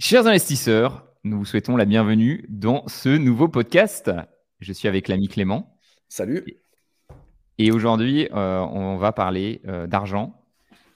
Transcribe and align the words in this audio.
Chers 0.00 0.28
investisseurs, 0.28 1.04
nous 1.24 1.38
vous 1.38 1.44
souhaitons 1.44 1.76
la 1.76 1.84
bienvenue 1.84 2.46
dans 2.48 2.86
ce 2.86 3.08
nouveau 3.08 3.48
podcast. 3.48 4.12
Je 4.60 4.72
suis 4.72 4.86
avec 4.86 5.08
l'ami 5.08 5.26
Clément. 5.26 5.76
Salut. 6.08 6.44
Et 7.58 7.72
aujourd'hui, 7.72 8.28
euh, 8.32 8.60
on 8.60 8.96
va 8.96 9.10
parler 9.10 9.60
euh, 9.66 9.88
d'argent 9.88 10.40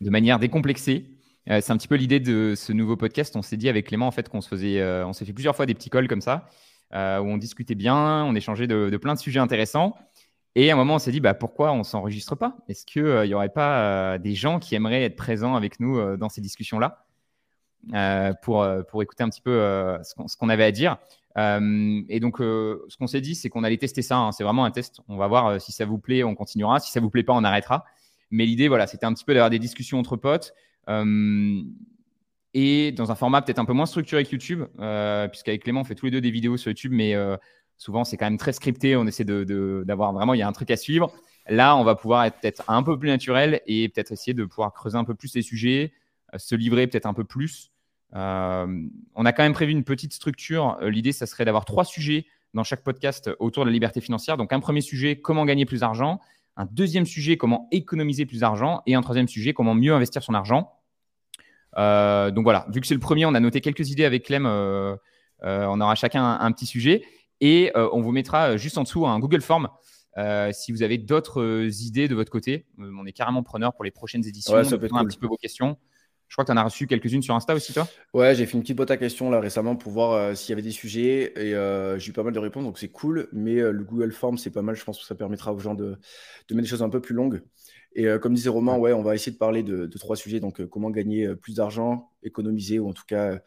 de 0.00 0.08
manière 0.08 0.38
décomplexée. 0.38 1.10
Euh, 1.50 1.60
c'est 1.60 1.72
un 1.72 1.78
petit 1.78 1.88
peu 1.88 1.96
l'idée 1.96 2.20
de 2.20 2.54
ce 2.56 2.72
nouveau 2.72 2.96
podcast. 2.96 3.34
On 3.34 3.42
s'est 3.42 3.56
dit 3.56 3.68
avec 3.68 3.88
Clément 3.88 4.06
en 4.06 4.12
fait 4.12 4.28
qu'on 4.28 4.40
se 4.40 4.48
faisait, 4.48 4.80
on 5.03 5.12
s'est 5.12 5.24
fait 5.24 5.32
plusieurs 5.32 5.56
fois 5.56 5.66
des 5.66 5.74
petits 5.74 5.90
calls 5.90 6.06
comme 6.06 6.22
ça 6.22 6.48
où 6.92 6.94
on 6.96 7.38
discutait 7.38 7.74
bien, 7.74 8.22
on 8.24 8.37
échangeait 8.37 8.69
de, 8.69 8.96
plein 8.98 9.14
de 9.14 9.19
sujets 9.19 9.40
intéressants. 9.40 9.96
Et 10.54 10.71
à 10.71 10.74
un 10.74 10.76
moment, 10.76 10.94
on 10.94 10.98
s'est 11.00 11.10
dit 11.10 11.21
bah, 11.21 11.34
pourquoi 11.34 11.72
on 11.72 11.82
s'enregistre 11.82 12.37
pas? 12.37 12.56
Est-ce 12.69 12.87
qu'il 12.87 13.22
n'y 13.26 13.34
aurait 13.34 13.48
pas 13.48 14.16
des 14.19 14.37
gens 14.37 14.60
qui 14.60 14.76
aimeraient 14.76 15.03
être 15.03 15.16
présents 15.16 15.56
avec 15.56 15.80
nous 15.80 16.16
dans 16.16 16.28
ces 16.28 16.41
discussions-là? 16.41 17.05
euh, 17.05 17.12
pour, 18.42 18.62
euh, 18.62 18.83
pour 18.83 19.02
écouter 19.02 19.24
un 19.24 19.28
petit 19.28 19.41
peu 19.41 19.51
euh, 19.51 19.98
ce 20.02 20.37
qu'on 20.37 20.48
avait 20.48 20.64
à 20.64 20.73
dire. 20.73 20.98
et 21.36 22.20
donc, 22.20 22.38
ce 22.38 22.96
qu'on 22.96 23.06
s'est 23.06 23.20
dit, 23.20 23.34
c'est 23.34 23.48
qu'on 23.48 23.64
allait 23.64 23.78
tester 23.78 24.02
ça. 24.02 24.16
Hein. 24.16 24.32
C'est 24.32 24.45
vraiment 24.45 24.64
un 24.64 24.70
test. 24.70 25.00
On 25.08 25.16
va 25.16 25.27
voir 25.27 25.60
si 25.60 25.72
ça 25.72 25.84
vous 25.84 25.98
plaît, 25.98 26.24
on 26.24 26.34
continuera. 26.34 26.80
Si 26.80 26.91
ça 26.91 27.00
vous 27.00 27.10
plaît 27.10 27.24
pas, 27.24 27.32
on 27.32 27.45
arrêtera. 27.45 27.84
Mais 28.30 28.46
l'idée, 28.46 28.68
voilà, 28.68 28.86
c'était 28.86 29.06
un 29.06 29.12
petit 29.12 29.24
peu 29.24 29.34
d'avoir 29.34 29.50
des 29.50 29.58
discussions 29.58 29.98
entre 29.98 30.16
potes 30.16 30.55
et 32.55 32.92
dans 32.92 33.10
un 33.10 33.14
format 33.14 33.41
peut-être 33.41 33.60
un 33.60 33.64
peu 33.64 33.72
moins 33.72 33.86
structuré 33.86 34.24
que 34.24 34.33
YouTube, 34.33 34.64
puisqu'avec 35.30 35.62
Clément, 35.62 35.80
on 35.80 35.84
fait 35.84 35.94
tous 35.94 36.06
les 36.06 36.12
deux 36.12 36.20
des 36.20 36.30
vidéos 36.30 36.56
sur 36.56 36.70
YouTube, 36.70 36.92
mais 36.94 37.14
souvent 37.78 38.05
c'est 38.05 38.16
quand 38.16 38.27
même 38.27 38.38
très 38.38 38.52
scripté. 38.52 38.96
On 38.96 39.06
essaie 39.06 39.24
d'avoir 39.24 40.12
de, 40.12 40.16
vraiment, 40.19 40.34
il 40.34 40.38
y 40.38 40.42
a 40.42 40.48
un 40.48 40.52
truc 40.52 40.70
à 40.70 40.77
suivre. 40.77 41.12
Là, 41.48 41.77
on 41.77 41.83
va 41.83 41.96
pouvoir 41.96 42.24
être 42.24 42.38
peut-être 42.41 42.62
un 42.69 42.83
peu 42.83 42.98
plus 42.98 43.08
naturel 43.08 43.62
et 43.66 43.88
peut-être 43.88 44.12
essayer 44.12 44.34
de 44.34 44.44
pouvoir 44.44 44.72
creuser 44.72 44.96
un 44.96 45.05
peu 45.05 45.14
plus 45.14 45.34
les 45.34 45.42
sujets, 45.42 45.92
se 46.36 46.55
livrer 46.55 46.86
peut-être 46.86 47.06
un 47.06 47.14
peu 47.14 47.24
plus. 47.24 47.71
Euh, 48.14 48.66
on 49.14 49.24
a 49.24 49.32
quand 49.32 49.42
même 49.42 49.52
prévu 49.52 49.72
une 49.72 49.84
petite 49.84 50.12
structure. 50.12 50.78
Euh, 50.82 50.90
l'idée, 50.90 51.12
ça 51.12 51.26
serait 51.26 51.44
d'avoir 51.44 51.64
trois 51.64 51.84
sujets 51.84 52.26
dans 52.54 52.64
chaque 52.64 52.82
podcast 52.82 53.30
autour 53.38 53.64
de 53.64 53.70
la 53.70 53.72
liberté 53.72 54.00
financière. 54.00 54.36
Donc, 54.36 54.52
un 54.52 54.60
premier 54.60 54.82
sujet, 54.82 55.16
comment 55.16 55.44
gagner 55.44 55.64
plus 55.64 55.80
d'argent. 55.80 56.20
Un 56.56 56.66
deuxième 56.66 57.06
sujet, 57.06 57.38
comment 57.38 57.69
économiser 57.70 58.27
plus 58.27 58.41
d'argent. 58.41 58.82
Et 58.86 58.94
un 58.94 59.00
troisième 59.00 59.28
sujet, 59.28 59.54
comment 59.54 59.74
mieux 59.74 59.94
investir 59.94 60.22
son 60.22 60.34
argent. 60.34 60.72
Euh, 61.78 62.30
donc 62.30 62.44
voilà, 62.44 62.66
vu 62.69 62.82
que 62.82 62.86
c'est 62.86 62.94
le 62.94 63.00
premier, 63.00 63.24
on 63.24 63.34
a 63.34 63.41
noté 63.41 63.62
quelques 63.62 63.91
idées 63.91 64.04
avec 64.04 64.26
Clem. 64.26 64.44
on 64.47 65.80
aura 65.80 65.94
chacun 65.94 66.38
un, 66.38 66.52
petit 66.52 66.66
sujet. 66.66 67.02
Et 67.41 67.72
on 67.74 68.02
vous 68.02 68.12
mettra 68.12 68.58
juste 68.58 68.76
en 68.76 68.82
dessous 68.82 69.06
un 69.06 69.19
Google 69.19 69.41
Form 69.41 69.69
si 70.52 70.72
vous 70.72 70.82
avez 70.82 70.98
d'autres 70.98 71.70
idées 71.82 72.06
de 72.06 72.14
votre 72.14 72.30
côté. 72.30 72.66
on 72.76 73.06
est 73.06 73.12
carrément 73.12 73.42
preneur 73.42 73.72
pour 73.72 73.84
les 73.84 73.91
prochaines 73.91 74.26
éditions. 74.26 74.52
Ouais, 74.52 74.64
ça 74.64 74.76
peut 74.76 74.84
être 74.84 74.94
un 74.94 75.06
petit 75.06 75.19
peu 75.19 75.26
vos 75.26 75.38
questions. 75.38 75.78
Je 76.33 76.36
crois 76.36 76.47
que 76.47 76.50
tu 76.50 76.58
en 76.58 76.62
as 76.62 76.64
reçu 76.64 76.86
quelques-unes 76.86 77.20
sur 77.20 77.34
Insta 77.34 77.55
aussi, 77.55 77.75
toi? 77.75 77.86
Ouais, 78.14 78.34
j'ai 78.34 78.47
fait 78.47 78.55
une 78.55 78.62
petite 78.62 78.78
boîte 78.78 78.91
à 78.91 78.97
questions 78.97 79.30
là 79.30 79.38
récemment 79.38 79.77
pour 79.77 79.92
voir 79.92 80.12
euh, 80.12 80.34
s'il 80.34 80.48
y 80.48 80.52
avait 80.55 80.62
des 80.62 80.70
sujets 80.70 81.30
et 81.36 81.55
euh, 81.55 81.98
j'ai 81.98 82.08
eu 82.08 82.12
pas 82.14 82.22
mal 82.22 82.33
de 82.33 82.38
réponses, 82.38 82.64
donc 82.64 82.78
c'est 82.78 82.88
cool. 82.88 83.28
Mais 83.33 83.58
euh, 83.58 83.70
le 83.70 83.84
Google 83.84 84.12
Form, 84.12 84.38
c'est 84.38 84.48
pas 84.48 84.62
mal. 84.62 84.75
Je 84.75 84.83
pense 84.83 84.98
que 84.98 85.05
ça 85.05 85.14
permettra 85.14 85.53
aux 85.53 85.58
gens 85.58 85.75
de, 85.75 85.98
de 86.48 86.55
mettre 86.55 86.62
des 86.62 86.69
choses 86.70 86.83
un 86.83 86.88
peu 86.88 87.03
plus 87.03 87.14
longues. 87.14 87.42
Et 87.94 88.06
comme 88.22 88.33
disait 88.33 88.48
Romain, 88.48 88.78
ouais, 88.78 88.94
on 88.94 89.03
va 89.03 89.14
essayer 89.14 89.33
de 89.33 89.36
parler 89.36 89.62
de, 89.62 89.86
trois 89.98 90.16
sujets. 90.16 90.41
Donc, 90.41 90.64
comment 90.64 90.88
gagner 90.88 91.36
plus 91.36 91.56
d'argent, 91.56 92.10
économiser 92.22 92.78
ou 92.78 92.88
en 92.88 92.94
tout 92.94 93.05
cas 93.06 93.38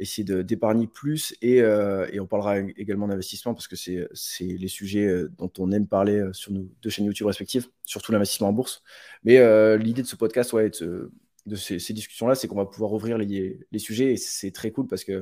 essayer 0.00 0.24
d'épargner 0.42 0.88
plus. 0.88 1.36
Et, 1.40 1.58
et, 1.58 2.18
on 2.18 2.26
parlera 2.26 2.58
également 2.58 3.06
d'investissement 3.06 3.54
parce 3.54 3.68
que 3.68 3.76
c'est 3.76 4.08
les 4.40 4.66
sujets 4.66 5.08
dont 5.38 5.52
on 5.58 5.70
aime 5.70 5.86
parler 5.86 6.28
sur 6.32 6.50
nos 6.50 6.68
deux 6.82 6.90
chaînes 6.90 7.04
YouTube 7.04 7.28
respectives, 7.28 7.68
surtout 7.84 8.10
l'investissement 8.10 8.48
en 8.48 8.52
bourse. 8.52 8.82
Mais 9.22 9.38
l'idée 9.78 10.02
de 10.02 10.08
ce 10.08 10.16
podcast, 10.16 10.52
ouais, 10.54 10.66
est 10.66 10.82
de, 10.82 11.12
de 11.46 11.56
ces, 11.56 11.92
discussions-là, 11.92 12.34
c'est 12.34 12.48
qu'on 12.48 12.56
va 12.56 12.66
pouvoir 12.66 12.92
ouvrir 12.92 13.18
les, 13.18 13.58
sujets 13.78 14.12
et 14.12 14.16
c'est 14.16 14.50
très 14.50 14.70
cool 14.70 14.86
parce 14.86 15.04
qu'on 15.04 15.12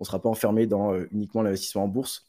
ne 0.00 0.04
sera 0.04 0.20
pas 0.20 0.28
enfermé 0.28 0.66
dans 0.66 0.92
euh, 0.92 1.06
uniquement 1.12 1.42
l'investissement 1.42 1.84
en 1.84 1.88
bourse. 1.88 2.26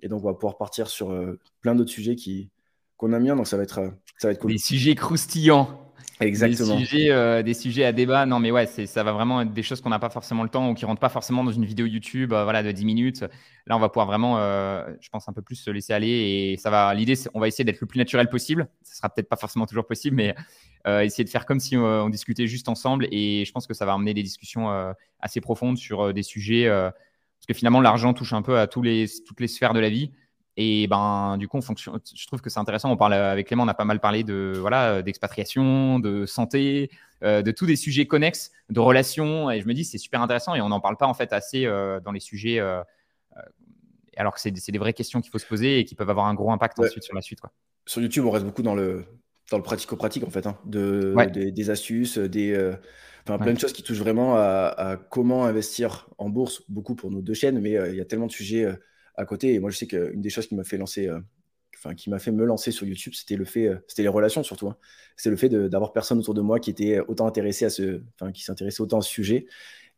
Et 0.00 0.08
donc, 0.08 0.22
on 0.24 0.26
va 0.26 0.34
pouvoir 0.34 0.56
partir 0.56 0.88
sur 0.88 1.12
euh, 1.12 1.38
plein 1.60 1.74
d'autres 1.74 1.90
sujets 1.90 2.16
qui, 2.16 2.50
qu'on 2.96 3.12
aime 3.12 3.24
bien. 3.24 3.36
Donc, 3.36 3.46
ça 3.46 3.56
va 3.56 3.62
être, 3.62 3.92
ça 4.18 4.28
va 4.28 4.32
être 4.32 4.40
cool. 4.40 4.52
Des 4.52 4.58
sujets 4.58 4.94
croustillants. 4.94 5.85
Exactement. 6.20 6.78
Des 6.78 6.84
sujets, 6.84 7.10
euh, 7.10 7.42
des 7.42 7.54
sujets 7.54 7.84
à 7.84 7.92
débat. 7.92 8.26
Non, 8.26 8.38
mais 8.38 8.50
ouais, 8.50 8.66
ça 8.66 9.02
va 9.02 9.12
vraiment 9.12 9.42
être 9.42 9.52
des 9.52 9.62
choses 9.62 9.80
qu'on 9.80 9.90
n'a 9.90 9.98
pas 9.98 10.10
forcément 10.10 10.42
le 10.42 10.48
temps 10.48 10.70
ou 10.70 10.74
qui 10.74 10.84
ne 10.84 10.88
rentrent 10.88 11.00
pas 11.00 11.08
forcément 11.08 11.44
dans 11.44 11.52
une 11.52 11.64
vidéo 11.64 11.86
YouTube 11.86 12.30
voilà, 12.30 12.62
de 12.62 12.72
10 12.72 12.84
minutes. 12.84 13.24
Là, 13.66 13.76
on 13.76 13.80
va 13.80 13.88
pouvoir 13.88 14.06
vraiment, 14.06 14.38
je 14.38 15.08
pense, 15.10 15.28
un 15.28 15.32
peu 15.32 15.42
plus 15.42 15.56
se 15.56 15.70
laisser 15.70 15.92
aller. 15.92 16.08
Et 16.08 16.56
ça 16.56 16.70
va. 16.70 16.94
L'idée, 16.94 17.14
on 17.34 17.40
va 17.40 17.48
essayer 17.48 17.64
d'être 17.64 17.80
le 17.80 17.86
plus 17.86 17.98
naturel 17.98 18.28
possible. 18.28 18.68
Ce 18.82 18.96
sera 18.96 19.08
peut-être 19.08 19.28
pas 19.28 19.36
forcément 19.36 19.66
toujours 19.66 19.86
possible, 19.86 20.16
mais 20.16 20.34
euh, 20.86 21.00
essayer 21.00 21.24
de 21.24 21.30
faire 21.30 21.46
comme 21.46 21.58
si 21.58 21.76
euh, 21.76 22.04
on, 22.04 22.08
discutait 22.08 22.46
juste 22.46 22.68
ensemble. 22.68 23.08
Et 23.10 23.44
je 23.44 23.52
pense 23.52 23.66
que 23.66 23.74
ça 23.74 23.84
va 23.86 23.94
amener 23.94 24.14
des 24.14 24.22
discussions 24.22 24.70
euh, 24.70 24.92
assez 25.20 25.40
profondes 25.40 25.78
sur 25.78 26.14
des 26.14 26.22
sujets. 26.22 26.68
parce 26.68 27.46
que 27.48 27.54
finalement, 27.54 27.80
l'argent 27.80 28.14
touche 28.14 28.32
un 28.32 28.42
peu 28.42 28.58
à 28.58 28.66
tous 28.66 28.82
les, 28.82 29.06
toutes 29.26 29.40
les 29.40 29.48
sphères 29.48 29.74
de 29.74 29.80
la 29.80 29.90
vie. 29.90 30.12
Et 30.56 30.86
ben, 30.86 31.36
du 31.38 31.48
coup, 31.48 31.60
fonction, 31.60 31.98
je 32.14 32.26
trouve 32.26 32.40
que 32.40 32.48
c'est 32.48 32.60
intéressant. 32.60 32.90
On 32.90 32.96
parle 32.96 33.14
avec 33.14 33.48
Clément, 33.48 33.64
on 33.64 33.68
a 33.68 33.74
pas 33.74 33.84
mal 33.84 34.00
parlé 34.00 34.24
de 34.24 34.54
voilà, 34.58 35.02
d'expatriation, 35.02 35.98
de 35.98 36.24
santé, 36.24 36.90
de 37.22 37.50
tous 37.50 37.66
des 37.66 37.76
sujets 37.76 38.06
connexes, 38.06 38.52
de 38.70 38.80
relations. 38.80 39.50
Et 39.50 39.60
je 39.60 39.66
me 39.66 39.74
dis, 39.74 39.84
c'est 39.84 39.98
super 39.98 40.22
intéressant 40.22 40.54
et 40.54 40.62
on 40.62 40.70
n'en 40.70 40.80
parle 40.80 40.96
pas 40.96 41.06
en 41.06 41.14
fait 41.14 41.34
assez 41.34 41.66
dans 42.02 42.12
les 42.12 42.20
sujets, 42.20 42.58
alors 44.16 44.34
que 44.34 44.40
c'est 44.40 44.50
des 44.50 44.78
vraies 44.78 44.94
questions 44.94 45.20
qu'il 45.20 45.30
faut 45.30 45.38
se 45.38 45.46
poser 45.46 45.78
et 45.80 45.84
qui 45.84 45.94
peuvent 45.94 46.08
avoir 46.08 46.26
un 46.26 46.34
gros 46.34 46.50
impact 46.50 46.80
ensuite 46.80 47.04
sur 47.04 47.14
la 47.14 47.20
suite. 47.20 47.40
Quoi. 47.40 47.52
Sur 47.84 48.00
YouTube, 48.00 48.24
on 48.24 48.30
reste 48.30 48.46
beaucoup 48.46 48.62
dans 48.62 48.74
le 48.74 49.04
dans 49.50 49.56
le 49.56 49.62
pratico-pratique 49.62 50.24
en 50.24 50.30
fait, 50.30 50.46
hein, 50.46 50.58
de, 50.64 51.14
des, 51.32 51.70
astuces, 51.70 52.18
des, 52.18 52.52
euh, 52.52 52.74
enfin, 53.24 53.38
plein 53.38 53.52
de 53.52 53.58
choses 53.58 53.72
qui 53.72 53.82
touchent 53.82 53.98
vraiment 53.98 54.36
à, 54.36 54.98
comment 55.10 55.44
investir 55.44 56.08
en 56.18 56.28
bourse, 56.28 56.62
beaucoup 56.68 56.94
pour 56.94 57.10
nos 57.10 57.22
deux 57.22 57.34
chaînes, 57.34 57.60
mais 57.60 57.76
euh, 57.76 57.90
il 57.90 57.96
y 57.96 58.00
a 58.00 58.04
tellement 58.04 58.26
de 58.26 58.32
sujets 58.32 58.64
euh, 58.64 58.74
à 59.16 59.24
côté. 59.24 59.54
Et 59.54 59.58
moi, 59.58 59.70
je 59.70 59.76
sais 59.76 59.86
qu'une 59.86 60.20
des 60.20 60.30
choses 60.30 60.46
qui 60.46 60.54
m'a 60.54 60.64
fait 60.64 60.76
lancer, 60.76 61.10
enfin, 61.76 61.94
qui 61.94 62.10
m'a 62.10 62.18
fait 62.18 62.32
me 62.32 62.44
lancer 62.44 62.70
sur 62.70 62.86
YouTube, 62.86 63.14
c'était 63.14 63.36
le 63.36 63.44
fait, 63.44 63.70
c'était 63.88 64.02
les 64.02 64.08
relations 64.08 64.42
surtout. 64.42 64.68
Hein. 64.68 64.76
C'est 65.16 65.30
le 65.30 65.36
fait 65.36 65.48
d'avoir 65.48 65.92
personne 65.92 66.18
autour 66.18 66.34
de 66.34 66.40
moi 66.42 66.60
qui 66.60 66.70
était 66.70 67.00
autant 67.00 67.26
intéressé 67.26 67.64
à 67.64 67.70
ce, 67.70 68.02
enfin, 68.14 68.32
qui 68.32 68.42
s'intéressait 68.42 68.80
autant 68.82 68.98
à 68.98 69.02
ce 69.02 69.10
sujet. 69.10 69.46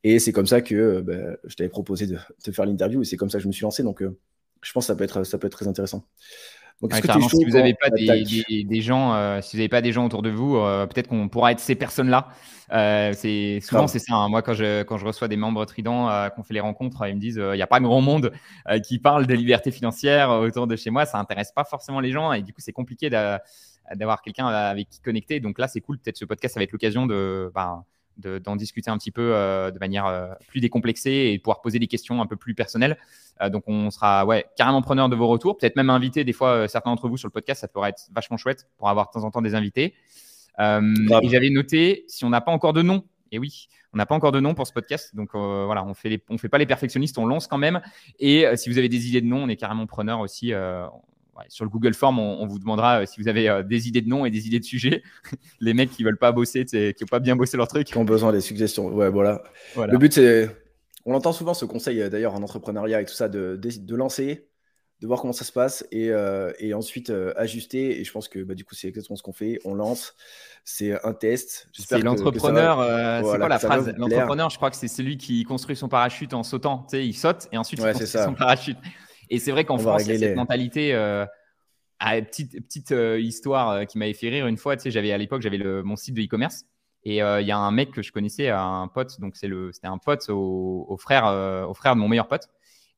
Et 0.05 0.19
c'est 0.19 0.33
comme 0.33 0.47
ça 0.47 0.61
que 0.61 1.01
bah, 1.01 1.37
je 1.45 1.55
t'avais 1.57 1.69
proposé 1.69 2.07
de, 2.07 2.19
de 2.47 2.53
faire 2.53 2.67
l'interview 2.67 3.03
et 3.03 3.05
c'est 3.05 3.17
comme 3.17 3.31
ça 3.31 3.39
que 3.39 3.43
je 3.43 3.49
me 3.49 3.53
suis 3.53 3.65
lancé. 3.65 3.83
Donc, 3.83 4.03
je 4.63 4.73
pense 4.73 4.85
que 4.85 4.87
ça 4.89 4.97
peut 4.97 5.05
être, 5.05 5.25
ça 5.25 5.39
peut 5.39 5.47
être 5.47 5.57
très 5.57 5.69
intéressant 5.69 6.05
si 6.81 7.45
vous 7.45 7.51
n'avez 7.51 7.75
pas 7.75 7.91
des, 7.91 8.81
gens, 8.81 9.15
euh, 9.15 9.41
si 9.41 9.57
vous 9.57 9.59
n'avez 9.59 9.69
pas 9.69 9.81
des 9.83 9.93
gens 9.93 10.07
autour 10.07 10.23
de 10.23 10.31
vous, 10.31 10.57
euh, 10.57 10.87
peut-être 10.87 11.09
qu'on 11.09 11.29
pourra 11.29 11.53
être 11.53 11.59
ces 11.59 11.75
personnes-là. 11.75 12.29
Euh, 12.71 13.13
c'est 13.15 13.61
souvent 13.61 13.87
c'est 13.87 13.99
ça. 13.99 14.15
Hein. 14.15 14.29
Moi, 14.29 14.43
quand 14.43 14.55
je 14.55 14.83
quand 14.83 14.97
je 14.99 15.05
reçois 15.05 15.27
des 15.27 15.37
membres 15.37 15.65
Trident, 15.65 16.09
qu'on 16.37 16.43
fait 16.43 16.55
les 16.55 16.61
rencontres, 16.61 17.07
ils 17.09 17.17
me 17.17 17.21
disent 17.21 17.41
il 17.43 17.57
n'y 17.57 17.63
a 17.63 17.67
pas 17.67 17.81
grand 17.81 18.01
monde 18.01 18.33
qui 18.87 18.99
parle 18.99 19.27
de 19.27 19.35
liberté 19.35 19.71
financière 19.71 20.31
autour 20.31 20.67
de 20.67 20.77
chez 20.77 20.91
moi. 20.91 21.05
Ça 21.05 21.19
intéresse 21.19 21.51
pas 21.53 21.65
forcément 21.65 22.01
les 22.01 22.13
gens 22.13 22.33
et 22.33 22.43
du 22.43 22.53
coup 22.53 22.61
c'est 22.61 22.73
compliqué 22.73 23.11
d'avoir 23.11 24.23
quelqu'un 24.23 24.47
avec 24.47 24.89
qui 24.89 25.01
connecter. 25.01 25.41
Donc 25.41 25.59
là, 25.59 25.67
c'est 25.67 25.81
cool. 25.81 25.99
Peut-être 25.99 26.19
ce 26.19 26.25
podcast, 26.25 26.55
ça 26.55 26.61
va 26.61 26.65
être 26.65 26.73
l'occasion 26.73 27.07
de 27.07 27.51
ben, 27.55 27.85
d'en 28.19 28.57
discuter 28.57 28.91
un 28.91 28.99
petit 28.99 29.11
peu 29.11 29.35
euh, 29.35 29.71
de 29.71 29.79
manière 29.79 30.07
euh, 30.07 30.29
plus 30.49 30.61
décomplexée 30.61 31.33
et 31.33 31.39
pouvoir 31.39 31.61
poser 31.61 31.79
des 31.79 31.87
questions 31.87 32.21
un 32.21 32.27
peu 32.27 32.37
plus 32.37 32.55
personnelles. 32.55 32.99
Euh, 33.41 33.49
donc, 33.49 33.65
on 33.67 33.91
sera 33.91 34.27
ouais, 34.27 34.47
carrément 34.57 34.83
preneur 34.83 35.09
de 35.09 35.17
vos 35.17 35.29
retours. 35.29 35.57
Peut-être 35.57 35.77
même 35.77 35.91
inviter 35.91 36.25
des 36.25 36.33
fois 36.33 36.69
certains 36.69 36.91
d'entre 36.91 37.09
vous 37.09 37.17
sur 37.17 37.29
le 37.29 37.33
podcast. 37.33 37.61
Ça 37.61 37.69
pourrait 37.69 37.91
être 37.91 38.09
vachement 38.13 38.37
chouette 38.37 38.67
pour 38.77 38.89
avoir 38.89 39.07
de 39.07 39.13
temps 39.13 39.25
en 39.25 39.31
temps 39.31 39.43
des 39.43 39.55
invités. 39.55 39.95
et 40.59 41.29
j'avais 41.29 41.51
noté, 41.51 42.05
si 42.09 42.25
on 42.25 42.31
n'a 42.31 42.41
pas 42.41 42.53
encore 42.53 42.73
de 42.73 42.83
nom, 42.83 43.05
et 43.31 43.39
oui, 43.39 43.69
on 43.93 43.99
n'a 43.99 44.07
pas 44.07 44.15
encore 44.15 44.33
de 44.33 44.41
nom 44.41 44.55
pour 44.55 44.67
ce 44.67 44.73
podcast. 44.73 45.15
Donc 45.15 45.35
voilà, 45.35 45.85
on 45.85 45.95
fait 45.95 46.23
on 46.29 46.39
fait 46.39 46.49
pas 46.49 46.59
les 46.59 46.67
perfectionnistes, 46.67 47.19
on 47.19 47.27
lance 47.27 47.47
quand 47.47 47.59
même. 47.59 47.81
Et 48.19 48.45
si 48.57 48.69
vous 48.69 48.79
avez 48.79 48.89
des 48.89 49.09
idées 49.09 49.21
de 49.21 49.27
nom, 49.27 49.45
on 49.45 49.49
est 49.49 49.57
carrément 49.57 49.87
preneur 49.87 50.21
aussi 50.21 50.53
sur 51.49 51.65
le 51.65 51.71
Google 51.71 51.95
Form, 51.95 52.19
on, 52.19 52.47
vous 52.47 52.59
demandera 52.59 53.01
euh, 53.01 53.07
si 53.07 53.21
vous 53.21 53.29
avez 53.29 53.49
euh, 53.49 53.63
des 53.63 53.89
idées 53.89 54.01
de 54.01 54.09
noms 54.09 54.25
et 54.27 54.31
des 54.31 54.47
idées 54.47 54.61
de 54.61 54.65
sujets. 54.65 55.03
les 55.61 55.75
mecs 55.75 55.91
qui 55.91 56.05
veulent 56.05 56.19
pas 56.19 56.33
bosser, 56.33 56.65
qui 56.65 56.77
n'ont 56.77 57.07
pas 57.11 57.21
bien 57.21 57.37
bossé 57.37 57.57
leur 57.57 57.69
truc. 57.69 57.87
Qui 57.87 57.97
ont 57.97 58.05
besoin 58.05 58.33
des 58.33 58.41
suggestions. 58.41 58.87
Ouais, 58.89 59.11
voilà. 59.11 59.43
Le 59.77 59.99
but, 59.99 60.13
c'est. 60.13 60.49
On 61.05 61.15
entend 61.15 61.33
souvent 61.33 61.55
ce 61.55 61.65
conseil 61.65 62.03
euh, 62.03 62.11
d'ailleurs 62.11 62.35
en 62.35 62.43
entrepreneuriat 62.43 63.01
et 63.01 63.05
tout 63.05 63.15
ça, 63.15 63.29
de, 63.29 63.57
de, 63.57 63.97
lancer, 63.97 64.49
de 65.01 65.07
voir 65.07 65.21
comment 65.21 65.33
ça 65.33 65.45
se 65.45 65.53
passe 65.53 65.87
et, 65.91 66.11
et 66.59 66.75
ensuite 66.75 67.13
ajuster. 67.37 68.01
Et 68.01 68.05
je 68.05 68.13
pense 68.13 68.29
que 68.29 68.41
bah, 68.41 68.55
du 68.55 68.65
coup, 68.65 68.75
c'est 68.75 68.89
exactement 68.89 69.17
ce 69.17 69.23
qu'on 69.23 69.33
fait. 69.33 69.59
On 69.65 69.75
lance, 69.75 70.15
c'est 70.65 71.03
un 71.07 71.15
test. 71.15 71.69
C'est 71.73 72.01
l'entrepreneur, 72.01 73.23
c'est 73.25 73.39
quoi 73.39 73.49
la 73.49 73.59
phrase 73.59 73.95
L'entrepreneur, 73.97 74.51
je 74.51 74.57
crois 74.57 74.71
que 74.71 74.77
c'est 74.77 74.89
celui 74.89 75.17
qui 75.17 75.45
construit 75.45 75.77
son 75.77 75.89
parachute 75.89 76.35
en 76.35 76.43
sautant. 76.43 76.85
Tu 76.91 76.97
sais, 76.97 77.07
il 77.07 77.15
saute 77.15 77.49
et 77.53 77.59
ensuite 77.59 77.81
il 77.81 77.87
construit 77.87 78.07
son 78.07 78.35
parachute. 78.35 78.79
Et 79.31 79.39
c'est 79.39 79.51
vrai 79.51 79.65
qu'en 79.65 79.79
France, 79.79 80.07
il 80.07 80.13
y 80.13 80.17
a 80.17 80.19
cette 80.19 80.37
mentalité. 80.37 80.95
Euh, 80.95 81.27
ah, 82.01 82.21
petite 82.23 82.65
petite 82.65 82.93
euh, 82.93 83.19
histoire 83.21 83.71
euh, 83.71 83.85
qui 83.85 83.99
m'avait 83.99 84.15
fait 84.15 84.29
rire 84.29 84.47
une 84.47 84.57
fois. 84.57 84.77
Tu 84.77 84.85
sais, 84.85 84.91
j'avais 84.91 85.13
à 85.13 85.19
l'époque, 85.19 85.43
j'avais 85.43 85.59
mon 85.59 85.97
site 85.97 86.15
de 86.15 86.23
e-commerce. 86.23 86.65
Et 87.05 87.19
il 87.19 87.47
y 87.47 87.53
a 87.53 87.57
un 87.57 87.71
mec 87.71 87.93
que 87.93 88.03
je 88.03 88.13
connaissais, 88.13 88.51
un 88.51 88.91
pote, 88.93 89.19
donc 89.21 89.37
c'était 89.37 89.87
un 89.87 89.99
pote 89.99 90.29
au, 90.29 90.97
frère, 90.99 91.25
au 91.67 91.73
frère 91.73 91.95
de 91.95 92.01
mon 92.01 92.09
meilleur 92.09 92.29
pote. 92.29 92.49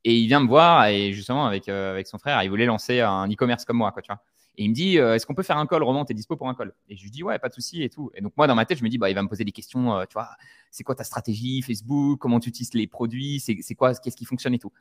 Et 0.04 0.16
il 0.16 0.26
vient 0.26 0.40
me 0.40 0.48
voir 0.48 0.86
et 0.86 1.12
justement 1.12 1.46
avec, 1.46 1.68
avec 1.68 2.08
son 2.08 2.18
frère, 2.18 2.42
il 2.42 2.48
voulait 2.48 2.64
lancer 2.64 3.00
un 3.00 3.28
e-commerce 3.28 3.64
comme 3.64 3.76
moi, 3.76 3.92
quoi, 3.92 4.02
tu 4.02 4.08
vois. 4.08 4.20
Et 4.56 4.64
il 4.64 4.70
me 4.70 4.74
dit, 4.74 4.96
est-ce 4.96 5.26
qu'on 5.26 5.34
peut 5.34 5.44
faire 5.44 5.58
un 5.58 5.66
call, 5.66 5.84
Roman, 5.84 6.04
t'es 6.04 6.14
dispo 6.14 6.34
pour 6.34 6.48
un 6.48 6.54
call? 6.54 6.72
Et 6.88 6.96
je 6.96 7.02
lui 7.04 7.10
dis, 7.10 7.22
ouais, 7.22 7.38
pas 7.38 7.50
de 7.50 7.54
souci 7.54 7.84
et 7.84 7.90
tout. 7.90 8.10
Et 8.14 8.20
donc, 8.20 8.32
moi, 8.36 8.48
dans 8.48 8.56
ma 8.56 8.64
tête, 8.64 8.78
je 8.78 8.84
me 8.84 8.88
dis, 8.88 8.98
bah, 8.98 9.10
il 9.10 9.14
va 9.14 9.22
me 9.22 9.28
poser 9.28 9.44
des 9.44 9.52
questions, 9.52 10.04
tu 10.08 10.14
vois, 10.14 10.30
c'est 10.72 10.82
quoi 10.82 10.96
ta 10.96 11.04
stratégie? 11.04 11.62
Facebook, 11.62 12.18
comment 12.18 12.40
tu 12.40 12.48
utilises 12.48 12.74
les 12.74 12.88
produits, 12.88 13.38
c'est 13.38 13.74
quoi, 13.76 13.94
qu'est-ce 13.94 14.16
qui 14.16 14.24
fonctionne 14.24 14.54
et 14.54 14.58
tout? 14.58 14.72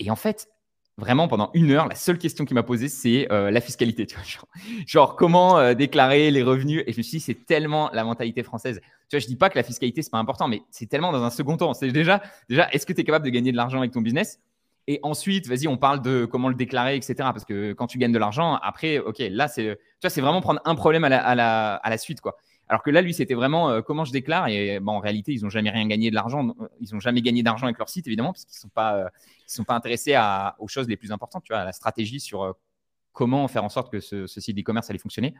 Et 0.00 0.10
en 0.10 0.16
fait, 0.16 0.48
vraiment 0.96 1.28
pendant 1.28 1.50
une 1.54 1.70
heure, 1.70 1.88
la 1.88 1.94
seule 1.94 2.18
question 2.18 2.44
qu'il 2.44 2.54
m'a 2.54 2.62
posée, 2.62 2.88
c'est 2.88 3.30
euh, 3.32 3.50
la 3.50 3.60
fiscalité. 3.60 4.06
Genre, 4.86 5.16
comment 5.16 5.58
euh, 5.58 5.74
déclarer 5.74 6.30
les 6.30 6.42
revenus 6.42 6.82
Et 6.86 6.92
je 6.92 6.98
me 6.98 7.02
suis 7.02 7.18
dit, 7.18 7.20
c'est 7.20 7.46
tellement 7.46 7.90
la 7.92 8.04
mentalité 8.04 8.42
française. 8.42 8.80
Tu 9.08 9.16
vois, 9.16 9.20
je 9.20 9.26
dis 9.26 9.36
pas 9.36 9.50
que 9.50 9.56
la 9.56 9.62
fiscalité, 9.62 10.02
c'est 10.02 10.10
pas 10.10 10.18
important, 10.18 10.48
mais 10.48 10.62
c'est 10.70 10.86
tellement 10.86 11.12
dans 11.12 11.22
un 11.22 11.30
second 11.30 11.56
temps. 11.56 11.74
C'est 11.74 11.90
déjà, 11.90 12.22
déjà 12.48 12.68
est-ce 12.70 12.86
que 12.86 12.92
tu 12.92 13.00
es 13.00 13.04
capable 13.04 13.24
de 13.24 13.30
gagner 13.30 13.52
de 13.52 13.56
l'argent 13.56 13.78
avec 13.78 13.92
ton 13.92 14.00
business? 14.00 14.40
Et 14.86 14.98
ensuite, 15.02 15.46
vas-y, 15.46 15.68
on 15.68 15.76
parle 15.76 16.02
de 16.02 16.24
comment 16.24 16.48
le 16.48 16.54
déclarer, 16.54 16.96
etc. 16.96 17.14
Parce 17.18 17.44
que 17.44 17.72
quand 17.72 17.86
tu 17.86 17.98
gagnes 17.98 18.12
de 18.12 18.18
l'argent, 18.18 18.56
après, 18.62 18.98
ok, 18.98 19.18
là, 19.30 19.46
c'est, 19.46 19.78
vraiment 20.16 20.40
prendre 20.40 20.60
un 20.64 20.74
problème 20.74 21.04
à 21.04 21.08
la, 21.08 21.24
à 21.24 21.34
la, 21.34 21.74
à 21.76 21.90
la 21.90 21.98
suite, 21.98 22.20
quoi. 22.20 22.36
Alors 22.70 22.84
que 22.84 22.90
là, 22.90 23.02
lui, 23.02 23.12
c'était 23.12 23.34
vraiment 23.34 23.68
euh, 23.68 23.82
comment 23.82 24.04
je 24.04 24.12
déclare. 24.12 24.46
Et 24.46 24.78
bon, 24.78 24.92
en 24.92 25.00
réalité, 25.00 25.32
ils 25.32 25.42
n'ont 25.42 25.50
jamais 25.50 25.70
rien 25.70 25.88
gagné 25.88 26.08
de 26.10 26.14
l'argent. 26.14 26.54
Ils 26.80 26.94
n'ont 26.94 27.00
jamais 27.00 27.20
gagné 27.20 27.42
d'argent 27.42 27.66
avec 27.66 27.76
leur 27.76 27.88
site, 27.88 28.06
évidemment, 28.06 28.32
parce 28.32 28.44
qu'ils 28.44 28.54
ne 28.54 28.60
sont, 28.60 28.68
pas, 28.68 28.94
euh, 28.94 29.08
sont 29.48 29.64
pas 29.64 29.74
intéressés 29.74 30.14
à, 30.14 30.54
aux 30.60 30.68
choses 30.68 30.86
les 30.86 30.96
plus 30.96 31.10
importantes, 31.10 31.42
tu 31.42 31.52
vois, 31.52 31.62
à 31.62 31.64
la 31.64 31.72
stratégie 31.72 32.20
sur 32.20 32.44
euh, 32.44 32.52
comment 33.12 33.48
faire 33.48 33.64
en 33.64 33.68
sorte 33.68 33.90
que 33.90 33.98
ce, 33.98 34.24
site 34.28 34.56
e-commerce 34.56 34.88
allait 34.88 35.00
fonctionner. 35.00 35.34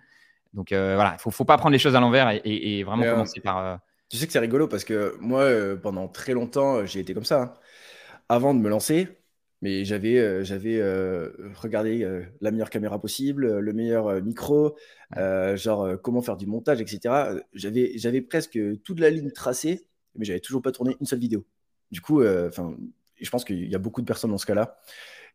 Donc 0.55 0.71
voilà, 0.73 1.11
il 1.12 1.25
ne 1.25 1.32
faut, 1.32 1.44
pas 1.44 1.56
prendre 1.56 1.73
les 1.73 1.79
choses 1.79 1.94
à 1.94 2.00
l'envers 2.00 2.41
et, 2.44 2.82
vraiment 2.82 3.05
commencer 3.05 3.41
par. 3.41 3.79
Tu 4.09 4.17
sais 4.17 4.26
que 4.26 4.33
c'est 4.33 4.41
rigolo 4.41 4.67
parce 4.67 4.83
que 4.83 5.17
moi, 5.21 5.47
pendant 5.81 6.09
très 6.09 6.33
longtemps, 6.33 6.85
j'ai 6.85 6.99
été 6.99 7.15
comme 7.15 7.25
ça. 7.25 7.43
Hein. 7.43 7.55
Avant 8.29 8.55
de 8.55 8.59
me 8.59 8.69
lancer, 8.69 9.19
mais 9.62 9.85
j'avais 9.85 10.19
euh, 10.19 10.43
j'avais 10.43 10.79
euh, 10.81 11.31
regardé 11.55 12.03
euh, 12.03 12.23
la 12.41 12.51
meilleure 12.51 12.71
caméra 12.71 13.01
possible, 13.01 13.59
le 13.59 13.73
meilleur 13.73 14.23
micro, 14.23 14.77
genre 15.17 16.01
comment 16.03 16.23
faire 16.23 16.37
du 16.37 16.47
montage, 16.47 16.81
etc. 16.81 17.41
J'avais 17.53 17.93
j'avais 17.97 18.23
presque 18.23 18.59
toute 18.83 19.01
la 19.01 19.11
ligne 19.11 19.31
tracée, 19.31 19.87
mais 20.17 20.25
j'avais 20.25 20.41
toujours 20.41 20.62
pas 20.62 20.73
tourné 20.73 20.97
une 21.01 21.07
seule 21.07 21.19
vidéo. 21.19 21.45
Du 21.91 22.01
coup, 22.01 22.25
enfin, 22.25 22.77
je 23.21 23.31
pense 23.31 23.45
qu'il 23.45 23.69
y 23.69 23.75
a 23.75 23.79
beaucoup 23.79 24.01
de 24.01 24.07
personnes 24.07 24.31
dans 24.31 24.39
ce 24.39 24.47
cas-là. 24.47 24.79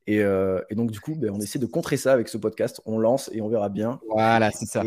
Et, 0.08 0.18
et, 0.18 0.76
donc, 0.76 0.92
du 0.92 1.00
coup, 1.00 1.16
ben, 1.16 1.32
on 1.32 1.42
essaie 1.42 1.58
de 1.58 1.66
contrer 1.66 1.98
ça 1.98 2.14
avec 2.14 2.28
ce 2.28 2.38
podcast. 2.38 2.80
On 2.86 3.00
lance 3.00 3.32
et 3.34 3.42
on 3.42 3.50
verra 3.50 3.70
bien. 3.70 4.00
Voilà, 4.08 4.52
c'est 4.52 4.68
ça. 4.68 4.84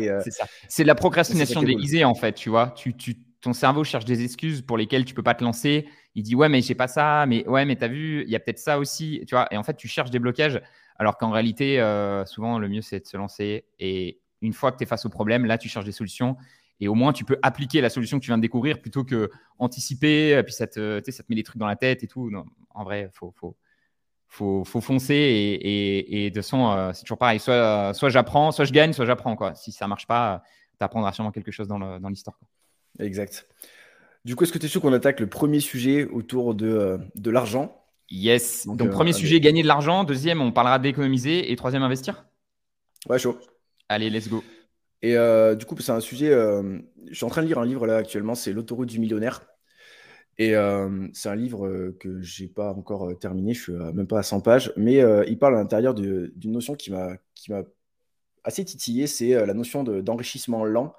c'est 0.69 0.83
la 0.85 0.95
procrastination 0.95 1.61
déguisée, 1.61 2.05
en 2.05 2.15
fait, 2.15 2.33
tu 2.33 2.49
vois. 2.49 2.73
Tu, 2.75 2.95
tu, 2.95 3.17
ton 3.41 3.53
cerveau 3.53 3.83
cherche 3.83 4.05
des 4.05 4.23
excuses 4.23 4.61
pour 4.61 4.77
lesquelles 4.77 5.05
tu 5.05 5.13
peux 5.13 5.23
pas 5.23 5.33
te 5.33 5.43
lancer. 5.43 5.87
Il 6.15 6.23
dit 6.23 6.35
ouais 6.35 6.49
mais 6.49 6.61
j'ai 6.61 6.75
pas 6.75 6.87
ça, 6.87 7.25
mais 7.25 7.47
ouais 7.47 7.65
mais 7.65 7.75
tu 7.75 7.83
as 7.83 7.87
vu, 7.87 8.23
il 8.23 8.29
y 8.29 8.35
a 8.35 8.39
peut-être 8.39 8.59
ça 8.59 8.79
aussi, 8.79 9.23
tu. 9.27 9.35
Et 9.51 9.57
en 9.57 9.63
fait 9.63 9.75
tu 9.75 9.87
cherches 9.87 10.11
des 10.11 10.19
blocages, 10.19 10.61
alors 10.97 11.17
qu'en 11.17 11.31
réalité 11.31 11.79
euh, 11.79 12.25
souvent 12.25 12.59
le 12.59 12.67
mieux 12.67 12.81
c'est 12.81 12.99
de 12.99 13.05
se 13.05 13.17
lancer. 13.17 13.65
Et 13.79 14.19
une 14.41 14.53
fois 14.53 14.71
que 14.71 14.77
tu 14.77 14.83
es 14.83 14.87
face 14.87 15.05
au 15.05 15.09
problème, 15.09 15.45
là 15.45 15.57
tu 15.57 15.69
cherches 15.69 15.85
des 15.85 15.91
solutions. 15.91 16.37
Et 16.81 16.87
au 16.87 16.95
moins 16.95 17.13
tu 17.13 17.25
peux 17.25 17.37
appliquer 17.41 17.81
la 17.81 17.89
solution 17.89 18.19
que 18.19 18.23
tu 18.23 18.29
viens 18.29 18.37
de 18.37 18.41
découvrir 18.41 18.81
plutôt 18.81 19.03
que 19.03 19.29
anticiper. 19.57 20.41
Puis 20.43 20.53
ça 20.53 20.67
te, 20.67 21.01
ça 21.09 21.23
te 21.23 21.27
met 21.29 21.35
des 21.35 21.43
trucs 21.43 21.59
dans 21.59 21.67
la 21.67 21.75
tête 21.75 22.03
et 22.03 22.07
tout. 22.07 22.31
En 22.71 22.83
vrai, 22.83 23.09
faut, 23.13 23.33
faut, 24.27 24.63
foncer 24.65 25.59
et, 25.61 26.31
de 26.31 26.41
son, 26.41 26.71
euh, 26.71 26.93
c'est 26.93 27.03
toujours 27.03 27.17
pareil. 27.17 27.39
Soit, 27.39 27.93
j'apprends, 28.09 28.51
soit 28.51 28.65
je 28.65 28.71
gagne, 28.71 28.93
soit 28.93 29.05
j'apprends. 29.05 29.37
Si 29.55 29.71
ça 29.71 29.87
marche 29.87 30.07
pas, 30.07 30.43
tu 30.77 30.83
apprendras 30.83 31.11
sûrement 31.11 31.31
quelque 31.31 31.51
chose 31.51 31.67
dans 31.67 32.09
l'histoire. 32.09 32.37
Exact. 32.99 33.47
Du 34.25 34.35
coup, 34.35 34.43
est-ce 34.43 34.51
que 34.51 34.57
tu 34.57 34.65
es 34.65 34.69
sûr 34.69 34.81
qu'on 34.81 34.93
attaque 34.93 35.19
le 35.19 35.27
premier 35.27 35.59
sujet 35.59 36.05
autour 36.05 36.53
de, 36.53 36.67
euh, 36.67 36.97
de 37.15 37.31
l'argent? 37.31 37.83
Yes. 38.11 38.67
Donc, 38.67 38.89
premier 38.89 39.11
euh, 39.11 39.17
sujet, 39.17 39.39
gagner 39.39 39.63
de 39.63 39.67
l'argent. 39.67 40.03
Deuxième, 40.03 40.41
on 40.41 40.51
parlera 40.51 40.79
d'économiser. 40.79 41.51
Et 41.51 41.55
troisième, 41.55 41.83
investir? 41.83 42.25
Ouais, 43.07 43.19
chaud. 43.19 43.37
Allez, 43.87 44.09
let's 44.09 44.27
go. 44.27 44.43
Et 45.01 45.15
euh, 45.15 45.55
du 45.55 45.65
coup, 45.65 45.75
c'est 45.79 45.91
un 45.91 46.01
sujet. 46.01 46.29
je 46.29 47.13
suis 47.13 47.25
en 47.25 47.29
train 47.29 47.41
de 47.41 47.47
lire 47.47 47.59
un 47.59 47.65
livre 47.65 47.87
là 47.87 47.95
actuellement, 47.97 48.35
c'est 48.35 48.51
L'autoroute 48.51 48.89
du 48.89 48.99
millionnaire. 48.99 49.41
Et 50.37 50.53
c'est 51.13 51.29
un 51.29 51.35
livre 51.35 51.93
que 51.99 52.21
j'ai 52.21 52.47
pas 52.47 52.71
encore 52.71 53.17
terminé, 53.19 53.53
je 53.53 53.61
suis 53.61 53.73
même 53.73 54.07
pas 54.07 54.19
à 54.19 54.23
100 54.23 54.39
pages, 54.39 54.71
mais 54.77 55.03
il 55.27 55.37
parle 55.37 55.55
à 55.55 55.59
l'intérieur 55.59 55.93
d'une 55.93 56.31
notion 56.45 56.75
qui 56.75 56.91
m'a 56.91 57.17
assez 58.45 58.63
titillé, 58.63 59.05
c'est 59.07 59.45
la 59.45 59.53
notion 59.53 59.83
d'enrichissement 59.83 60.63
lent 60.63 60.93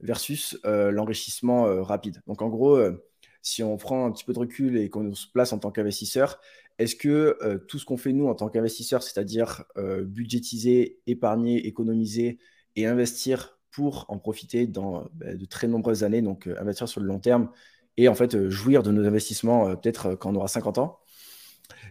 versus 0.00 0.58
euh, 0.64 0.90
l'enrichissement 0.90 1.66
euh, 1.66 1.82
rapide. 1.82 2.22
Donc 2.26 2.42
en 2.42 2.48
gros, 2.48 2.76
euh, 2.76 3.04
si 3.42 3.62
on 3.62 3.76
prend 3.76 4.06
un 4.06 4.12
petit 4.12 4.24
peu 4.24 4.32
de 4.32 4.38
recul 4.38 4.76
et 4.76 4.90
qu'on 4.90 5.14
se 5.14 5.26
place 5.28 5.52
en 5.52 5.58
tant 5.58 5.70
qu'investisseur, 5.70 6.40
est-ce 6.78 6.94
que 6.94 7.38
tout 7.68 7.78
ce 7.78 7.86
qu'on 7.86 7.96
fait 7.96 8.12
nous 8.12 8.26
en 8.26 8.34
tant 8.34 8.50
qu'investisseur, 8.50 9.02
c'est-à-dire 9.02 9.64
budgétiser, 10.02 10.98
épargner, 11.06 11.66
économiser 11.66 12.38
et 12.74 12.86
investir 12.86 13.58
pour 13.70 14.04
en 14.08 14.18
profiter 14.18 14.66
dans 14.66 15.08
bah, 15.14 15.32
de 15.34 15.44
très 15.46 15.68
nombreuses 15.68 16.04
années, 16.04 16.20
donc 16.20 16.48
investir 16.58 16.86
sur 16.86 17.00
le 17.00 17.06
long 17.06 17.20
terme 17.20 17.50
et 17.96 18.08
en 18.08 18.14
fait 18.14 18.50
jouir 18.50 18.82
de 18.82 18.90
nos 18.90 19.06
investissements 19.06 19.74
peut-être 19.76 20.16
quand 20.16 20.32
on 20.32 20.34
aura 20.34 20.48
50 20.48 20.76
ans, 20.76 20.98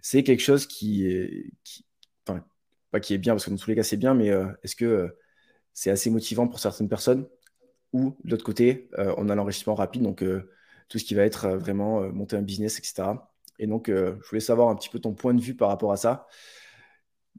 c'est 0.03 0.23
quelque 0.23 0.43
chose 0.43 0.67
qui 0.67 1.07
est, 1.07 1.51
qui 3.01 3.13
est 3.13 3.17
bien 3.17 3.33
parce 3.33 3.45
que 3.45 3.49
dans 3.49 3.57
tous 3.57 3.69
les 3.69 3.75
cas 3.75 3.83
c'est 3.83 3.97
bien, 3.97 4.13
mais 4.13 4.27
est-ce 4.61 4.75
que 4.75 5.15
c'est 5.73 5.89
assez 5.89 6.11
motivant 6.11 6.47
pour 6.47 6.59
certaines 6.59 6.89
personnes 6.89 7.25
ou 7.95 8.17
de 8.25 8.31
l'autre 8.31 8.43
côté, 8.43 8.89
euh, 8.99 9.15
on 9.17 9.29
a 9.29 9.35
l'enrichissement 9.35 9.73
rapide, 9.73 10.03
donc 10.03 10.21
euh, 10.21 10.51
tout 10.89 10.99
ce 10.99 11.05
qui 11.05 11.15
va 11.15 11.23
être 11.23 11.45
euh, 11.45 11.57
vraiment 11.57 12.01
monter 12.11 12.35
un 12.35 12.41
business, 12.41 12.77
etc. 12.79 13.31
Et 13.57 13.67
donc, 13.67 13.87
je 13.87 14.27
voulais 14.29 14.41
savoir 14.41 14.67
un 14.67 14.75
petit 14.75 14.89
peu 14.89 14.99
ton 14.99 15.13
point 15.13 15.33
de 15.33 15.39
vue 15.41 15.55
par 15.55 15.69
rapport 15.69 15.93
à 15.93 15.97
ça. 15.97 16.27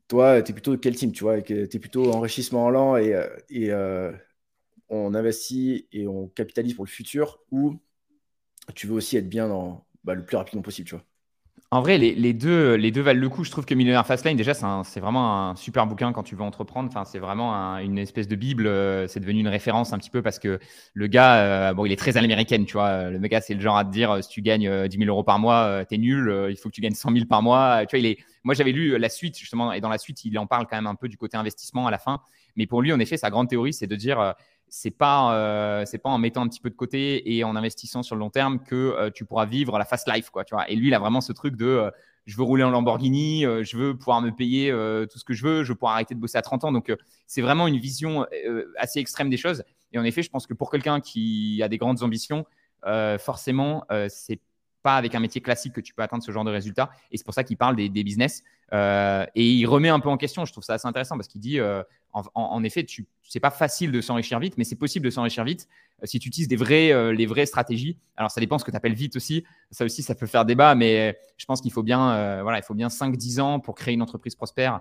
Toi, 0.09 0.41
tu 0.41 0.53
es 0.53 0.55
plutôt 0.55 0.79
quel 0.79 0.97
team, 0.97 1.13
tu 1.13 1.25
vois 1.25 1.43
Tu 1.43 1.55
es 1.63 1.79
plutôt 1.79 2.11
enrichissement 2.11 2.71
lent 2.71 2.97
et, 2.97 3.15
et 3.51 3.71
on 4.89 5.15
investit 5.15 5.89
et 5.93 6.07
on 6.09 6.29
capitalise 6.29 6.75
pour 6.75 6.87
le 6.87 6.91
futur 6.91 7.41
ou 7.51 7.79
tu 8.75 8.87
veux 8.87 8.95
aussi 8.95 9.17
être 9.17 9.29
bien 9.29 9.49
dans 9.49 9.87
bah, 10.05 10.15
le 10.15 10.25
plus 10.25 10.37
rapidement 10.37 10.63
possible, 10.63 10.89
tu 10.89 10.95
vois? 10.95 11.05
En 11.73 11.81
vrai, 11.81 11.99
les, 11.99 12.33
deux, 12.33 12.75
les 12.75 12.93
deux 12.93 13.01
valent 13.01 13.21
le 13.21 13.29
coup. 13.29 13.43
Je 13.43 13.51
trouve 13.51 13.65
que 13.65 13.75
Millionaire 13.75 14.07
Fastlane, 14.07 14.37
déjà, 14.37 14.55
c'est 14.55 15.01
vraiment 15.01 15.51
un 15.51 15.57
super 15.57 15.87
bouquin 15.89 16.13
quand 16.13 16.23
tu 16.23 16.37
veux 16.37 16.43
entreprendre. 16.43 16.89
Enfin, 16.89 17.05
c'est 17.05 17.19
vraiment 17.19 17.77
une 17.79 17.99
espèce 17.99 18.29
de 18.29 18.37
bible. 18.37 18.69
Euh, 18.69 19.09
c'est 19.09 19.19
devenu 19.19 19.41
une 19.41 19.49
référence 19.49 19.93
un 19.93 19.99
petit 19.99 20.11
peu 20.11 20.23
parce 20.23 20.39
que 20.39 20.61
le 20.95 21.07
gars, 21.09 21.37
euh, 21.39 21.75
bon, 21.75 21.85
il 21.85 21.91
est 21.91 21.97
très 21.97 22.17
à 22.17 22.21
l'américaine, 22.21 22.67
tu 22.67 22.75
vois. 22.75 23.11
Le 23.11 23.19
gars, 23.27 23.41
c'est 23.41 23.55
le 23.55 23.61
genre 23.61 23.77
à 23.77 23.85
te 23.85 23.91
dire, 23.91 24.13
euh, 24.13 24.23
si 24.23 24.29
tu 24.29 24.43
gagnes 24.43 24.87
10 24.87 24.97
000 24.97 25.11
euros 25.11 25.25
par 25.25 25.41
mois, 25.41 25.85
t'es 25.87 25.99
nul. 25.99 26.33
il 26.51 26.57
faut 26.57 26.69
que 26.69 26.75
tu 26.75 26.81
gagnes 26.81 26.95
100 26.95 27.13
000 27.13 27.27
par 27.27 27.43
mois. 27.43 27.85
Tu 27.87 27.97
vois, 27.97 27.99
il 27.99 28.07
est. 28.07 28.19
Moi, 28.45 28.55
j'avais 28.55 28.73
lu 28.73 28.97
la 28.97 29.09
suite 29.09 29.37
justement, 29.37 29.73
et 29.73 29.81
dans 29.81 29.89
la 29.89 29.99
suite, 29.99 30.25
il 30.25 30.39
en 30.39 30.47
parle 30.47 30.69
quand 30.71 30.77
même 30.77 30.87
un 30.87 30.95
peu 30.95 31.09
du 31.09 31.17
côté 31.17 31.37
investissement 31.37 31.89
à 31.89 31.91
la 31.91 31.99
fin. 31.99 32.21
Mais 32.55 32.67
pour 32.67 32.81
lui, 32.81 32.93
en 32.93 33.01
effet, 33.01 33.17
sa 33.17 33.29
grande 33.29 33.49
théorie, 33.49 33.73
c'est 33.73 33.89
de 33.89 33.97
dire 33.97 34.35
c'est 34.69 34.91
pas 34.91 35.35
euh, 35.35 35.85
c'est 35.87 35.99
pas 35.99 36.11
en 36.11 36.19
mettant 36.19 36.43
un 36.43 36.49
petit 36.49 36.61
peu 36.61 36.71
de 36.71 36.75
côté 36.75 37.35
et 37.37 37.45
en 37.45 37.57
investissant 37.57 38.03
sur 38.03 38.17
le 38.17 38.21
long 38.21 38.31
terme 38.31 38.63
que 38.63 38.75
euh, 38.75 39.11
tu 39.11 39.25
pourras 39.25 39.47
vivre 39.47 39.79
la 39.79 39.85
fast 39.85 40.11
life 40.13 40.31
quoi 40.31 40.45
tu 40.45 40.55
vois. 40.55 40.69
Et 40.71 40.77
lui 40.77 40.89
il 40.89 40.95
a 40.95 40.99
vraiment 40.99 41.21
ce 41.21 41.33
truc 41.33 41.57
de 41.57 41.67
euh, 41.67 41.91
je 42.27 42.37
veux 42.37 42.43
rouler 42.43 42.65
en 42.65 42.71
Lamborghini 42.71 43.43
je 43.43 43.77
veux 43.77 43.97
pouvoir 43.97 44.21
me 44.21 44.31
payer 44.31 44.73
tout 45.09 45.17
ce 45.17 45.25
que 45.25 45.33
je 45.33 45.45
veux 45.45 45.63
je 45.63 45.69
veux 45.69 45.77
pouvoir 45.77 45.93
arrêter 45.93 46.13
de 46.17 46.19
bosser 46.19 46.37
à 46.37 46.43
30 46.43 46.65
ans. 46.65 46.73
Donc 46.73 46.93
c'est 47.29 47.41
vraiment 47.41 47.69
une 47.69 47.79
vision 47.79 48.27
assez 48.77 48.99
extrême 48.99 49.31
des 49.31 49.37
choses. 49.37 49.63
Et 49.93 49.99
en 50.01 50.03
effet 50.03 50.23
je 50.23 50.31
pense 50.31 50.45
que 50.49 50.53
pour 50.53 50.73
quelqu'un 50.73 51.01
qui 51.01 51.63
a 51.63 51.69
des 51.69 51.79
grandes 51.79 52.03
ambitions 52.03 52.45
forcément 53.21 53.87
c'est 54.09 54.41
pas 54.87 54.97
avec 54.97 55.15
un 55.15 55.21
métier 55.21 55.41
classique 55.41 55.73
que 55.73 55.81
tu 55.81 55.93
peux 55.95 56.03
atteindre 56.03 56.23
ce 56.23 56.33
genre 56.33 56.45
de 56.45 56.51
résultats 56.51 56.91
et 57.11 57.17
c'est 57.17 57.25
pour 57.25 57.35
ça 57.35 57.45
qu'il 57.45 57.57
parle 57.57 57.77
des, 57.77 57.89
business 57.89 58.43
et 58.73 59.45
il 59.59 59.67
remet 59.67 59.91
un 59.91 60.01
peu 60.01 60.09
en 60.09 60.17
question 60.17 60.45
je 60.45 60.53
trouve 60.53 60.65
ça 60.65 60.75
assez 60.75 60.89
intéressant 60.89 61.17
parce 61.17 61.29
qu'il 61.29 61.41
dit 61.41 61.61
en, 62.35 62.65
effet, 62.65 62.85
tu, 62.85 63.07
c'est 63.23 63.41
pas 63.41 63.51
facile 63.51 63.93
de 63.93 64.01
s'enrichir 64.01 64.39
vite, 64.39 64.57
mais 64.57 64.65
c'est 64.65 64.77
possible 64.77 65.05
de 65.05 65.11
s'enrichir 65.11 65.45
vite 65.45 65.69
euh, 66.03 66.07
si 66.07 66.19
tu 66.19 66.29
utilises 66.29 66.49
des 66.49 66.57
euh, 66.93 67.13
les 67.13 67.27
vraies 67.27 67.47
stratégies. 67.47 67.99
Alors, 68.17 68.31
ça 68.31 68.41
dépend 68.41 68.59
ce 68.59 68.65
que 68.65 68.71
tu 68.71 68.77
appelles 68.77 68.95
vite 68.95 69.17
aussi. 69.17 69.45
Ça 69.71 69.85
aussi, 69.85 70.03
ça 70.03 70.15
peut 70.15 70.27
faire 70.27 70.45
débat, 70.45 70.75
mais 70.75 71.19
je 71.37 71.45
pense 71.45 71.61
qu'il 71.61 71.73
faut 71.73 71.83
bien, 71.83 72.13
euh, 72.13 72.43
voilà, 72.43 72.59
il 72.59 72.63
faut 72.63 72.75
bien 72.75 72.89
5-10 72.89 73.41
ans 73.41 73.61
pour 73.61 73.75
créer 73.75 73.95
une 73.95 74.03
entreprise 74.03 74.35
prospère. 74.35 74.81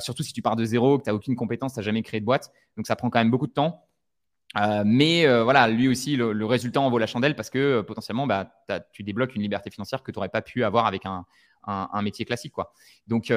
surtout 0.00 0.22
si 0.22 0.32
tu 0.32 0.40
pars 0.40 0.56
de 0.56 0.64
zéro, 0.64 0.98
que 0.98 1.04
tu 1.04 1.10
n'as 1.10 1.14
aucune 1.14 1.36
compétence, 1.36 1.74
tu 1.74 1.78
n'as 1.78 1.84
jamais 1.84 2.02
créé 2.02 2.20
de 2.20 2.26
boîte. 2.26 2.50
Donc, 2.76 2.86
ça 2.86 2.96
prend 2.96 3.10
quand 3.10 3.18
même 3.18 3.30
beaucoup 3.30 3.46
de 3.46 3.52
temps. 3.52 3.82
Mais 4.84 5.26
voilà, 5.42 5.68
lui 5.68 5.88
aussi, 5.88 6.16
le, 6.16 6.46
résultat 6.46 6.80
en 6.80 6.90
vaut 6.90 6.98
la 6.98 7.06
chandelle 7.06 7.36
parce 7.36 7.50
que 7.50 7.80
potentiellement, 7.82 8.26
bah, 8.26 8.50
tu 8.92 9.02
débloques 9.02 9.34
une 9.34 9.42
liberté 9.42 9.70
financière 9.70 10.02
que 10.02 10.10
tu 10.10 10.18
n'aurais 10.18 10.28
pas 10.28 10.42
pu 10.42 10.64
avoir 10.64 10.86
avec 10.86 11.06
un, 11.06 11.24
un, 11.66 12.02
métier 12.02 12.24
classique. 12.24 12.52
Quoi. 12.52 12.72
Donc, 13.06 13.30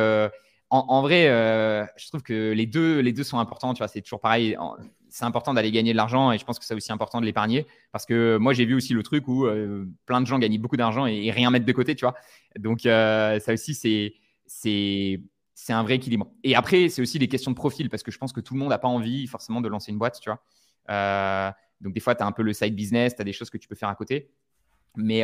en, 0.72 1.02
vrai, 1.02 1.28
euh, 1.28 1.84
je 1.98 2.08
trouve 2.10 2.22
que 2.22 2.52
les 2.52 2.68
deux, 2.68 3.00
les 3.00 3.12
deux 3.12 3.24
sont 3.24 3.40
importants. 3.40 3.74
Tu 3.74 3.80
vois, 3.80 3.88
c'est 3.88 4.02
toujours 4.02 4.20
pareil. 4.20 4.56
C'est 5.10 5.26
important 5.26 5.56
d'aller 5.56 5.72
gagner 5.72 5.94
de 5.94 5.98
l'argent 5.98 6.32
et 6.32 6.38
je 6.38 6.46
pense 6.46 6.60
que 6.60 6.66
c'est 6.66 6.76
aussi 6.76 6.92
important 6.92 7.20
de 7.20 7.26
l'épargner 7.26 7.66
parce 7.92 8.06
que 8.06 8.38
moi 8.38 8.54
j'ai 8.54 8.66
vu 8.66 8.76
aussi 8.76 8.94
le 8.94 9.02
truc 9.02 9.28
où 9.28 9.48
euh, 9.48 9.88
plein 10.06 10.22
de 10.22 10.28
gens 10.28 10.38
gagnent 10.38 10.60
beaucoup 10.60 10.78
d'argent 10.78 11.08
et, 11.08 11.32
rien 11.32 11.50
mettent 11.50 11.66
de 11.66 11.72
côté, 11.72 11.96
tu 11.96 12.06
vois. 12.06 12.14
Donc 12.60 12.86
euh, 12.86 13.40
ça 13.40 13.54
aussi 13.54 13.74
c'est 13.74 14.14
c'est 14.46 15.20
c'est 15.56 15.74
un 15.74 15.82
vrai 15.82 15.96
équilibre. 15.96 16.28
Et 16.44 16.56
après 16.56 16.90
c'est 16.90 17.02
aussi 17.02 17.18
des 17.18 17.28
questions 17.28 17.50
de 17.50 17.56
profil 17.56 17.90
parce 17.90 18.04
que 18.04 18.12
je 18.12 18.20
pense 18.20 18.32
que 18.32 18.40
tout 18.40 18.54
le 18.54 18.60
monde 18.60 18.70
n'a 18.70 18.78
pas 18.78 18.88
envie 18.88 19.26
forcément 19.26 19.62
de 19.62 19.68
lancer 19.68 19.92
une 19.92 19.98
boîte, 19.98 20.20
tu 20.22 20.30
vois. 20.30 20.44
Donc 20.90 21.94
des 21.94 22.00
fois 22.00 22.16
tu 22.16 22.24
as 22.24 22.26
un 22.26 22.32
peu 22.32 22.44
le 22.44 22.54
side 22.54 22.76
business, 22.76 23.16
tu 23.16 23.22
as 23.22 23.26
des 23.26 23.34
choses 23.34 23.50
que 23.50 23.58
tu 23.58 23.68
peux 23.68 23.76
faire 23.76 23.90
à 23.90 23.96
côté, 23.96 24.32
mais 24.96 25.24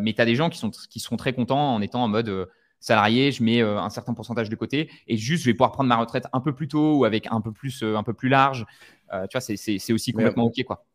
mais 0.00 0.12
tu 0.12 0.20
as 0.20 0.24
des 0.24 0.36
gens 0.36 0.48
qui 0.50 0.58
sont 0.58 0.70
qui 0.70 1.00
seront 1.00 1.16
très 1.16 1.32
contents 1.32 1.74
en 1.74 1.80
étant 1.82 2.02
en 2.02 2.08
mode 2.08 2.48
salarié, 2.82 3.30
je 3.30 3.42
mets 3.42 3.60
un 3.60 3.90
certain 3.90 4.14
pourcentage 4.14 4.48
de 4.48 4.56
côté 4.56 4.90
et 5.06 5.18
juste, 5.18 5.44
je 5.44 5.50
vais 5.50 5.54
pouvoir 5.54 5.72
prendre 5.72 5.88
ma 5.88 5.96
retraite 5.96 6.24
un 6.32 6.40
peu 6.40 6.54
plus 6.54 6.66
tôt 6.66 6.96
ou 6.96 7.04
avec 7.04 7.26
un 7.30 7.42
peu 7.42 7.52
plus, 7.52 7.82
un 7.82 8.02
peu 8.02 8.14
plus 8.14 8.30
large. 8.30 8.64
tu 9.10 9.38
vois, 9.38 9.40
c'est 9.40 9.92
aussi 9.92 10.12
complètement 10.12 10.44
OK. 10.46 10.62
quoi. 10.64 10.86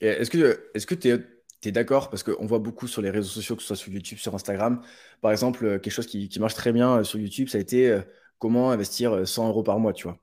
Est-ce 0.00 0.30
que 0.30 0.70
est-ce 0.74 0.86
que 0.86 0.94
tu 0.94 1.08
es, 1.08 1.72
d'accord? 1.72 2.10
Parce 2.10 2.22
qu'on 2.22 2.46
voit 2.46 2.58
beaucoup 2.60 2.86
sur 2.86 3.02
les 3.02 3.10
réseaux 3.10 3.28
sociaux, 3.28 3.56
que 3.56 3.62
ce 3.62 3.68
soit 3.68 3.76
sur 3.76 3.92
YouTube, 3.92 4.18
sur 4.18 4.34
Instagram. 4.34 4.82
Par 5.20 5.32
exemple, 5.32 5.80
quelque 5.80 5.90
chose 5.92 6.06
qui, 6.06 6.28
qui 6.28 6.38
marche 6.38 6.54
très 6.54 6.72
bien 6.72 7.02
sur 7.02 7.18
YouTube, 7.18 7.48
ça 7.48 7.58
a 7.58 7.60
été 7.60 8.00
comment 8.38 8.70
investir 8.70 9.26
100 9.26 9.48
euros 9.48 9.62
par 9.64 9.80
mois, 9.80 9.92
tu 9.92 10.04
vois? 10.04 10.18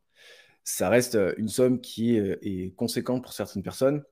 Ça 0.63 0.89
reste 0.89 1.17
une 1.37 1.47
somme 1.47 1.81
qui 1.81 2.15
est 2.17 2.75
conséquente 2.75 3.23
pour 3.23 3.33
certaines 3.33 3.63
personnes, 3.63 4.03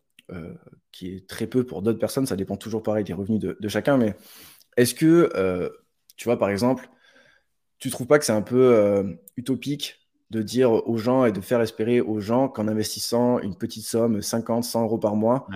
qui 0.92 1.14
est 1.14 1.28
très 1.28 1.48
peu 1.48 1.66
pour 1.66 1.82
d'autres 1.82 2.00
personnes. 2.00 2.26
Ça 2.26 2.36
dépend 2.36 2.58
toujours 2.58 2.82
pareil 2.82 3.04
des 3.04 3.14
revenus 3.14 3.40
de, 3.40 3.58
de 3.60 3.68
chacun. 3.68 3.98
Mais 3.98 4.16
est-ce 4.76 4.96
que, 4.96 5.72
tu 6.16 6.26
vois, 6.26 6.40
par 6.40 6.50
exemple, 6.50 6.90
tu 7.80 7.90
trouves 7.90 8.08
pas 8.08 8.20
que 8.20 8.26
c'est 8.26 8.32
un 8.32 8.42
peu 8.42 8.74
euh, 8.76 9.04
utopique 9.36 10.08
de 10.30 10.42
dire 10.42 10.72
aux 10.72 10.98
gens 10.98 11.26
et 11.26 11.32
de 11.32 11.40
faire 11.42 11.62
espérer 11.62 12.02
aux 12.02 12.20
gens 12.20 12.50
qu'en 12.50 12.68
investissant 12.68 13.40
une 13.40 13.56
petite 13.56 13.86
somme, 13.86 14.22
50, 14.22 14.64
100 14.64 14.84
euros 14.84 14.98
par 14.98 15.16
mois, 15.16 15.48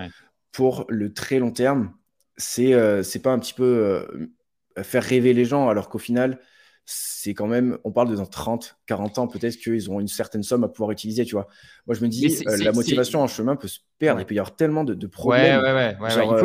pour 0.50 0.86
le 0.88 1.12
très 1.12 1.38
long 1.38 1.50
terme, 1.50 1.92
c'est 2.36 2.72
euh, 2.72 3.02
c'est 3.02 3.18
pas 3.20 3.32
un 3.32 3.38
petit 3.38 3.52
peu 3.52 3.64
euh, 3.64 4.82
faire 4.82 5.02
rêver 5.02 5.34
les 5.34 5.44
gens, 5.44 5.68
alors 5.68 5.90
qu'au 5.90 5.98
final, 5.98 6.40
c'est 6.84 7.34
quand 7.34 7.46
même, 7.46 7.78
on 7.84 7.92
parle 7.92 8.10
de 8.10 8.16
dans 8.16 8.26
30, 8.26 8.76
40 8.86 9.18
ans, 9.18 9.28
peut-être 9.28 9.56
qu'ils 9.56 9.88
auront 9.88 10.00
une 10.00 10.08
certaine 10.08 10.42
somme 10.42 10.64
à 10.64 10.68
pouvoir 10.68 10.90
utiliser, 10.90 11.24
tu 11.24 11.34
vois. 11.34 11.46
Moi, 11.86 11.94
je 11.94 12.02
me 12.02 12.08
dis, 12.08 12.42
la 12.44 12.72
motivation 12.72 13.20
en 13.20 13.28
chemin 13.28 13.56
peut 13.56 13.68
se 13.68 13.80
perdre, 14.02 14.20
il 14.20 14.26
peut 14.26 14.34
y 14.34 14.38
avoir 14.40 14.56
tellement 14.56 14.82
de, 14.82 15.06
problèmes 15.06 15.62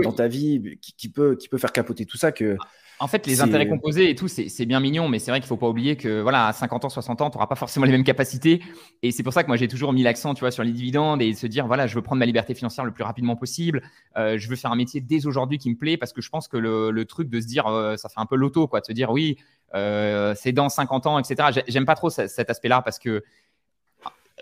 dans 0.04 0.12
ta 0.12 0.28
vie 0.28 0.78
qui, 0.80 1.10
peut, 1.10 1.36
qui 1.36 1.50
peut 1.50 1.58
faire 1.58 1.72
capoter 1.72 2.06
tout 2.06 2.18
ça 2.18 2.32
que. 2.32 2.56
Ah. 2.60 2.68
En 3.00 3.08
fait, 3.08 3.28
les 3.28 3.42
intérêts 3.42 3.68
composés 3.68 4.10
et 4.10 4.16
tout, 4.16 4.28
c'est 4.28 4.66
bien 4.66 4.80
mignon, 4.80 5.08
mais 5.08 5.20
c'est 5.20 5.30
vrai 5.30 5.40
qu'il 5.40 5.48
faut 5.48 5.58
pas 5.58 5.70
oublier 5.70 5.98
que 5.98 6.20
voilà, 6.20 6.48
à 6.48 6.54
50 6.54 6.86
ans, 6.86 6.90
60 6.90 7.22
ans, 7.22 7.30
tu 7.30 7.38
n'auras 7.38 7.46
pas 7.46 7.56
forcément 7.56 7.86
les 7.86 7.92
mêmes 7.92 8.04
capacités. 8.04 8.60
Et 9.04 9.12
c'est 9.12 9.22
pour 9.22 9.34
ça 9.34 9.44
que 9.44 9.48
moi, 9.48 9.56
j'ai 9.56 9.68
toujours 9.68 9.94
mis 9.94 10.02
l'accent, 10.02 10.34
tu 10.34 10.40
vois, 10.40 10.50
sur 10.50 10.64
les 10.64 10.72
dividendes 10.72 11.22
et 11.22 11.36
se 11.36 11.46
dire, 11.46 11.68
voilà, 11.68 11.86
je 11.86 11.94
veux 11.94 12.02
prendre 12.02 12.18
ma 12.18 12.26
liberté 12.26 12.56
financière 12.56 12.86
le 12.86 12.92
plus 12.92 13.04
rapidement 13.04 13.36
possible. 13.36 13.84
Euh, 14.18 14.40
je 14.40 14.50
veux 14.50 14.56
faire 14.56 14.72
un 14.72 14.76
métier 14.76 15.00
dès 15.00 15.28
aujourd'hui 15.28 15.60
qui 15.60 15.70
me 15.70 15.76
plaît 15.76 15.96
parce 15.96 16.12
que 16.12 16.22
je 16.22 16.30
pense 16.30 16.48
que 16.48 16.58
le, 16.58 17.06
truc 17.06 17.30
de 17.30 17.40
se 17.40 17.46
dire, 17.46 17.68
euh, 17.68 17.98
ça 17.98 18.10
fait 18.10 18.20
un 18.20 18.26
peu 18.26 18.36
l'auto, 18.36 18.68
quoi, 18.68 18.80
de 18.80 18.86
se 18.88 18.94
dire, 18.94 19.12
oui, 19.12 19.38
euh, 19.76 20.34
c'est 20.36 20.52
dans 20.52 20.68
50 20.68 21.06
ans, 21.06 21.20
etc. 21.20 21.62
J'aime 21.68 21.86
pas 21.86 21.96
trop 21.96 22.10
cet 22.10 22.50
aspect-là 22.50 22.82
parce 22.82 22.98
que 22.98 23.24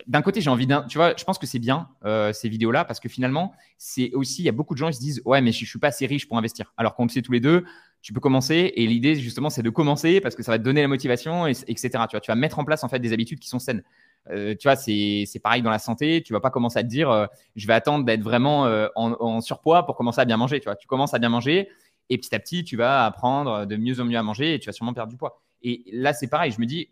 d'un 0.06 0.22
côté, 0.22 0.40
j'ai 0.40 0.50
envie 0.50 0.66
d'un. 0.66 0.82
Tu 0.82 0.98
vois, 0.98 1.14
je 1.16 1.24
pense 1.24 1.38
que 1.38 1.46
c'est 1.46 1.58
bien 1.58 1.88
ces 2.32 2.48
vidéos-là 2.48 2.84
parce 2.84 3.00
que 3.00 3.08
finalement, 3.08 3.52
c'est 3.78 4.12
aussi, 4.12 4.42
il 4.42 4.44
y 4.44 4.48
a 4.48 4.52
beaucoup 4.52 4.74
de 4.74 4.78
gens 4.78 4.88
qui 4.88 4.96
se 4.96 5.00
disent 5.00 5.22
Ouais, 5.24 5.40
mais 5.40 5.52
je, 5.52 5.64
ne 5.64 5.66
suis 5.66 5.78
pas 5.78 5.88
assez 5.88 6.06
riche 6.06 6.28
pour 6.28 6.36
investir. 6.36 6.72
Alors 6.76 6.94
qu'on 6.94 7.04
le 7.04 7.08
sait 7.08 7.22
tous 7.22 7.32
les 7.32 7.40
deux, 7.40 7.64
tu 8.06 8.12
peux 8.12 8.20
commencer 8.20 8.72
et 8.76 8.86
l'idée 8.86 9.16
justement 9.16 9.50
c'est 9.50 9.64
de 9.64 9.70
commencer 9.70 10.20
parce 10.20 10.36
que 10.36 10.44
ça 10.44 10.52
va 10.52 10.58
te 10.58 10.62
donner 10.62 10.80
la 10.80 10.86
motivation 10.86 11.48
etc 11.48 11.88
tu 11.90 11.98
vois 12.12 12.20
tu 12.20 12.30
vas 12.30 12.36
mettre 12.36 12.60
en 12.60 12.64
place 12.64 12.84
en 12.84 12.88
fait 12.88 13.00
des 13.00 13.12
habitudes 13.12 13.40
qui 13.40 13.48
sont 13.48 13.58
saines 13.58 13.82
euh, 14.30 14.54
tu 14.54 14.68
vois 14.68 14.76
c'est 14.76 15.40
pareil 15.42 15.60
dans 15.60 15.70
la 15.70 15.80
santé 15.80 16.22
tu 16.22 16.32
vas 16.32 16.38
pas 16.38 16.50
commencer 16.50 16.78
à 16.78 16.84
te 16.84 16.88
dire 16.88 17.10
euh, 17.10 17.26
je 17.56 17.66
vais 17.66 17.72
attendre 17.72 18.04
d'être 18.04 18.22
vraiment 18.22 18.64
euh, 18.66 18.86
en, 18.94 19.40
surpoids 19.40 19.84
pour 19.86 19.96
commencer 19.96 20.20
à 20.20 20.24
bien 20.24 20.36
manger 20.36 20.60
tu 20.60 20.66
vois 20.66 20.76
tu 20.76 20.86
commences 20.86 21.14
à 21.14 21.18
bien 21.18 21.30
manger 21.30 21.68
et 22.08 22.16
petit 22.16 22.32
à 22.32 22.38
petit 22.38 22.62
tu 22.62 22.76
vas 22.76 23.06
apprendre 23.06 23.66
de 23.66 23.76
mieux 23.76 24.00
en 24.00 24.04
mieux 24.04 24.18
à 24.18 24.22
manger 24.22 24.54
et 24.54 24.60
tu 24.60 24.66
vas 24.66 24.72
sûrement 24.72 24.94
perdre 24.94 25.10
du 25.10 25.16
poids 25.16 25.42
et 25.62 25.82
là 25.92 26.12
c'est 26.12 26.28
pareil 26.28 26.52
je 26.52 26.60
me 26.60 26.66
dis 26.66 26.90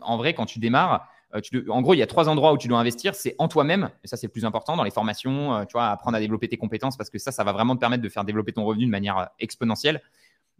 en 0.00 0.16
vrai 0.16 0.32
quand 0.32 0.46
tu 0.46 0.58
démarres 0.58 1.06
en 1.32 1.82
gros, 1.82 1.94
il 1.94 1.98
y 1.98 2.02
a 2.02 2.06
trois 2.06 2.28
endroits 2.28 2.52
où 2.52 2.58
tu 2.58 2.68
dois 2.68 2.78
investir. 2.78 3.14
C'est 3.14 3.34
en 3.38 3.48
toi-même, 3.48 3.90
et 4.04 4.08
ça 4.08 4.16
c'est 4.16 4.26
le 4.26 4.32
plus 4.32 4.44
important, 4.44 4.76
dans 4.76 4.84
les 4.84 4.90
formations, 4.90 5.64
tu 5.66 5.72
vois, 5.72 5.88
apprendre 5.88 6.16
à 6.16 6.20
développer 6.20 6.48
tes 6.48 6.56
compétences 6.56 6.96
parce 6.96 7.10
que 7.10 7.18
ça, 7.18 7.32
ça 7.32 7.44
va 7.44 7.52
vraiment 7.52 7.74
te 7.74 7.80
permettre 7.80 8.02
de 8.02 8.08
faire 8.08 8.24
développer 8.24 8.52
ton 8.52 8.64
revenu 8.64 8.86
de 8.86 8.90
manière 8.90 9.28
exponentielle. 9.38 10.00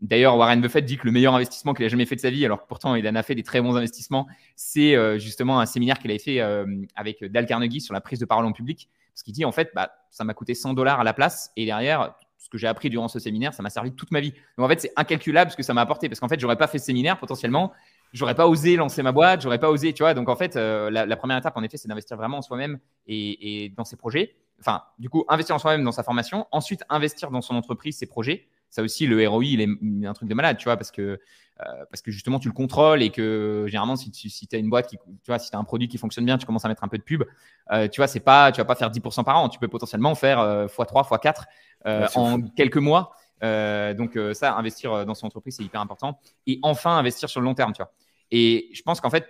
D'ailleurs, 0.02 0.36
Warren 0.36 0.60
Buffett 0.60 0.84
dit 0.84 0.98
que 0.98 1.06
le 1.06 1.12
meilleur 1.12 1.34
investissement 1.34 1.72
qu'il 1.72 1.84
a 1.86 1.88
jamais 1.88 2.04
fait 2.04 2.16
de 2.16 2.20
sa 2.20 2.28
vie, 2.28 2.44
alors 2.44 2.62
que 2.62 2.68
pourtant 2.68 2.94
il 2.96 3.08
en 3.08 3.14
a 3.14 3.22
fait 3.22 3.34
des 3.34 3.42
très 3.42 3.62
bons 3.62 3.76
investissements, 3.76 4.26
c'est 4.54 4.94
euh, 4.94 5.18
justement 5.18 5.58
un 5.58 5.66
séminaire 5.66 5.98
qu'il 5.98 6.10
avait 6.10 6.18
fait 6.18 6.40
euh, 6.40 6.66
avec 6.96 7.24
Dal 7.24 7.46
Carnegie 7.46 7.80
sur 7.80 7.94
la 7.94 8.02
prise 8.02 8.18
de 8.18 8.26
parole 8.26 8.44
en 8.44 8.52
public. 8.52 8.90
Parce 9.14 9.22
qu'il 9.22 9.32
dit 9.32 9.46
en 9.46 9.52
fait, 9.52 9.70
bah, 9.74 9.92
ça 10.10 10.24
m'a 10.24 10.34
coûté 10.34 10.54
100 10.54 10.74
dollars 10.74 11.00
à 11.00 11.04
la 11.04 11.14
place 11.14 11.50
et 11.56 11.64
derrière, 11.64 12.14
ce 12.36 12.50
que 12.50 12.58
j'ai 12.58 12.66
appris 12.66 12.90
durant 12.90 13.08
ce 13.08 13.18
séminaire, 13.18 13.54
ça 13.54 13.62
m'a 13.62 13.70
servi 13.70 13.90
toute 13.92 14.10
ma 14.10 14.20
vie. 14.20 14.32
Donc 14.58 14.66
en 14.66 14.68
fait, 14.68 14.82
c'est 14.82 14.92
incalculable 14.96 15.50
ce 15.50 15.56
que 15.56 15.62
ça 15.62 15.72
m'a 15.72 15.80
apporté 15.80 16.10
parce 16.10 16.20
qu'en 16.20 16.28
fait, 16.28 16.38
j'aurais 16.38 16.56
pas 16.56 16.66
fait 16.66 16.78
ce 16.78 16.84
séminaire 16.84 17.18
potentiellement, 17.18 17.72
j'aurais 18.12 18.34
pas 18.34 18.46
osé 18.46 18.76
lancer 18.76 19.02
ma 19.02 19.12
boîte, 19.12 19.42
j'aurais 19.42 19.58
pas 19.58 19.70
osé, 19.70 19.92
tu 19.92 20.02
vois. 20.02 20.14
Donc 20.14 20.28
en 20.28 20.36
fait, 20.36 20.56
euh, 20.56 20.90
la, 20.90 21.16
première 21.16 21.36
étape 21.38 21.56
en 21.56 21.62
effet, 21.62 21.76
c'est 21.76 21.88
d'investir 21.88 22.16
vraiment 22.16 22.38
en 22.38 22.42
soi-même 22.42 22.78
et, 23.06 23.64
et 23.64 23.68
dans 23.70 23.84
ses 23.84 23.96
projets. 23.96 24.36
Enfin, 24.60 24.82
du 24.98 25.10
coup, 25.10 25.24
investir 25.28 25.54
en 25.54 25.58
soi-même 25.58 25.84
dans 25.84 25.92
sa 25.92 26.02
formation, 26.02 26.46
ensuite 26.50 26.82
investir 26.88 27.30
dans 27.30 27.42
son 27.42 27.54
entreprise, 27.56 27.98
ses 27.98 28.06
projets 28.06 28.48
ça 28.70 28.82
aussi, 28.82 29.06
le 29.06 29.26
ROI, 29.26 29.44
il 29.44 29.60
est 29.60 30.06
un 30.06 30.12
truc 30.12 30.28
de 30.28 30.34
malade, 30.34 30.58
tu 30.58 30.64
vois, 30.64 30.76
parce 30.76 30.90
que, 30.90 31.02
euh, 31.02 31.84
parce 31.90 32.02
que 32.02 32.10
justement, 32.10 32.38
tu 32.38 32.48
le 32.48 32.54
contrôles 32.54 33.02
et 33.02 33.10
que 33.10 33.64
généralement, 33.68 33.96
si 33.96 34.10
tu 34.10 34.28
si 34.28 34.48
as 34.52 34.56
une 34.56 34.68
boîte 34.68 34.88
qui, 34.88 34.96
tu 34.96 35.28
vois, 35.28 35.38
si 35.38 35.50
tu 35.50 35.56
as 35.56 35.58
un 35.58 35.64
produit 35.64 35.88
qui 35.88 35.98
fonctionne 35.98 36.24
bien, 36.24 36.36
tu 36.36 36.46
commences 36.46 36.64
à 36.64 36.68
mettre 36.68 36.84
un 36.84 36.88
peu 36.88 36.98
de 36.98 37.02
pub, 37.02 37.24
euh, 37.72 37.88
tu 37.88 38.00
vois, 38.00 38.06
c'est 38.06 38.20
pas, 38.20 38.52
tu 38.52 38.60
vas 38.60 38.64
pas 38.64 38.74
faire 38.74 38.90
10% 38.90 39.24
par 39.24 39.38
an, 39.38 39.48
tu 39.48 39.58
peux 39.58 39.68
potentiellement 39.68 40.14
faire 40.14 40.38
x3, 40.66 41.08
x4 41.08 42.16
en 42.16 42.42
quelques 42.42 42.76
mois. 42.76 43.12
Euh, 43.42 43.94
donc, 43.94 44.18
ça, 44.32 44.54
investir 44.56 45.06
dans 45.06 45.14
son 45.14 45.26
entreprise, 45.26 45.56
c'est 45.56 45.64
hyper 45.64 45.80
important. 45.80 46.20
Et 46.46 46.58
enfin, 46.62 46.96
investir 46.96 47.28
sur 47.28 47.40
le 47.40 47.44
long 47.46 47.54
terme, 47.54 47.72
tu 47.72 47.82
vois. 47.82 47.92
Et 48.30 48.68
je 48.72 48.82
pense 48.82 49.00
qu'en 49.00 49.10
fait, 49.10 49.26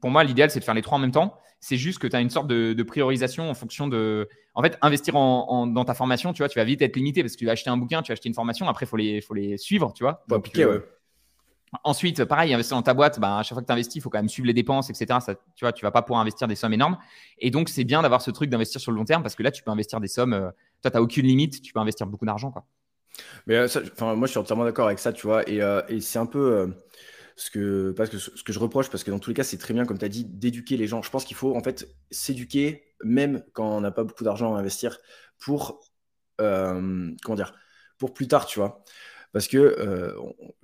pour 0.00 0.10
moi, 0.10 0.24
l'idéal, 0.24 0.50
c'est 0.50 0.60
de 0.60 0.64
faire 0.64 0.74
les 0.74 0.82
trois 0.82 0.96
en 0.96 1.00
même 1.00 1.12
temps. 1.12 1.38
C'est 1.60 1.76
juste 1.76 1.98
que 1.98 2.06
tu 2.06 2.14
as 2.14 2.20
une 2.20 2.30
sorte 2.30 2.48
de, 2.48 2.82
priorisation 2.82 3.50
en 3.50 3.54
fonction 3.54 3.88
de. 3.88 4.28
En 4.54 4.62
fait, 4.62 4.78
investir 4.82 5.14
dans 5.14 5.84
ta 5.84 5.94
formation, 5.94 6.32
tu 6.32 6.42
vois, 6.42 6.48
tu 6.48 6.58
vas 6.58 6.64
vite 6.64 6.82
être 6.82 6.96
limité 6.96 7.22
parce 7.22 7.34
que 7.34 7.38
tu 7.38 7.46
vas 7.46 7.52
acheter 7.52 7.70
un 7.70 7.76
bouquin, 7.76 8.02
tu 8.02 8.10
vas 8.10 8.14
acheter 8.14 8.28
une 8.28 8.34
formation, 8.34 8.68
après, 8.68 8.86
il 8.86 8.88
faut 8.88 8.96
les, 8.96 9.20
faut 9.20 9.34
les 9.34 9.56
suivre, 9.58 9.92
tu 9.92 10.04
vois. 10.04 10.24
Euh, 10.74 10.80
ensuite, 11.82 12.24
pareil, 12.24 12.52
investir 12.52 12.76
dans 12.76 12.82
ta 12.82 12.94
boîte, 12.94 13.18
bah, 13.20 13.38
à 13.38 13.42
chaque 13.42 13.54
fois 13.54 13.62
que 13.62 13.66
tu 13.66 13.72
investis, 13.72 13.96
il 13.96 14.00
faut 14.00 14.10
quand 14.10 14.18
même 14.18 14.28
suivre 14.28 14.46
les 14.46 14.54
dépenses, 14.54 14.90
etc. 14.90 15.18
Ça, 15.20 15.34
tu 15.34 15.64
vois, 15.64 15.72
tu 15.72 15.84
vas 15.84 15.90
pas 15.90 16.02
pouvoir 16.02 16.20
investir 16.20 16.46
des 16.46 16.54
sommes 16.54 16.72
énormes. 16.72 16.98
Et 17.38 17.50
donc, 17.50 17.68
c'est 17.68 17.84
bien 17.84 18.02
d'avoir 18.02 18.22
ce 18.22 18.30
truc 18.30 18.50
d'investir 18.50 18.80
sur 18.80 18.92
le 18.92 18.98
long 18.98 19.04
terme 19.04 19.22
parce 19.22 19.34
que 19.34 19.42
là, 19.42 19.50
tu 19.50 19.62
peux 19.62 19.70
investir 19.70 20.00
des 20.00 20.08
sommes. 20.08 20.32
Euh, 20.32 20.50
toi, 20.82 20.90
tu 20.90 20.96
n'as 20.96 21.02
aucune 21.02 21.26
limite, 21.26 21.62
tu 21.62 21.72
peux 21.72 21.80
investir 21.80 22.06
beaucoup 22.06 22.26
d'argent. 22.26 22.50
Quoi. 22.50 22.64
Mais 23.46 23.56
euh, 23.56 23.68
moi, 24.00 24.26
je 24.26 24.30
suis 24.30 24.38
entièrement 24.38 24.64
d'accord 24.64 24.86
avec 24.86 24.98
ça, 24.98 25.12
tu 25.12 25.26
vois. 25.26 25.48
Et, 25.48 25.60
et 25.88 26.00
c'est 26.00 26.18
un 26.18 26.26
peu 26.26 26.72
ce 27.36 27.50
que, 27.50 27.92
parce 27.92 28.10
que, 28.10 28.18
ce 28.18 28.42
que 28.42 28.52
je 28.52 28.58
reproche, 28.58 28.90
parce 28.90 29.04
que 29.04 29.10
dans 29.10 29.18
tous 29.18 29.30
les 29.30 29.34
cas, 29.34 29.44
c'est 29.44 29.58
très 29.58 29.74
bien, 29.74 29.84
comme 29.84 29.98
tu 29.98 30.04
as 30.04 30.08
dit, 30.08 30.24
d'éduquer 30.24 30.76
les 30.76 30.86
gens. 30.86 31.02
Je 31.02 31.10
pense 31.10 31.24
qu'il 31.24 31.36
faut 31.36 31.54
en 31.54 31.62
fait 31.62 31.86
s'éduquer, 32.10 32.94
même 33.04 33.44
quand 33.52 33.76
on 33.76 33.80
n'a 33.82 33.90
pas 33.90 34.04
beaucoup 34.04 34.24
d'argent 34.24 34.54
à 34.56 34.58
investir, 34.58 34.98
pour, 35.38 35.80
euh, 36.40 37.10
comment 37.22 37.36
dire, 37.36 37.54
pour 37.98 38.14
plus 38.14 38.26
tard, 38.26 38.46
tu 38.46 38.58
vois. 38.58 38.82
Parce 39.32 39.48
que, 39.48 39.58
euh, 39.58 40.14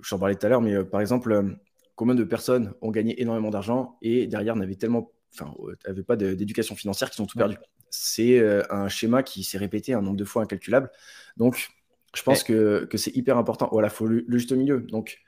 j'en 0.01 0.17
parlais 0.17 0.35
tout 0.35 0.45
à 0.47 0.49
l'heure, 0.49 0.61
mais 0.61 0.73
euh, 0.73 0.83
par 0.83 0.99
exemple, 0.99 1.57
combien 1.95 2.15
de 2.15 2.23
personnes 2.23 2.73
ont 2.81 2.89
gagné 2.89 3.21
énormément 3.21 3.51
d'argent 3.51 3.97
et 4.01 4.25
derrière 4.25 4.55
n'avaient 4.55 4.75
tellement, 4.75 5.11
enfin, 5.33 5.53
n'avaient 5.87 6.03
pas 6.03 6.15
d'éducation 6.15 6.75
financière 6.75 7.11
qui 7.11 7.17
sont 7.17 7.27
tout 7.27 7.37
perdu. 7.37 7.57
C'est 7.91 8.41
un 8.71 8.87
schéma 8.87 9.21
qui 9.21 9.43
s'est 9.43 9.59
répété 9.59 9.93
un 9.93 10.01
nombre 10.01 10.17
de 10.17 10.25
fois 10.25 10.41
incalculable. 10.41 10.89
Donc, 11.37 11.69
je 12.15 12.23
pense 12.23 12.43
que, 12.43 12.85
que 12.85 12.97
c'est 12.97 13.15
hyper 13.15 13.37
important. 13.37 13.69
Voilà, 13.71 13.87
il 13.87 13.91
faut 13.91 14.07
le, 14.07 14.23
le, 14.27 14.37
juste 14.37 14.51
milieu. 14.51 14.81
Donc, 14.81 15.19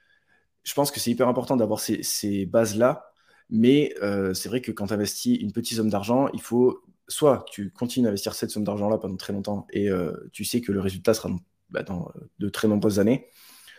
je 0.66 0.74
pense 0.74 0.92
que 0.92 1.00
c'est 1.00 1.12
hyper 1.12 1.28
important 1.28 1.56
d'avoir 1.56 1.80
ces, 1.80 2.46
bases-là. 2.46 3.12
Mais 3.50 3.94
euh, 4.02 4.34
c'est 4.34 4.50
vrai 4.50 4.60
que 4.60 4.72
quand 4.72 4.88
tu 4.88 4.94
investis 4.94 5.38
une 5.40 5.52
petite 5.52 5.78
somme 5.78 5.90
d'argent, 5.90 6.28
il 6.34 6.42
faut 6.42 6.82
soit 7.08 7.46
tu 7.52 7.70
continues 7.70 8.08
à 8.08 8.10
investir 8.10 8.34
cette 8.34 8.50
somme 8.50 8.64
d'argent-là 8.64 8.98
pendant 8.98 9.16
très 9.16 9.32
longtemps 9.32 9.68
et 9.72 9.92
euh, 9.92 10.12
tu 10.34 10.44
sais 10.44 10.62
que 10.62 10.72
le 10.72 10.80
résultat 10.80 11.14
sera 11.14 11.30
dans, 11.30 11.40
bah, 11.70 11.84
dans 11.84 12.12
euh, 12.16 12.22
de 12.40 12.50
très 12.50 12.68
nombreuses 12.68 13.00
années, 13.00 13.28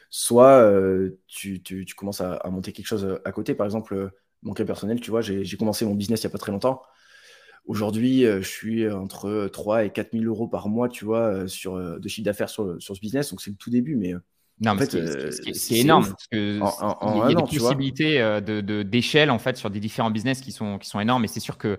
soit 0.08 0.72
tu, 1.26 1.60
commences 1.96 2.20
à, 2.20 2.40
monter 2.50 2.72
quelque 2.72 2.86
chose 2.86 3.18
à 3.24 3.32
côté. 3.32 3.56
Par 3.56 3.66
exemple, 3.66 4.12
mon 4.44 4.52
cas 4.54 4.64
personnel, 4.64 5.00
tu 5.00 5.10
vois, 5.10 5.20
j'ai 5.20 5.56
commencé 5.56 5.84
mon 5.84 5.96
business 5.96 6.22
il 6.22 6.26
n'y 6.26 6.30
a 6.30 6.32
pas 6.32 6.38
très 6.38 6.52
longtemps. 6.52 6.80
Aujourd'hui, 7.66 8.22
je 8.22 8.40
suis 8.42 8.88
entre 8.88 9.48
3 9.52 9.84
et 9.84 9.90
4 9.90 10.12
000 10.12 10.24
euros 10.24 10.48
par 10.48 10.68
mois, 10.68 10.88
tu 10.88 11.04
vois, 11.04 11.48
sur, 11.48 11.98
de 11.98 12.08
chiffre 12.08 12.24
d'affaires 12.24 12.48
sur, 12.48 12.80
sur, 12.80 12.94
ce 12.94 13.00
business. 13.00 13.30
Donc, 13.30 13.40
c'est 13.40 13.50
le 13.50 13.56
tout 13.56 13.70
début, 13.70 13.96
mais 13.96 14.14
non, 14.60 14.74
mais 14.74 14.86
c'est 14.86 15.74
énorme 15.74 16.04
parce 16.04 16.26
que 16.28 16.58
il 16.58 17.18
y 17.18 17.36
a 17.36 17.42
des 17.42 17.58
possibilités 17.58 18.20
euh, 18.22 18.40
de 18.40 18.82
d'échelle 18.82 19.30
en 19.30 19.38
fait 19.38 19.56
sur 19.58 19.68
des 19.68 19.80
différents 19.80 20.10
business 20.10 20.40
qui 20.40 20.50
sont 20.50 20.78
qui 20.78 20.88
sont 20.88 20.98
énormes 20.98 21.24
et 21.24 21.28
c'est 21.28 21.40
sûr 21.40 21.58
que 21.58 21.76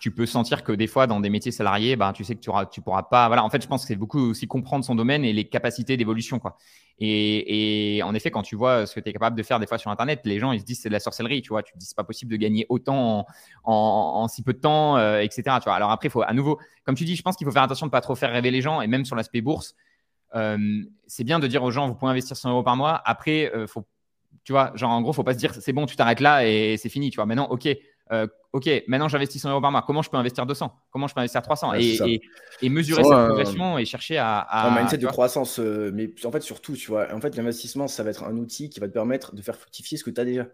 tu 0.00 0.10
peux 0.10 0.24
sentir 0.24 0.64
que 0.64 0.72
des 0.72 0.86
fois 0.86 1.06
dans 1.06 1.20
des 1.20 1.30
métiers 1.30 1.52
salariés, 1.52 1.96
ben, 1.96 2.12
tu 2.12 2.24
sais 2.24 2.34
que 2.34 2.40
tu 2.40 2.50
auras, 2.50 2.66
tu 2.66 2.80
pourras 2.80 3.04
pas. 3.04 3.26
Voilà, 3.28 3.44
en 3.44 3.50
fait, 3.50 3.62
je 3.62 3.66
pense 3.66 3.82
que 3.82 3.88
c'est 3.88 3.96
beaucoup 3.96 4.20
aussi 4.20 4.46
comprendre 4.46 4.84
son 4.84 4.94
domaine 4.94 5.24
et 5.24 5.32
les 5.32 5.48
capacités 5.48 5.96
d'évolution, 5.96 6.38
quoi. 6.38 6.58
Et, 7.00 8.00
en 8.04 8.14
effet, 8.14 8.30
quand 8.30 8.42
tu 8.42 8.54
vois 8.54 8.86
ce 8.86 8.94
que 8.94 9.00
tu 9.00 9.08
es 9.08 9.12
capable 9.12 9.36
de 9.36 9.42
faire 9.42 9.58
des 9.58 9.66
fois 9.66 9.78
sur 9.78 9.90
Internet, 9.90 10.20
les 10.24 10.38
gens 10.38 10.52
ils 10.52 10.60
se 10.60 10.64
disent 10.64 10.80
c'est 10.80 10.88
de 10.88 10.94
la 10.94 11.00
sorcellerie, 11.00 11.42
tu 11.42 11.48
vois. 11.48 11.62
Tu 11.62 11.72
te 11.72 11.78
dis 11.78 11.86
c'est 11.86 11.96
pas 11.96 12.04
possible 12.04 12.30
de 12.30 12.36
gagner 12.36 12.66
autant 12.68 13.26
en, 13.64 14.28
si 14.28 14.42
peu 14.42 14.52
de 14.52 14.60
temps, 14.60 14.96
euh, 14.96 15.20
etc. 15.20 15.56
Alors 15.66 15.90
après, 15.90 16.08
faut 16.08 16.22
à 16.22 16.32
nouveau, 16.32 16.58
comme 16.84 16.94
tu 16.94 17.04
dis, 17.04 17.16
je 17.16 17.22
pense 17.22 17.36
qu'il 17.36 17.46
faut 17.46 17.52
faire 17.52 17.64
attention 17.64 17.86
de 17.86 17.90
pas 17.90 18.00
trop 18.00 18.14
faire 18.14 18.30
rêver 18.30 18.50
les 18.50 18.60
gens 18.60 18.80
et 18.80 18.86
même 18.86 19.04
sur 19.04 19.16
l'aspect 19.16 19.40
bourse 19.40 19.74
euh, 20.34 20.82
c'est 21.06 21.24
bien 21.24 21.38
de 21.38 21.46
dire 21.46 21.62
aux 21.62 21.70
gens, 21.70 21.88
vous 21.88 21.94
pouvez 21.94 22.10
investir 22.10 22.36
100 22.36 22.50
euros 22.50 22.62
par 22.62 22.76
mois. 22.76 23.00
Après, 23.04 23.52
euh, 23.54 23.66
faut, 23.66 23.86
tu 24.44 24.52
vois, 24.52 24.72
genre 24.74 24.90
en 24.90 25.00
gros, 25.00 25.12
faut 25.12 25.22
pas 25.22 25.34
se 25.34 25.38
dire, 25.38 25.54
c'est 25.54 25.72
bon, 25.72 25.86
tu 25.86 25.96
t'arrêtes 25.96 26.20
là 26.20 26.46
et 26.46 26.76
c'est 26.76 26.88
fini. 26.88 27.10
Tu 27.10 27.16
vois, 27.16 27.26
maintenant, 27.26 27.46
ok, 27.50 27.68
euh, 28.12 28.26
ok, 28.52 28.68
maintenant 28.86 29.08
j'investis 29.08 29.40
100 29.40 29.50
euros 29.50 29.60
par 29.60 29.72
mois. 29.72 29.82
Comment 29.86 30.02
je 30.02 30.10
peux 30.10 30.16
investir 30.16 30.44
200 30.44 30.72
Comment 30.90 31.06
je 31.06 31.14
peux 31.14 31.20
investir 31.20 31.42
300 31.42 31.74
et, 31.74 32.20
et, 32.60 32.68
mesurer 32.68 33.02
cette 33.02 33.12
progression 33.12 33.78
et 33.78 33.84
chercher 33.84 34.18
à. 34.18 34.38
à 34.38 34.68
un 34.68 34.78
mindset 34.78 34.98
de 34.98 35.06
croissance, 35.06 35.58
mais 35.58 36.10
en 36.24 36.30
fait, 36.30 36.42
surtout, 36.42 36.74
tu 36.74 36.88
vois, 36.88 37.12
en 37.14 37.20
fait, 37.20 37.36
l'investissement, 37.36 37.88
ça 37.88 38.02
va 38.02 38.10
être 38.10 38.24
un 38.24 38.36
outil 38.36 38.68
qui 38.68 38.80
va 38.80 38.88
te 38.88 38.92
permettre 38.92 39.34
de 39.34 39.42
faire 39.42 39.56
fructifier 39.56 39.96
ce 39.96 40.04
que 40.04 40.10
tu 40.10 40.20
as 40.20 40.24
déjà. 40.24 40.46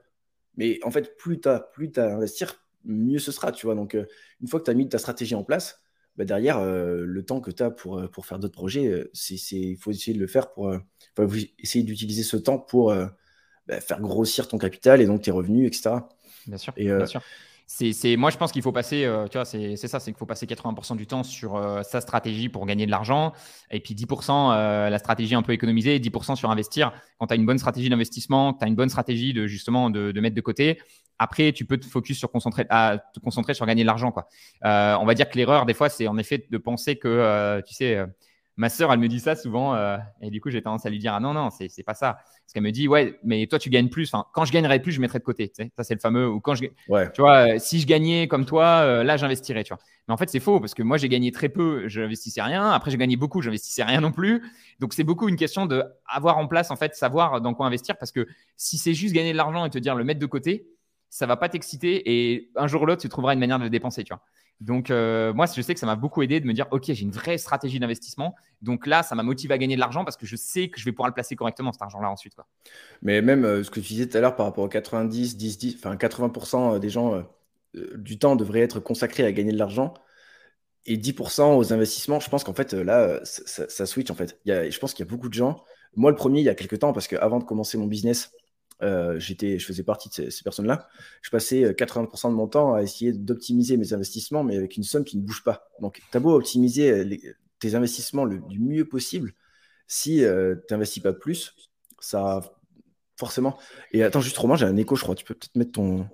Mais 0.57 0.78
en 0.85 0.90
fait, 0.90 1.16
plus 1.16 1.40
tu 1.40 1.49
as, 1.49 1.61
plus 1.61 1.90
as 1.97 2.04
à 2.04 2.14
investir, 2.14 2.54
mieux 2.85 3.19
ce 3.19 3.33
sera, 3.33 3.50
tu 3.50 3.66
vois. 3.66 3.75
Donc, 3.75 3.95
une 3.95 4.49
fois 4.49 4.61
que 4.61 4.64
tu 4.64 4.71
as 4.71 4.75
mis 4.75 4.88
ta 4.88 4.99
stratégie 4.99 5.35
en 5.35 5.45
place, 5.45 5.83
bah, 6.16 6.25
derrière, 6.25 6.64
le 6.64 7.23
temps 7.25 7.40
que 7.40 7.50
tu 7.50 7.62
as 7.62 7.71
pour, 7.71 8.09
pour 8.11 8.26
faire 8.26 8.38
d'autres 8.38 8.54
projets, 8.54 9.11
il 9.30 9.76
faut 9.76 9.90
essayer 9.90 10.14
de 10.14 10.21
le 10.21 10.28
faire 10.28 10.52
pour. 10.52 10.73
essayer 11.59 11.85
d'utiliser 11.85 12.23
ce 12.23 12.37
temps 12.37 12.59
pour 12.59 12.95
bah, 13.66 13.80
faire 13.80 14.00
grossir 14.00 14.49
ton 14.49 14.59
capital 14.59 15.00
et 15.00 15.07
donc 15.07 15.23
tes 15.23 15.30
revenus, 15.30 15.66
etc. 15.66 15.97
Bien 16.47 16.59
sûr. 16.59 16.73
Et, 16.76 16.87
bien 16.87 17.06
sûr 17.06 17.23
c'est, 17.70 18.16
moi, 18.16 18.30
je 18.30 18.37
pense 18.37 18.50
qu'il 18.50 18.62
faut 18.62 18.73
passer, 18.73 19.04
euh, 19.04 19.28
tu 19.28 19.38
vois, 19.38 19.44
c'est, 19.44 19.76
ça, 19.76 20.00
c'est 20.00 20.11
qu'il 20.11 20.18
faut 20.18 20.26
passer 20.26 20.44
80% 20.44 20.97
du 20.97 21.06
temps 21.06 21.23
sur 21.23 21.54
euh, 21.54 21.82
sa 21.82 22.00
stratégie 22.00 22.49
pour 22.49 22.66
gagner 22.66 22.85
de 22.85 22.90
l'argent, 22.90 23.32
et 23.70 23.78
puis 23.78 23.94
10% 23.94 24.52
euh, 24.52 24.90
la 24.90 24.99
stratégie 24.99 25.37
un 25.37 25.42
peu 25.42 25.52
économisée, 25.52 26.00
10% 26.00 26.35
sur 26.35 26.50
investir. 26.50 26.92
Quand 27.18 27.28
tu 27.28 27.35
as 27.35 27.37
une 27.37 27.47
bonne 27.47 27.59
stratégie 27.59 27.88
d'investissement, 27.88 28.54
tu 28.54 28.64
as 28.64 28.68
une 28.68 28.75
bonne 28.75 28.88
stratégie 28.88 29.32
de 29.32 29.47
justement 29.47 29.88
de, 29.88 30.20
mettre 30.20 30.35
de 30.35 30.40
côté. 30.40 30.80
Après, 31.20 31.52
tu 31.52 31.64
peux 31.64 31.78
te 31.78 31.87
focus 31.87 32.18
sur 32.18 32.32
concentrer, 32.32 32.66
à 32.70 32.99
te 33.14 33.20
concentrer 33.20 33.54
sur 33.54 33.66
gagner 33.66 33.82
de 33.82 33.87
l'argent, 33.87 34.11
quoi. 34.11 34.26
on 34.62 35.04
va 35.04 35.14
dire 35.14 35.28
que 35.28 35.38
l'erreur, 35.38 35.64
des 35.64 35.75
fois, 35.75 35.88
c'est 35.88 36.09
en 36.09 36.18
effet 36.18 36.44
de 36.50 36.59
penser 36.59 36.97
que, 36.97 37.62
tu 37.66 37.75
sais 37.75 38.04
ma 38.61 38.69
sœur, 38.69 38.93
elle 38.93 38.99
me 38.99 39.09
dit 39.09 39.21
ça 39.21 39.37
souvent, 39.37 39.75
euh, 39.75 39.97
et 40.21 40.29
du 40.29 40.38
coup, 40.43 40.50
j'ai 40.50 40.61
tendance 40.61 40.85
à 40.85 40.90
lui 40.90 40.99
dire 40.99 41.14
ah 41.14 41.21
non 41.21 41.33
non, 41.33 41.49
c'est 41.49 41.71
c'est 41.71 41.83
pas 41.83 41.95
ça. 41.95 42.19
Parce 42.19 42.52
qu'elle 42.52 42.62
me 42.62 42.71
dit 42.71 42.88
ouais, 42.88 43.19
mais 43.25 43.47
toi 43.47 43.59
tu 43.59 43.71
gagnes 43.71 43.88
plus. 43.88 44.12
Enfin, 44.12 44.26
quand 44.35 44.45
je 44.45 44.52
gagnerais 44.52 44.81
plus, 44.81 44.93
je 44.93 45.00
mettrais 45.00 45.19
de 45.19 45.25
côté. 45.25 45.49
Tu 45.49 45.64
sais 45.64 45.73
ça 45.79 45.83
c'est 45.83 45.95
le 45.95 46.00
fameux. 46.00 46.29
Ou 46.29 46.40
quand 46.40 46.55
je, 46.55 46.67
ouais. 46.88 47.11
tu 47.12 47.23
vois, 47.23 47.55
euh, 47.55 47.59
si 47.59 47.81
je 47.81 47.87
gagnais 47.87 48.29
comme 48.29 48.45
toi, 48.45 48.67
euh, 48.83 49.02
là 49.02 49.17
j'investirais. 49.17 49.64
Tu 49.64 49.73
vois. 49.73 49.83
Mais 50.07 50.12
en 50.12 50.19
fait, 50.19 50.29
c'est 50.29 50.40
faux 50.40 50.61
parce 50.61 50.75
que 50.75 50.83
moi 50.83 50.99
j'ai 50.99 51.09
gagné 51.09 51.33
très 51.33 51.49
peu, 51.49 51.88
je 51.88 52.02
n'investissais 52.02 52.43
rien. 52.43 52.71
Après 52.71 52.90
j'ai 52.90 52.99
gagné 52.99 53.17
beaucoup, 53.17 53.40
je 53.40 53.49
n'investissais 53.49 53.83
rien 53.83 54.02
non 54.02 54.12
plus. 54.12 54.43
Donc 54.79 54.93
c'est 54.93 55.05
beaucoup 55.05 55.31
une 55.31 55.37
question 55.37 55.64
de 55.64 55.83
avoir 56.07 56.37
en 56.37 56.47
place 56.47 56.71
en 56.71 56.76
fait, 56.76 56.95
savoir 56.95 57.40
dans 57.40 57.55
quoi 57.55 57.64
investir. 57.64 57.97
Parce 57.97 58.12
que 58.12 58.26
si 58.59 58.76
c'est 58.76 58.93
juste 58.93 59.14
gagner 59.14 59.33
de 59.33 59.38
l'argent 59.38 59.64
et 59.64 59.71
te 59.71 59.79
dire 59.79 59.95
le 59.95 60.05
mettre 60.05 60.21
de 60.21 60.26
côté, 60.26 60.67
ça 61.09 61.25
va 61.25 61.38
pas 61.38 61.49
t'exciter 61.49 62.02
et 62.11 62.50
un 62.57 62.67
jour 62.67 62.83
ou 62.83 62.87
l'autre 62.87 63.00
tu 63.00 63.09
trouveras 63.09 63.33
une 63.33 63.40
manière 63.40 63.59
de 63.59 63.64
le 63.64 63.71
dépenser. 63.71 64.05
Tu 64.05 64.12
vois. 64.12 64.23
Donc, 64.61 64.90
euh, 64.90 65.33
moi, 65.33 65.47
je 65.47 65.62
sais 65.62 65.73
que 65.73 65.81
ça 65.81 65.87
m'a 65.87 65.97
beaucoup 65.97 66.23
aidé 66.23 66.38
de 66.38 66.47
me 66.47 66.52
dire, 66.52 66.67
OK, 66.71 66.85
j'ai 66.87 67.02
une 67.02 67.11
vraie 67.11 67.38
stratégie 67.38 67.81
d'investissement. 67.81 68.35
Donc 68.61 68.87
là, 68.87 69.02
ça 69.02 69.14
m'a 69.14 69.23
motivé 69.23 69.55
à 69.55 69.59
gagner 69.59 69.75
de 69.75 69.81
l'argent 69.81 70.05
parce 70.05 70.19
que 70.19 70.26
je 70.26 70.37
sais 70.37 70.69
que 70.69 70.79
je 70.79 70.85
vais 70.85 70.93
pouvoir 70.93 71.09
le 71.09 71.14
placer 71.14 71.35
correctement, 71.35 71.73
cet 71.73 71.81
argent-là, 71.83 72.11
ensuite. 72.11 72.35
Mais 73.00 73.23
même 73.23 73.45
euh, 73.45 73.64
ce 73.64 73.71
que 73.71 73.81
tu 73.81 73.95
disais 73.95 74.07
tout 74.07 74.19
à 74.19 74.21
l'heure 74.21 74.37
par 74.37 74.47
rapport 74.47 74.64
aux 74.64 74.69
90, 74.69 75.37
10, 75.37 75.59
10, 75.59 75.76
enfin 75.76 75.97
80% 75.97 76.79
des 76.79 76.90
gens 76.90 77.14
euh, 77.14 77.23
du 77.97 78.19
temps 78.19 78.37
devraient 78.37 78.61
être 78.61 78.81
consacrés 78.81 79.25
à 79.25 79.33
gagner 79.33 79.52
de 79.52 79.59
l'argent 79.59 79.95
et 80.87 80.97
10% 80.97 81.57
aux 81.57 81.73
investissements, 81.73 82.21
je 82.21 82.29
pense 82.31 82.43
qu'en 82.43 82.55
fait, 82.55 82.73
là, 82.73 83.21
ça, 83.25 83.87
switch, 83.87 84.11
en 84.11 84.14
fait. 84.14 84.40
Je 84.47 84.79
pense 84.79 84.95
qu'il 84.95 85.05
y 85.05 85.09
a 85.09 85.11
beaucoup 85.11 85.29
de 85.29 85.35
gens. 85.35 85.62
Moi, 85.95 86.11
le 86.11 86.17
premier, 86.17 86.40
il 86.40 86.45
y 86.45 86.49
a 86.49 86.55
quelques 86.55 86.79
temps, 86.79 86.93
parce 86.93 87.07
qu'avant 87.07 87.38
de 87.38 87.45
commencer 87.45 87.76
mon 87.76 87.87
business, 87.87 88.33
euh, 88.83 89.19
j'étais, 89.19 89.59
je 89.59 89.67
faisais 89.67 89.83
partie 89.83 90.09
de 90.09 90.31
ces, 90.31 90.43
personnes-là. 90.43 90.89
Je 91.23 91.31
passais 91.31 91.73
80% 91.73 92.27
euh, 92.27 92.31
de 92.31 92.35
mon 92.35 92.47
temps 92.47 92.75
à 92.75 92.83
essayer 92.83 93.13
d'optimiser 93.13 93.77
mes 93.77 93.93
investissements, 93.93 94.43
mais 94.43 94.57
avec 94.57 94.77
une 94.77 94.83
somme 94.83 95.05
qui 95.05 95.19
ne 95.19 95.23
bouge 95.23 95.45
pas. 95.45 95.69
Donc, 95.81 96.01
tu 96.11 96.17
as 96.17 96.21
beau 96.21 96.35
optimiser 96.35 96.91
euh, 96.91 97.17
tes 97.59 97.75
investissements 97.75 98.25
le, 98.25 98.39
du 98.49 98.59
mieux 98.59 98.87
possible, 98.87 99.33
si 99.87 100.23
tu 100.23 100.75
n'investis 100.75 101.03
pas 101.03 101.13
plus, 101.13 101.55
ça 102.01 102.41
forcément. 103.19 103.59
Et 103.93 104.03
attends, 104.03 104.21
juste 104.21 104.39
Romain, 104.39 104.57
j'ai 104.57 104.65
un 104.65 104.77
écho, 104.77 104.97
je 104.97 105.03
crois. 105.03 105.15
Tu 105.15 105.25
peux 105.25 105.35
peut-être 105.35 105.57
mettre 105.57 105.73
ton. 105.73 106.07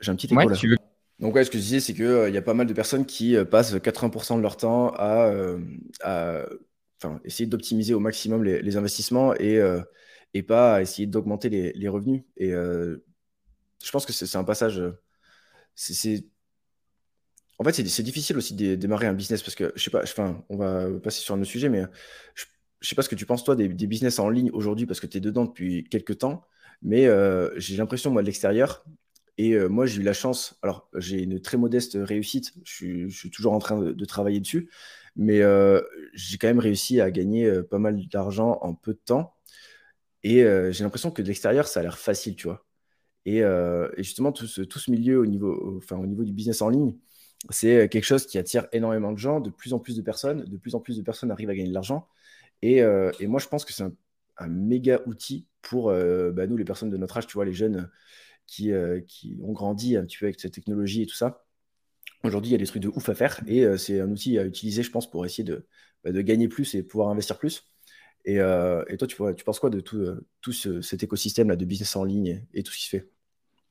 J'ai 0.00 0.10
un 0.10 0.16
petit 0.16 0.26
écho 0.26 0.48
là. 0.48 0.56
Donc, 1.20 1.34
ouais, 1.34 1.44
ce 1.44 1.50
que 1.50 1.58
je 1.58 1.62
disais, 1.62 1.80
c'est 1.80 1.94
qu'il 1.94 2.24
il 2.28 2.34
y 2.34 2.38
a 2.38 2.42
pas 2.42 2.54
mal 2.54 2.66
de 2.66 2.72
personnes 2.72 3.04
qui 3.04 3.36
passent 3.50 3.74
80% 3.74 4.36
de 4.36 4.42
leur 4.42 4.56
temps 4.56 4.92
à, 4.96 5.32
à 6.02 6.46
essayer 7.24 7.46
d'optimiser 7.46 7.92
au 7.92 8.00
maximum 8.00 8.44
les, 8.44 8.62
les 8.62 8.76
investissements 8.76 9.34
et 9.34 9.60
et 10.34 10.42
pas 10.42 10.82
essayer 10.82 11.06
d'augmenter 11.06 11.48
les, 11.48 11.88
revenus. 11.88 12.22
Et 12.36 12.52
euh, 12.52 13.04
je 13.84 13.90
pense 13.90 14.06
que 14.06 14.12
c'est 14.12 14.36
un 14.36 14.44
passage. 14.44 14.80
Euh, 14.80 15.00
c'est 15.74 16.24
en 17.60 17.64
fait, 17.64 17.72
c'est 17.88 18.02
difficile 18.04 18.36
aussi 18.36 18.54
de 18.54 18.76
démarrer 18.76 19.08
un 19.08 19.14
business 19.14 19.42
parce 19.42 19.56
que 19.56 19.72
je 19.74 19.82
sais 19.82 19.90
pas, 19.90 20.02
enfin, 20.02 20.44
on 20.48 20.56
va 20.56 20.88
passer 21.02 21.20
sur 21.20 21.34
un 21.34 21.40
autre 21.40 21.50
sujet, 21.50 21.68
mais 21.68 21.82
je, 22.34 22.44
ne 22.44 22.86
sais 22.86 22.94
pas 22.94 23.02
ce 23.02 23.08
que 23.08 23.16
tu 23.16 23.26
penses 23.26 23.42
toi 23.42 23.56
des, 23.56 23.68
business 23.68 24.20
en 24.20 24.28
ligne 24.28 24.50
aujourd'hui 24.52 24.86
parce 24.86 25.00
que 25.00 25.08
tu 25.08 25.18
es 25.18 25.20
dedans 25.20 25.44
depuis 25.44 25.82
quelques 25.82 26.18
temps, 26.18 26.46
mais 26.82 27.06
euh, 27.06 27.50
j'ai 27.56 27.76
l'impression, 27.76 28.12
moi, 28.12 28.22
de 28.22 28.26
l'extérieur, 28.26 28.84
et 29.38 29.58
moi, 29.68 29.86
j'ai 29.86 30.00
eu 30.00 30.04
la 30.04 30.12
chance, 30.12 30.56
alors 30.62 30.88
j'ai 30.94 31.20
une 31.22 31.40
très 31.40 31.56
modeste 31.56 31.98
réussite, 32.00 32.52
je 32.62 33.08
suis, 33.08 33.30
toujours 33.30 33.54
en 33.54 33.58
train 33.58 33.80
de, 33.80 34.04
travailler 34.04 34.38
dessus, 34.38 34.70
mais 35.16 35.42
j'ai 36.14 36.38
quand 36.38 36.48
même 36.48 36.60
réussi 36.60 37.00
à 37.00 37.10
gagner 37.10 37.62
pas 37.64 37.80
mal 37.80 38.06
d'argent 38.06 38.58
en 38.62 38.74
peu 38.74 38.92
de 38.92 39.00
temps. 39.04 39.37
Et 40.22 40.42
euh, 40.42 40.72
j'ai 40.72 40.84
l'impression 40.84 41.10
que 41.10 41.22
de 41.22 41.28
l'extérieur, 41.28 41.66
ça 41.68 41.80
a 41.80 41.82
l'air 41.82 41.98
facile, 41.98 42.36
tu 42.36 42.46
vois. 42.46 42.66
Et, 43.24 43.42
euh, 43.42 43.88
justement, 43.98 44.32
tout 44.32 44.46
ce, 44.46 44.90
milieu 44.90 45.20
au 45.20 45.26
niveau, 45.26 45.78
enfin, 45.78 45.96
au 45.96 46.06
niveau 46.06 46.24
du 46.24 46.32
business 46.32 46.62
en 46.62 46.70
ligne, 46.70 46.96
c'est 47.50 47.88
quelque 47.88 48.04
chose 48.04 48.26
qui 48.26 48.38
attire 48.38 48.66
énormément 48.72 49.12
de 49.12 49.18
gens, 49.18 49.40
de 49.40 49.50
plus 49.50 49.72
en 49.72 49.78
plus 49.78 49.96
de 49.96 50.02
personnes, 50.02 50.44
de 50.44 50.56
plus 50.56 50.74
en 50.74 50.80
plus 50.80 50.96
de 50.96 51.02
personnes 51.02 51.30
arrivent 51.30 51.50
à 51.50 51.54
gagner 51.54 51.68
de 51.68 51.74
l'argent. 51.74 52.08
Et, 52.62 52.82
euh, 52.82 53.12
moi, 53.22 53.40
je 53.40 53.48
pense 53.48 53.64
que 53.64 53.72
c'est 53.72 53.84
un, 53.84 54.48
méga 54.48 55.00
outil 55.06 55.46
pour 55.62 55.90
bah, 55.90 56.46
nous, 56.46 56.56
les 56.56 56.64
personnes 56.64 56.90
de 56.90 56.96
notre 56.96 57.16
âge, 57.18 57.26
tu 57.26 57.34
vois, 57.34 57.44
les 57.44 57.52
jeunes 57.52 57.90
qui, 58.46 58.72
ont 58.72 59.52
grandi 59.52 59.96
un 59.96 60.04
petit 60.04 60.18
peu 60.18 60.26
avec 60.26 60.40
cette 60.40 60.54
technologie 60.54 61.02
et 61.02 61.06
tout 61.06 61.16
ça. 61.16 61.44
Aujourd'hui, 62.24 62.50
il 62.50 62.52
y 62.52 62.54
a 62.56 62.58
des 62.58 62.66
trucs 62.66 62.82
de 62.82 62.88
ouf 62.88 63.08
à 63.08 63.14
faire 63.14 63.40
et 63.46 63.64
c'est 63.78 64.00
un 64.00 64.10
outil 64.10 64.38
à 64.38 64.44
utiliser, 64.44 64.82
je 64.82 64.90
pense, 64.90 65.10
pour 65.10 65.26
essayer 65.26 65.44
de, 65.44 65.66
bah, 66.04 66.12
de 66.12 66.20
gagner 66.22 66.48
plus 66.48 66.74
et 66.74 66.82
pouvoir 66.82 67.08
investir 67.10 67.38
plus. 67.38 67.68
Euh, 68.26 68.84
et, 68.88 68.96
toi, 68.96 69.06
tu, 69.06 69.44
penses 69.44 69.58
quoi 69.58 69.70
de 69.70 69.80
tout, 69.80 69.96
euh, 69.96 70.26
tout 70.40 70.52
cet 70.52 71.02
écosystème 71.02 71.48
là, 71.48 71.56
de 71.56 71.64
business 71.64 71.96
en 71.96 72.04
ligne 72.04 72.42
et, 72.52 72.62
tout 72.62 72.72
ce 72.72 72.78
qui 72.78 72.84
se 72.84 72.90
fait? 72.90 73.10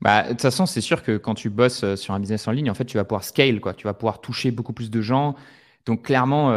Bah, 0.02 0.24
de 0.24 0.30
toute 0.30 0.42
façon, 0.42 0.66
c'est 0.66 0.82
sûr 0.82 1.04
que 1.04 1.18
quand 1.18 1.34
tu 1.34 1.50
bosses 1.50 1.84
euh, 1.84 1.96
sur 1.96 2.14
un 2.14 2.20
business 2.20 2.48
en 2.48 2.52
ligne, 2.52 2.70
en 2.70 2.74
fait, 2.74 2.86
tu 2.86 2.98
vas 2.98 3.04
pouvoir 3.04 3.24
scale, 3.24 3.60
quoi. 3.60 3.74
Tu 3.74 3.86
vas 3.86 3.94
pouvoir 3.94 4.22
toucher 4.22 4.52
beaucoup 4.52 4.74
plus 4.74 4.90
de 4.90 5.02
gens. 5.02 5.36
Donc, 5.86 6.04
clairement, 6.04 6.50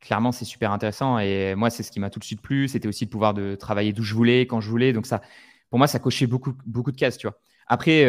clairement 0.00 0.30
c'est 0.30 0.44
super 0.44 0.70
intéressant. 0.70 1.18
Et 1.18 1.56
moi, 1.56 1.68
c'est 1.68 1.82
ce 1.82 1.90
qui 1.90 1.98
m'a 1.98 2.10
tout 2.10 2.20
de 2.20 2.24
suite 2.24 2.40
plu. 2.40 2.68
C'était 2.68 2.86
aussi 2.86 3.06
de 3.06 3.10
pouvoir 3.10 3.34
de 3.34 3.56
travailler 3.56 3.92
d'où 3.92 4.04
je 4.04 4.14
voulais, 4.14 4.46
quand 4.46 4.60
je 4.60 4.70
voulais. 4.70 4.92
Donc, 4.92 5.06
ça, 5.06 5.20
pour 5.68 5.78
moi, 5.78 5.88
ça 5.88 5.98
cochait 5.98 6.28
beaucoup, 6.28 6.52
beaucoup 6.64 6.92
de 6.92 6.96
cases, 6.96 7.18
tu 7.18 7.26
vois. 7.26 7.40
Après, 7.66 8.04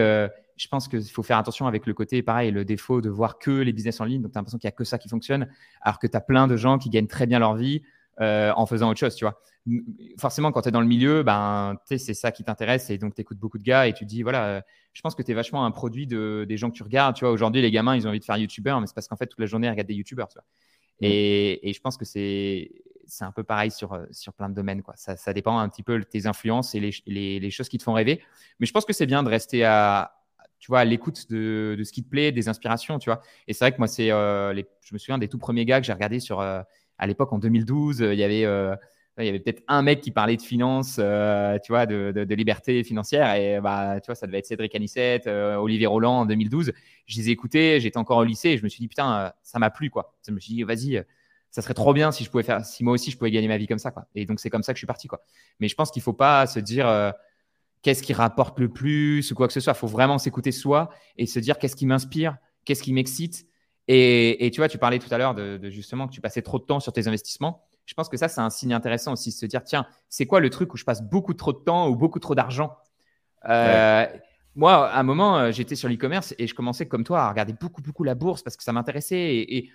je 0.58 0.68
pense 0.68 0.88
qu'il 0.88 1.04
faut 1.04 1.24
faire 1.24 1.40
attention 1.40 1.66
avec 1.66 1.88
le 1.88 1.96
côté, 1.96 2.22
pareil, 2.22 2.52
le 2.52 2.64
défaut 2.64 3.02
de 3.02 3.10
voir 3.10 3.40
que 3.40 3.50
les 3.50 3.74
business 3.74 4.00
en 4.00 4.06
ligne. 4.06 4.22
Donc, 4.22 4.32
tu 4.32 4.38
as 4.38 4.42
l'impression 4.42 4.60
qu'il 4.60 4.68
n'y 4.68 4.74
a 4.74 4.76
que 4.76 4.84
ça 4.84 5.00
qui 5.00 5.10
fonctionne, 5.10 5.50
alors 5.82 5.98
que 5.98 6.06
tu 6.06 6.16
as 6.16 6.22
plein 6.22 6.48
de 6.48 6.56
gens 6.56 6.78
qui 6.78 6.92
gagnent 6.92 7.08
très 7.08 7.26
bien 7.26 7.40
leur 7.40 7.56
vie. 7.56 7.82
Euh, 8.22 8.54
en 8.56 8.66
faisant 8.66 8.90
autre 8.90 9.00
chose, 9.00 9.14
tu 9.16 9.26
vois. 9.26 9.42
Forcément, 10.18 10.54
quand 10.54 10.62
tu 10.62 10.70
es 10.70 10.72
dans 10.72 10.80
le 10.80 10.88
milieu, 10.88 11.24
ben, 11.24 11.76
c'est 11.86 12.14
ça 12.14 12.32
qui 12.32 12.46
t'intéresse 12.46 12.90
et 12.90 12.98
donc 12.98 13.14
tu 13.14 13.22
écoutes 13.22 13.40
beaucoup 13.40 13.58
de 13.58 13.64
gars 13.64 13.88
et 13.88 13.94
tu 13.94 14.06
te 14.06 14.10
dis, 14.10 14.24
voilà, 14.24 14.46
euh, 14.46 14.62
je 14.94 15.02
pense 15.02 15.16
que 15.16 15.22
tu 15.22 15.32
es 15.32 15.34
vachement 15.34 15.66
un 15.66 15.72
produit 15.72 16.08
de, 16.08 16.46
des 16.48 16.56
gens 16.56 16.70
que 16.70 16.76
tu 16.76 16.84
regardes. 16.84 17.16
Tu 17.18 17.26
vois, 17.26 17.34
aujourd'hui, 17.34 17.62
les 17.62 17.72
gamins, 17.72 17.94
ils 17.94 18.08
ont 18.08 18.12
envie 18.12 18.22
de 18.22 18.26
faire 18.26 18.38
YouTuber, 18.38 18.78
mais 18.80 18.88
c'est 18.88 18.96
parce 18.96 19.10
qu'en 19.10 19.18
fait, 19.18 19.28
toute 19.28 19.40
la 19.40 19.48
journée, 19.48 19.68
ils 19.68 19.72
regardent 19.72 19.90
des 19.90 19.96
YouTubers, 19.96 20.30
tu 20.30 20.36
vois. 20.36 20.46
Et, 21.02 21.70
et, 21.70 21.74
je 21.74 21.82
pense 21.82 21.98
que 21.98 22.06
c'est 22.06 22.72
un 23.20 23.34
peu 23.34 23.44
pareil 23.44 23.70
sur, 23.70 23.92
euh, 23.92 24.06
sur 24.12 24.32
plein 24.32 24.48
de 24.48 24.56
domaines. 24.56 24.82
Quoi. 24.82 24.94
Ça, 24.96 25.18
ça 25.18 25.34
dépend 25.34 25.58
un 25.58 25.68
petit 25.68 25.84
peu 25.84 26.00
de 26.00 26.06
tes 26.06 26.26
influences 26.26 26.74
et 26.74 26.80
les, 26.80 26.92
les, 27.06 27.42
les 27.42 27.52
choses 27.52 27.68
qui 27.68 27.78
te 27.78 27.84
font 27.84 27.92
rêver. 27.92 28.22
Mais 28.62 28.66
je 28.66 28.72
pense 28.72 28.86
que 28.86 28.94
c'est 28.94 29.06
bien 29.06 29.24
de 29.24 29.30
rester 29.30 29.66
à, 29.66 30.16
tu 30.60 30.68
vois, 30.68 30.80
à 30.80 30.86
l'écoute 30.86 31.30
de, 31.30 31.76
de, 31.78 31.84
ce 31.84 31.92
qui 31.92 32.02
te 32.02 32.10
plaît, 32.10 32.32
des 32.32 32.48
inspirations, 32.48 32.98
tu 32.98 33.10
vois. 33.10 33.22
Et 33.50 33.54
c'est 33.54 33.66
vrai 33.66 33.74
que 33.74 33.78
moi, 33.78 33.90
c'est, 33.90 34.08
je 34.08 34.94
me 34.94 34.98
souviens 34.98 35.18
des 35.18 35.28
tout 35.28 35.38
premiers 35.38 35.66
gars 35.66 35.82
que 35.82 35.86
j'ai 35.86 35.92
regardés 35.92 36.22
sur, 36.22 36.40
à 36.98 37.08
l'époque, 37.08 37.34
en 37.34 37.40
2012, 37.40 38.02
euh, 38.02 38.14
il 38.14 38.20
y 38.20 38.24
avait, 38.24 38.46
euh, 38.46 38.76
il 39.18 39.26
y 39.26 39.30
avait 39.30 39.40
peut-être 39.40 39.64
un 39.68 39.82
mec 39.82 40.02
qui 40.02 40.12
parlait 40.12 40.38
de 40.38 40.42
finance, 40.42 40.98
euh, 41.00 41.58
tu 41.64 41.72
vois, 41.72 41.86
de, 41.86 42.34
liberté 42.34 42.84
financière. 42.84 43.34
Et 43.36 43.60
bah, 43.62 44.00
tu 44.02 44.08
vois, 44.08 44.16
ça 44.16 44.28
devait 44.28 44.40
être 44.40 44.46
Cédric 44.46 44.76
Anissette, 44.76 45.28
Olivier 45.28 45.88
Roland 45.88 46.20
en 46.20 46.26
2012. 46.26 46.74
Je 47.06 47.18
les 47.18 47.30
ai 47.30 47.32
écoutés, 47.32 47.80
j'étais 47.80 47.98
encore 47.98 48.18
au 48.18 48.24
lycée 48.24 48.50
et 48.50 48.58
je 48.58 48.64
me 48.64 48.70
suis 48.70 48.80
dit, 48.80 48.88
putain, 48.88 49.32
ça 49.42 49.60
m'a 49.60 49.70
plu, 49.70 49.90
quoi. 49.90 50.16
Je 50.28 50.34
me 50.34 50.40
suis 50.40 50.54
dit, 50.54 50.64
vas-y, 50.64 51.04
ça 51.50 51.62
serait 51.62 51.74
trop 51.74 51.94
bien 51.94 52.12
si 52.12 52.26
je 52.26 52.30
pouvais 52.30 52.44
faire, 52.44 52.66
si 52.66 52.84
moi 52.84 52.94
aussi 52.94 53.10
je 53.10 53.18
pouvais 53.18 53.32
gagner 53.32 53.48
ma 53.48 53.58
vie 53.58 53.68
comme 53.68 53.80
ça, 53.80 53.92
quoi. 53.92 54.06
Et 54.16 54.26
donc, 54.26 54.42
c'est 54.42 54.50
comme 54.50 54.64
ça 54.64 54.74
que 54.74 54.78
je 54.78 54.82
suis 54.82 54.88
parti, 54.88 55.08
quoi. 55.08 55.24
Mais 55.62 55.70
je 55.70 55.76
pense 55.76 55.92
qu'il 55.92 56.02
faut 56.02 56.14
pas 56.14 56.46
se 56.46 56.60
dire, 56.60 57.14
qu'est-ce 57.84 58.04
qui 58.04 58.14
rapporte 58.14 58.60
le 58.60 58.68
plus 58.68 59.32
ou 59.32 59.36
quoi 59.36 59.48
que 59.48 59.54
ce 59.54 59.62
soit. 59.62 59.74
Il 59.74 59.80
faut 59.80 59.88
vraiment 59.88 60.18
s'écouter 60.18 60.52
soi 60.52 60.90
et 61.18 61.26
se 61.26 61.40
dire 61.40 61.58
qu'est-ce 61.58 61.78
qui 61.78 61.86
m'inspire, 61.86 62.36
qu'est-ce 62.66 62.84
qui 62.84 62.92
m'excite 62.92 63.46
et, 63.88 64.50
tu 64.52 64.62
vois, 64.62 64.68
tu 64.68 64.78
parlais 64.78 65.00
tout 65.00 65.14
à 65.14 65.18
l'heure 65.18 65.36
de, 65.36 65.60
justement 65.70 66.08
que 66.08 66.14
tu 66.14 66.22
passais 66.22 66.42
trop 66.42 66.60
de 66.60 66.64
temps 66.64 66.80
sur 66.80 66.92
tes 66.92 67.08
investissements. 67.08 67.64
Je 67.86 67.94
pense 67.94 68.10
que 68.10 68.18
ça, 68.18 68.28
c'est 68.28 68.42
un 68.42 68.50
signe 68.50 68.74
intéressant 68.74 69.14
aussi, 69.14 69.30
de 69.30 69.36
se 69.36 69.46
dire, 69.46 69.64
tiens, 69.64 69.86
c'est 70.10 70.26
quoi 70.26 70.40
le 70.40 70.50
truc 70.50 70.74
où 70.74 70.78
je 70.78 70.84
passe 70.84 71.04
beaucoup 71.04 71.36
trop 71.36 71.54
de 71.54 71.60
temps 71.60 71.88
ou 71.88 71.96
beaucoup 71.96 72.20
trop 72.20 72.34
d'argent? 72.34 72.76
Euh, 73.48 74.08
Moi, 74.56 74.74
à 74.90 75.00
un 75.00 75.04
moment, 75.04 75.38
euh, 75.38 75.52
j'étais 75.52 75.76
sur 75.76 75.88
l'e-commerce 75.88 76.34
et 76.40 76.48
je 76.48 76.56
commençais 76.56 76.88
comme 76.88 77.04
toi 77.04 77.24
à 77.24 77.30
regarder 77.30 77.54
beaucoup, 77.54 77.84
beaucoup 77.84 78.04
la 78.04 78.16
bourse 78.16 78.42
parce 78.42 78.56
que 78.56 78.64
ça 78.64 78.74
m'intéressait. 78.74 79.36
Et, 79.36 79.70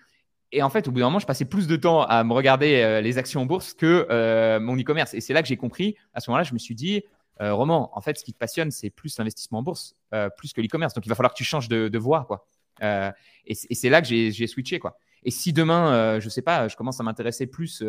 et, 0.51 0.63
en 0.63 0.71
fait, 0.71 0.89
au 0.89 0.91
bout 0.91 0.99
d'un 0.99 1.05
moment, 1.05 1.21
je 1.21 1.27
passais 1.27 1.45
plus 1.45 1.69
de 1.69 1.77
temps 1.77 2.03
à 2.03 2.25
me 2.25 2.33
regarder 2.33 2.83
euh, 2.83 3.01
les 3.01 3.17
actions 3.17 3.43
en 3.43 3.47
bourse 3.47 3.75
que 3.75 4.59
mon 4.59 4.77
e-commerce. 4.77 5.15
Et 5.15 5.21
c'est 5.21 5.33
là 5.33 5.43
que 5.43 5.49
j'ai 5.49 5.57
compris. 5.57 5.95
À 6.13 6.21
ce 6.21 6.31
moment-là, 6.31 6.43
je 6.43 6.55
me 6.55 6.59
suis 6.59 6.75
dit, 6.75 7.05
Roman, 7.39 7.91
en 7.97 8.01
fait, 8.01 8.19
ce 8.19 8.25
qui 8.25 8.33
te 8.33 8.39
passionne, 8.39 8.71
c'est 8.71 8.91
plus 8.91 9.17
l'investissement 9.19 9.61
en 9.61 9.63
bourse, 9.63 9.95
plus 10.37 10.53
que 10.53 10.61
l'e-commerce. 10.61 10.95
Donc, 10.95 11.07
il 11.07 11.09
va 11.09 11.15
falloir 11.15 11.33
que 11.33 11.39
tu 11.39 11.45
changes 11.45 11.69
de, 11.69 11.89
de 11.89 11.99
voie, 11.99 12.25
quoi. 12.25 12.47
Euh, 12.83 13.11
et, 13.47 13.55
c'est 13.55 13.89
là 13.89 14.01
que 14.01 14.09
j'ai 14.09 14.47
switché. 14.47 14.79
Quoi. 14.79 14.97
Et 15.23 15.31
si 15.31 15.53
demain, 15.53 16.19
je 16.21 16.29
sais 16.29 16.43
pas, 16.43 16.69
je 16.69 16.77
commence 16.77 17.01
à 17.01 17.03
m'intéresser 17.03 17.47
plus 17.47 17.83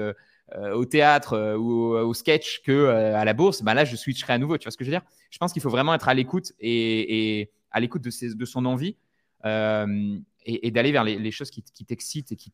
au 0.56 0.86
théâtre 0.86 1.56
ou 1.58 1.96
au, 1.96 2.14
sketch 2.14 2.62
que 2.64 2.88
à 2.88 3.24
la 3.24 3.34
bourse, 3.34 3.62
bah 3.62 3.74
là, 3.74 3.86
je 3.86 3.96
switcherai 3.96 4.34
à 4.34 4.38
nouveau. 4.38 4.58
Tu 4.58 4.66
vois 4.66 4.72
ce 4.72 4.78
que 4.78 4.84
je 4.84 4.90
veux 4.90 4.96
dire? 4.96 5.06
Je 5.30 5.38
pense 5.38 5.54
qu'il 5.54 5.62
faut 5.62 5.70
vraiment 5.70 5.94
être 5.94 6.10
à 6.10 6.14
l'écoute 6.14 6.54
et, 6.60 7.52
à 7.72 7.80
l'écoute 7.80 8.02
de, 8.02 8.36
de, 8.36 8.46
son 8.46 8.66
envie 8.66 8.98
et, 9.46 10.72
d'aller 10.72 10.92
vers 10.92 11.04
les, 11.04 11.32
choses 11.32 11.52
qui, 11.52 11.62
qui 11.62 11.86
t'excitent 11.86 12.32
et 12.32 12.36
qui 12.36 12.52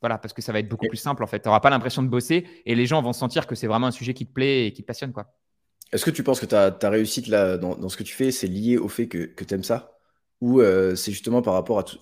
voilà, 0.00 0.18
parce 0.18 0.32
que 0.32 0.42
ça 0.42 0.52
va 0.52 0.60
être 0.60 0.68
beaucoup 0.68 0.86
plus 0.86 0.96
simple 0.96 1.22
en 1.24 1.26
fait. 1.26 1.40
Tu 1.40 1.48
n'auras 1.48 1.60
pas 1.60 1.70
l'impression 1.70 2.02
de 2.02 2.08
bosser 2.08 2.46
et 2.64 2.74
les 2.74 2.86
gens 2.86 3.02
vont 3.02 3.12
sentir 3.12 3.46
que 3.46 3.54
c'est 3.54 3.66
vraiment 3.66 3.88
un 3.88 3.92
sujet 3.92 4.14
qui 4.14 4.26
te 4.26 4.32
plaît 4.32 4.66
et 4.66 4.72
qui 4.72 4.82
te 4.82 4.86
passionne. 4.86 5.12
quoi. 5.12 5.34
Est-ce 5.92 6.04
que 6.04 6.10
tu 6.10 6.22
penses 6.22 6.40
que 6.40 6.46
ta, 6.46 6.70
ta 6.70 6.90
réussite 6.90 7.28
là, 7.28 7.56
dans, 7.56 7.88
ce 7.88 7.96
que 7.96 8.02
tu 8.02 8.14
fais, 8.14 8.30
c'est 8.30 8.46
lié 8.46 8.76
au 8.76 8.88
fait 8.88 9.08
que, 9.08 9.24
que 9.24 9.44
tu 9.44 9.54
aimes 9.54 9.64
ça? 9.64 9.97
Ou 10.40 10.60
euh, 10.60 10.94
c'est 10.94 11.12
justement 11.12 11.42
par 11.42 11.54
rapport 11.54 11.78
à 11.78 11.82
tout. 11.82 11.98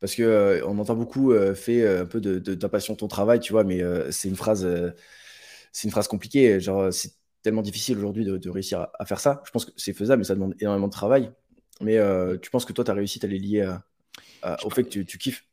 Parce 0.00 0.14
qu'on 0.16 0.22
euh, 0.22 0.60
on 0.66 0.78
entend 0.78 0.94
beaucoup 0.94 1.32
euh, 1.32 1.54
fait 1.54 1.86
un 1.86 2.06
peu 2.06 2.20
de, 2.20 2.54
ta 2.54 2.68
passion 2.68 2.94
ton 2.94 3.08
travail, 3.08 3.40
tu 3.40 3.52
vois, 3.52 3.64
mais 3.64 3.82
c'est 4.10 4.28
une 4.28 4.36
phrase, 4.36 4.66
c'est 5.72 5.88
une 5.88 5.92
phrase 5.92 6.08
compliquée. 6.08 6.60
Genre, 6.60 6.92
c'est 6.92 7.12
tellement 7.42 7.62
difficile 7.62 7.98
aujourd'hui 7.98 8.24
de, 8.24 8.50
réussir 8.50 8.86
à, 8.98 9.06
faire 9.06 9.20
ça. 9.20 9.42
Je 9.44 9.50
pense 9.50 9.64
que 9.66 9.72
c'est 9.76 9.92
faisable, 9.92 10.20
mais 10.20 10.24
ça 10.24 10.34
demande 10.34 10.54
énormément 10.60 10.88
de 10.88 10.92
travail. 10.92 11.30
Mais 11.80 11.98
tu 12.40 12.50
penses 12.50 12.64
que 12.64 12.72
toi, 12.72 12.84
ta 12.84 12.94
réussite, 12.94 13.24
elle 13.24 13.34
est 13.34 13.38
liée 13.38 13.68
au 14.64 14.70
fait 14.70 14.84
que 14.84 14.88
tu, 14.88 15.06
tu 15.06 15.18
kiffes? 15.18 15.44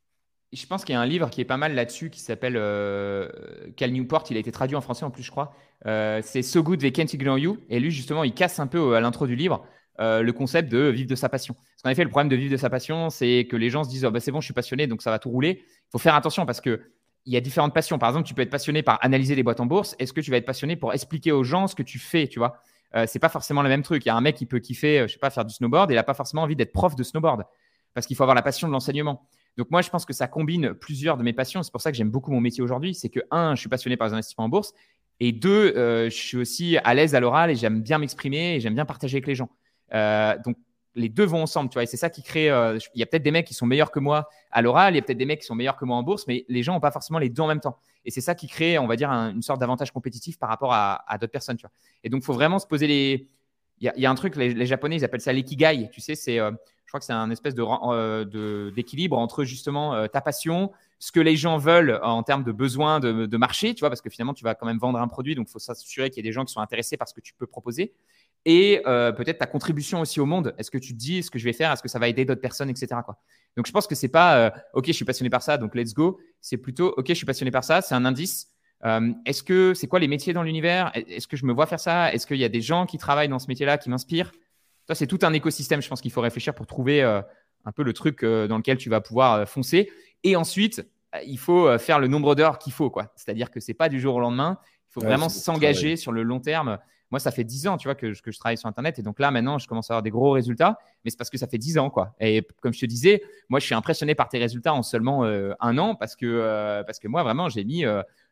Je 0.52 0.66
pense 0.66 0.84
qu'il 0.84 0.92
y 0.92 0.96
a 0.96 1.00
un 1.00 1.06
livre 1.06 1.30
qui 1.30 1.40
est 1.40 1.46
pas 1.46 1.56
mal 1.56 1.74
là-dessus 1.74 2.10
qui 2.10 2.20
s'appelle 2.20 2.56
euh, 2.56 3.28
Cal 3.76 3.90
Newport. 3.90 4.24
Il 4.28 4.36
a 4.36 4.40
été 4.40 4.52
traduit 4.52 4.76
en 4.76 4.82
français 4.82 5.04
en 5.04 5.10
plus, 5.10 5.22
je 5.22 5.30
crois. 5.30 5.54
Euh, 5.86 6.20
c'est 6.22 6.42
So 6.42 6.62
Good 6.62 6.80
They 6.80 6.92
Can't 6.92 7.06
Ignore 7.14 7.38
You. 7.38 7.58
Et 7.70 7.80
lui, 7.80 7.90
justement, 7.90 8.22
il 8.22 8.34
casse 8.34 8.60
un 8.60 8.66
peu 8.66 8.94
à 8.94 9.00
l'intro 9.00 9.26
du 9.26 9.34
livre 9.34 9.66
euh, 10.00 10.22
le 10.22 10.32
concept 10.32 10.70
de 10.70 10.88
vivre 10.88 11.08
de 11.08 11.14
sa 11.14 11.28
passion. 11.28 11.54
Parce 11.54 11.82
qu'en 11.82 11.90
effet, 11.90 12.04
le 12.04 12.10
problème 12.10 12.28
de 12.28 12.36
vivre 12.36 12.52
de 12.52 12.56
sa 12.56 12.70
passion, 12.70 13.10
c'est 13.10 13.46
que 13.50 13.56
les 13.56 13.70
gens 13.70 13.84
se 13.84 13.90
disent 13.90 14.04
oh, 14.04 14.12
c'est 14.18 14.30
bon, 14.30 14.40
je 14.40 14.46
suis 14.46 14.54
passionné, 14.54 14.86
donc 14.86 15.02
ça 15.02 15.10
va 15.10 15.18
tout 15.18 15.30
rouler. 15.30 15.62
Il 15.64 15.90
faut 15.90 15.98
faire 15.98 16.14
attention 16.14 16.46
parce 16.46 16.60
que 16.60 16.80
il 17.24 17.32
y 17.32 17.36
a 17.36 17.40
différentes 17.40 17.74
passions. 17.74 17.98
Par 17.98 18.08
exemple, 18.08 18.26
tu 18.26 18.34
peux 18.34 18.42
être 18.42 18.50
passionné 18.50 18.82
par 18.82 18.98
analyser 19.02 19.34
les 19.34 19.42
boîtes 19.42 19.60
en 19.60 19.66
bourse. 19.66 19.94
Est-ce 19.98 20.12
que 20.12 20.20
tu 20.20 20.30
vas 20.30 20.38
être 20.38 20.46
passionné 20.46 20.74
pour 20.74 20.92
expliquer 20.92 21.30
aux 21.30 21.44
gens 21.44 21.68
ce 21.68 21.74
que 21.76 21.82
tu 21.82 21.98
fais, 21.98 22.26
tu 22.26 22.40
vois? 22.40 22.56
Euh, 22.96 23.06
C'est 23.06 23.20
pas 23.20 23.28
forcément 23.28 23.62
le 23.62 23.68
même 23.68 23.82
truc. 23.82 24.04
Il 24.04 24.08
y 24.08 24.10
a 24.10 24.16
un 24.16 24.20
mec 24.20 24.34
qui 24.34 24.46
peut 24.46 24.58
kiffer, 24.58 25.06
je 25.06 25.12
sais 25.12 25.18
pas, 25.20 25.30
faire 25.30 25.44
du 25.44 25.54
snowboard 25.54 25.90
et 25.90 25.94
il 25.94 25.96
n'a 25.96 26.02
pas 26.02 26.14
forcément 26.14 26.42
envie 26.42 26.56
d'être 26.56 26.72
prof 26.72 26.96
de 26.96 27.02
snowboard 27.02 27.44
parce 27.94 28.06
qu'il 28.06 28.16
faut 28.16 28.24
avoir 28.24 28.34
la 28.34 28.42
passion 28.42 28.66
de 28.66 28.72
l'enseignement. 28.72 29.28
Donc 29.56 29.70
moi, 29.70 29.82
je 29.82 29.90
pense 29.90 30.04
que 30.04 30.12
ça 30.12 30.26
combine 30.26 30.74
plusieurs 30.74 31.16
de 31.16 31.22
mes 31.22 31.32
passions. 31.32 31.62
C'est 31.62 31.72
pour 31.72 31.80
ça 31.80 31.90
que 31.90 31.96
j'aime 31.96 32.10
beaucoup 32.10 32.32
mon 32.32 32.40
métier 32.40 32.62
aujourd'hui. 32.62 32.94
C'est 32.94 33.08
que, 33.08 33.20
un, 33.30 33.54
je 33.54 33.60
suis 33.60 33.68
passionné 33.68 33.96
par 33.96 34.08
les 34.08 34.14
investissements 34.14 34.44
en 34.44 34.48
bourse. 34.48 34.72
Et 35.20 35.32
deux, 35.32 35.74
euh, 35.76 36.06
je 36.06 36.16
suis 36.16 36.36
aussi 36.36 36.78
à 36.78 36.94
l'aise 36.94 37.14
à 37.14 37.20
l'oral 37.20 37.50
et 37.50 37.54
j'aime 37.54 37.82
bien 37.82 37.98
m'exprimer 37.98 38.56
et 38.56 38.60
j'aime 38.60 38.74
bien 38.74 38.86
partager 38.86 39.16
avec 39.16 39.26
les 39.26 39.34
gens. 39.34 39.50
Euh, 39.94 40.36
donc 40.44 40.56
les 40.94 41.08
deux 41.08 41.24
vont 41.24 41.42
ensemble, 41.42 41.70
tu 41.70 41.74
vois. 41.74 41.84
Et 41.84 41.86
c'est 41.86 41.96
ça 41.96 42.10
qui 42.10 42.22
crée. 42.22 42.50
Euh, 42.50 42.78
il 42.94 43.00
y 43.00 43.02
a 43.02 43.06
peut-être 43.06 43.22
des 43.22 43.30
mecs 43.30 43.46
qui 43.46 43.54
sont 43.54 43.66
meilleurs 43.66 43.90
que 43.90 43.98
moi 43.98 44.28
à 44.50 44.62
l'oral, 44.62 44.94
il 44.94 44.96
y 44.96 44.98
a 44.98 45.02
peut-être 45.02 45.18
des 45.18 45.26
mecs 45.26 45.40
qui 45.40 45.46
sont 45.46 45.54
meilleurs 45.54 45.76
que 45.76 45.84
moi 45.84 45.96
en 45.96 46.02
bourse, 46.02 46.26
mais 46.26 46.44
les 46.48 46.62
gens 46.62 46.74
n'ont 46.74 46.80
pas 46.80 46.90
forcément 46.90 47.18
les 47.18 47.28
deux 47.28 47.42
en 47.42 47.46
même 47.46 47.60
temps. 47.60 47.78
Et 48.04 48.10
c'est 48.10 48.20
ça 48.20 48.34
qui 48.34 48.48
crée, 48.48 48.78
on 48.78 48.86
va 48.86 48.96
dire, 48.96 49.10
une 49.10 49.42
sorte 49.42 49.60
d'avantage 49.60 49.90
compétitif 49.90 50.38
par 50.38 50.48
rapport 50.48 50.72
à, 50.72 51.02
d'autres 51.20 51.32
personnes, 51.32 51.56
tu 51.56 51.62
vois. 51.62 51.72
Et 52.04 52.10
donc, 52.10 52.22
il 52.22 52.24
faut 52.24 52.34
vraiment 52.34 52.58
se 52.58 52.66
poser 52.66 52.86
les. 52.86 53.28
Il 53.80 53.92
y, 53.96 54.06
a 54.06 54.10
un 54.10 54.14
truc, 54.14 54.36
les, 54.36 54.64
Japonais, 54.64 54.94
ils 54.96 55.04
appellent 55.04 55.20
ça 55.20 55.32
l'ikigai. 55.32 55.88
Tu 55.90 56.00
sais, 56.00 56.14
c'est 56.14 56.38
je 56.92 56.98
crois 56.98 57.00
que 57.00 57.06
c'est 57.06 57.14
un 57.14 57.30
espèce 57.30 57.54
euh, 57.56 58.26
de, 58.26 58.70
d'équilibre 58.76 59.16
entre 59.16 59.44
justement 59.44 59.94
euh, 59.94 60.08
ta 60.08 60.20
passion, 60.20 60.72
ce 60.98 61.10
que 61.10 61.20
les 61.20 61.36
gens 61.36 61.56
veulent 61.56 61.98
en 62.02 62.22
termes 62.22 62.44
de 62.44 62.52
besoin 62.52 63.00
de, 63.00 63.36
marché, 63.38 63.74
tu 63.74 63.80
vois, 63.80 63.88
parce 63.88 64.02
que 64.02 64.10
finalement, 64.10 64.34
tu 64.34 64.44
vas 64.44 64.54
quand 64.54 64.66
même 64.66 64.78
vendre 64.78 64.98
un 64.98 65.08
produit, 65.08 65.34
donc 65.34 65.48
il 65.48 65.52
faut 65.52 65.58
s'assurer 65.58 66.10
qu'il 66.10 66.18
y 66.18 66.20
ait 66.20 66.28
des 66.28 66.34
gens 66.34 66.44
qui 66.44 66.52
sont 66.52 66.60
intéressés 66.60 66.98
par 66.98 67.08
ce 67.08 67.14
que 67.14 67.22
tu 67.22 67.32
peux 67.32 67.46
proposer. 67.46 67.94
Et 68.44 68.82
euh, 68.86 69.12
peut-être 69.12 69.38
ta 69.38 69.46
contribution 69.46 70.00
aussi 70.00 70.18
au 70.20 70.26
monde. 70.26 70.54
Est-ce 70.58 70.70
que 70.70 70.78
tu 70.78 70.92
te 70.92 70.98
dis 70.98 71.22
ce 71.22 71.30
que 71.30 71.38
je 71.38 71.44
vais 71.44 71.52
faire 71.52 71.70
Est-ce 71.70 71.82
que 71.82 71.88
ça 71.88 71.98
va 71.98 72.08
aider 72.08 72.24
d'autres 72.24 72.40
personnes, 72.40 72.70
etc. 72.70 72.88
Quoi. 73.04 73.18
Donc 73.56 73.66
je 73.66 73.72
pense 73.72 73.86
que 73.86 73.94
c'est 73.94 74.08
pas 74.08 74.52
OK, 74.72 74.86
je 74.86 74.92
suis 74.92 75.04
passionné 75.04 75.30
par 75.30 75.42
ça, 75.42 75.58
donc 75.58 75.74
let's 75.74 75.94
go. 75.94 76.18
C'est 76.40 76.56
plutôt 76.56 76.92
OK, 76.96 77.06
je 77.08 77.14
suis 77.14 77.26
passionné 77.26 77.50
par 77.50 77.62
ça. 77.62 77.82
C'est 77.82 77.94
un 77.94 78.04
indice. 78.04 78.48
est-ce 79.24 79.42
que 79.42 79.74
c'est 79.74 79.86
quoi 79.86 80.00
les 80.00 80.08
métiers 80.08 80.32
dans 80.32 80.42
l'univers? 80.42 80.90
Est-ce 80.94 81.28
que 81.28 81.36
je 81.36 81.46
me 81.46 81.52
vois 81.52 81.66
faire 81.66 81.78
ça? 81.78 82.12
Est-ce 82.12 82.26
qu'il 82.26 82.38
y 82.38 82.44
a 82.44 82.48
des 82.48 82.60
gens 82.60 82.86
qui 82.86 82.98
travaillent 82.98 83.28
dans 83.28 83.38
ce 83.38 83.46
métier-là 83.46 83.78
qui 83.78 83.90
m'inspirent? 83.90 84.32
C'est 84.94 85.06
tout 85.06 85.18
un 85.22 85.32
écosystème, 85.32 85.80
je 85.80 85.88
pense 85.88 86.00
qu'il 86.00 86.10
faut 86.10 86.20
réfléchir 86.20 86.54
pour 86.54 86.66
trouver 86.66 87.02
euh, 87.02 87.22
un 87.64 87.72
peu 87.72 87.82
le 87.82 87.92
truc 87.92 88.22
euh, 88.24 88.46
dans 88.46 88.56
lequel 88.56 88.76
tu 88.76 88.90
vas 88.90 89.00
pouvoir 89.00 89.34
euh, 89.34 89.46
foncer. 89.46 89.90
Et 90.24 90.36
ensuite, 90.36 90.86
il 91.26 91.38
faut 91.38 91.78
faire 91.78 91.98
le 91.98 92.08
nombre 92.08 92.34
d'heures 92.34 92.58
qu'il 92.58 92.72
faut. 92.72 92.88
quoi. 92.88 93.12
C'est-à-dire 93.16 93.50
que 93.50 93.60
c'est 93.60 93.74
pas 93.74 93.90
du 93.90 94.00
jour 94.00 94.14
au 94.14 94.20
lendemain. 94.20 94.58
Il 94.88 94.92
faut 94.94 95.00
vraiment 95.00 95.28
s'engager 95.28 95.96
sur 95.96 96.10
le 96.10 96.22
long 96.22 96.40
terme. 96.40 96.78
Moi, 97.12 97.20
ça 97.20 97.30
fait 97.30 97.44
10 97.44 97.68
ans, 97.68 97.76
tu 97.76 97.86
vois, 97.86 97.94
que 97.94 98.12
je, 98.12 98.22
que 98.22 98.32
je, 98.32 98.38
travaille 98.40 98.58
sur 98.58 98.68
Internet. 98.68 98.98
Et 98.98 99.02
donc 99.02 99.20
là, 99.20 99.30
maintenant, 99.30 99.58
je 99.58 99.68
commence 99.68 99.88
à 99.90 99.94
avoir 99.94 100.02
des 100.02 100.10
gros 100.10 100.32
résultats. 100.32 100.78
Mais 101.04 101.10
c'est 101.12 101.16
parce 101.16 101.30
que 101.30 101.38
ça 101.38 101.46
fait 101.46 101.58
10 101.58 101.78
ans, 101.78 101.90
quoi. 101.90 102.14
Et 102.18 102.44
comme 102.60 102.72
je 102.72 102.80
te 102.80 102.86
disais, 102.86 103.22
moi, 103.48 103.60
je 103.60 103.66
suis 103.66 103.74
impressionné 103.74 104.16
par 104.16 104.28
tes 104.28 104.38
résultats 104.38 104.74
en 104.74 104.82
seulement 104.82 105.22
un 105.24 105.78
an 105.78 105.94
parce 105.94 106.16
que, 106.16 106.82
parce 106.84 106.98
que 106.98 107.06
moi, 107.06 107.22
vraiment, 107.22 107.48
j'ai 107.48 107.62
mis 107.62 107.84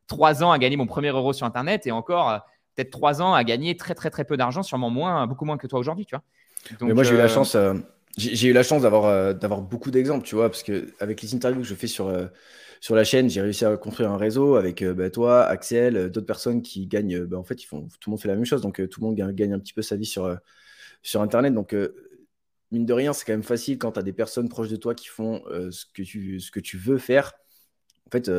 3 0.08 0.42
ans 0.42 0.50
à 0.50 0.58
gagner 0.58 0.76
mon 0.76 0.86
premier 0.86 1.10
euro 1.10 1.32
sur 1.32 1.46
Internet 1.46 1.86
et 1.86 1.92
encore 1.92 2.40
peut-être 2.74 2.90
3 2.90 3.22
ans 3.22 3.34
à 3.34 3.44
gagner 3.44 3.76
très, 3.76 3.94
très, 3.94 4.10
très 4.10 4.24
peu 4.24 4.36
d'argent, 4.36 4.62
sûrement 4.62 4.90
moins, 4.90 5.26
beaucoup 5.26 5.44
moins 5.44 5.56
que 5.56 5.66
toi 5.66 5.78
aujourd'hui, 5.78 6.06
tu 6.06 6.16
vois. 6.16 6.24
Mais 6.80 6.94
moi, 6.94 7.04
j'ai 7.04 7.14
eu 7.14 7.18
la 7.18 7.24
euh, 7.24 7.28
chance. 7.28 7.54
Euh, 7.54 7.74
j'ai 8.16 8.48
eu 8.48 8.52
la 8.52 8.62
chance 8.62 8.82
d'avoir 8.82 9.04
euh, 9.06 9.32
d'avoir 9.32 9.60
beaucoup 9.60 9.90
d'exemples, 9.90 10.26
tu 10.26 10.34
vois, 10.34 10.48
parce 10.48 10.62
que 10.62 10.88
avec 11.00 11.22
les 11.22 11.34
interviews 11.34 11.62
que 11.62 11.66
je 11.66 11.74
fais 11.74 11.86
sur 11.86 12.12
sur 12.80 12.94
la 12.94 13.04
chaîne, 13.04 13.28
j'ai 13.28 13.40
réussi 13.42 13.64
à 13.64 13.76
construire 13.76 14.10
un 14.10 14.16
réseau 14.16 14.56
avec 14.56 14.82
bah, 14.82 15.10
toi, 15.10 15.44
Axel, 15.44 16.10
d'autres 16.10 16.26
personnes 16.26 16.62
qui 16.62 16.86
gagnent. 16.86 17.24
Bah, 17.24 17.38
en 17.38 17.44
fait, 17.44 17.62
ils 17.62 17.66
font, 17.66 17.82
tout 18.00 18.08
le 18.08 18.12
monde 18.12 18.20
fait 18.20 18.28
la 18.28 18.34
même 18.34 18.44
chose, 18.44 18.62
donc 18.62 18.76
tout 18.88 19.00
le 19.00 19.06
monde 19.06 19.16
gagne, 19.34 19.52
un 19.52 19.58
petit 19.58 19.74
peu 19.74 19.82
sa 19.82 19.96
vie 19.96 20.06
sur, 20.06 20.36
sur 21.02 21.20
Internet. 21.20 21.52
Donc, 21.52 21.74
mine 22.70 22.86
de 22.86 22.92
rien, 22.92 23.12
c'est 23.12 23.24
quand 23.26 23.32
même 23.32 23.42
facile 23.42 23.78
quand 23.78 23.92
tu 23.92 24.00
as 24.00 24.02
des 24.02 24.12
personnes 24.12 24.48
proches 24.48 24.70
de 24.70 24.76
toi 24.76 24.94
qui 24.94 25.08
font 25.08 25.42
ce, 25.70 25.84
que 25.92 26.02
tu, 26.02 26.40
ce 26.40 26.50
que 26.50 26.60
tu 26.60 26.78
veux 26.78 26.98
faire. 26.98 27.32
En 28.06 28.10
fait, 28.10 28.30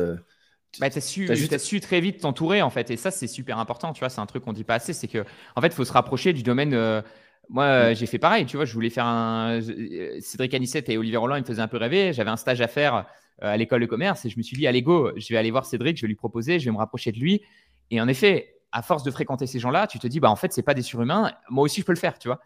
bah, 0.80 0.90
tu 0.90 0.98
as, 0.98 1.00
su, 1.00 1.30
as 1.30 1.58
su 1.58 1.80
très 1.80 2.00
vite 2.00 2.20
t'entourer 2.20 2.62
en 2.62 2.70
fait 2.70 2.90
et 2.90 2.96
ça 2.96 3.10
c'est 3.10 3.26
super 3.26 3.58
important 3.58 3.92
tu 3.92 4.00
vois 4.00 4.08
c'est 4.08 4.22
un 4.22 4.26
truc 4.26 4.42
qu'on 4.42 4.54
dit 4.54 4.64
pas 4.64 4.76
assez 4.76 4.94
c'est 4.94 5.06
que 5.06 5.22
en 5.54 5.60
fait 5.60 5.66
il 5.66 5.74
faut 5.74 5.84
se 5.84 5.92
rapprocher 5.92 6.32
du 6.32 6.42
domaine 6.42 7.02
moi, 7.48 7.64
euh, 7.64 7.94
j'ai 7.94 8.06
fait 8.06 8.18
pareil, 8.18 8.46
tu 8.46 8.56
vois, 8.56 8.64
je 8.64 8.72
voulais 8.72 8.90
faire 8.90 9.06
un. 9.06 9.60
Euh, 9.60 10.20
Cédric 10.20 10.54
Anissette 10.54 10.88
et 10.88 10.96
Olivier 10.96 11.18
Roland, 11.18 11.36
ils 11.36 11.42
me 11.42 11.46
faisaient 11.46 11.62
un 11.62 11.68
peu 11.68 11.76
rêver. 11.76 12.12
J'avais 12.12 12.30
un 12.30 12.36
stage 12.36 12.60
à 12.60 12.68
faire 12.68 12.94
euh, 12.94 13.02
à 13.40 13.56
l'école 13.56 13.80
de 13.80 13.86
commerce 13.86 14.24
et 14.24 14.30
je 14.30 14.38
me 14.38 14.42
suis 14.42 14.56
dit, 14.56 14.66
allez, 14.66 14.82
go, 14.82 15.10
je 15.16 15.28
vais 15.32 15.36
aller 15.36 15.50
voir 15.50 15.66
Cédric, 15.66 15.96
je 15.96 16.02
vais 16.02 16.08
lui 16.08 16.14
proposer, 16.14 16.58
je 16.58 16.66
vais 16.66 16.70
me 16.70 16.78
rapprocher 16.78 17.12
de 17.12 17.18
lui. 17.18 17.42
Et 17.90 18.00
en 18.00 18.08
effet, 18.08 18.54
à 18.70 18.82
force 18.82 19.02
de 19.02 19.10
fréquenter 19.10 19.46
ces 19.46 19.58
gens-là, 19.58 19.86
tu 19.86 19.98
te 19.98 20.06
dis, 20.06 20.20
bah, 20.20 20.30
en 20.30 20.36
fait, 20.36 20.52
c'est 20.52 20.62
pas 20.62 20.74
des 20.74 20.82
surhumains, 20.82 21.32
moi 21.50 21.64
aussi, 21.64 21.80
je 21.80 21.86
peux 21.86 21.92
le 21.92 21.98
faire, 21.98 22.18
tu 22.18 22.28
vois. 22.28 22.40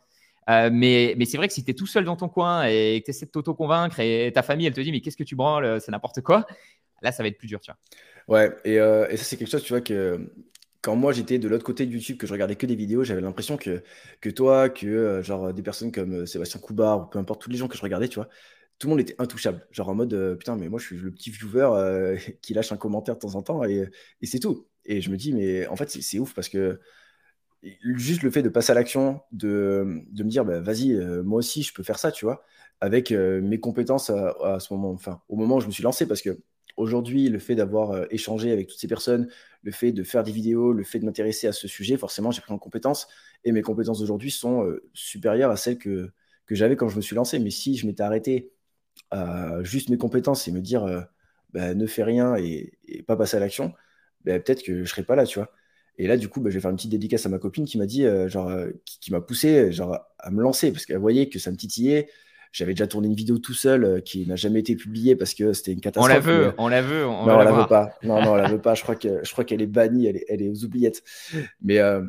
mais, 0.71 1.15
mais 1.17 1.25
c'est 1.25 1.37
vrai 1.37 1.49
que 1.49 1.55
si 1.55 1.65
tu 1.65 1.71
es 1.71 1.75
tout 1.75 1.87
seul 1.87 2.05
dans 2.05 2.17
ton 2.17 2.29
coin 2.29 2.65
et 2.65 3.01
que 3.01 3.07
tu 3.07 3.11
essaies 3.11 3.27
de 3.27 3.31
t'auto-convaincre 3.31 4.01
et 4.01 4.33
ta 4.35 4.43
famille, 4.43 4.67
elle 4.67 4.75
te 4.75 4.81
dit, 4.81 4.91
mais 4.93 5.01
qu'est-ce 5.01 5.17
que 5.17 5.25
tu 5.25 5.37
branles, 5.37 5.81
c'est 5.81 5.93
n'importe 5.93 6.21
quoi, 6.23 6.47
là, 7.03 7.13
ça 7.13 7.23
va 7.23 7.29
être 7.29 7.39
plus 7.39 7.49
dur, 7.49 7.61
tu 7.61 7.71
vois. 7.71 8.39
Ouais, 8.39 8.57
et, 8.65 8.75
et 8.75 9.17
ça, 9.17 9.25
c'est 9.25 9.37
quelque 9.37 9.51
chose, 9.51 9.63
tu 9.63 9.73
vois, 9.73 9.81
que 9.81 10.31
quand 10.87 10.95
moi 10.95 11.13
j'étais 11.13 11.41
de 11.41 11.49
l'autre 11.49 11.65
côté 11.65 11.85
de 11.85 11.91
YouTube, 11.91 12.17
que 12.17 12.29
je 12.29 12.33
regardais 12.33 12.55
que 12.55 12.65
des 12.65 12.77
vidéos, 12.77 13.03
j'avais 13.03 13.21
l'impression 13.21 13.57
que, 13.57 13.83
que 14.21 14.31
toi, 14.31 14.69
que 14.69 14.87
euh, 14.87 15.21
genre 15.21 15.53
des 15.53 15.63
personnes 15.63 15.91
comme 15.91 16.13
euh, 16.13 16.27
Sébastien 16.27 16.61
Coubard 16.61 17.01
ou 17.01 17.07
peu 17.07 17.19
importe, 17.19 17.43
tous 17.43 17.51
les 17.51 17.57
gens 17.57 17.67
que 17.67 17.77
je 17.77 17.83
regardais, 17.83 18.07
tu 18.07 18.15
vois, 18.21 18.29
tout 18.79 18.89
le 18.89 18.91
monde 18.91 19.01
était 19.01 19.15
intouchable. 19.19 19.67
Genre 19.71 19.89
en 19.89 19.95
mode 19.95 20.13
euh, 20.15 20.35
putain, 20.35 20.57
mais 20.57 20.69
moi 20.69 20.79
je 20.79 20.87
suis 20.87 20.97
le 20.97 21.13
petit 21.13 21.31
viewer 21.31 22.17
qui 22.43 22.55
lâche 22.55 22.73
un 22.73 22.77
commentaire 22.77 23.15
de 23.17 23.21
temps 23.21 23.35
en 23.35 23.43
temps 23.43 23.65
et, 23.65 23.91
c'est 24.23 24.41
tout. 24.41 24.67
Et 24.85 25.01
je 25.01 25.11
me 25.11 25.17
dis, 25.17 25.33
mais 25.33 25.67
en 25.67 25.77
fait, 25.77 25.91
c'est 25.91 26.19
ouf 26.19 26.35
parce 26.35 26.49
que 26.49 26.81
juste 27.81 28.23
le 28.23 28.31
fait 28.31 28.43
de 28.43 28.49
passer 28.49 28.73
à 28.73 28.75
l'action, 28.75 29.21
de, 29.33 30.05
de, 30.11 30.23
me 30.23 30.29
dire, 30.29 30.45
bah, 30.45 30.61
vas-y, 30.61 30.95
moi 31.25 31.39
aussi 31.39 31.63
je 31.63 31.75
peux 31.75 31.83
faire 31.83 31.99
ça, 31.99 32.13
tu 32.13 32.25
vois, 32.25 32.45
avec 32.81 33.11
mes 33.11 33.59
compétences 33.59 34.11
à, 34.11 34.61
ce 34.61 34.73
moment, 34.73 34.91
enfin, 34.91 35.23
au 35.29 35.37
moment 35.37 35.57
où 35.57 35.61
je 35.61 35.67
me 35.67 35.73
suis 35.73 35.83
lancé 35.83 36.07
parce 36.07 36.23
que 36.23 36.39
Aujourd'hui, 36.77 37.31
le 37.31 37.39
fait 37.39 37.55
d'avoir 37.55 37.93
euh, 37.93 38.05
échangé 38.11 38.53
avec 38.53 38.69
toutes 38.69 38.79
ces 38.79 38.89
personnes, 38.89 39.29
le 39.63 39.73
fait 39.73 39.93
de 39.93 40.03
faire 40.03 40.23
des 40.23 40.33
vidéos, 40.33 40.73
le 40.73 40.85
fait 40.85 40.99
de 40.99 41.07
m'intéresser 41.07 41.47
à 41.47 41.53
ce 41.53 41.69
sujet, 41.69 41.97
forcément, 41.97 42.31
j'ai 42.31 42.43
pris 42.43 42.53
en 42.53 42.59
compétences 42.59 43.09
et 43.45 43.53
mes 43.53 43.63
compétences 43.63 44.01
d'aujourd'hui 44.01 44.31
sont 44.31 44.63
euh, 44.65 44.85
supérieures 44.93 45.51
à 45.51 45.57
celles 45.57 45.79
que, 45.79 46.11
que 46.45 46.55
j'avais 46.55 46.77
quand 46.77 46.89
je 46.89 46.97
me 46.97 47.01
suis 47.01 47.17
lancé. 47.17 47.39
Mais 47.39 47.51
si 47.51 47.77
je 47.77 47.87
m'étais 47.87 48.03
arrêté 48.03 48.53
à 49.11 49.63
juste 49.63 49.89
mes 49.91 49.99
compétences 49.99 50.49
et 50.49 50.53
me 50.53 50.61
dire 50.61 50.85
euh, 50.85 51.01
bah, 51.53 51.75
ne 51.75 51.87
fais 51.87 52.03
rien 52.03 52.37
et, 52.37 52.73
pas 53.07 53.17
passer 53.17 53.37
à 53.37 53.41
l'action, 53.41 53.73
bah, 54.25 54.39
peut-être 54.39 54.63
que 54.63 54.85
je 54.85 54.89
serais 54.89 55.05
pas 55.05 55.17
là, 55.17 55.25
tu 55.25 55.39
vois. 55.39 55.51
Et 55.99 56.07
là, 56.07 56.17
du 56.17 56.29
coup, 56.29 56.41
bah, 56.41 56.51
je 56.51 56.55
vais 56.55 56.61
faire 56.61 56.71
une 56.71 56.77
petite 56.77 56.91
dédicace 56.91 57.25
à 57.27 57.29
ma 57.29 57.39
copine 57.39 57.65
qui 57.65 57.79
m'a 57.79 57.87
dit, 57.87 58.07
genre, 58.27 58.53
qui, 58.85 59.13
m'a 59.13 59.21
poussé 59.21 59.73
genre, 59.73 59.99
à 60.19 60.31
me 60.31 60.43
lancer 60.43 60.73
parce 60.73 60.85
qu'elle 60.85 60.99
voyait 60.99 61.29
que 61.29 61.39
ça 61.39 61.51
me 61.51 61.57
titillait, 61.57 62.09
j'avais 62.57 62.73
déjà 62.73 62.87
tourné 62.87 63.09
une 63.09 63.15
vidéo 63.15 63.39
tout 63.39 63.53
seul 63.53 63.85
euh, 63.85 64.01
qui 64.01 64.27
n'a 64.27 64.35
jamais 64.35 64.61
été 64.61 64.77
publiée 64.77 65.15
parce 65.15 65.35
que 65.35 65.53
c'était 65.53 65.73
une 65.73 65.81
catastrophe. 65.83 66.11
On 66.11 66.15
la 66.15 66.21
veut, 66.21 66.55
on 66.57 66.69
la 66.69 66.81
veut. 66.81 67.07
On 67.07 67.27
non, 67.27 67.35
on 67.35 67.39
la, 67.39 67.53
veut 67.53 67.67
pas. 67.67 67.91
Non, 68.03 68.23
non, 68.23 68.33
on 68.33 68.35
la 68.35 68.49
veut 68.49 68.61
pas. 68.61 68.75
Je 68.75 68.83
crois 68.83 68.97
que 68.97 69.23
je 69.23 69.31
crois 69.31 69.45
qu'elle 69.45 69.61
est 69.61 69.67
bannie, 69.67 70.07
elle 70.07 70.17
est, 70.17 70.25
elle 70.29 70.41
est 70.41 70.49
aux 70.49 70.65
oubliettes. 70.65 71.03
Mais 71.61 71.81
euh, 71.81 72.03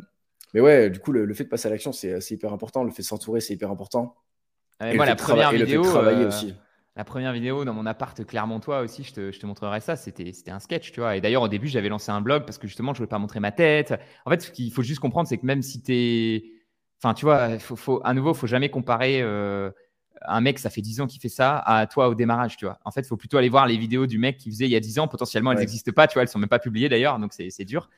mais 0.54 0.62
ouais, 0.62 0.90
du 0.90 1.00
coup, 1.00 1.12
le, 1.12 1.34
fait 1.34 1.44
de 1.44 1.50
passer 1.50 1.68
à 1.68 1.72
l'action, 1.72 1.92
c'est 1.92 2.32
hyper 2.32 2.54
important. 2.54 2.86
Le 2.86 2.92
fait 2.92 3.02
de 3.02 3.08
s'entourer, 3.08 3.42
c'est 3.42 3.56
hyper 3.56 3.70
important. 3.70 4.16
et 4.82 4.96
moi, 4.96 5.06
la 5.06 5.18
première 5.18 5.52
vidéo, 5.52 5.84
travailler 5.84 6.24
euh, 6.24 6.30
aussi. 6.30 6.56
La 6.98 7.04
première 7.04 7.32
vidéo 7.32 7.64
dans 7.64 7.74
mon 7.74 7.86
appart 7.86 8.26
Clermontois 8.26 8.82
aussi, 8.82 9.04
je 9.04 9.14
te, 9.14 9.32
je 9.32 9.40
te 9.40 9.46
montrerai 9.46 9.82
ça. 9.82 9.96
C'était 9.96 10.34
un 10.50 10.60
sketch, 10.60 10.92
tu 10.92 11.00
vois. 11.00 11.16
Et 11.16 11.22
d'ailleurs, 11.22 11.44
au 11.44 11.48
début, 11.48 11.68
j'avais 11.68 11.90
lancé 11.90 12.12
un 12.12 12.22
blog 12.22 12.44
parce 12.44 12.58
que 12.58 12.68
justement, 12.68 12.94
je 12.94 12.98
voulais 12.98 13.08
pas 13.08 13.20
montrer 13.20 13.40
ma 13.40 13.52
tête. 13.52 13.94
En 14.26 14.32
fait, 14.32 14.42
ce 14.42 14.52
qu'il 14.52 14.72
faut 14.72 14.82
juste 14.82 15.00
comprendre, 15.00 15.30
c'est 15.30 15.38
que 15.38 15.46
même 15.46 15.62
si 15.62 15.84
tu 15.84 15.94
es. 15.94 16.44
Enfin, 17.00 17.14
tu 17.14 17.26
vois, 17.26 17.60
faut, 17.60 17.76
faut, 17.76 18.02
à 18.04 18.16
nouveau, 18.16 18.34
il 18.34 18.38
faut 18.38 18.48
jamais 18.48 18.70
comparer 18.70 19.22
un 20.22 20.42
mec, 20.42 20.60
ça 20.60 20.70
fait 20.70 20.82
10 20.82 21.02
ans 21.02 21.08
qu'il 21.08 21.22
fait 21.22 21.30
ça, 21.30 21.60
à 21.60 21.86
toi 21.88 22.10
au 22.10 22.16
démarrage, 22.16 22.58
tu 22.58 22.66
vois. 22.66 22.80
En 22.86 22.92
fait, 22.92 23.02
il 23.02 23.08
faut 23.08 23.18
plutôt 23.18 23.38
aller 23.38 23.50
voir 23.50 23.68
les 23.68 23.78
vidéos 23.78 24.08
du 24.08 24.18
mec 24.18 24.38
qui 24.38 24.50
faisait 24.50 24.66
il 24.66 24.72
y 24.72 24.76
a 24.76 24.80
10 24.80 25.00
ans. 25.00 25.08
Potentiellement, 25.08 25.52
elles 25.52 25.60
n'existent 25.60 25.92
pas, 25.92 26.08
tu 26.08 26.14
vois, 26.16 26.24
elles 26.24 26.30
sont 26.30 26.40
même 26.40 26.50
pas 26.50 26.60
publiées 26.60 26.90
d'ailleurs, 26.90 27.20
donc 27.20 27.34
c'est 27.34 27.66
dur. 27.66 27.90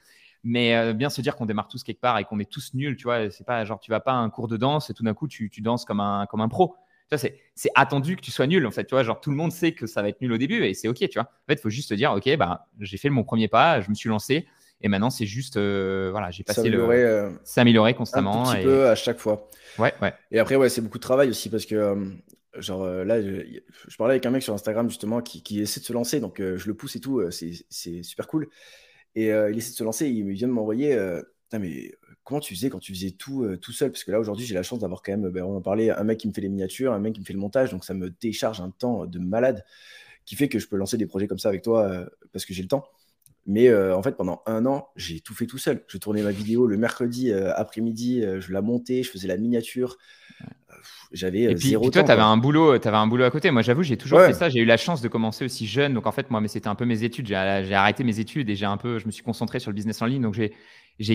Mais 0.43 0.75
euh, 0.75 0.93
bien 0.93 1.09
se 1.09 1.21
dire 1.21 1.35
qu'on 1.35 1.45
démarre 1.45 1.67
tous 1.67 1.83
quelque 1.83 1.99
part 1.99 2.17
et 2.17 2.23
qu'on 2.23 2.39
est 2.39 2.49
tous 2.49 2.73
nuls, 2.73 2.95
tu 2.95 3.03
vois. 3.03 3.29
C'est 3.29 3.45
pas 3.45 3.65
genre 3.65 3.79
tu 3.79 3.91
vas 3.91 3.99
pas 3.99 4.13
à 4.13 4.15
un 4.15 4.29
cours 4.29 4.47
de 4.47 4.57
danse 4.57 4.89
et 4.89 4.93
tout 4.93 5.03
d'un 5.03 5.13
coup 5.13 5.27
tu, 5.27 5.49
tu 5.49 5.62
danses 5.62 5.83
comme 5.85 5.99
un, 5.99 6.25
comme 6.27 6.41
un 6.41 6.47
pro. 6.47 6.75
C'est 7.17 7.72
attendu 7.76 8.15
que 8.15 8.22
tu 8.22 8.32
sois 8.32 8.48
nul, 8.48 8.65
en 8.65 8.72
fait. 8.72 8.86
Tu 8.86 8.93
vois, 8.93 9.04
genre 9.04 9.19
tout 9.19 9.32
le 9.32 9.36
monde 9.36 9.52
sait 9.52 9.74
que 9.74 9.88
ça 9.88 10.02
va 10.02 10.10
être 10.10 10.22
nul 10.22 10.32
au 10.32 10.38
début 10.38 10.63
et 10.63 10.74
c'est 10.74 10.88
OK, 10.88 10.98
tu 10.98 11.08
vois. 11.15 11.24
En 11.24 11.45
fait, 11.48 11.54
il 11.54 11.60
faut 11.62 11.69
juste 11.69 11.89
te 11.89 11.93
dire, 11.93 12.12
OK, 12.12 12.36
bah, 12.38 12.67
j'ai 12.80 12.98
fait 12.98 13.10
mon 13.10 13.24
premier 13.24 13.48
pas, 13.48 13.82
je 13.82 13.89
me 13.89 13.95
suis 13.95 14.10
lancé 14.10 14.45
et 14.82 14.88
maintenant 14.88 15.10
c'est 15.10 15.26
juste, 15.26 15.58
euh, 15.58 16.10
voilà, 16.12 16.32
j'ai 16.32 16.43
passé 16.43 16.69
le. 16.69 17.32
S'améliorer 17.43 17.93
constamment. 17.93 18.50
Un 18.50 18.56
petit 18.56 18.63
peu 18.63 18.88
à 18.88 18.95
chaque 18.95 19.19
fois. 19.19 19.50
Ouais, 19.78 19.93
ouais. 20.02 20.13
Et 20.32 20.39
après, 20.39 20.56
ouais, 20.56 20.69
c'est 20.69 20.82
beaucoup 20.82 20.98
de 20.98 21.04
travail 21.04 21.30
aussi 21.30 21.50
parce 21.50 21.65
que. 21.65 21.76
Euh, 21.76 21.95
genre 22.58 22.86
là, 22.86 23.22
je, 23.22 23.98
parlais 23.98 24.13
avec 24.13 24.26
un 24.26 24.32
mec 24.32 24.41
sur 24.41 24.54
Instagram 24.54 24.89
justement 24.89 25.22
qui, 25.22 25.43
qui 25.43 25.62
essaie 25.62 25.80
de 25.80 25.86
se 25.86 25.93
lancer, 25.93 26.19
donc 26.19 26.39
je 26.39 26.67
le 26.67 26.74
pousse 26.74 26.95
et 26.95 27.00
tout, 27.00 27.22
c'est 27.30 28.04
super 28.04 28.28
cool. 28.28 28.50
Et 29.15 29.28
il 29.28 29.58
essaie 29.58 29.72
de 29.72 29.78
se 29.78 29.84
lancer, 29.84 30.10
il 30.10 30.28
vient 30.32 30.48
de 30.48 30.54
m'envoyer, 30.54 30.98
mais 31.54 31.91
comment 32.30 32.39
tu 32.39 32.56
faisais 32.56 32.70
quand 32.70 32.80
tu 32.80 32.94
faisais 32.94 33.12
tout 33.12 33.58
tout 33.58 33.74
seul? 33.74 33.92
Parce 33.92 34.06
que 34.06 34.12
là, 34.12 34.20
aujourd'hui, 34.20 34.46
j'ai 34.46 34.56
la 34.56 34.63
chance 34.63 34.80
d'avoir 34.80 35.02
quand 35.02 35.12
même, 35.12 35.30
ben, 35.30 35.44
on 35.44 35.58
en 35.58 35.62
parlait, 35.62 35.89
un 35.89 36.04
mec 36.06 36.20
qui 36.20 36.30
me 36.30 36.34
fait 36.34 36.42
les 36.42 36.50
miniatures, 36.50 36.94
un 36.94 37.00
mec 37.00 37.13
qui 37.13 37.20
me 37.20 37.26
fait 37.26 37.34
le 37.34 37.39
montage, 37.39 37.72
donc 37.72 37.84
ça 37.84 37.94
me 37.94 38.10
décharge 38.10 38.62
un 38.62 38.70
temps 38.70 39.06
de 39.06 39.20
malade 39.20 39.65
qui 40.26 40.36
fait 40.36 40.48
que 40.48 40.60
je 40.60 40.68
peux 40.68 40.78
lancer 40.78 40.96
des 40.98 41.08
projets 41.08 41.28
comme 41.28 41.39
ça 41.39 41.50
avec 41.50 41.63
toi 41.63 42.06
parce 42.32 42.46
que 42.46 42.54
j'ai 42.54 42.62
le 42.62 42.70
temps. 42.70 42.86
Mais 43.48 43.74
en 43.74 44.04
fait, 44.04 44.15
pendant 44.15 44.44
un 44.46 44.65
an, 44.68 44.89
j'ai 44.96 45.22
tout 45.22 45.34
fait 45.34 45.48
tout 45.48 45.58
seul. 45.58 45.84
Je 45.88 45.98
tournais 45.98 46.22
ma 46.22 46.32
vidéo 46.32 46.68
le 46.68 46.78
mercredi 46.78 47.34
après-midi, 47.34 48.24
je 48.39 48.54
la 48.54 48.62
montais, 48.62 49.02
je 49.02 49.10
faisais 49.10 49.28
la 49.28 49.38
miniature. 49.38 49.98
J'avais 51.12 51.42
et 51.42 51.56
puis, 51.56 51.72
toi, 51.92 52.04
tu 52.04 52.12
avais 52.12 52.22
un 52.22 52.38
boulot, 52.38 52.72
avais 52.72 52.88
un 52.89 53.08
boulot 53.08 53.24
à 53.24 53.32
côté. 53.32 53.50
Moi, 53.50 53.63
j'avoue, 53.63 53.82
j'ai 53.82 53.98
toujours 53.98 54.22
fait 54.22 54.34
ça. 54.34 54.50
J'ai 54.50 54.60
eu 54.60 54.65
la 54.65 54.78
chance 54.78 55.02
de 55.02 55.08
commencer 55.08 55.44
aussi 55.44 55.65
jeune. 55.65 55.94
Donc, 55.96 56.06
en 56.06 56.12
fait, 56.12 56.30
moi, 56.30 56.39
mais 56.42 56.48
c'était 56.48 56.68
un 56.68 56.76
peu 56.76 56.86
mes 56.86 57.04
études. 57.04 57.26
J'ai 57.28 57.36
arrêté 57.36 58.04
mes 58.04 58.20
études 58.20 58.50
et 58.50 58.56
j'ai 58.56 58.68
un 58.68 58.78
peu, 58.78 59.00
je 59.00 59.08
me 59.08 59.12
suis 59.12 59.24
concentré 59.24 59.60
sur 59.60 59.72
le 59.72 59.76
business 59.76 60.02
en 60.04 60.06
ligne. 60.06 60.22
Donc, 60.22 60.36
j'ai 60.36 60.54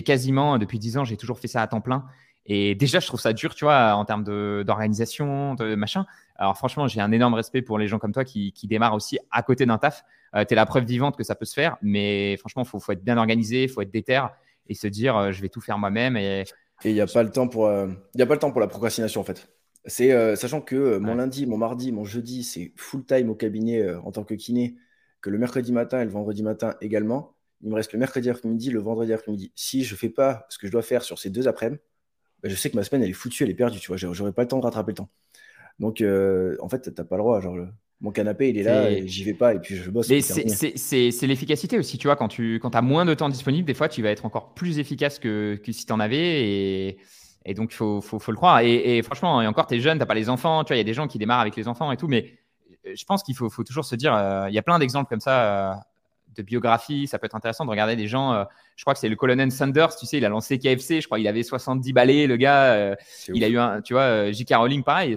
quasiment 0.03 0.57
depuis 0.57 0.79
10 0.79 0.97
ans, 0.97 1.03
j'ai 1.05 1.17
toujours 1.17 1.39
fait 1.39 1.47
ça 1.47 1.61
à 1.61 1.67
temps 1.67 1.81
plein. 1.81 2.05
Et 2.47 2.75
déjà, 2.75 2.99
je 2.99 3.07
trouve 3.07 3.19
ça 3.19 3.33
dur, 3.33 3.55
tu 3.55 3.65
vois, 3.65 3.95
en 3.95 4.05
termes 4.05 4.23
d'organisation, 4.63 5.55
de, 5.55 5.73
machin. 5.75 6.05
Alors, 6.35 6.55
franchement, 6.57 6.87
j'ai 6.87 7.01
un 7.01 7.11
énorme 7.11 7.33
respect 7.33 7.63
pour 7.63 7.79
les 7.79 7.87
gens 7.87 7.97
comme 7.97 8.11
toi 8.11 8.23
qui, 8.23 8.51
qui 8.51 8.67
démarrent 8.67 8.93
aussi 8.93 9.17
à 9.31 9.41
côté 9.41 9.65
d'un 9.65 9.79
taf. 9.79 10.03
Euh, 10.35 10.45
tu 10.45 10.53
es 10.53 10.55
la 10.55 10.65
preuve 10.65 10.85
vivante 10.85 11.17
que 11.17 11.23
ça 11.23 11.33
peut 11.33 11.45
se 11.45 11.55
faire. 11.55 11.77
Mais 11.81 12.37
franchement, 12.37 12.61
il 12.63 12.67
faut, 12.67 12.79
faut, 12.79 12.91
être 12.91 13.03
bien 13.03 13.17
organisé, 13.17 13.63
il 13.63 13.69
faut 13.69 13.81
être 13.81 13.91
déter 13.91 14.21
et 14.67 14.75
se 14.75 14.85
dire, 14.87 15.17
euh, 15.17 15.31
je 15.31 15.41
vais 15.41 15.49
tout 15.49 15.61
faire 15.61 15.79
moi-même. 15.79 16.17
Et 16.17 16.43
il 16.83 16.93
n'y 16.93 17.01
a, 17.01 17.07
pas 17.07 17.23
le 17.23 17.31
temps 17.31 17.47
pour, 17.47 17.65
euh, 17.65 17.87
a 17.87 18.25
pas 18.25 18.35
le 18.35 18.39
temps 18.39 18.51
pour 18.51 18.61
la 18.61 18.67
procrastination, 18.67 19.21
en 19.21 19.23
fait. 19.23 19.49
C'est 19.87 20.35
sachant 20.35 20.61
que 20.61 20.97
mon 20.97 21.13
lundi, 21.13 21.45
mon 21.45 21.57
mardi, 21.57 21.91
mon 21.91 22.05
jeudi, 22.05 22.43
c'est 22.43 22.73
full 22.75 23.05
time 23.05 23.29
au 23.29 23.35
cabinet 23.35 23.87
en 23.97 24.11
tant 24.11 24.23
que 24.23 24.33
kiné, 24.33 24.77
que 25.21 25.29
le 25.29 25.37
mercredi 25.37 25.71
matin 25.71 26.01
et 26.01 26.05
le 26.05 26.09
vendredi 26.09 26.41
matin 26.41 26.73
également. 26.81 27.34
Il 27.61 27.69
me 27.69 27.75
reste 27.75 27.93
le 27.93 27.99
mercredi 27.99 28.29
après-midi, 28.29 28.69
le 28.69 28.79
vendredi 28.79 29.13
après-midi. 29.13 29.51
Si 29.55 29.83
je 29.83 29.93
ne 29.93 29.97
fais 29.97 30.09
pas 30.09 30.45
ce 30.49 30.57
que 30.57 30.67
je 30.67 30.71
dois 30.71 30.81
faire 30.81 31.03
sur 31.03 31.19
ces 31.19 31.29
deux 31.29 31.47
après-midi, 31.47 31.81
bah, 32.43 32.49
je 32.49 32.55
sais 32.55 32.69
que 32.69 32.75
ma 32.75 32.83
semaine, 32.83 33.01
elle 33.03 33.09
est 33.09 33.13
foutue, 33.13 33.43
elle 33.43 33.49
est 33.49 33.55
perdue, 33.55 33.79
tu 33.79 33.87
vois. 33.87 33.97
J'aurais 33.97 34.33
pas 34.33 34.43
le 34.43 34.47
temps 34.47 34.59
de 34.59 34.63
rattraper 34.63 34.91
le 34.91 34.97
temps. 34.97 35.09
Donc, 35.79 36.01
euh, 36.01 36.55
en 36.61 36.69
fait, 36.69 36.81
tu 36.81 36.89
n'as 36.89 37.03
pas 37.03 37.15
le 37.15 37.21
droit. 37.21 37.41
Genre, 37.41 37.57
mon 38.01 38.11
canapé, 38.11 38.49
il 38.49 38.57
est 38.57 38.63
là, 38.63 38.91
et 38.91 39.07
j'y 39.07 39.23
vais 39.23 39.33
pas, 39.33 39.53
et 39.53 39.59
puis 39.59 39.75
je 39.75 39.89
bosse. 39.89 40.07
c'est 40.07 41.27
l'efficacité 41.27 41.79
aussi, 41.79 41.97
tu 41.97 42.07
vois. 42.07 42.15
Quand 42.15 42.27
tu 42.27 42.59
quand 42.61 42.75
as 42.75 42.81
moins 42.81 43.05
de 43.05 43.13
temps 43.13 43.29
disponible, 43.29 43.65
des 43.65 43.73
fois, 43.73 43.89
tu 43.89 44.01
vas 44.01 44.09
être 44.09 44.25
encore 44.25 44.53
plus 44.53 44.79
efficace 44.79 45.17
que, 45.17 45.59
que 45.63 45.71
si 45.71 45.85
tu 45.85 45.93
en 45.93 45.99
avais. 45.99 46.47
Et, 46.47 46.97
et 47.45 47.53
donc, 47.53 47.71
il 47.71 47.75
faut, 47.75 48.01
faut, 48.01 48.19
faut, 48.19 48.31
le 48.31 48.37
croire. 48.37 48.59
Et, 48.59 49.01
franchement, 49.01 49.41
et 49.41 49.47
encore, 49.47 49.67
tu 49.67 49.75
es 49.75 49.79
jeune, 49.79 49.97
tu 49.97 49.99
n'as 49.99 50.05
pas 50.05 50.13
les 50.13 50.29
enfants. 50.29 50.63
Tu 50.63 50.69
vois, 50.69 50.75
il 50.75 50.79
y 50.79 50.81
a 50.81 50.85
des 50.85 50.93
gens 50.93 51.07
qui 51.07 51.17
démarrent 51.17 51.41
avec 51.41 51.55
les 51.55 51.67
enfants 51.67 51.91
et 51.91 51.97
tout. 51.97 52.07
Mais 52.07 52.33
euh, 52.85 52.93
je 52.95 53.05
pense 53.05 53.23
qu'il 53.23 53.35
faut, 53.35 53.49
faut, 53.49 53.63
toujours 53.63 53.85
se 53.85 53.95
dire, 53.95 54.13
euh, 54.13 54.49
il 54.49 54.53
y 54.55 54.59
a 54.59 54.63
plein 54.63 54.79
d'exemples 54.79 55.09
comme 55.09 55.21
ça 55.21 55.81
de 56.35 56.41
biographie. 56.41 57.07
Ça 57.07 57.19
peut 57.19 57.25
être 57.25 57.35
intéressant 57.35 57.65
de 57.65 57.69
regarder 57.69 57.95
des 57.95 58.07
gens. 58.07 58.33
Euh, 58.33 58.43
je 58.75 58.83
crois 58.83 58.93
que 58.93 58.99
c'est 58.99 59.09
le 59.09 59.15
colonel 59.15 59.51
Sanders, 59.51 59.95
tu 59.95 60.05
sais, 60.05 60.17
il 60.17 60.25
a 60.25 60.29
lancé 60.29 60.59
KFC. 60.59 61.01
Je 61.01 61.05
crois 61.07 61.17
qu'il 61.17 61.27
avait 61.27 61.43
70 61.43 61.93
balais, 61.93 62.27
le 62.27 62.37
gars. 62.37 62.73
Euh, 62.73 62.95
il 63.33 63.43
a 63.43 63.47
eu 63.47 63.57
un, 63.57 63.81
tu 63.81 63.93
vois, 63.93 64.03
euh, 64.03 64.31
J.K. 64.31 64.55
Rowling, 64.55 64.83
pareil. 64.83 65.15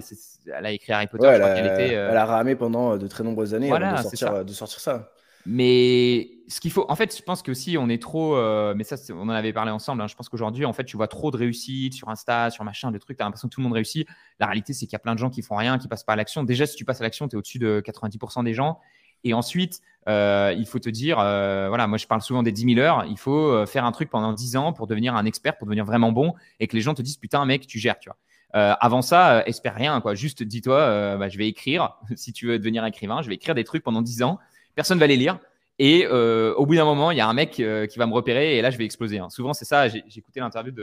Elle 0.57 0.65
a 0.65 0.71
écrit 0.71 0.93
Harry 0.93 1.07
Potter. 1.07 1.27
elle, 1.27 1.41
a, 1.41 1.57
elle, 1.57 2.17
a, 2.17 2.25
ramé 2.25 2.55
pendant 2.55 2.97
de 2.97 3.07
très 3.07 3.23
nombreuses 3.23 3.53
années 3.53 3.69
de, 3.69 4.01
sortir, 4.01 4.45
de 4.45 4.53
sortir 4.53 4.79
ça. 4.79 5.11
Mais 5.45 6.29
ce 6.47 6.59
qu'il 6.59 6.71
faut, 6.71 6.85
en 6.89 6.95
fait, 6.95 7.15
je 7.15 7.23
pense 7.23 7.41
que 7.41 7.53
si 7.53 7.77
on 7.77 7.87
est 7.89 8.01
trop, 8.01 8.35
mais 8.73 8.83
ça, 8.83 8.95
on 9.13 9.23
en 9.23 9.29
avait 9.29 9.53
parlé 9.53 9.71
ensemble. 9.71 10.01
Hein, 10.01 10.07
je 10.07 10.15
pense 10.15 10.29
qu'aujourd'hui, 10.29 10.65
en 10.65 10.73
fait, 10.73 10.83
tu 10.83 10.97
vois 10.97 11.07
trop 11.07 11.31
de 11.31 11.37
réussite 11.37 11.93
sur 11.93 12.09
Insta, 12.09 12.49
sur 12.49 12.63
machin, 12.63 12.91
de 12.91 12.97
trucs. 12.97 13.17
Tu 13.17 13.23
as 13.23 13.25
l'impression 13.25 13.47
que 13.47 13.53
tout 13.53 13.61
le 13.61 13.65
monde 13.65 13.73
réussit. 13.73 14.07
La 14.39 14.47
réalité, 14.47 14.73
c'est 14.73 14.85
qu'il 14.85 14.93
y 14.93 14.95
a 14.95 14.99
plein 14.99 15.13
de 15.13 15.19
gens 15.19 15.29
qui 15.29 15.41
font 15.41 15.55
rien, 15.55 15.77
qui 15.77 15.87
passent 15.87 16.03
pas 16.03 16.13
à 16.13 16.15
l'action. 16.15 16.43
Déjà, 16.43 16.65
si 16.65 16.75
tu 16.75 16.85
passes 16.85 17.01
à 17.01 17.03
l'action, 17.03 17.27
tu 17.27 17.35
es 17.35 17.37
au-dessus 17.37 17.59
de 17.59 17.81
90% 17.85 18.43
des 18.43 18.53
gens. 18.53 18.79
Et 19.23 19.33
ensuite, 19.33 19.81
euh, 20.07 20.55
il 20.57 20.65
faut 20.65 20.79
te 20.79 20.89
dire, 20.89 21.19
euh, 21.19 21.67
voilà, 21.67 21.85
moi 21.87 21.97
je 21.97 22.07
parle 22.07 22.21
souvent 22.21 22.41
des 22.41 22.51
10 22.51 22.75
000 22.75 22.79
heures, 22.79 23.05
il 23.07 23.17
faut 23.17 23.51
euh, 23.51 23.65
faire 23.65 23.85
un 23.85 23.91
truc 23.91 24.09
pendant 24.09 24.33
10 24.33 24.55
ans 24.57 24.73
pour 24.73 24.87
devenir 24.87 25.15
un 25.15 25.25
expert, 25.25 25.57
pour 25.57 25.67
devenir 25.67 25.85
vraiment 25.85 26.11
bon, 26.11 26.33
et 26.59 26.67
que 26.67 26.75
les 26.75 26.81
gens 26.81 26.93
te 26.93 27.01
disent, 27.01 27.17
putain 27.17 27.45
mec, 27.45 27.67
tu 27.67 27.79
gères, 27.79 27.99
tu 27.99 28.09
vois. 28.09 28.17
avant 28.53 29.01
ça, 29.01 29.43
espère 29.45 29.75
rien, 29.75 30.01
quoi. 30.01 30.15
Juste 30.15 30.41
dis-toi, 30.41 31.17
bah, 31.17 31.29
je 31.29 31.37
vais 31.37 31.47
écrire, 31.47 31.97
si 32.15 32.33
tu 32.33 32.47
veux 32.47 32.57
devenir 32.57 32.85
écrivain, 32.85 33.21
je 33.21 33.29
vais 33.29 33.35
écrire 33.35 33.55
des 33.55 33.63
trucs 33.63 33.83
pendant 33.83 34.01
10 34.01 34.23
ans, 34.23 34.39
personne 34.75 34.99
va 34.99 35.07
les 35.07 35.17
lire. 35.17 35.39
Et 35.77 36.07
au 36.07 36.65
bout 36.65 36.75
d'un 36.75 36.85
moment, 36.85 37.11
il 37.11 37.17
y 37.17 37.21
a 37.21 37.27
un 37.27 37.33
mec 37.33 37.51
qui 37.51 37.99
va 37.99 38.05
me 38.07 38.13
repérer 38.13 38.57
et 38.57 38.61
là, 38.61 38.71
je 38.71 38.77
vais 38.77 38.85
exploser. 38.85 39.19
Hein. 39.19 39.29
Souvent, 39.29 39.53
c'est 39.53 39.65
ça. 39.65 39.87
J'ai 39.87 40.03
écouté 40.15 40.39
l'interview 40.39 40.73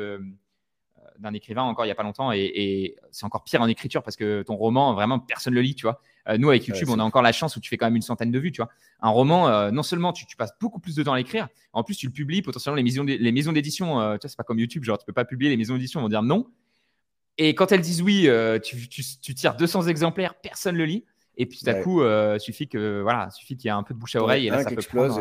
d'un 1.18 1.32
écrivain 1.34 1.62
encore 1.62 1.84
il 1.84 1.88
n'y 1.88 1.92
a 1.92 1.94
pas 1.94 2.02
longtemps 2.02 2.32
et, 2.32 2.50
et 2.54 2.96
c'est 3.10 3.24
encore 3.24 3.44
pire 3.44 3.60
en 3.60 3.66
écriture 3.66 4.02
parce 4.02 4.16
que 4.16 4.42
ton 4.42 4.56
roman, 4.56 4.94
vraiment, 4.94 5.18
personne 5.18 5.54
le 5.54 5.60
lit, 5.60 5.74
tu 5.74 5.82
vois. 5.82 6.00
Euh, 6.28 6.38
nous, 6.38 6.48
avec 6.48 6.66
YouTube, 6.66 6.88
on 6.90 6.98
a 6.98 7.02
encore 7.02 7.22
la 7.22 7.32
chance 7.32 7.56
où 7.56 7.60
tu 7.60 7.68
fais 7.68 7.76
quand 7.76 7.86
même 7.86 7.96
une 7.96 8.02
centaine 8.02 8.30
de 8.30 8.38
vues, 8.38 8.52
tu 8.52 8.60
vois. 8.60 8.70
Un 9.00 9.10
roman, 9.10 9.48
euh, 9.48 9.70
non 9.70 9.82
seulement 9.82 10.12
tu, 10.12 10.24
passes 10.36 10.52
beaucoup 10.60 10.80
plus 10.80 10.96
de 10.96 11.02
temps 11.02 11.12
à 11.12 11.16
l'écrire, 11.16 11.48
en 11.72 11.82
plus 11.82 11.96
tu 11.96 12.06
le 12.06 12.12
publies 12.12 12.42
potentiellement 12.42 12.76
les 12.76 12.82
maisons, 12.82 13.04
les 13.04 13.32
maisons 13.32 13.52
d'édition. 13.52 14.00
Euh, 14.00 14.14
tu 14.14 14.22
vois, 14.22 14.30
c'est 14.30 14.36
pas 14.36 14.44
comme 14.44 14.58
YouTube, 14.58 14.84
genre 14.84 14.98
tu 14.98 15.06
peux 15.06 15.12
pas 15.12 15.24
publier 15.24 15.50
les 15.50 15.56
maisons 15.56 15.74
d'édition, 15.74 16.00
vont 16.00 16.08
dire 16.08 16.22
non. 16.22 16.46
Et 17.38 17.54
quand 17.54 17.70
elles 17.72 17.82
disent 17.82 18.02
oui, 18.02 18.28
tu, 18.62 19.34
tires 19.34 19.56
200 19.56 19.88
exemplaires, 19.88 20.34
personne 20.34 20.76
le 20.76 20.84
lit. 20.84 21.04
Et 21.38 21.44
puis 21.44 21.58
tout 21.58 21.68
à 21.68 21.74
coup, 21.74 22.02
il 22.02 22.40
suffit 22.40 22.66
que 22.66 23.02
voilà, 23.02 23.30
suffit 23.30 23.56
qu'il 23.56 23.66
y 23.66 23.68
ait 23.68 23.76
un 23.76 23.82
peu 23.82 23.94
de 23.94 23.98
bouche 23.98 24.16
à 24.16 24.22
oreille 24.22 24.46
et 24.46 24.50
là 24.50 24.62
ça 24.62 24.70
peut 24.70 24.76
explose. 24.76 25.18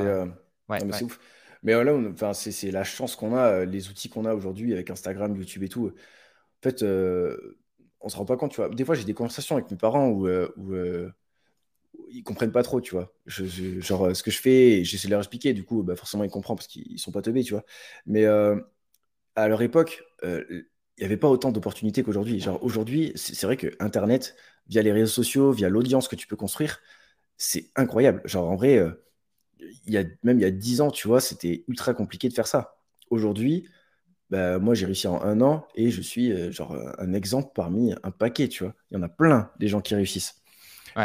mais 0.70 0.80
c'est 0.92 1.04
ouf. 1.04 1.20
Mais 1.64 1.72
là, 1.84 1.94
enfin, 1.96 2.34
c'est 2.34 2.72
la 2.72 2.84
chance 2.84 3.16
qu'on 3.16 3.36
a, 3.36 3.66
les 3.66 3.90
outils 3.90 4.10
qu'on 4.10 4.26
a 4.26 4.34
aujourd'hui 4.34 4.74
avec 4.74 4.90
Instagram, 4.90 5.36
YouTube 5.36 5.64
et 5.64 5.70
tout. 5.70 5.88
En 5.88 5.92
fait, 6.64 6.84
on 8.06 8.10
se 8.10 8.18
rend 8.18 8.26
pas 8.26 8.38
compte, 8.38 8.52
tu 8.52 8.58
vois. 8.58 8.70
Des 8.70 8.86
fois, 8.86 8.96
j'ai 8.96 9.04
des 9.04 9.14
conversations 9.16 9.58
avec 9.58 9.70
mes 9.72 9.78
parents 9.78 10.08
où, 10.10 10.28
euh, 10.28 10.48
où 10.58 10.74
euh, 10.74 11.12
ils 12.10 12.24
comprennent 12.24 12.52
pas 12.52 12.64
trop, 12.64 12.82
tu 12.82 12.94
vois. 12.94 13.14
Je, 13.26 13.46
genre, 13.82 14.08
euh, 14.08 14.14
ce 14.14 14.24
que 14.24 14.32
je 14.32 14.40
fais, 14.40 14.84
j'essaie 14.84 15.08
de 15.08 15.12
leur 15.12 15.22
expliquer, 15.22 15.54
du 15.54 15.64
coup, 15.64 15.84
bah, 15.84 15.96
forcément, 15.96 16.24
ils 16.24 16.30
comprennent 16.30 16.56
parce 16.58 16.68
qu'ils 16.68 17.00
sont 17.00 17.12
pas 17.12 17.22
teubés, 17.22 17.44
tu 17.44 17.54
vois. 17.54 17.66
Mais 18.06 18.26
à 19.36 19.48
leur 19.48 19.62
époque, 19.62 20.04
il 20.24 20.66
n'y 21.00 21.06
avait 21.06 21.18
pas 21.18 21.30
autant 21.30 21.52
d'opportunités 21.52 22.04
qu'aujourd'hui. 22.04 22.40
Genre, 22.40 22.62
aujourd'hui, 22.64 23.12
c'est 23.16 23.46
vrai 23.46 23.58
que 23.58 23.76
Internet, 23.80 24.36
via 24.68 24.82
les 24.82 24.92
réseaux 24.92 25.08
sociaux, 25.12 25.52
via 25.52 25.70
l'audience 25.70 26.08
que 26.08 26.16
tu 26.16 26.28
peux 26.28 26.36
construire, 26.36 26.80
c'est 27.38 27.72
incroyable. 27.76 28.22
Genre, 28.26 28.50
en 28.50 28.56
vrai, 28.56 28.82
il 29.60 29.94
y 29.94 29.98
a, 29.98 30.04
même 30.24 30.40
il 30.40 30.42
y 30.42 30.46
a 30.46 30.52
10 30.52 30.82
ans, 30.82 30.92
tu 30.92 31.08
vois, 31.08 31.22
c'était 31.22 31.64
ultra 31.68 31.94
compliqué 31.94 32.30
de 32.30 32.34
faire 32.34 32.48
ça. 32.48 32.78
Aujourd'hui, 33.10 33.68
bah, 34.30 34.58
moi 34.60 34.74
j'ai 34.74 34.86
réussi 34.86 35.08
en 35.08 35.22
un 35.22 35.40
an 35.42 35.68
et 35.76 35.92
je 35.92 36.02
suis 36.02 36.32
euh, 36.32 36.52
genre 36.52 36.76
un 36.98 37.14
exemple 37.14 37.52
parmi 37.54 37.94
un 38.04 38.12
paquet, 38.12 38.48
tu 38.48 38.64
vois. 38.64 38.74
Il 38.92 38.96
y 38.96 38.98
en 38.98 39.04
a 39.04 39.10
plein 39.10 39.52
des 39.60 39.68
gens 39.68 39.82
qui 39.82 39.96
réussissent. 39.96 40.42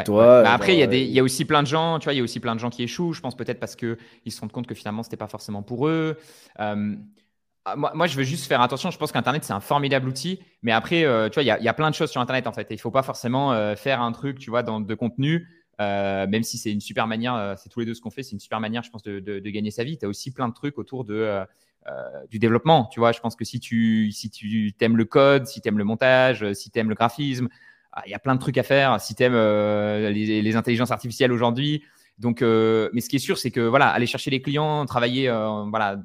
Toi, 0.04 0.42
bah, 0.44 0.52
après, 0.52 0.74
il 0.74 0.78
y, 0.78 0.84
a 0.84 0.86
des, 0.86 1.02
il 1.02 1.10
y 1.10 1.18
a 1.18 1.22
aussi 1.22 1.44
plein 1.44 1.62
de 1.62 1.66
gens, 1.66 1.98
tu 1.98 2.04
vois, 2.04 2.14
il 2.14 2.18
y 2.18 2.20
a 2.20 2.22
aussi 2.22 2.38
plein 2.38 2.54
de 2.54 2.60
gens 2.60 2.70
qui 2.70 2.84
échouent. 2.84 3.12
Je 3.12 3.20
pense 3.20 3.36
peut-être 3.36 3.58
parce 3.58 3.74
qu'ils 3.74 3.96
se 4.28 4.40
rendent 4.40 4.52
compte 4.52 4.68
que 4.68 4.74
finalement, 4.74 5.02
ce 5.02 5.08
n'était 5.08 5.16
pas 5.16 5.26
forcément 5.26 5.64
pour 5.64 5.88
eux. 5.88 6.16
Euh, 6.60 6.94
ah, 7.64 7.74
moi, 7.74 7.90
moi, 7.94 8.06
je 8.06 8.16
veux 8.16 8.22
juste 8.22 8.46
faire 8.46 8.60
attention. 8.60 8.92
Je 8.92 8.98
pense 8.98 9.10
qu'Internet, 9.10 9.42
c'est 9.42 9.52
un 9.52 9.60
formidable 9.60 10.08
outil. 10.08 10.38
Mais 10.62 10.70
après, 10.70 11.04
euh, 11.04 11.28
tu 11.28 11.34
vois, 11.34 11.42
il 11.42 11.46
y, 11.46 11.50
a, 11.50 11.58
il 11.58 11.64
y, 11.64 11.68
a 11.68 11.74
plein 11.74 11.90
de 11.90 11.94
choses 11.96 12.10
sur 12.10 12.20
Internet, 12.20 12.46
en 12.46 12.52
fait. 12.52 12.68
il 12.70 12.74
ne 12.74 12.78
faut 12.78 12.92
pas 12.92 13.02
forcément 13.02 13.74
faire 13.74 14.00
un 14.00 14.12
truc, 14.12 14.38
tu 14.38 14.50
vois, 14.50 14.62
dans, 14.62 14.80
de 14.80 14.94
contenu, 14.94 15.48
même 15.80 16.42
si 16.42 16.58
c'est 16.58 16.72
une 16.72 16.80
super 16.80 17.06
manière, 17.06 17.54
c'est 17.58 17.68
tous 17.68 17.80
les 17.80 17.86
deux 17.86 17.94
ce 17.94 18.00
qu'on 18.00 18.10
fait, 18.10 18.22
c'est 18.22 18.32
une 18.32 18.40
super 18.40 18.60
manière, 18.60 18.82
je 18.82 18.90
pense, 18.90 19.02
de, 19.02 19.38
gagner 19.50 19.70
sa 19.70 19.84
vie. 19.84 19.98
Tu 19.98 20.06
as 20.06 20.08
aussi 20.08 20.30
plein 20.30 20.48
de 20.48 20.54
trucs 20.54 20.78
autour 20.78 21.04
euh, 21.88 22.26
du 22.30 22.38
développement. 22.38 22.84
Tu 22.92 23.00
vois, 23.00 23.12
je 23.12 23.20
pense 23.20 23.34
que 23.36 23.44
si 23.46 23.58
tu, 23.58 24.12
si 24.12 24.28
tu 24.28 24.74
aimes 24.80 24.98
le 24.98 25.06
code, 25.06 25.46
si 25.46 25.62
tu 25.62 25.68
aimes 25.68 25.78
le 25.78 25.84
montage, 25.84 26.42
euh, 26.42 26.52
si 26.52 26.70
tu 26.70 26.78
aimes 26.78 26.90
le 26.90 26.94
graphisme, 26.94 27.48
ah, 27.92 28.02
il 28.04 28.10
y 28.10 28.14
a 28.14 28.18
plein 28.18 28.34
de 28.34 28.40
trucs 28.40 28.58
à 28.58 28.62
faire. 28.62 29.00
Si 29.00 29.14
tu 29.14 29.22
aimes 29.22 29.32
euh, 29.34 30.10
les, 30.10 30.56
intelligences 30.56 30.90
artificielles 30.90 31.32
aujourd'hui. 31.32 31.82
Donc, 32.18 32.42
mais 32.42 33.00
ce 33.00 33.08
qui 33.08 33.16
est 33.16 33.20
sûr, 33.20 33.38
c'est 33.38 33.50
que 33.50 33.60
voilà, 33.60 33.88
aller 33.88 34.04
chercher 34.04 34.30
les 34.30 34.42
clients, 34.42 34.84
travailler, 34.84 35.30
voilà, 35.70 35.96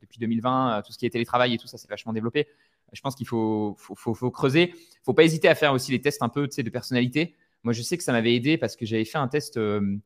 depuis 0.00 0.18
2020, 0.18 0.82
tout 0.84 0.92
ce 0.92 0.98
qui 0.98 1.06
est 1.06 1.10
télétravail 1.10 1.54
et 1.54 1.58
tout 1.58 1.68
ça, 1.68 1.78
c'est 1.78 1.88
vachement 1.88 2.12
développé. 2.12 2.48
Je 2.92 3.00
pense 3.00 3.14
qu'il 3.14 3.28
faut, 3.28 3.76
faut, 3.78 3.94
faut, 3.94 4.14
faut, 4.14 4.32
creuser. 4.32 4.74
faut 5.04 5.14
pas 5.14 5.22
hésiter 5.22 5.46
à 5.46 5.54
faire 5.54 5.72
aussi 5.72 5.92
les 5.92 6.00
tests 6.00 6.22
un 6.24 6.28
peu 6.28 6.48
de 6.48 6.70
personnalité. 6.70 7.36
Moi, 7.64 7.72
je 7.72 7.82
sais 7.82 7.96
que 7.96 8.04
ça 8.04 8.12
m'avait 8.12 8.34
aidé 8.34 8.56
parce 8.58 8.76
que 8.76 8.86
j'avais 8.86 9.04
fait 9.04 9.18
un 9.18 9.28
test. 9.28 9.56
Il 9.56 10.00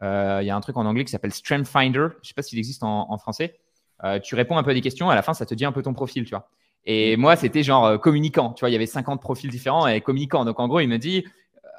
y 0.00 0.04
a 0.04 0.56
un 0.56 0.60
truc 0.60 0.76
en 0.76 0.86
anglais 0.86 1.04
qui 1.04 1.10
s'appelle 1.10 1.32
Strength 1.32 1.66
Finder. 1.66 2.08
Je 2.22 2.28
sais 2.28 2.34
pas 2.34 2.42
s'il 2.42 2.58
existe 2.58 2.82
en, 2.82 3.10
en 3.10 3.18
français. 3.18 3.58
Euh, 4.04 4.18
tu 4.20 4.34
réponds 4.34 4.56
un 4.56 4.62
peu 4.62 4.70
à 4.70 4.74
des 4.74 4.80
questions, 4.80 5.10
à 5.10 5.14
la 5.14 5.22
fin, 5.22 5.34
ça 5.34 5.46
te 5.46 5.54
dit 5.54 5.64
un 5.64 5.72
peu 5.72 5.82
ton 5.82 5.92
profil, 5.92 6.24
tu 6.24 6.30
vois. 6.30 6.48
Et 6.84 7.16
mm. 7.16 7.20
moi, 7.20 7.36
c'était 7.36 7.62
genre 7.62 7.84
euh, 7.84 7.98
communicant. 7.98 8.52
Tu 8.52 8.60
vois, 8.60 8.70
il 8.70 8.72
y 8.72 8.76
avait 8.76 8.86
50 8.86 9.20
profils 9.20 9.50
différents 9.50 9.86
et 9.86 10.00
communicant. 10.00 10.44
Donc, 10.44 10.60
en 10.60 10.68
gros, 10.68 10.80
il 10.80 10.88
me 10.88 10.98
dit 10.98 11.24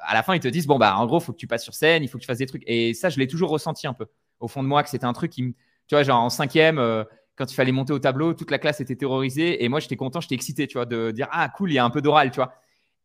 à 0.02 0.14
la 0.14 0.22
fin, 0.22 0.34
ils 0.34 0.40
te 0.40 0.48
disent 0.48 0.66
bon, 0.66 0.78
bah, 0.78 0.96
en 0.96 1.06
gros, 1.06 1.18
il 1.18 1.24
faut 1.24 1.32
que 1.32 1.38
tu 1.38 1.46
passes 1.46 1.64
sur 1.64 1.74
scène, 1.74 2.02
il 2.02 2.08
faut 2.08 2.18
que 2.18 2.22
tu 2.22 2.26
fasses 2.26 2.38
des 2.38 2.46
trucs. 2.46 2.62
Et 2.66 2.94
ça, 2.94 3.08
je 3.08 3.18
l'ai 3.18 3.26
toujours 3.26 3.50
ressenti 3.50 3.86
un 3.86 3.94
peu 3.94 4.06
au 4.40 4.48
fond 4.48 4.62
de 4.62 4.68
moi, 4.68 4.82
que 4.82 4.88
c'était 4.90 5.04
un 5.04 5.12
truc 5.12 5.30
qui 5.32 5.42
me. 5.42 5.52
Tu 5.86 5.94
vois, 5.94 6.02
genre 6.02 6.22
en 6.22 6.30
cinquième, 6.30 6.78
euh, 6.78 7.04
quand 7.36 7.50
il 7.50 7.54
fallait 7.54 7.72
monter 7.72 7.92
au 7.92 7.98
tableau, 7.98 8.32
toute 8.34 8.50
la 8.50 8.58
classe 8.58 8.80
était 8.80 8.96
terrorisée. 8.96 9.64
Et 9.64 9.68
moi, 9.68 9.80
j'étais 9.80 9.96
content, 9.96 10.20
j'étais 10.20 10.34
excité, 10.34 10.66
tu 10.66 10.78
vois, 10.78 10.86
de 10.86 11.10
dire 11.10 11.28
ah, 11.32 11.48
cool, 11.48 11.70
il 11.70 11.74
y 11.74 11.78
a 11.78 11.84
un 11.84 11.90
peu 11.90 12.02
d'oral, 12.02 12.30
tu 12.30 12.36
vois. 12.36 12.54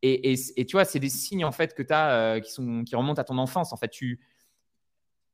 Et, 0.01 0.33
et, 0.33 0.65
tu 0.65 0.73
vois, 0.75 0.85
c'est 0.85 0.99
des 0.99 1.09
signes, 1.09 1.45
en 1.45 1.51
fait, 1.51 1.73
que 1.73 1.81
tu 1.81 1.93
as 1.93 2.11
euh, 2.11 2.39
qui, 2.39 2.51
sont, 2.51 2.83
qui 2.83 2.95
remontent 2.95 3.19
à 3.19 3.25
ton 3.25 3.37
enfance. 3.37 3.73
En 3.73 3.77
fait, 3.77 3.89
tu. 3.89 4.19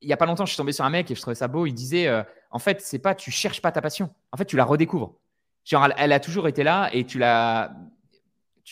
Il 0.01 0.07
n'y 0.07 0.13
a 0.13 0.17
pas 0.17 0.25
longtemps, 0.25 0.45
je 0.45 0.51
suis 0.51 0.57
tombé 0.57 0.71
sur 0.71 0.85
un 0.85 0.89
mec 0.89 1.11
et 1.11 1.15
je 1.15 1.21
trouvais 1.21 1.35
ça 1.35 1.47
beau. 1.47 1.67
Il 1.67 1.73
disait 1.73 2.09
en 2.49 2.57
fait, 2.57 2.81
c'est 2.81 2.97
pas, 2.97 3.13
tu 3.13 3.29
cherches 3.29 3.61
pas 3.61 3.71
ta 3.71 3.81
passion. 3.81 4.09
En 4.31 4.37
fait, 4.37 4.45
tu 4.45 4.55
la 4.55 4.65
redécouvres. 4.65 5.15
Genre, 5.63 5.89
elle, 5.95 6.11
a 6.11 6.19
toujours 6.19 6.47
été 6.47 6.63
là 6.63 6.89
et 6.91 7.05
tu 7.05 7.19
la. 7.19 7.75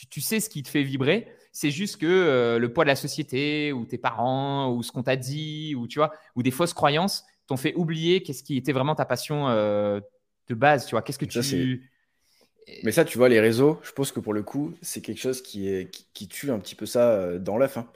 tu 0.09 0.21
sais 0.21 0.39
ce 0.39 0.49
qui 0.49 0.63
te 0.63 0.69
fait 0.69 0.81
vibrer 0.81 1.27
c'est 1.51 1.71
juste 1.71 1.97
que 1.97 2.05
euh, 2.05 2.59
le 2.59 2.71
poids 2.71 2.83
de 2.83 2.89
la 2.89 2.95
société 2.95 3.73
ou 3.73 3.85
tes 3.85 3.97
parents 3.97 4.71
ou 4.71 4.83
ce 4.83 4.91
qu'on 4.91 5.03
t'a 5.03 5.15
dit 5.15 5.75
ou 5.75 5.87
tu 5.87 5.99
vois 5.99 6.13
ou 6.35 6.43
des 6.43 6.51
fausses 6.51 6.73
croyances 6.73 7.25
t'ont 7.47 7.57
fait 7.57 7.73
oublier 7.75 8.21
qu'est-ce 8.21 8.43
qui 8.43 8.57
était 8.57 8.71
vraiment 8.71 8.95
ta 8.95 9.05
passion 9.05 9.49
euh, 9.49 9.99
de 10.47 10.53
base. 10.53 10.85
Tu 10.85 10.91
vois, 10.91 11.01
qu'est-ce 11.01 11.17
que 11.17 11.25
tu 11.25 11.88
mais 12.83 12.91
ça, 12.91 13.05
tu 13.05 13.17
vois, 13.17 13.29
les 13.29 13.39
réseaux, 13.39 13.79
je 13.83 13.91
pense 13.91 14.11
que 14.11 14.19
pour 14.19 14.33
le 14.33 14.43
coup, 14.43 14.73
c'est 14.81 15.01
quelque 15.01 15.19
chose 15.19 15.41
qui, 15.41 15.69
est, 15.69 15.89
qui, 16.13 16.27
tue 16.27 16.51
un 16.51 16.59
petit 16.59 16.75
peu 16.75 16.85
ça 16.85 17.11
euh, 17.11 17.39
dans 17.39 17.57
l'œuf. 17.57 17.77
Hein. 17.77 17.89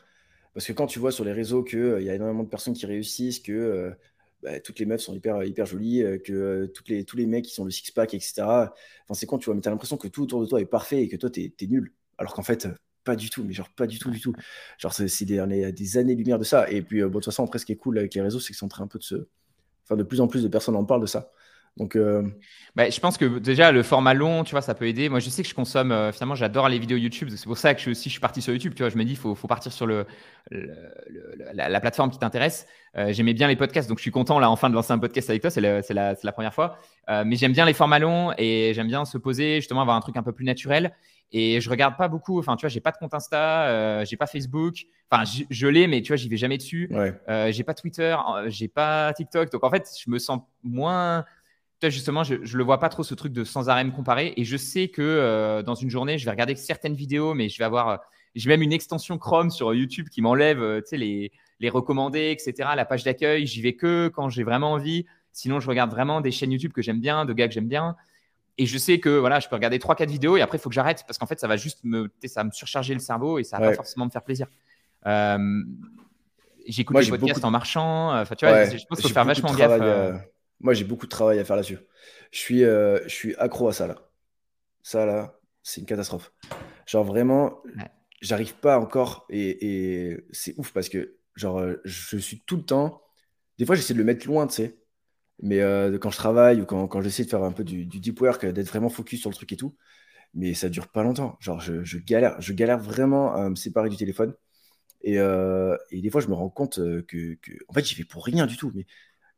Parce 0.54 0.66
que 0.68 0.74
quand 0.74 0.88
tu 0.88 1.00
vois 1.00 1.12
sur 1.12 1.26
les 1.26 1.34
réseaux 1.34 1.64
qu'il 1.64 1.98
il 2.00 2.06
y 2.06 2.10
a 2.10 2.16
énormément 2.16 2.44
de 2.44 2.50
personnes 2.50 2.74
qui 2.74 2.86
réussissent, 2.86 3.40
que 3.40 3.94
bah, 4.44 4.60
toutes 4.60 4.80
les 4.80 4.86
meufs 4.86 5.02
sont 5.02 5.14
hyper, 5.14 5.44
hyper 5.44 5.66
jolies, 5.66 6.04
que 6.24 6.66
toutes 6.68 6.90
les, 6.90 7.06
tous 7.06 7.18
les 7.18 7.26
mecs 7.26 7.46
qui 7.46 7.54
sont 7.54 7.66
le 7.66 7.72
six-pack, 7.72 8.14
etc. 8.14 8.44
C'est 9.14 9.26
quand 9.26 9.40
tu 9.40 9.46
vois, 9.46 9.56
mais 9.56 9.62
tu 9.62 9.68
as 9.70 9.72
l'impression 9.72 9.98
que 9.98 10.08
tout 10.08 10.24
autour 10.24 10.42
de 10.42 10.46
toi 10.46 10.62
est 10.62 10.66
parfait 10.66 11.02
et 11.04 11.08
que 11.08 11.16
toi, 11.16 11.30
tu 11.30 11.42
es, 11.42 11.68
nul. 11.68 11.94
Alors 12.18 12.34
qu'en 12.34 12.44
fait, 12.44 12.68
pas 13.04 13.16
du 13.16 13.30
tout, 13.30 13.44
mais 13.44 13.54
genre 13.54 13.70
pas 13.76 13.88
du 13.88 14.00
tout, 14.00 14.12
du 14.12 14.20
tout. 14.22 14.34
Genre, 14.78 14.94
c'est 14.94 15.26
des, 15.26 15.72
des 15.72 15.98
années-lumière 15.98 16.40
de 16.40 16.44
ça. 16.44 16.70
Et 16.70 16.82
puis, 16.82 17.02
euh, 17.02 17.06
bon, 17.06 17.20
de 17.20 17.24
toute 17.24 17.26
façon, 17.26 17.44
après, 17.44 17.60
ce 17.60 17.66
qui 17.66 17.72
est 17.72 17.78
cool 17.78 17.98
avec 17.98 18.14
les 18.14 18.22
réseaux, 18.22 18.40
c'est 18.40 18.54
que 18.54 18.60
c'est 18.60 18.66
en 18.66 18.70
train 18.70 18.84
un 18.84 18.88
peu 18.88 19.00
de 19.00 19.04
se. 19.04 19.28
Enfin, 19.84 19.98
de 19.98 20.04
plus 20.04 20.22
en 20.22 20.28
plus 20.28 20.44
de 20.44 20.48
personnes 20.48 20.76
en 20.76 20.86
parlent 20.86 21.02
de 21.02 21.08
ça. 21.08 21.32
Donc, 21.78 21.96
euh, 21.96 22.22
bah, 22.76 22.90
je 22.90 23.00
pense 23.00 23.18
que 23.18 23.40
déjà 23.40 23.72
le 23.72 23.82
format 23.82 24.14
long, 24.14 24.44
tu 24.44 24.52
vois, 24.52 24.62
ça 24.62 24.76
peut 24.76 24.88
aider. 24.88 25.10
Moi, 25.10 25.20
je 25.20 25.30
sais 25.30 25.42
que 25.42 25.50
je 25.50 25.56
consomme, 25.56 25.92
euh, 25.92 26.12
finalement, 26.12 26.36
j'adore 26.36 26.70
les 26.70 26.78
vidéos 26.78 26.98
YouTube. 26.98 27.30
C'est 27.32 27.46
pour 27.46 27.58
ça 27.58 27.74
que 27.74 27.82
je, 27.82 27.90
aussi 27.90 28.10
je 28.10 28.14
suis 28.14 28.20
parti 28.20 28.42
sur 28.42 28.54
YouTube. 28.54 28.74
Tu 28.76 28.84
vois, 28.84 28.90
je 28.90 28.98
me 28.98 29.04
dis, 29.04 29.12
il 29.12 29.18
faut, 29.18 29.34
faut, 29.34 29.48
partir 29.48 29.72
sur 29.72 29.88
le, 29.88 30.06
la, 31.54 31.80
plateforme 31.80 32.12
qui 32.12 32.20
t'intéresse. 32.20 32.68
J'aimais 33.10 33.34
bien 33.34 33.48
les 33.48 33.56
podcasts, 33.56 33.90
donc 33.90 33.98
je 33.98 34.04
suis 34.04 34.12
content 34.12 34.38
là 34.38 34.52
enfin 34.52 34.70
de 34.70 34.76
lancer 34.76 34.94
un 34.94 35.00
podcast 35.00 35.28
avec 35.32 35.42
toi. 35.42 35.50
C'est 35.50 35.62
la, 35.62 35.82
la, 35.90 36.32
première 36.32 36.54
fois. 36.54 36.78
mais 37.08 37.36
j'aime 37.36 37.54
bien 37.54 37.66
les 37.66 37.74
formats 37.74 37.98
longs 37.98 38.34
et 38.38 38.74
j'aime 38.76 38.88
bien 38.88 39.04
se 39.04 39.18
poser, 39.18 39.56
justement, 39.56 39.82
avoir 39.82 39.98
un 39.98 40.02
truc 40.02 40.16
un 40.16 40.22
peu 40.22 40.32
plus 40.32 40.46
naturel. 40.46 40.94
Et 41.34 41.60
je 41.60 41.70
regarde 41.70 41.98
pas 41.98 42.08
beaucoup. 42.08 42.38
Enfin, 42.38 42.56
tu 42.56 42.62
vois, 42.62 42.70
j'ai 42.70 42.80
pas 42.80 42.92
de 42.92 42.98
compte 42.98 43.14
Insta, 43.14 43.68
euh, 43.68 44.06
j'ai 44.06 44.18
pas 44.18 44.28
Facebook. 44.28 44.86
Enfin, 45.10 45.24
je, 45.50 45.68
l'ai, 45.68 45.88
mais 45.88 46.04
tu 46.04 46.10
vois, 46.10 46.16
j'y 46.16 46.30
vais 46.30 46.38
jamais 46.38 46.58
dessus. 46.58 46.90
Euh, 47.28 47.52
j'ai 47.52 47.64
pas 47.64 47.74
Twitter, 47.74 48.16
euh, 48.36 48.50
j'ai 48.50 48.68
pas 48.68 49.12
TikTok. 49.14 49.52
Donc 49.52 49.64
en 49.64 49.72
fait, 49.72 49.90
je 50.00 50.10
me 50.12 50.20
sens 50.20 50.42
moins. 50.64 51.26
Vois, 51.84 51.90
justement, 51.90 52.24
je, 52.24 52.36
le 52.36 52.64
vois 52.64 52.80
pas 52.80 52.90
trop 52.90 53.04
ce 53.04 53.14
truc 53.14 53.34
de 53.34 53.44
sans 53.44 53.70
arrêt 53.70 53.84
me 53.84 53.92
comparer. 53.92 54.34
Et 54.38 54.44
je 54.44 54.58
sais 54.58 54.88
que 54.88 55.02
euh, 55.02 55.62
dans 55.62 55.76
une 55.76 55.90
journée, 55.90 56.18
je 56.18 56.26
vais 56.26 56.32
regarder 56.32 56.56
certaines 56.56 56.96
vidéos, 56.96 57.34
mais 57.34 57.50
je 57.50 57.58
vais 57.58 57.66
avoir. 57.66 58.02
j'ai 58.36 58.50
même 58.50 58.62
une 58.62 58.74
extension 58.74 59.18
Chrome 59.18 59.50
sur 59.50 59.74
YouTube 59.74 60.10
qui 60.10 60.22
m'enlève, 60.22 60.82
tu 60.82 60.90
sais, 60.90 60.98
les, 60.98 61.32
les 61.60 61.70
recommandés, 61.70 62.32
etc. 62.32 62.70
La 62.76 62.86
page 62.86 63.04
d'accueil, 63.04 63.46
j'y 63.46 63.62
vais 63.62 63.74
que 63.74 64.08
quand 64.08 64.30
j'ai 64.30 64.44
vraiment 64.44 64.72
envie. 64.74 65.06
Sinon, 65.32 65.60
je 65.60 65.68
regarde 65.68 65.90
vraiment 65.90 66.22
des 66.22 66.32
chaînes 66.32 66.52
YouTube 66.52 66.74
que 66.74 66.82
j'aime 66.82 67.00
bien, 67.00 67.26
de 67.26 67.34
gars 67.34 67.48
que 67.48 67.54
j'aime 67.54 67.68
bien 67.68 67.96
et 68.58 68.66
je 68.66 68.78
sais 68.78 69.00
que 69.00 69.10
voilà, 69.10 69.40
je 69.40 69.48
peux 69.48 69.56
regarder 69.56 69.80
3-4 69.80 70.08
vidéos 70.08 70.38
et 70.38 70.42
après, 70.42 70.58
il 70.58 70.62
faut 70.62 70.70
que 70.70 70.76
j'arrête 70.76 71.04
parce 71.08 71.18
qu'en 71.18 71.26
fait, 71.26 71.40
ça 71.40 71.48
va 71.48 71.58
juste 71.58 71.80
me, 71.84 72.12
ça 72.26 72.44
me 72.44 72.52
surcharger 72.52 72.94
le 72.94 73.00
cerveau 73.00 73.40
et 73.40 73.44
ça 73.44 73.58
va 73.58 73.70
pas 73.70 73.74
forcément 73.74 74.06
me 74.06 74.12
faire 74.12 74.24
plaisir. 74.24 74.48
Euh, 75.06 75.64
J'écoute 76.66 76.98
des 76.98 77.10
podcasts 77.10 77.44
en 77.44 77.52
marchant. 77.52 78.18
Enfin, 78.18 78.36
tu 78.36 78.46
vois, 78.46 78.66
je 78.66 78.86
pense 78.86 79.00
qu'il 79.00 79.10
faut 79.10 79.14
faire 79.14 79.26
vachement 79.26 79.54
gaffe. 79.54 80.22
Euh. 80.62 80.66
Moi, 80.66 80.74
j'ai 80.74 80.86
beaucoup 80.86 81.06
de 81.06 81.12
travail 81.12 81.40
à 81.40 81.46
faire 81.46 81.56
là-dessus. 81.56 81.80
Je 82.32 82.40
suis, 82.40 82.64
euh, 82.64 83.02
je 83.04 83.14
suis 83.14 83.36
accro 83.36 83.68
à 83.68 83.74
ça 83.74 83.88
là. 83.88 84.10
Ça 84.82 85.06
là, 85.06 85.40
c'est 85.62 85.82
une 85.82 85.88
catastrophe. 85.88 86.34
Genre 86.86 87.04
vraiment, 87.04 87.62
j'arrive 88.22 88.56
pas 88.56 88.80
encore 88.80 89.26
et, 89.30 90.10
et 90.10 90.26
c'est 90.32 90.56
ouf 90.58 90.74
parce 90.74 90.90
que 90.90 91.18
genre, 91.36 91.64
je 91.86 92.18
suis 92.18 92.42
tout 92.42 92.58
le 92.58 92.64
temps. 92.66 93.02
Des 93.58 93.66
fois, 93.66 93.76
j'essaie 93.76 93.94
de 93.94 94.00
le 94.00 94.04
mettre 94.04 94.28
loin, 94.28 94.48
tu 94.48 94.56
sais. 94.56 94.84
Mais 95.42 95.62
euh, 95.62 95.98
quand 95.98 96.10
je 96.10 96.18
travaille 96.18 96.62
ou 96.62 96.66
quand, 96.66 96.88
quand 96.88 97.02
j'essaie 97.02 97.26
de 97.26 97.30
faire 97.30 97.44
un 97.44 97.52
peu 97.52 97.64
du, 97.64 97.86
deep 97.86 98.22
work, 98.22 98.46
d'être 98.46 98.68
vraiment 98.68 98.90
focus 98.90 99.22
sur 99.22 99.30
le 99.30 99.36
truc 99.36 99.52
et 99.52 99.58
tout, 99.58 99.76
mais 100.34 100.54
ça 100.54 100.70
dure 100.70 100.88
pas 100.90 101.04
longtemps. 101.04 101.38
Genre, 101.42 101.60
je, 101.62 101.98
galère, 101.98 102.40
je 102.42 102.54
galère 102.54 102.80
vraiment 102.80 103.34
à 103.36 103.50
me 103.50 103.56
séparer 103.56 103.90
du 103.90 103.98
téléphone. 103.98 104.36
Et, 105.02 105.20
euh, 105.20 105.78
et 105.92 106.02
des 106.02 106.10
fois, 106.10 106.22
je 106.22 106.28
me 106.28 106.34
rends 106.34 106.50
compte 106.50 106.80
euh, 106.80 107.04
que, 107.08 107.36
que 107.36 107.52
en 107.68 107.74
fait, 107.74 107.86
j'y 107.86 107.96
vais 107.96 108.06
pour 108.06 108.26
rien 108.26 108.48
du 108.48 108.58
tout. 108.58 108.72
Mais 108.76 108.86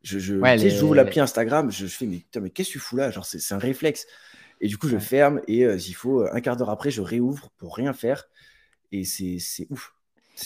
je, 0.02 0.18
je 0.18 0.68
j'ouvre 0.68 0.94
l'appli 0.94 1.20
Instagram, 1.20 1.70
je, 1.70 1.86
fais, 1.86 2.06
mais, 2.06 2.22
mais 2.40 2.50
qu'est-ce 2.50 2.68
que 2.68 2.72
tu 2.74 2.78
fous 2.78 2.96
là? 2.96 3.10
Genre, 3.10 3.24
c'est, 3.24 3.52
un 3.52 3.58
réflexe. 3.58 4.06
Et 4.60 4.68
du 4.68 4.78
coup, 4.78 4.88
je 4.88 4.98
ferme 4.98 5.40
et 5.48 5.62
il 5.62 5.94
faut 5.94 6.26
un 6.32 6.40
quart 6.40 6.56
d'heure 6.56 6.70
après, 6.70 6.90
je 6.90 7.02
réouvre 7.02 7.50
pour 7.58 7.76
rien 7.76 7.92
faire. 7.92 8.24
Et 8.92 9.04
c'est, 9.04 9.66
ouf. 9.70 9.92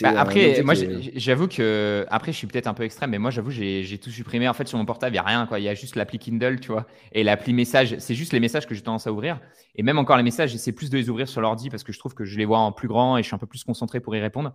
Bah, 0.01 0.13
après, 0.17 0.63
moi, 0.63 0.75
j'avoue 1.17 1.49
que 1.49 2.07
après, 2.11 2.33
je 2.33 2.37
suis 2.37 2.47
peut-être 2.47 2.69
un 2.69 2.75
peu 2.75 2.85
extrême, 2.85 3.11
mais 3.11 3.19
moi, 3.19 3.31
j'avoue, 3.31 3.51
j'ai 3.51 3.99
tout 3.99 4.11
supprimé. 4.11 4.49
En 4.49 4.55
fait, 4.55 4.69
sur 4.69 4.79
mon 4.79 4.85
portable, 4.85 5.15
il 5.15 5.19
n'y 5.19 5.19
a 5.19 5.25
rien. 5.25 5.47
Quoi. 5.47 5.59
Il 5.59 5.65
y 5.65 5.69
a 5.69 5.75
juste 5.75 5.97
l'appli 5.97 6.19
Kindle, 6.19 6.61
tu 6.61 6.69
vois, 6.69 6.87
et 7.13 7.25
l'appli 7.25 7.53
message. 7.53 7.97
C'est 7.99 8.15
juste 8.15 8.33
les 8.33 8.41
messages 8.41 8.67
que 8.67 8.75
j'ai 8.75 8.83
tendance 8.83 9.07
à 9.07 9.13
ouvrir. 9.13 9.41
Et 9.75 9.83
même 9.83 9.99
encore 9.99 10.17
les 10.17 10.23
messages, 10.23 10.51
j'essaie 10.51 10.73
plus 10.73 10.91
de 10.91 10.97
les 10.97 11.11
ouvrir 11.11 11.29
sur 11.29 11.41
l'ordi 11.41 11.71
parce 11.71 11.83
que 11.83 11.93
je 11.93 11.99
trouve 11.99 12.15
que 12.15 12.25
je 12.25 12.39
les 12.39 12.45
vois 12.45 12.59
en 12.59 12.73
plus 12.73 12.89
grand 12.89 13.19
et 13.19 13.23
je 13.23 13.27
suis 13.27 13.35
un 13.35 13.39
peu 13.39 13.47
plus 13.47 13.65
concentré 13.65 14.01
pour 14.01 14.15
y 14.15 14.21
répondre. 14.21 14.55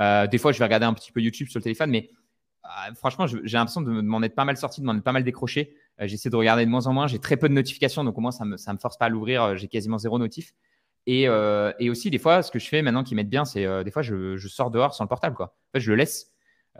Euh, 0.00 0.26
des 0.26 0.38
fois, 0.38 0.52
je 0.52 0.58
vais 0.58 0.64
regarder 0.64 0.86
un 0.86 0.94
petit 0.94 1.12
peu 1.12 1.20
YouTube 1.20 1.48
sur 1.48 1.58
le 1.58 1.64
téléphone, 1.64 1.90
mais 1.90 2.08
euh, 2.08 2.12
franchement, 2.94 3.26
j'ai 3.26 3.56
l'impression 3.56 3.80
de 3.80 3.90
m'en 3.90 4.22
être 4.22 4.34
pas 4.34 4.44
mal 4.44 4.56
sorti, 4.56 4.80
de 4.80 4.86
m'en 4.86 4.96
être 4.96 5.04
pas 5.04 5.12
mal 5.12 5.24
décroché. 5.24 5.74
Euh, 6.00 6.06
j'essaie 6.06 6.30
de 6.30 6.36
regarder 6.36 6.64
de 6.64 6.70
moins 6.70 6.86
en 6.86 6.92
moins. 6.92 7.06
J'ai 7.06 7.18
très 7.18 7.36
peu 7.36 7.48
de 7.48 7.54
notifications, 7.54 8.04
donc 8.04 8.16
au 8.16 8.20
moins, 8.20 8.30
ça 8.30 8.44
me, 8.44 8.56
ça 8.56 8.72
me 8.72 8.78
force 8.78 8.96
pas 8.96 9.06
à 9.06 9.08
l'ouvrir. 9.08 9.56
J'ai 9.56 9.68
quasiment 9.68 9.98
zéro 9.98 10.18
notif. 10.18 10.52
Euh, 11.08 11.72
et, 11.78 11.90
aussi, 11.90 12.10
des 12.10 12.18
fois, 12.18 12.42
ce 12.42 12.50
que 12.50 12.58
je 12.58 12.68
fais 12.68 12.82
maintenant 12.82 13.04
qui 13.04 13.14
m'aide 13.14 13.28
bien, 13.28 13.44
c'est 13.44 13.64
euh, 13.64 13.82
des 13.82 13.90
fois, 13.90 14.02
je, 14.02 14.36
sors 14.48 14.70
dehors 14.70 14.94
sans 14.94 15.04
le 15.04 15.08
portable. 15.08 15.36
Quoi. 15.36 15.46
En 15.46 15.70
fait, 15.74 15.80
je 15.80 15.90
le 15.90 15.96
laisse. 15.96 16.28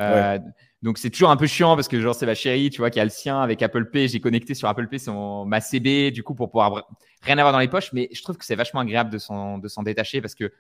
Euh, 0.01 0.39
donc, 0.83 0.99
c'est 0.99 1.11
toujours 1.11 1.31
un 1.31 1.37
peu 1.37 1.47
chiant 1.47 1.75
parce 1.75 1.89
que, 1.89 2.01
genre, 2.01 2.15
c'est 2.15 2.27
ma 2.27 2.35
chérie, 2.35 2.71
tu 2.71 2.79
vois, 2.79 2.91
qui 2.91 3.01
a 3.01 3.05
le 3.05 3.11
sien 3.11 3.41
avec 3.41 3.63
Apple 3.63 3.91
Pay. 3.91 4.09
J'ai 4.09 4.21
connecté 4.21 4.55
sur 4.55 4.69
Apple 4.69 4.89
Pay 4.89 4.99
son, 4.99 5.45
ma 5.45 5.61
CB, 5.61 6.11
du 6.13 6.23
coup, 6.23 6.35
pour 6.35 6.51
pouvoir 6.51 6.89
rien 7.23 7.39
avoir 7.39 7.53
dans 7.53 7.59
les 7.59 7.69
poches. 7.69 7.93
Mais 7.93 8.09
je 8.13 8.23
trouve 8.23 8.37
que 8.37 8.45
c'est 8.45 8.57
vachement 8.57 8.81
agréable 8.81 9.11
de 9.11 9.19
s'en 9.19 9.83
détacher 9.83 10.21
parce 10.21 10.35
que 10.35 10.53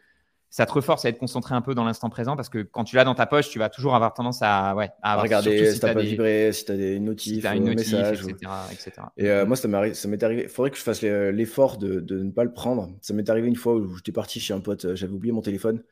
ça 0.53 0.67
te 0.67 0.73
reforce 0.75 1.07
à 1.07 1.09
être 1.09 1.19
concentré 1.19 1.55
un 1.55 1.63
peu 1.63 1.75
dans 1.75 1.83
l'instant 1.83 2.11
présent 2.11 2.37
parce 2.37 2.51
que 2.51 2.59
quand 2.59 2.85
tu 2.85 2.95
l'as 2.97 3.05
dans 3.05 3.15
ta 3.15 3.25
poche, 3.25 3.49
tu 3.49 3.59
vas 3.59 3.71
toujours 3.71 3.95
avoir 3.95 4.13
tendance 4.13 4.41
à, 4.43 4.75
ouais, 4.75 4.91
à 5.01 5.17
regarder 5.17 5.73
si, 5.73 5.81
tu 5.81 5.87
as, 5.87 5.95
pas 5.95 6.03
vibré, 6.03 6.53
si 6.53 6.67
tu 6.67 6.73
as 6.73 6.77
des 6.77 7.01
notifs, 7.01 7.49
si 7.49 7.57
une 7.57 7.65
notif, 7.65 7.95
etc., 7.95 8.91
Et 9.17 9.31
euh, 9.31 9.47
moi, 9.47 9.57
ça 9.57 9.67
m'est 9.67 10.23
arrivé. 10.23 10.43
Il 10.43 10.49
faudrait 10.51 10.71
que 10.71 10.77
je 10.77 10.83
fasse 10.83 11.01
l'effort 11.01 11.79
de, 11.79 12.01
de, 12.01 12.23
ne 12.23 12.31
pas 12.31 12.45
le 12.45 12.53
prendre. 12.53 12.91
Ça 13.01 13.15
m'est 13.15 13.31
arrivé 13.31 13.49
une 13.49 13.57
fois 13.57 13.77
où 13.77 13.97
j'étais 13.97 14.13
parti 14.13 14.41
chez 14.41 14.53
un 14.53 14.61
pote, 14.61 14.85
euh, 14.85 14.95
j'avais 14.95 15.15
oublié 15.15 15.33
mon 15.33 15.41
téléphone. 15.41 15.83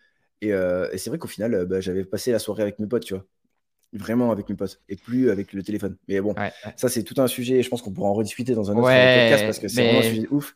Et, 0.43 0.53
euh, 0.53 0.91
et 0.93 0.99
c'est 0.99 1.09
vrai 1.09 1.19
qu'au 1.19 1.29
final, 1.29 1.65
bah, 1.65 1.81
j'avais 1.81 2.05
passé 2.05 2.31
la 2.31 2.39
soirée 2.39 2.61
avec 2.61 2.81
mes 2.81 2.87
potes, 2.87 3.05
tu 3.05 3.15
vois. 3.15 3.25
Vraiment 3.95 4.31
avec 4.31 4.47
mes 4.51 4.57
potes 4.57 4.83
et 4.91 4.97
plus 4.97 5.31
avec 5.31 5.55
le 5.55 5.63
téléphone. 5.63 5.97
Mais 6.07 6.21
bon, 6.21 6.35
ça, 6.77 6.91
c'est 6.91 7.03
tout 7.03 7.19
un 7.19 7.29
sujet. 7.29 7.63
Je 7.63 7.71
pense 7.71 7.81
qu'on 7.81 7.93
pourra 7.93 8.11
en 8.11 8.15
rediscuter 8.15 8.55
dans 8.55 8.71
un 8.71 8.77
autre 8.77 8.89
podcast 8.89 9.45
parce 9.47 9.59
que 9.59 9.69
c'est 9.69 9.85
vraiment 9.85 10.01
un 10.01 10.03
sujet 10.03 10.29
ouf. 10.31 10.55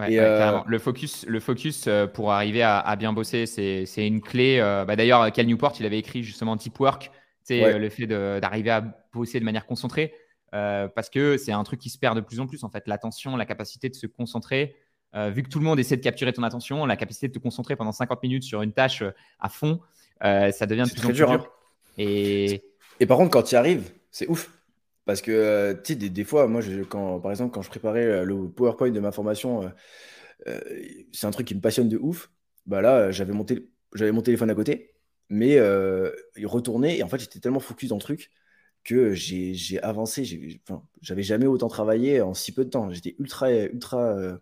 Euh, 0.00 0.60
le 0.66 0.78
focus, 0.78 1.26
le 1.26 1.40
focus 1.40 1.84
euh, 1.86 2.06
pour 2.06 2.32
arriver 2.32 2.62
à, 2.62 2.96
bien 2.96 3.12
bosser, 3.12 3.46
c'est 3.46 4.06
une 4.06 4.20
clé. 4.20 4.58
Euh, 4.60 4.84
bah, 4.84 4.96
d'ailleurs, 4.96 5.30
Cal 5.32 5.46
Newport, 5.46 5.74
il 5.78 5.86
avait 5.86 5.98
écrit 5.98 6.22
justement 6.22 6.56
Deep 6.56 6.78
Work, 6.80 7.10
c'est 7.42 7.78
le 7.78 7.88
fait 7.90 8.06
d'arriver 8.06 8.70
à 8.70 8.84
bosser 9.12 9.40
de 9.40 9.44
manière 9.44 9.66
concentrée, 9.66 10.14
parce 10.50 11.10
que 11.10 11.36
c'est 11.36 11.52
un 11.52 11.62
truc 11.64 11.80
qui 11.80 11.90
se 11.90 11.98
perd 11.98 12.16
de 12.16 12.20
plus 12.20 12.40
en 12.40 12.46
plus 12.46 12.64
en 12.64 12.70
fait. 12.70 12.84
L'attention, 12.86 13.36
la 13.36 13.46
capacité 13.46 13.88
de 13.88 13.94
se 13.94 14.06
concentrer. 14.06 14.76
vu 15.14 15.42
que 15.42 15.48
tout 15.48 15.58
le 15.58 15.64
monde 15.64 15.78
essaie 15.78 15.96
de 15.96 16.02
capturer 16.02 16.32
ton 16.32 16.42
attention, 16.42 16.86
la 16.86 16.96
capacité 16.96 17.28
de 17.28 17.32
te 17.32 17.38
concentrer 17.38 17.76
pendant 17.76 17.92
50 17.92 18.22
minutes 18.22 18.44
sur 18.44 18.62
une 18.62 18.72
tâche 18.72 19.02
à 19.40 19.48
fond, 19.48 19.80
ça 20.20 20.66
devient 20.66 20.84
de 20.86 20.92
plus 20.92 21.02
en 21.02 21.08
plus 21.08 21.14
dur. 21.14 21.30
Hein. 21.30 21.44
Et... 21.98 22.62
Et 23.00 23.06
par 23.06 23.16
contre, 23.16 23.30
quand 23.30 23.42
tu 23.42 23.54
y 23.54 23.56
arrives, 23.56 23.90
c'est 24.10 24.28
ouf. 24.28 24.50
Parce 25.04 25.20
que, 25.20 25.32
euh, 25.32 25.74
tu 25.74 25.94
sais, 25.94 25.96
des, 25.96 26.24
fois, 26.24 26.46
moi, 26.46 26.60
je, 26.60 26.82
quand, 26.82 27.20
par 27.20 27.32
exemple, 27.32 27.52
quand 27.52 27.62
je 27.62 27.70
préparais 27.70 28.04
euh, 28.04 28.24
le 28.24 28.48
PowerPoint 28.48 28.90
de 28.90 29.00
ma 29.00 29.10
formation, 29.10 29.72
euh, 30.46 30.60
c'est 31.12 31.26
un 31.26 31.30
truc 31.30 31.46
qui 31.46 31.54
me 31.54 31.60
passionne 31.60 31.88
de 31.88 31.98
ouf. 31.98 32.30
Bah 32.66 32.80
là, 32.80 33.10
j'avais 33.10 33.32
mon, 33.32 33.44
j'avais 33.94 34.12
mon 34.12 34.22
téléphone 34.22 34.50
à 34.50 34.54
côté, 34.54 34.94
mais 35.28 35.56
il 36.36 36.46
retournait, 36.46 36.98
et 36.98 37.02
en 37.02 37.08
fait, 37.08 37.18
j'étais 37.18 37.40
tellement 37.40 37.60
focus 37.60 37.88
dans 37.88 37.96
le 37.96 38.00
truc 38.02 38.30
que 38.84 39.14
j'ai 39.14 39.80
avancé. 39.82 40.24
J'avais 41.00 41.22
jamais 41.22 41.46
autant 41.46 41.68
travaillé 41.68 42.20
en 42.20 42.34
si 42.34 42.52
peu 42.52 42.64
de 42.64 42.70
temps. 42.70 42.90
J'étais 42.90 43.16
ultra, 43.18 43.50
ultra 43.52 44.38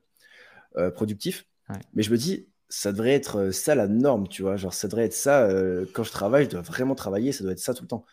productif. 0.94 1.46
Mais 1.94 2.02
je 2.02 2.10
me 2.10 2.16
dis, 2.16 2.48
ça 2.68 2.92
devrait 2.92 3.12
être 3.12 3.50
ça 3.50 3.74
la 3.74 3.88
norme, 3.88 4.28
tu 4.28 4.42
vois. 4.42 4.56
Genre, 4.56 4.74
ça 4.74 4.88
devrait 4.88 5.04
être 5.04 5.14
ça. 5.14 5.48
quand 5.94 6.04
je 6.04 6.12
travaille, 6.12 6.44
je 6.44 6.50
dois 6.50 6.62
vraiment 6.62 6.94
travailler, 6.94 7.32
ça 7.32 7.44
doit 7.44 7.52
être 7.52 7.58
ça 7.60 7.72
tout 7.72 7.82
le 7.82 7.88
temps. 7.88 8.04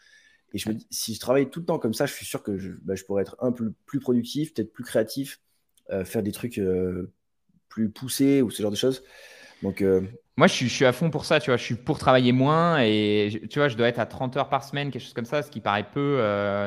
Et 0.54 0.58
je 0.58 0.70
me 0.70 0.76
dis, 0.76 0.88
si 0.90 1.14
je 1.14 1.20
travaille 1.20 1.50
tout 1.50 1.60
le 1.60 1.66
temps 1.66 1.80
comme 1.80 1.94
ça, 1.94 2.06
je 2.06 2.14
suis 2.14 2.26
sûr 2.26 2.42
que 2.42 2.58
je, 2.58 2.72
bah, 2.82 2.94
pourrais 3.06 3.22
être 3.22 3.36
un 3.40 3.52
peu 3.52 3.74
plus 3.86 4.00
productif, 4.00 4.54
peut-être 4.54 4.72
plus 4.72 4.84
créatif, 4.84 5.42
euh, 5.92 6.06
faire 6.06 6.24
des 6.24 6.32
trucs 6.32 6.58
euh, 6.58 7.12
plus 7.70 7.90
poussés 7.90 8.42
ou 8.42 8.50
ce 8.50 8.62
genre 8.62 8.72
de 8.72 8.78
choses. 8.78 9.04
Donc, 9.62 9.82
euh, 9.82 10.02
moi, 10.38 10.48
je 10.48 10.66
suis, 10.66 10.86
à 10.86 10.94
fond 10.94 11.10
pour 11.10 11.26
ça, 11.26 11.40
tu 11.40 11.50
vois. 11.50 11.58
Je 11.58 11.64
suis 11.64 11.76
pour 11.76 11.98
travailler 11.98 12.32
moins 12.32 12.80
et 12.80 13.42
tu 13.50 13.58
vois, 13.58 13.68
je 13.70 13.76
dois 13.76 13.88
être 13.88 14.00
à 14.00 14.06
30 14.06 14.38
heures 14.38 14.50
par 14.50 14.64
semaine, 14.64 14.92
quelque 14.92 15.02
chose 15.02 15.14
comme 15.14 15.26
ça, 15.26 15.42
ce 15.42 15.50
qui 15.50 15.62
paraît 15.62 15.88
peu, 15.92 16.20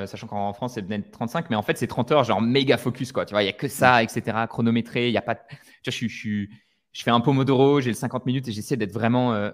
sachant 0.07 0.27
qu'en 0.27 0.53
France, 0.53 0.75
c'est 0.75 0.83
peut-être 0.83 1.11
35, 1.13 1.51
mais 1.51 1.57
en 1.57 1.63
fait, 1.63 1.79
c'est 1.79 1.87
30 1.87 2.11
heures, 2.11 2.25
genre 2.25 2.43
méga 2.43 2.77
focus, 2.79 3.13
quoi. 3.13 3.25
Tu 3.27 3.33
vois, 3.33 3.43
il 3.43 3.47
n'y 3.47 3.51
a 3.51 3.55
que 3.55 3.69
ça, 3.69 4.03
etc., 4.03 4.37
chronométré, 4.49 5.07
il 5.07 5.13
y 5.13 5.19
a 5.19 5.23
pas. 5.23 5.37
Tu 5.37 5.91
vois, 5.91 5.93
je, 5.93 6.09
je, 6.09 6.47
je 6.93 7.03
fais 7.05 7.13
un 7.13 7.21
pomodoro, 7.21 7.81
j'ai 7.81 7.91
le 7.91 7.95
50 7.95 8.27
minutes 8.27 8.49
et 8.49 8.53
j'essaie 8.53 8.77
d'être 8.77 8.93
vraiment 8.93 9.53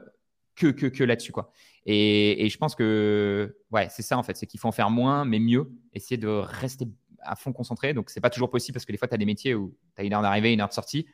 que, 0.57 0.69
que, 0.69 0.87
que 0.87 1.05
là-dessus, 1.05 1.33
quoi. 1.33 1.53
Et, 1.85 2.45
et, 2.45 2.49
je 2.49 2.59
pense 2.59 2.75
que, 2.75 3.57
ouais, 3.71 3.89
c'est 3.91 4.03
ça, 4.03 4.19
en 4.19 4.23
fait, 4.23 4.37
c'est 4.37 4.47
qu'il 4.47 4.59
faut 4.59 4.69
en 4.69 4.73
faire 4.73 4.91
moins, 4.91 5.25
mais 5.25 5.39
mieux, 5.39 5.71
essayer 5.93 6.17
de 6.17 6.27
rester 6.27 6.87
à 7.21 7.37
fond 7.37 7.53
concentré. 7.53 7.95
Donc, 7.95 8.11
c'est 8.11 8.21
pas 8.21 8.31
toujours 8.31 8.51
possible 8.51 8.75
parce 8.75 8.85
que 8.85 8.93
des 8.93 8.99
fois, 8.99 9.09
tu 9.09 9.15
as 9.15 9.19
des 9.19 9.27
métiers 9.27 9.55
où 9.55 9.77
tu 9.95 10.03
as 10.03 10.05
une 10.05 10.13
heure 10.13 10.23
d'arrivée, 10.23 10.53
une 10.53 10.61
heure 10.61 10.69
de 10.69 10.75
sortie. 10.75 11.07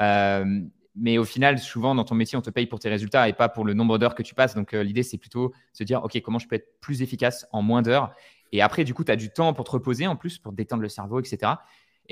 Euh, 0.00 0.60
mais 0.96 1.18
au 1.18 1.24
final, 1.24 1.58
souvent 1.58 1.94
dans 1.94 2.04
ton 2.04 2.14
métier, 2.14 2.36
on 2.36 2.42
te 2.42 2.50
paye 2.50 2.66
pour 2.66 2.80
tes 2.80 2.88
résultats 2.88 3.28
et 3.28 3.32
pas 3.32 3.48
pour 3.48 3.64
le 3.64 3.74
nombre 3.74 3.98
d'heures 3.98 4.14
que 4.14 4.22
tu 4.22 4.34
passes. 4.34 4.54
Donc 4.54 4.74
euh, 4.74 4.82
l'idée, 4.82 5.02
c'est 5.02 5.18
plutôt 5.18 5.52
se 5.72 5.84
dire, 5.84 6.02
OK, 6.04 6.20
comment 6.20 6.38
je 6.38 6.48
peux 6.48 6.56
être 6.56 6.80
plus 6.80 7.02
efficace 7.02 7.46
en 7.52 7.62
moins 7.62 7.82
d'heures? 7.82 8.12
Et 8.52 8.62
après, 8.62 8.82
du 8.82 8.94
coup, 8.94 9.04
tu 9.04 9.12
as 9.12 9.16
du 9.16 9.30
temps 9.30 9.52
pour 9.54 9.64
te 9.64 9.70
reposer 9.70 10.06
en 10.06 10.16
plus, 10.16 10.38
pour 10.38 10.52
détendre 10.52 10.82
le 10.82 10.88
cerveau, 10.88 11.20
etc. 11.20 11.52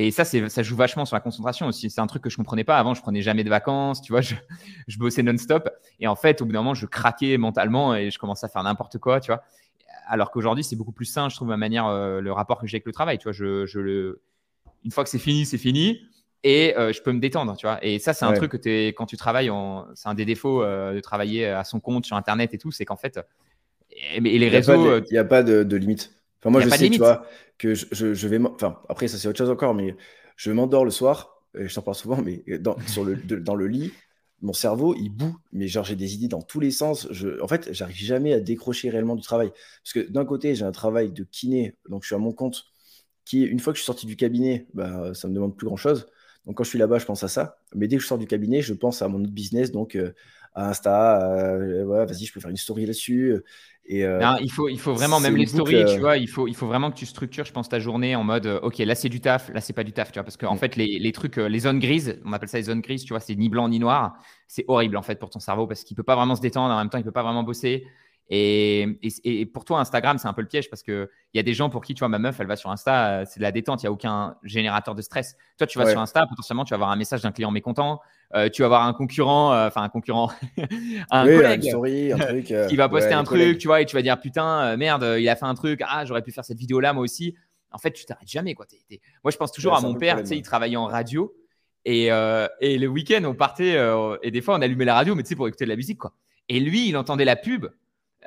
Et 0.01 0.12
ça, 0.12 0.24
ça 0.24 0.62
joue 0.62 0.76
vachement 0.76 1.05
sur 1.05 1.16
la 1.16 1.20
concentration 1.20 1.66
aussi. 1.66 1.90
C'est 1.90 2.01
un 2.01 2.07
truc 2.07 2.22
que 2.22 2.30
je 2.30 2.36
comprenais 2.36 2.62
pas. 2.62 2.78
Avant, 2.78 2.94
je 2.94 3.03
prenais 3.03 3.20
jamais 3.20 3.42
de 3.42 3.51
vacances, 3.51 4.01
tu 4.01 4.12
vois, 4.12 4.20
je, 4.20 4.36
je 4.86 4.96
bossais 4.96 5.24
non-stop. 5.24 5.68
Et 5.99 6.07
en 6.07 6.14
fait, 6.14 6.40
au 6.40 6.46
bout 6.46 6.53
d'un 6.53 6.61
moment, 6.61 6.74
je 6.74 6.86
craquais 6.86 7.36
mentalement 7.36 7.96
et 7.96 8.12
je 8.12 8.18
commençais 8.18 8.46
à 8.46 8.49
faire 8.49 8.62
n'importe 8.62 8.99
quoi, 8.99 9.20
tu 9.20 9.32
vois. 9.32 9.42
Alors 10.07 10.30
qu'aujourd'hui, 10.30 10.62
c'est 10.62 10.76
beaucoup 10.76 10.92
plus 10.92 11.05
sain, 11.05 11.28
je 11.28 11.34
trouve, 11.34 11.49
ma 11.49 11.57
manière, 11.57 11.86
euh, 11.86 12.20
le 12.20 12.32
rapport 12.32 12.61
que 12.61 12.66
j'ai 12.68 12.76
avec 12.76 12.86
le 12.86 12.92
travail. 12.92 13.18
Tu 13.18 13.24
vois, 13.24 13.32
je, 13.32 13.66
je 13.66 13.80
le... 13.80 14.22
Une 14.84 14.92
fois 14.92 15.03
que 15.03 15.11
c'est 15.11 15.18
fini, 15.18 15.44
c'est 15.44 15.59
fini 15.59 16.01
et 16.44 16.76
euh, 16.78 16.92
je 16.92 17.03
peux 17.03 17.12
me 17.12 17.18
détendre, 17.18 17.57
tu 17.57 17.66
vois. 17.66 17.84
Et 17.84 17.99
ça, 17.99 18.14
c'est 18.14 18.24
un 18.24 18.32
truc 18.32 18.53
que 18.53 18.68
es, 18.68 18.88
quand 18.88 19.07
tu 19.07 19.16
travailles, 19.16 19.51
c'est 19.94 20.09
un 20.09 20.14
des 20.14 20.24
défauts 20.24 20.62
euh, 20.62 20.94
de 20.94 21.01
travailler 21.01 21.46
à 21.46 21.64
son 21.64 21.80
compte 21.80 22.07
sur 22.07 22.16
Internet 22.16 22.55
et 22.55 22.59
tout, 22.59 22.70
c'est 22.70 22.84
qu'en 22.84 22.96
fait, 22.96 23.18
et, 23.90 24.20
les 24.20 24.49
réseaux. 24.49 24.99
Il 24.99 25.12
n'y 25.12 25.18
a 25.18 25.24
pas 25.24 25.42
de, 25.42 25.76
limite. 25.76 26.14
Enfin, 26.41 26.51
moi, 26.51 26.61
je 26.61 26.68
sais, 26.68 26.91
tu 26.91 26.99
vois, 26.99 27.26
que 27.59 27.74
je, 27.74 28.14
je, 28.14 28.28
vais. 28.28 28.39
Enfin, 28.39 28.80
après, 28.89 29.09
ça, 29.09 29.18
c'est 29.18 29.28
autre 29.28 29.39
chose 29.39 29.51
encore, 29.51 29.74
mais 29.74 29.97
je 30.36 30.51
m'endors 30.53 30.84
le 30.84 30.91
soir, 30.91 31.43
et 31.59 31.68
je 31.68 31.74
t'en 31.74 31.82
parle 31.82 31.97
souvent, 31.97 32.22
mais 32.22 32.45
dans, 32.59 32.76
sur 32.86 33.05
le, 33.05 33.16
dans 33.16 33.55
le 33.55 33.66
lit, 33.66 33.93
mon 34.41 34.53
cerveau, 34.53 34.95
il 34.95 35.11
boue. 35.11 35.36
Mais 35.53 35.66
genre, 35.66 35.84
j'ai 35.84 35.97
des 35.97 36.14
idées 36.14 36.28
dans 36.28 36.43
tous 36.43 36.61
les 36.61 36.70
sens. 36.70 37.09
Je, 37.11 37.41
en 37.43 37.49
fait, 37.49 37.72
j'arrive 37.72 37.97
jamais 37.97 38.32
à 38.32 38.41
décrocher 38.41 38.91
réellement 38.91 39.16
du 39.16 39.22
travail. 39.22 39.51
Parce 39.82 39.93
que 39.93 40.11
d'un 40.11 40.24
côté, 40.24 40.55
j'ai 40.55 40.64
un 40.64 40.72
travail 40.72 41.12
de 41.12 41.24
kiné, 41.24 41.76
donc 41.89 42.03
je 42.03 42.09
suis 42.09 42.14
à 42.14 42.18
mon 42.18 42.32
compte, 42.32 42.64
qui, 43.24 43.43
une 43.43 43.61
fois 43.61 43.72
que 43.72 43.76
je 43.78 43.82
suis 43.82 43.86
sorti 43.86 44.07
du 44.07 44.16
cabinet, 44.16 44.66
bah, 44.74 45.12
ça 45.14 45.28
me 45.28 45.34
demande 45.34 45.57
plus 45.57 45.66
grand 45.66 45.76
chose. 45.76 46.07
Donc 46.47 46.57
quand 46.57 46.64
je 46.64 46.70
suis 46.70 46.78
là-bas, 46.78 46.99
je 46.99 47.05
pense 47.05 47.22
à 47.24 47.28
ça. 47.28 47.59
Mais 47.74 47.89
dès 47.89 47.97
que 47.97 48.03
je 48.03 48.07
sors 48.07 48.16
du 48.16 48.26
cabinet, 48.26 48.62
je 48.62 48.72
pense 48.72 49.03
à 49.03 49.09
mon 49.09 49.20
autre 49.20 49.32
business, 49.32 49.70
donc 49.70 49.97
euh, 49.97 50.14
à 50.59 50.68
Insta, 50.68 51.22
euh, 51.22 51.84
vas-y, 52.04 52.24
je 52.24 52.32
peux 52.32 52.40
faire 52.40 52.50
une 52.50 52.56
story 52.56 52.86
là-dessus. 52.86 53.42
Euh, 53.90 54.36
il, 54.42 54.50
faut, 54.50 54.68
il 54.68 54.78
faut 54.78 54.92
vraiment, 54.92 55.18
même 55.18 55.36
les 55.36 55.46
stories, 55.46 55.84
tu 55.86 56.00
vois, 56.00 56.18
il 56.18 56.28
faut, 56.28 56.46
il 56.46 56.54
faut 56.54 56.66
vraiment 56.66 56.90
que 56.90 56.96
tu 56.96 57.06
structures, 57.06 57.46
je 57.46 57.52
pense, 57.52 57.70
ta 57.70 57.78
journée 57.78 58.14
en 58.16 58.24
mode, 58.24 58.46
ok, 58.62 58.78
là 58.78 58.94
c'est 58.94 59.09
du 59.09 59.20
taf, 59.20 59.48
là 59.54 59.62
c'est 59.62 59.72
pas 59.72 59.84
du 59.84 59.92
taf, 59.92 60.12
tu 60.12 60.18
vois, 60.18 60.24
parce 60.24 60.36
qu'en 60.36 60.48
en 60.48 60.54
mm. 60.56 60.59
fait, 60.59 60.76
les, 60.76 60.98
les, 60.98 61.12
trucs, 61.12 61.36
les 61.36 61.59
zones 61.61 61.78
grises, 61.78 62.20
on 62.26 62.32
appelle 62.34 62.50
ça 62.50 62.59
les 62.59 62.64
zones 62.64 62.82
grises, 62.82 63.04
tu 63.04 63.14
vois, 63.14 63.20
c'est 63.20 63.34
ni 63.34 63.48
blanc 63.48 63.68
ni 63.68 63.78
noir, 63.78 64.18
c'est 64.46 64.66
horrible 64.68 64.98
en 64.98 65.02
fait 65.02 65.18
pour 65.18 65.30
ton 65.30 65.40
cerveau 65.40 65.66
parce 65.66 65.84
qu'il 65.84 65.96
peut 65.96 66.02
pas 66.02 66.16
vraiment 66.16 66.36
se 66.36 66.42
détendre, 66.42 66.74
en 66.74 66.78
même 66.78 66.90
temps, 66.90 66.98
il 66.98 67.04
peut 67.04 67.12
pas 67.12 67.22
vraiment 67.22 67.44
bosser. 67.44 67.86
Et, 68.31 68.99
et, 69.24 69.47
pour 69.47 69.64
toi, 69.64 69.81
Instagram, 69.81 70.18
c'est 70.18 70.29
un 70.29 70.35
peu 70.35 70.43
le 70.43 70.49
piège 70.49 70.68
parce 70.68 70.83
qu'il 70.83 71.09
y 71.33 71.39
a 71.39 71.43
des 71.43 71.55
gens 71.55 71.70
pour 71.70 71.83
qui, 71.83 71.95
tu 71.95 72.01
vois, 72.01 72.09
ma 72.09 72.18
meuf, 72.18 72.39
elle 72.41 72.47
va 72.47 72.57
sur 72.57 72.70
Insta, 72.70 73.20
euh, 73.20 73.24
c'est 73.26 73.41
de 73.41 73.43
la 73.43 73.53
détente, 73.53 73.83
il 73.83 73.87
n'y 73.87 73.89
a 73.89 73.93
aucun 73.93 74.37
générateur 74.43 74.95
de 74.95 75.01
stress. 75.01 75.35
Toi, 75.57 75.66
tu 75.66 75.79
vas 75.79 75.89
sur 75.91 75.99
Insta, 75.99 76.26
potentiellement, 76.26 76.64
tu 76.64 76.70
vas 76.70 76.76
avoir 76.76 76.91
un 76.91 76.97
message 76.97 77.22
d'un 77.22 77.33
client 77.33 77.51
mécontent, 77.51 78.01
euh, 78.35 78.51
tu 78.51 78.61
vas 78.61 78.66
avoir 78.66 78.87
un 78.87 78.93
concurrent, 78.93 79.55
euh, 79.55 79.68
enfin 79.68 79.83
un 79.83 79.89
concurrent, 79.89 80.31
un 81.11 81.24
collègue 81.24 81.68
un 81.68 82.18
truc, 82.18 82.55
qui 82.68 82.76
va 82.76 82.89
poster 82.91 83.14
un 83.14 83.24
truc, 83.24 83.57
tu 83.57 83.66
vois, 83.66 83.81
et 83.81 83.87
tu 83.87 83.97
vas 83.97 84.03
dire, 84.03 84.20
putain, 84.20 84.76
merde, 84.76 85.16
il 85.18 85.29
a 85.29 85.37
fait 85.37 85.47
un 85.47 85.55
truc, 85.55 85.81
ah, 85.87 86.05
j'aurais 86.05 86.22
pu 86.22 86.33
faire 86.33 86.45
cette 86.45 86.59
vidéo-là, 86.59 86.93
moi 86.93 87.03
aussi. 87.03 87.35
En 87.70 87.79
fait, 87.79 87.93
tu 87.93 88.05
t'arrêtes 88.05 88.29
jamais, 88.29 88.55
quoi. 88.55 88.66
Moi, 89.24 89.31
je 89.31 89.37
pense 89.37 89.53
toujours 89.53 89.74
à 89.74 89.81
mon 89.81 89.95
père, 89.95 90.20
tu 90.20 90.26
sais, 90.26 90.37
il 90.37 90.43
travaillait 90.43 90.76
en 90.76 90.87
radio. 90.87 91.35
Et, 91.87 92.09
et 92.61 92.79
le 92.79 92.87
week-end, 92.89 93.22
on 93.24 93.35
partait, 93.35 93.79
et 94.22 94.31
des 94.31 94.43
fois, 94.43 94.57
on 94.57 94.61
allumait 94.61 94.85
la 94.85 94.95
radio, 94.95 95.14
mais 95.14 95.22
tu 95.22 95.31
sais, 95.31 95.37
pour 95.37 95.49
écouter 95.49 95.64
de 95.64 95.70
la 95.70 95.76
musique, 95.76 95.99
quoi. 95.99 96.12
Et 96.51 96.61
lui, 96.61 96.89
il 96.89 96.97
entendait 96.97 97.26
la 97.26 97.37
pub 97.37 97.66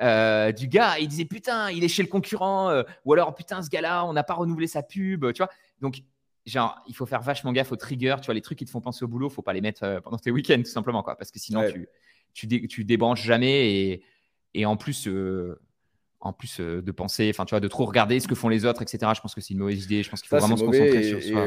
euh, 0.00 0.52
du 0.52 0.68
gars, 0.68 0.98
il 0.98 1.08
disait 1.08 1.24
putain, 1.24 1.70
il 1.70 1.84
est 1.84 1.88
chez 1.88 2.02
le 2.02 2.08
concurrent, 2.08 2.70
euh, 2.70 2.82
ou 3.04 3.12
alors 3.12 3.34
putain, 3.34 3.62
ce 3.62 3.68
gars-là, 3.68 4.04
on 4.06 4.12
n'a 4.12 4.22
pas 4.24 4.34
renouvelé 4.34 4.66
sa 4.66 4.82
pub, 4.82 5.32
tu 5.32 5.42
vois. 5.42 5.50
Donc, 5.80 6.02
genre, 6.46 6.82
il 6.88 6.94
faut 6.94 7.06
faire 7.06 7.20
vachement 7.20 7.52
gaffe 7.52 7.72
aux 7.72 7.76
triggers, 7.76 8.16
tu 8.20 8.26
vois, 8.26 8.34
les 8.34 8.40
trucs 8.40 8.58
qui 8.58 8.64
te 8.64 8.70
font 8.70 8.80
penser 8.80 9.04
au 9.04 9.08
boulot, 9.08 9.28
faut 9.28 9.42
pas 9.42 9.52
les 9.52 9.60
mettre 9.60 9.84
euh, 9.84 10.00
pendant 10.00 10.18
tes 10.18 10.30
week-ends, 10.30 10.62
tout 10.62 10.70
simplement, 10.70 11.02
quoi, 11.02 11.16
parce 11.16 11.30
que 11.30 11.38
sinon, 11.38 11.64
tu, 12.32 12.68
tu, 12.68 12.84
débranches 12.84 13.22
jamais 13.22 14.02
et, 14.54 14.66
en 14.66 14.76
plus, 14.76 15.08
en 16.20 16.32
plus 16.32 16.60
de 16.60 16.90
penser, 16.92 17.30
enfin, 17.32 17.44
tu 17.44 17.50
vois, 17.50 17.60
de 17.60 17.68
trop 17.68 17.84
regarder 17.84 18.18
ce 18.20 18.28
que 18.28 18.34
font 18.34 18.48
les 18.48 18.64
autres, 18.64 18.82
etc. 18.82 19.12
Je 19.14 19.20
pense 19.20 19.34
que 19.34 19.40
c'est 19.40 19.52
une 19.52 19.60
mauvaise 19.60 19.84
idée. 19.84 20.02
Je 20.02 20.10
pense 20.10 20.22
qu'il 20.22 20.28
faut 20.28 20.38
vraiment 20.38 20.56
se 20.56 20.64
concentrer 20.64 21.02
sur 21.02 21.22
soi. 21.22 21.46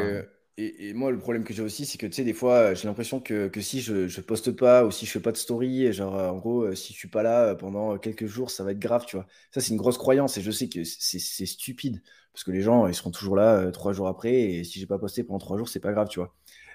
Et, 0.57 0.93
moi, 0.93 1.11
le 1.11 1.19
problème 1.19 1.43
que 1.43 1.53
j'ai 1.53 1.61
aussi, 1.61 1.85
c'est 1.85 1.97
que 1.97 2.05
tu 2.07 2.13
sais, 2.13 2.23
des 2.23 2.33
fois, 2.33 2.73
j'ai 2.73 2.87
l'impression 2.87 3.19
que, 3.19 3.49
que, 3.49 3.59
si 3.59 3.81
je, 3.81 4.07
je 4.07 4.21
poste 4.21 4.51
pas 4.51 4.85
ou 4.85 4.91
si 4.91 5.05
je 5.05 5.11
fais 5.11 5.19
pas 5.19 5.33
de 5.33 5.37
story, 5.37 5.91
genre 5.91 6.13
en 6.13 6.37
gros, 6.37 6.61
euh, 6.63 6.75
si 6.75 6.93
je 6.93 6.97
suis 6.97 7.09
pas 7.09 7.23
là 7.23 7.47
euh, 7.49 7.55
pendant 7.55 7.97
quelques 7.97 8.25
jours, 8.25 8.49
ça 8.49 8.63
va 8.63 8.71
être 8.71 8.79
grave, 8.79 9.05
tu 9.05 9.17
vois. 9.17 9.27
Ça, 9.51 9.59
c'est 9.59 9.71
une 9.71 9.77
grosse 9.77 9.97
croyance 9.97 10.37
et 10.37 10.41
je 10.41 10.51
sais 10.51 10.69
que 10.69 10.85
c'est 10.85 11.45
stupide 11.45 12.01
parce 12.31 12.45
que 12.45 12.51
les 12.51 12.61
gens, 12.61 12.87
ils 12.87 12.95
seront 12.95 13.11
toujours 13.11 13.35
là 13.35 13.55
euh, 13.57 13.71
trois 13.71 13.91
jours 13.91 14.07
après 14.07 14.33
et 14.33 14.63
si 14.63 14.79
j'ai 14.79 14.85
pas 14.87 14.97
posté 14.97 15.25
pendant 15.25 15.39
trois 15.39 15.57
jours, 15.57 15.67
c'est 15.67 15.81
pas 15.81 15.91
grave, 15.91 16.07
tu 16.07 16.19
vois. 16.19 16.33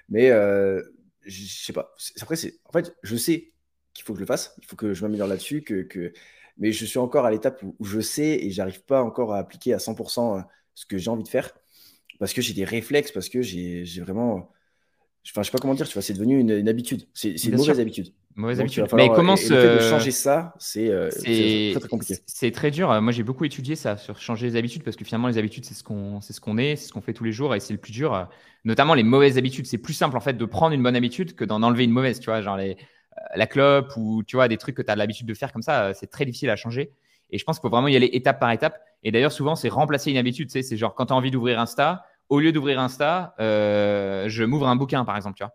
Mais 0.09 0.29
je 1.25 1.45
sais 1.47 1.73
pas. 1.73 1.95
Après, 2.21 2.35
c'est 2.35 2.59
en 2.65 2.71
fait, 2.71 2.95
je 3.03 3.15
sais 3.15 3.51
qu'il 3.93 4.05
faut 4.05 4.13
que 4.13 4.17
je 4.19 4.23
le 4.23 4.27
fasse, 4.27 4.55
il 4.61 4.67
faut 4.67 4.75
que 4.75 4.93
je 4.93 5.01
m'améliore 5.03 5.27
là-dessus, 5.27 5.63
que, 5.63 5.81
que, 5.83 6.13
mais 6.57 6.71
je 6.71 6.85
suis 6.85 6.99
encore 6.99 7.25
à 7.25 7.31
l'étape 7.31 7.61
où, 7.63 7.75
où, 7.79 7.85
je 7.85 7.99
sais 7.99 8.45
et 8.45 8.51
j'arrive 8.51 8.83
pas 8.83 9.01
encore 9.03 9.33
à 9.33 9.39
appliquer 9.39 9.73
à 9.73 9.79
100% 9.79 10.43
ce 10.75 10.85
que 10.85 10.97
j'ai 10.97 11.09
envie 11.09 11.23
de 11.23 11.29
faire 11.29 11.51
parce 12.21 12.33
que 12.33 12.41
j'ai 12.43 12.53
des 12.53 12.65
réflexes, 12.65 13.11
parce 13.11 13.29
que 13.29 13.41
j'ai 13.41 13.83
vraiment. 13.97 14.51
Enfin, 15.27 15.41
je 15.41 15.47
sais 15.47 15.51
pas 15.51 15.57
comment 15.57 15.73
dire, 15.73 15.87
tu 15.87 15.93
vois, 15.93 16.03
c'est 16.03 16.13
devenu 16.13 16.39
une, 16.39 16.69
habitude. 16.69 17.07
C'est 17.15 17.31
une 17.45 17.55
mauvaise 17.55 17.79
habitude. 17.79 18.13
Mauvaise 18.35 18.59
habitude. 18.59 18.85
Mais 18.93 19.09
comment 19.09 19.35
se... 19.35 19.79
changer 19.89 20.11
ça, 20.11 20.53
euh, 20.77 21.09
c'est 21.11 21.71
très, 21.71 21.79
très, 21.79 21.89
compliqué. 21.89 22.17
C'est 22.27 22.51
très 22.51 22.69
dur. 22.69 23.01
Moi, 23.01 23.11
j'ai 23.11 23.23
beaucoup 23.23 23.43
étudié 23.43 23.75
ça 23.75 23.97
sur 23.97 24.19
changer 24.19 24.45
les 24.45 24.55
habitudes 24.55 24.83
parce 24.83 24.97
que 24.97 25.03
finalement, 25.03 25.29
les 25.29 25.39
habitudes, 25.39 25.65
c'est 25.65 25.73
ce 25.73 25.83
qu'on 25.83 26.21
c'est 26.21 26.33
ce 26.33 26.39
qu'on 26.39 26.59
est, 26.59 26.75
c'est 26.75 26.89
ce 26.89 26.93
qu'on 26.93 27.01
fait 27.01 27.13
tous 27.13 27.23
les 27.23 27.31
jours 27.31 27.55
et 27.55 27.59
c'est 27.59 27.73
le 27.73 27.79
plus 27.79 27.91
dur. 27.91 28.29
Notamment 28.65 28.93
les 28.93 29.03
mauvaises 29.03 29.39
habitudes. 29.39 29.65
C'est 29.65 29.79
plus 29.79 29.93
simple 29.93 30.15
en 30.15 30.21
fait 30.21 30.37
de 30.37 30.45
prendre 30.45 30.75
une 30.75 30.83
bonne 30.83 30.95
habitude 30.95 31.33
que 31.33 31.43
d'en 31.43 31.63
enlever 31.63 31.85
une 31.85 31.91
mauvaise. 31.91 32.19
Tu 32.19 32.25
vois, 32.25 32.41
genre 32.41 32.57
les, 32.57 32.71
euh, 32.71 33.21
la 33.35 33.47
clope 33.47 33.93
ou 33.97 34.21
tu 34.21 34.35
vois 34.35 34.47
des 34.47 34.57
trucs 34.57 34.75
que 34.75 34.83
tu 34.83 34.91
as 34.91 34.95
l'habitude 34.95 35.25
de 35.25 35.33
faire 35.33 35.51
comme 35.51 35.63
ça, 35.63 35.85
euh, 35.85 35.93
c'est 35.95 36.07
très 36.07 36.25
difficile 36.25 36.51
à 36.51 36.55
changer. 36.55 36.91
Et 37.31 37.39
je 37.39 37.43
pense 37.45 37.57
qu'il 37.57 37.63
faut 37.63 37.75
vraiment 37.75 37.87
y 37.87 37.95
aller 37.95 38.09
étape 38.13 38.39
par 38.39 38.51
étape. 38.51 38.79
Et 39.03 39.11
d'ailleurs, 39.11 39.31
souvent, 39.31 39.55
c'est 39.55 39.69
remplacer 39.69 40.11
une 40.11 40.17
habitude. 40.17 40.47
Tu 40.47 40.53
sais, 40.53 40.63
c'est 40.63 40.77
genre 40.77 40.93
quand 40.93 41.07
tu 41.07 41.13
as 41.13 41.15
envie 41.15 41.31
d'ouvrir 41.31 41.59
Insta, 41.59 42.05
au 42.31 42.39
lieu 42.39 42.53
d'ouvrir 42.53 42.79
Insta, 42.79 43.35
euh, 43.41 44.29
je 44.29 44.43
m'ouvre 44.45 44.67
un 44.67 44.77
bouquin, 44.77 45.03
par 45.03 45.17
exemple. 45.17 45.37
Tu 45.37 45.43
vois. 45.43 45.53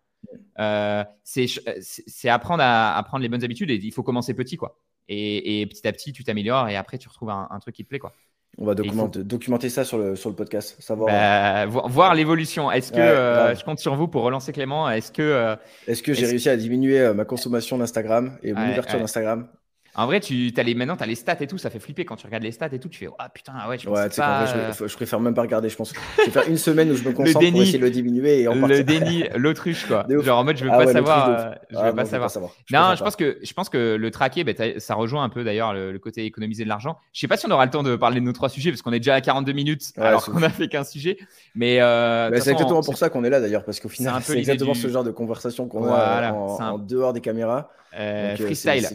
Euh, 0.60 1.04
c'est 1.24 2.28
apprendre 2.28 2.62
à, 2.64 3.02
prendre 3.06 3.22
les 3.22 3.30
bonnes 3.30 3.42
habitudes 3.42 3.70
et 3.70 3.80
il 3.82 3.92
faut 3.92 4.02
commencer 4.02 4.34
petit, 4.34 4.56
quoi. 4.56 4.78
Et, 5.08 5.66
petit 5.70 5.88
à 5.88 5.92
petit, 5.92 6.12
tu 6.12 6.22
t'améliores 6.22 6.68
et 6.68 6.76
après, 6.76 6.98
tu 6.98 7.08
retrouves 7.08 7.30
un, 7.30 7.58
truc 7.60 7.74
qui 7.74 7.82
te 7.82 7.88
plaît, 7.88 7.98
quoi. 7.98 8.12
On 8.58 8.66
va 8.66 8.74
documenter, 8.74 9.68
ça 9.68 9.84
sur 9.84 9.98
le, 9.98 10.16
sur 10.16 10.30
le 10.30 10.36
podcast, 10.36 10.80
savoir 10.80 11.08
bah, 11.08 11.66
voir 11.66 12.14
l'évolution. 12.14 12.70
Est-ce 12.70 12.92
que 12.92 12.98
euh, 12.98 13.54
je 13.54 13.64
compte 13.64 13.78
sur 13.78 13.96
vous 13.96 14.08
pour 14.08 14.22
relancer 14.22 14.52
Clément? 14.52 14.88
Est-ce 14.90 15.12
que 15.12 15.56
est-ce 15.86 16.02
que 16.02 16.12
j'ai 16.12 16.26
réussi 16.26 16.48
à 16.48 16.56
diminuer 16.56 17.12
ma 17.14 17.24
consommation 17.24 17.78
d'Instagram 17.78 18.38
et 18.42 18.52
mon 18.52 18.70
ouverture 18.70 18.98
d'Instagram? 18.98 19.48
En 19.96 20.06
vrai, 20.06 20.20
tu 20.20 20.52
as 20.56 20.62
les, 20.62 20.74
maintenant, 20.74 20.96
tu 20.96 21.02
as 21.02 21.06
les 21.06 21.14
stats 21.14 21.36
et 21.40 21.46
tout, 21.46 21.56
ça 21.56 21.70
fait 21.70 21.78
flipper 21.78 22.04
quand 22.04 22.16
tu 22.16 22.26
regardes 22.26 22.42
les 22.42 22.52
stats 22.52 22.68
et 22.72 22.78
tout. 22.78 22.88
Tu 22.88 22.98
fais, 22.98 23.08
ah 23.18 23.30
putain, 23.30 23.54
ouais, 23.68 23.78
je 23.78 23.88
ouais, 23.88 24.08
pas... 24.10 24.72
je, 24.72 24.94
préfère 24.94 25.20
même 25.20 25.34
pas 25.34 25.42
regarder, 25.42 25.70
je 25.70 25.76
pense. 25.76 25.94
Je 26.18 26.24
vais 26.24 26.30
faire 26.30 26.48
une 26.48 26.58
semaine 26.58 26.90
où 26.90 26.96
je 26.96 27.02
me 27.02 27.12
concentre 27.12 27.38
pour 27.38 27.62
essayer 27.62 27.78
de 27.78 27.84
le 27.84 27.90
diminuer. 27.90 28.42
Et 28.42 28.44
le 28.44 28.82
déni, 28.82 29.24
l'autruche, 29.36 29.86
quoi. 29.86 30.06
Genre 30.08 30.38
en 30.38 30.44
mode, 30.44 30.58
je 30.58 30.64
veux 30.64 30.70
ah 30.70 30.78
pas, 30.78 30.92
savoir, 30.92 31.28
euh, 31.28 31.50
je 31.70 31.76
veux 31.76 31.82
ah, 31.82 31.92
pas, 31.92 32.04
savoir. 32.04 32.52
non, 32.70 32.94
je, 32.94 33.02
pense 33.02 33.16
que, 33.16 33.38
je 33.42 33.52
pense 33.54 33.68
que 33.70 33.96
le 33.96 34.10
traquer, 34.10 34.44
bah, 34.44 34.52
ça 34.78 34.94
rejoint 34.94 35.24
un 35.24 35.28
peu 35.30 35.44
d'ailleurs 35.44 35.72
le, 35.72 35.98
côté 35.98 36.24
économiser 36.26 36.64
de 36.64 36.68
l'argent. 36.68 36.98
Je 37.14 37.20
sais 37.20 37.28
pas 37.28 37.38
si 37.38 37.46
on 37.46 37.50
aura 37.50 37.64
le 37.64 37.70
temps 37.70 37.82
de 37.82 37.96
parler 37.96 38.20
de 38.20 38.24
nos 38.24 38.32
trois 38.32 38.50
sujets 38.50 38.70
parce 38.70 38.82
qu'on 38.82 38.92
est 38.92 39.00
déjà 39.00 39.14
à 39.14 39.20
42 39.22 39.52
minutes 39.52 39.92
alors 39.96 40.24
qu'on 40.26 40.42
a 40.42 40.50
fait 40.50 40.68
qu'un 40.68 40.84
sujet. 40.84 41.16
Mais 41.54 41.80
euh, 41.80 42.28
c'est 42.38 42.50
exactement 42.50 42.82
pour 42.82 42.98
ça 42.98 43.08
qu'on 43.08 43.24
est 43.24 43.30
là 43.30 43.40
d'ailleurs 43.40 43.64
parce 43.64 43.80
qu'au 43.80 43.88
final, 43.88 44.20
c'est 44.22 44.38
exactement 44.38 44.74
ce 44.74 44.88
genre 44.88 45.04
de 45.04 45.10
conversation 45.10 45.68
qu'on 45.68 45.86
a 45.86 46.32
en 46.32 46.78
dehors 46.78 47.14
des 47.14 47.22
caméras. 47.22 47.70
Euh, 47.98 48.36
freestyle. 48.36 48.86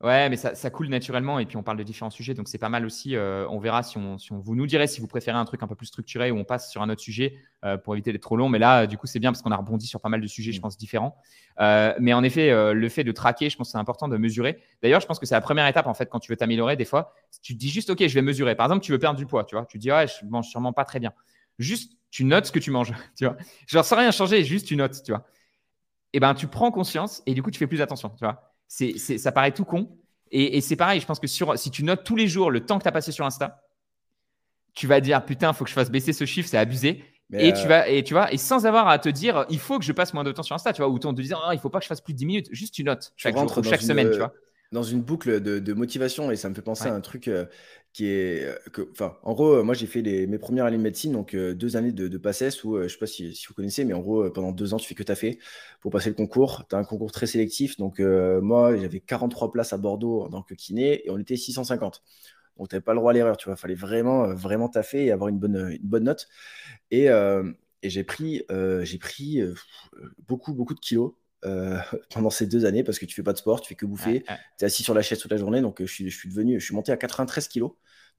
Ouais, 0.00 0.28
mais 0.28 0.36
ça, 0.36 0.54
ça, 0.54 0.70
coule 0.70 0.86
naturellement 0.86 1.40
et 1.40 1.46
puis 1.46 1.56
on 1.56 1.64
parle 1.64 1.76
de 1.76 1.82
différents 1.82 2.10
sujets, 2.10 2.32
donc 2.32 2.46
c'est 2.46 2.58
pas 2.58 2.68
mal 2.68 2.86
aussi. 2.86 3.16
Euh, 3.16 3.48
on 3.48 3.58
verra 3.58 3.82
si 3.82 3.98
on, 3.98 4.16
si 4.16 4.30
on, 4.30 4.38
vous 4.38 4.54
nous 4.54 4.68
direz 4.68 4.86
si 4.86 5.00
vous 5.00 5.08
préférez 5.08 5.36
un 5.36 5.44
truc 5.44 5.60
un 5.64 5.66
peu 5.66 5.74
plus 5.74 5.86
structuré 5.86 6.30
ou 6.30 6.38
on 6.38 6.44
passe 6.44 6.70
sur 6.70 6.82
un 6.82 6.88
autre 6.88 7.00
sujet 7.00 7.34
euh, 7.64 7.76
pour 7.76 7.96
éviter 7.96 8.12
d'être 8.12 8.22
trop 8.22 8.36
long. 8.36 8.48
Mais 8.48 8.60
là, 8.60 8.86
du 8.86 8.96
coup, 8.96 9.08
c'est 9.08 9.18
bien 9.18 9.32
parce 9.32 9.42
qu'on 9.42 9.50
a 9.50 9.56
rebondi 9.56 9.88
sur 9.88 10.00
pas 10.00 10.08
mal 10.08 10.20
de 10.20 10.26
sujets, 10.28 10.52
je 10.52 10.58
mm. 10.58 10.62
pense, 10.62 10.78
différents. 10.78 11.16
Euh, 11.58 11.92
mais 11.98 12.12
en 12.12 12.22
effet, 12.22 12.50
euh, 12.50 12.74
le 12.74 12.88
fait 12.88 13.02
de 13.02 13.10
traquer, 13.10 13.50
je 13.50 13.56
pense 13.56 13.68
que 13.68 13.72
c'est 13.72 13.78
important 13.78 14.06
de 14.06 14.16
mesurer. 14.16 14.62
D'ailleurs, 14.82 15.00
je 15.00 15.06
pense 15.06 15.18
que 15.18 15.26
c'est 15.26 15.34
la 15.34 15.40
première 15.40 15.66
étape 15.66 15.88
en 15.88 15.94
fait 15.94 16.08
quand 16.08 16.20
tu 16.20 16.30
veux 16.30 16.36
t'améliorer. 16.36 16.76
Des 16.76 16.84
fois, 16.84 17.12
tu 17.42 17.54
te 17.54 17.58
dis 17.58 17.68
juste, 17.68 17.90
ok, 17.90 18.06
je 18.06 18.14
vais 18.14 18.22
mesurer. 18.22 18.54
Par 18.54 18.66
exemple, 18.66 18.84
tu 18.84 18.92
veux 18.92 19.00
perdre 19.00 19.18
du 19.18 19.26
poids, 19.26 19.44
tu 19.44 19.56
vois. 19.56 19.66
Tu 19.66 19.78
te 19.78 19.82
dis, 19.82 19.90
ouais, 19.90 20.06
je 20.06 20.24
mange 20.26 20.46
sûrement 20.46 20.72
pas 20.72 20.84
très 20.84 21.00
bien. 21.00 21.12
Juste, 21.58 21.98
tu 22.12 22.22
notes 22.22 22.46
ce 22.46 22.52
que 22.52 22.60
tu 22.60 22.70
manges, 22.70 22.92
tu 23.16 23.24
vois. 23.24 23.36
Genre 23.66 23.84
sans 23.84 23.96
rien 23.96 24.12
changer, 24.12 24.44
juste 24.44 24.68
tu 24.68 24.76
notes, 24.76 25.02
tu 25.02 25.10
vois. 25.10 25.26
et 26.12 26.20
ben 26.20 26.34
tu 26.34 26.46
prends 26.46 26.70
conscience 26.70 27.20
et 27.26 27.34
du 27.34 27.42
coup 27.42 27.50
tu 27.50 27.58
fais 27.58 27.66
plus 27.66 27.80
attention. 27.80 28.10
Tu 28.10 28.24
vois, 28.24 28.47
c'est, 28.68 28.98
ça 28.98 29.32
paraît 29.32 29.52
tout 29.52 29.64
con. 29.64 29.88
Et, 30.30 30.60
c'est 30.60 30.76
pareil, 30.76 31.00
je 31.00 31.06
pense 31.06 31.18
que 31.18 31.26
sur, 31.26 31.58
si 31.58 31.70
tu 31.70 31.82
notes 31.82 32.04
tous 32.04 32.14
les 32.14 32.28
jours 32.28 32.50
le 32.50 32.64
temps 32.64 32.78
que 32.78 32.82
tu 32.82 32.88
as 32.88 32.92
passé 32.92 33.12
sur 33.12 33.24
Insta, 33.24 33.62
tu 34.74 34.86
vas 34.86 35.00
dire 35.00 35.24
putain, 35.24 35.50
il 35.50 35.54
faut 35.54 35.64
que 35.64 35.70
je 35.70 35.74
fasse 35.74 35.90
baisser 35.90 36.12
ce 36.12 36.26
chiffre, 36.26 36.48
c'est 36.48 36.58
abusé. 36.58 37.02
et 37.32 37.52
tu 37.54 37.64
euh, 37.64 37.68
vas 37.68 37.88
et 37.88 38.04
tu 38.04 38.12
vois 38.14 38.32
et 38.32 38.36
sans 38.36 38.66
avoir 38.66 38.88
à 38.88 38.98
te 38.98 39.08
dire 39.08 39.46
il 39.48 39.58
faut 39.58 39.78
que 39.78 39.84
je 39.84 39.92
passe 39.92 40.12
moins 40.12 40.24
de 40.24 40.32
temps 40.32 40.42
sur 40.42 40.54
Insta, 40.54 40.74
tu 40.74 40.82
vois, 40.82 40.90
ou 40.90 40.96
en 40.96 41.14
te 41.14 41.20
disant 41.20 41.38
oh, 41.46 41.52
il 41.52 41.58
faut 41.58 41.70
pas 41.70 41.78
que 41.78 41.84
je 41.84 41.88
fasse 41.88 42.02
plus 42.02 42.12
de 42.12 42.18
10 42.18 42.26
minutes, 42.26 42.48
juste 42.52 42.74
tu 42.74 42.84
notes 42.84 43.12
chaque, 43.16 43.36
jour, 43.36 43.64
chaque 43.64 43.82
semaine, 43.82 44.10
tu 44.10 44.18
vois 44.18 44.32
dans 44.72 44.82
une 44.82 45.02
boucle 45.02 45.40
de, 45.40 45.72
motivation 45.72 46.30
et 46.30 46.36
ça 46.36 46.48
me 46.48 46.54
fait 46.54 46.62
penser 46.62 46.88
à 46.88 46.94
un 46.94 47.00
truc 47.00 47.28
euh, 47.28 47.46
Euh, 48.00 48.54
en 49.22 49.32
gros, 49.34 49.54
euh, 49.54 49.62
moi 49.62 49.74
j'ai 49.74 49.86
fait 49.86 50.02
mes 50.02 50.38
premières 50.38 50.64
années 50.66 50.76
de 50.76 50.82
médecine, 50.82 51.12
donc 51.12 51.34
deux 51.34 51.76
années 51.76 51.92
de, 51.92 52.08
de 52.08 52.18
PACES 52.18 52.64
où 52.64 52.80
je 52.82 52.88
sais 52.88 52.98
pas 52.98 53.06
si, 53.06 53.34
vous 53.48 53.54
connaissez, 53.54 53.84
mais 53.84 53.94
en 53.94 54.00
gros, 54.00 54.30
pendant 54.30 54.52
deux 54.52 54.74
ans, 54.74 54.76
tu 54.76 54.88
fais 54.88 54.94
que 54.94 55.02
tu 55.02 55.12
as 55.12 55.16
fait 55.16 55.38
pour 55.80 55.90
passer 55.90 56.08
le 56.10 56.14
concours. 56.14 56.66
Tu 56.68 56.74
as 56.76 56.78
un 56.78 56.84
concours 56.84 57.12
très 57.12 57.26
sélectif. 57.26 57.76
Donc, 57.76 58.00
moi, 58.00 58.76
j'avais 58.76 59.00
43 59.00 59.52
places 59.52 59.72
à 59.72 59.78
Bordeaux 59.78 60.22
en 60.22 60.30
tant 60.30 60.42
que 60.42 60.54
kiné 60.54 61.06
et 61.06 61.10
on 61.10 61.18
était 61.18 61.36
650. 61.36 62.02
Donc, 62.58 62.68
tu 62.68 62.74
n'avais 62.74 62.84
pas 62.84 62.92
le 62.92 62.98
droit 62.98 63.12
à 63.12 63.14
l'erreur, 63.14 63.36
tu 63.36 63.48
vois. 63.48 63.56
Fallait 63.56 63.74
vraiment, 63.74 64.34
vraiment 64.34 64.68
taffer 64.68 65.06
et 65.06 65.12
avoir 65.12 65.28
une 65.28 65.38
bonne, 65.38 65.78
bonne 65.82 66.04
note. 66.04 66.28
Et, 66.90 67.08
j'ai 67.82 68.04
pris 68.04 68.42
beaucoup, 70.26 70.54
beaucoup 70.54 70.74
de 70.74 70.80
kilos. 70.80 71.12
Euh, 71.44 71.78
pendant 72.12 72.30
ces 72.30 72.46
deux 72.46 72.64
années 72.64 72.82
parce 72.82 72.98
que 72.98 73.06
tu 73.06 73.14
fais 73.14 73.22
pas 73.22 73.32
de 73.32 73.38
sport, 73.38 73.60
tu 73.60 73.68
fais 73.68 73.74
que 73.74 73.86
bouffer, 73.86 74.24
tu 74.58 74.64
es 74.64 74.64
assis 74.64 74.82
sur 74.82 74.94
la 74.94 75.02
chaise 75.02 75.18
toute 75.18 75.30
la 75.30 75.36
journée. 75.36 75.60
Donc, 75.60 75.80
euh, 75.80 75.86
je 75.86 75.92
suis, 75.92 76.10
je 76.10 76.16
suis 76.16 76.28
devenu, 76.28 76.58
je 76.58 76.64
suis 76.64 76.74
monté 76.74 76.92
à 76.92 76.96
93 76.96 77.48
kilos. 77.48 77.72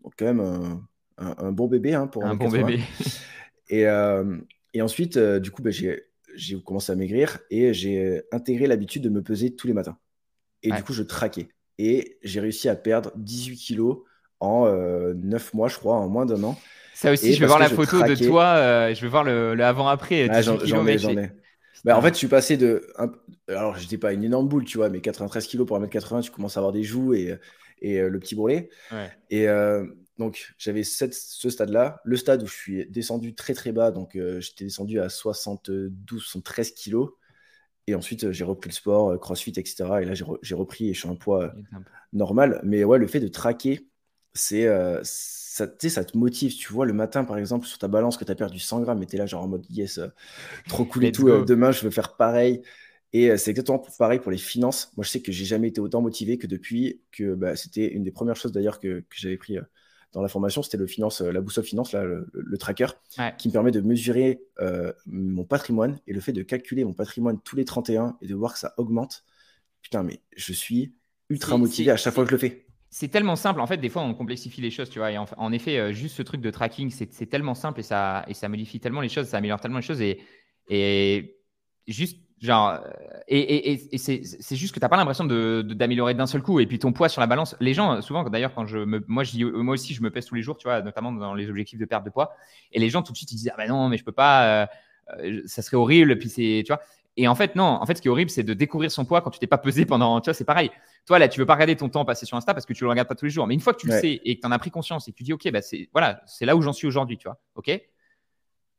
Donc, 0.04 0.14
quand 0.18 0.26
même 0.26 0.82
un, 1.18 1.52
bon 1.52 1.68
bébé 1.68 1.94
hein, 1.94 2.08
pour 2.08 2.26
un 2.26 2.36
bon 2.36 2.50
bébé. 2.50 2.80
et, 3.70 3.86
euh, 3.88 4.38
et, 4.74 4.82
ensuite, 4.82 5.18
du 5.18 5.52
coup, 5.52 5.62
bah, 5.62 5.72
j'ai 5.72 6.62
commencé 6.64 6.92
à 6.92 6.96
maigrir 6.96 7.40
et 7.50 7.74
j'ai 7.74 8.24
intégré 8.32 8.68
l'habitude 8.68 9.04
de 9.04 9.10
me 9.10 9.22
peser 9.22 9.56
tous 9.56 9.68
les 9.68 9.74
matins. 9.74 9.98
Et 10.64 10.72
du 10.72 10.84
coup, 10.84 10.94
je 10.94 11.04
traquais. 11.04 11.50
Et 11.78 12.18
j'ai 12.24 12.40
réussi 12.40 12.68
à 12.70 12.76
perdre 12.76 13.12
18 13.16 13.58
kilos 13.58 14.00
en 14.40 14.70
9 15.14 15.54
mois, 15.54 15.68
je 15.68 15.78
crois, 15.78 15.96
en 15.96 16.08
moins 16.08 16.26
d'un 16.26 16.42
an. 16.44 16.58
Ça 16.94 17.12
aussi, 17.12 17.34
je 17.34 17.40
vais 17.40 17.48
voir 17.48 17.60
la 17.60 17.70
photo 17.70 18.02
de 18.02 18.16
toi, 18.16 18.94
je 18.94 19.02
vais 19.02 19.08
voir 19.10 19.26
le, 19.26 19.62
avant-après. 19.62 20.30
Ah, 20.30 20.42
j'en 20.42 20.88
ai. 20.88 21.32
Bah, 21.86 21.98
en 21.98 22.02
fait, 22.02 22.14
je 22.14 22.18
suis 22.18 22.28
passé 22.28 22.58
de. 22.58 22.88
Alors, 23.48 23.78
j'étais 23.78 23.98
pas 23.98 24.14
une 24.14 24.24
énorme 24.24 24.48
boule, 24.48 24.66
tu 24.66 24.78
vois, 24.78 24.90
mais 24.90 25.02
93 25.02 25.48
kilos 25.48 25.68
pour 25.68 25.80
1m80, 25.80 26.24
tu 26.24 26.32
commences 26.32 26.58
à 26.58 26.60
avoir 26.60 26.74
des 26.74 26.84
joues 26.84 27.14
et, 27.14 27.38
et 27.82 28.00
euh, 28.00 28.10
le 28.10 28.20
petit 28.20 28.36
bourrelet. 28.36 28.70
Et 29.30 29.48
euh, 29.48 29.86
donc, 30.18 30.54
j'avais 30.58 30.84
ce 30.84 31.50
stade-là. 31.50 32.02
Le 32.04 32.18
stade 32.18 32.44
où 32.44 32.48
je 32.48 32.54
suis 32.54 32.86
descendu 32.88 33.36
très 33.36 33.54
très 33.54 33.72
bas, 33.72 33.92
donc 33.92 34.16
euh, 34.16 34.40
j'étais 34.42 34.66
descendu 34.66 35.00
à 35.00 35.10
72, 35.10 36.22
73 36.22 36.72
kilos. 36.72 37.12
Et 37.88 37.96
ensuite, 37.96 38.32
j'ai 38.32 38.44
repris 38.44 38.70
le 38.70 38.76
sport, 38.76 39.20
crossfit, 39.20 39.54
etc. 39.56 40.02
Et 40.02 40.06
là, 40.06 40.14
j'ai 40.14 40.56
repris 40.56 40.90
et 40.90 40.94
je 40.94 41.00
suis 41.00 41.10
un 41.10 41.16
poids 41.16 41.54
normal. 42.14 42.62
Mais 42.64 42.84
ouais, 42.84 43.00
le 43.00 43.08
fait 43.08 43.20
de 43.20 43.28
traquer, 43.28 43.88
c'est 44.34 44.68
ça, 45.68 45.90
ça 45.90 46.06
te 46.06 46.18
motive. 46.18 46.56
Tu 46.56 46.72
vois, 46.72 46.86
le 46.86 46.94
matin, 46.94 47.24
par 47.24 47.38
exemple, 47.38 47.68
sur 47.68 47.78
ta 47.78 47.88
balance, 47.88 48.18
que 48.18 48.26
tu 48.26 48.32
as 48.32 48.36
perdu 48.36 48.60
100 48.60 48.82
grammes, 48.82 49.04
et 49.04 49.06
tu 49.06 49.16
es 49.16 49.20
là, 49.20 49.26
genre 49.26 49.44
en 49.44 49.48
mode 49.48 49.66
yes, 49.70 49.98
euh, 49.98 50.08
trop 50.68 50.86
cool 50.86 51.06
et 51.06 51.12
tout. 51.12 51.28
Euh, 51.28 51.44
demain, 51.44 51.72
je 51.72 51.82
veux 51.84 51.92
faire 51.92 52.16
pareil. 52.16 52.62
Et 53.12 53.32
euh, 53.32 53.38
c'est 53.38 53.52
exactement 53.52 53.84
pareil 53.98 54.20
pour 54.20 54.32
les 54.32 54.38
finances. 54.38 54.92
Moi, 54.96 55.04
je 55.04 55.10
sais 55.10 55.22
que 55.22 55.32
j'ai 55.32 55.46
jamais 55.46 55.70
été 55.70 55.82
autant 55.82 56.02
motivé 56.02 56.38
que 56.38 56.48
depuis 56.48 57.02
que 57.12 57.34
bah, 57.34 57.56
c'était 57.56 57.88
une 57.88 58.04
des 58.04 58.12
premières 58.12 58.36
choses 58.36 58.52
d'ailleurs 58.52 58.80
que, 58.80 59.00
que 59.00 59.16
j'avais 59.16 59.38
pris 59.38 59.58
dans 60.14 60.22
la 60.22 60.28
formation. 60.28 60.62
C'était 60.62 60.78
le 60.78 60.88
finance, 60.88 61.22
la 61.22 61.42
boussole 61.42 61.64
finance, 61.64 61.92
là, 61.92 62.04
le, 62.04 62.58
tracker, 62.58 62.88
qui 63.38 63.48
me 63.48 63.54
permet 63.54 63.72
de 63.72 63.82
mesurer 63.82 64.42
mon 65.08 65.44
patrimoine 65.44 66.00
et 66.08 66.14
le 66.14 66.20
fait 66.20 66.34
de 66.34 66.44
calculer 66.44 66.86
mon 66.86 66.94
patrimoine 66.94 67.40
tous 67.42 67.56
les 67.56 67.66
31 67.66 68.18
et 68.22 68.28
de 68.28 68.36
voir 68.36 68.54
que 68.54 68.60
ça 68.60 68.74
augmente. 68.78 69.24
Putain, 69.82 70.04
mais 70.04 70.22
je 70.36 70.54
suis 70.54 70.94
ultra 71.30 71.58
motivé 71.58 71.92
à 71.92 71.98
chaque 71.98 72.14
fois 72.14 72.24
que 72.24 72.30
je 72.30 72.36
le 72.36 72.40
fais 72.40 72.69
c'est 72.90 73.10
tellement 73.10 73.36
simple. 73.36 73.60
En 73.62 73.68
fait, 73.68 73.78
des 73.78 73.90
fois, 73.90 74.02
on 74.02 74.14
complexifie 74.14 74.62
les 74.62 74.72
choses, 74.72 74.90
tu 74.90 75.00
vois. 75.00 75.12
Et 75.12 75.18
en, 75.18 75.52
effet, 75.52 75.78
euh, 75.78 75.92
juste 75.94 76.16
ce 76.16 76.24
truc 76.24 76.42
de 76.42 76.50
tracking, 76.50 76.90
c'est 76.90 77.26
tellement 77.28 77.54
simple 77.54 77.80
et 77.80 77.84
ça, 77.84 78.26
et 78.28 78.34
ça 78.34 78.50
modifie 78.50 78.80
tellement 78.80 79.02
les 79.02 79.10
choses, 79.10 79.28
ça 79.28 79.38
améliore 79.38 79.60
tellement 79.60 79.78
les 79.78 79.84
choses. 79.84 80.02
Et, 80.02 81.36
juste, 81.88 82.18
genre, 82.42 82.72
euh, 82.72 83.20
et, 83.28 83.78
c'est 83.98 84.56
juste 84.56 84.74
que 84.74 84.80
tu 84.80 84.84
n'as 84.84 84.90
pas 84.90 84.98
l'impression 84.98 85.26
d'améliorer 85.26 86.14
de, 86.14 86.18
d'un 86.18 86.26
seul 86.26 86.42
coup. 86.42 86.60
Et 86.60 86.66
puis 86.66 86.80
ton 86.80 86.92
poids 86.92 87.10
sur 87.10 87.22
la 87.22 87.28
balance, 87.28 87.56
les 87.60 87.76
gens, 87.76 88.02
souvent, 88.02 88.28
d'ailleurs, 88.28 88.56
quand 88.56 88.66
je 88.66 88.80
me, 88.80 89.04
moi, 89.08 89.24
dis, 89.24 89.44
moi 89.44 89.76
aussi, 89.76 89.94
je 89.94 90.02
me 90.02 90.10
pèse 90.10 90.26
tous 90.26 90.36
les 90.36 90.42
jours, 90.42 90.58
tu 90.58 90.68
vois, 90.68 90.82
notamment 90.82 91.12
dans 91.12 91.36
les 91.36 91.48
objectifs 91.48 91.80
de 91.80 91.86
perte 91.86 92.06
de 92.06 92.10
poids. 92.10 92.34
Et 92.72 92.80
les 92.80 92.90
gens, 92.90 93.04
tout 93.04 93.12
de 93.12 93.18
suite, 93.18 93.32
ils 93.32 93.36
disent, 93.36 93.52
ah 93.54 93.58
ben 93.58 93.70
non, 93.70 93.88
mais 93.90 93.98
je 93.98 94.04
peux 94.04 94.12
pas, 94.12 94.64
euh, 95.24 95.42
ça 95.46 95.62
serait 95.62 95.78
horrible. 95.78 96.18
Puis 96.18 96.30
c'est, 96.30 96.64
tu 96.66 96.74
vois. 96.74 96.82
Et 97.18 97.28
en 97.28 97.36
fait, 97.36 97.56
non, 97.56 97.64
en 97.64 97.86
fait, 97.86 97.96
ce 97.96 98.02
qui 98.02 98.08
est 98.08 98.12
horrible, 98.12 98.30
c'est 98.30 98.44
de 98.44 98.54
découvrir 98.54 98.92
son 98.92 99.04
poids 99.04 99.22
quand 99.22 99.30
tu 99.30 99.40
t'es 99.40 99.48
pas 99.48 99.58
pesé 99.58 99.86
pendant. 99.86 100.22
Tu 100.22 100.30
vois, 100.30 100.34
c'est 100.34 100.46
pareil. 100.46 100.72
Toi, 101.06 101.20
là, 101.20 101.28
tu 101.28 101.40
veux 101.40 101.46
pas 101.46 101.56
regarder 101.56 101.76
ton 101.76 101.90
temps 101.90 102.06
passé 102.06 102.26
sur 102.26 102.38
Insta 102.38 102.54
parce 102.54 102.66
que 102.66 102.74
tu 102.74 102.84
le 102.84 102.90
regardes 102.90 103.08
pas 103.08 103.16
tous 103.16 103.26
les 103.26 103.32
jours. 103.32 103.46
Mais 103.46 103.54
une 103.54 103.60
fois 103.60 103.74
que 103.74 103.80
tu 103.80 103.88
le 103.88 104.00
sais 104.00 104.22
et 104.24 104.36
que 104.36 104.42
tu 104.42 104.48
en 104.48 104.52
as 104.52 104.60
pris 104.60 104.72
conscience 104.72 105.08
et 105.08 105.12
que 105.12 105.18
tu 105.18 105.24
dis, 105.24 105.34
OK, 105.34 105.50
bah, 105.52 105.62
c'est 105.62 105.90
voilà, 105.92 106.22
c'est 106.26 106.46
là 106.46 106.56
où 106.56 106.62
j'en 106.62 106.74
suis 106.74 106.88
aujourd'hui, 106.88 107.18
tu 107.18 107.28
vois. 107.28 107.40
OK? 107.56 107.72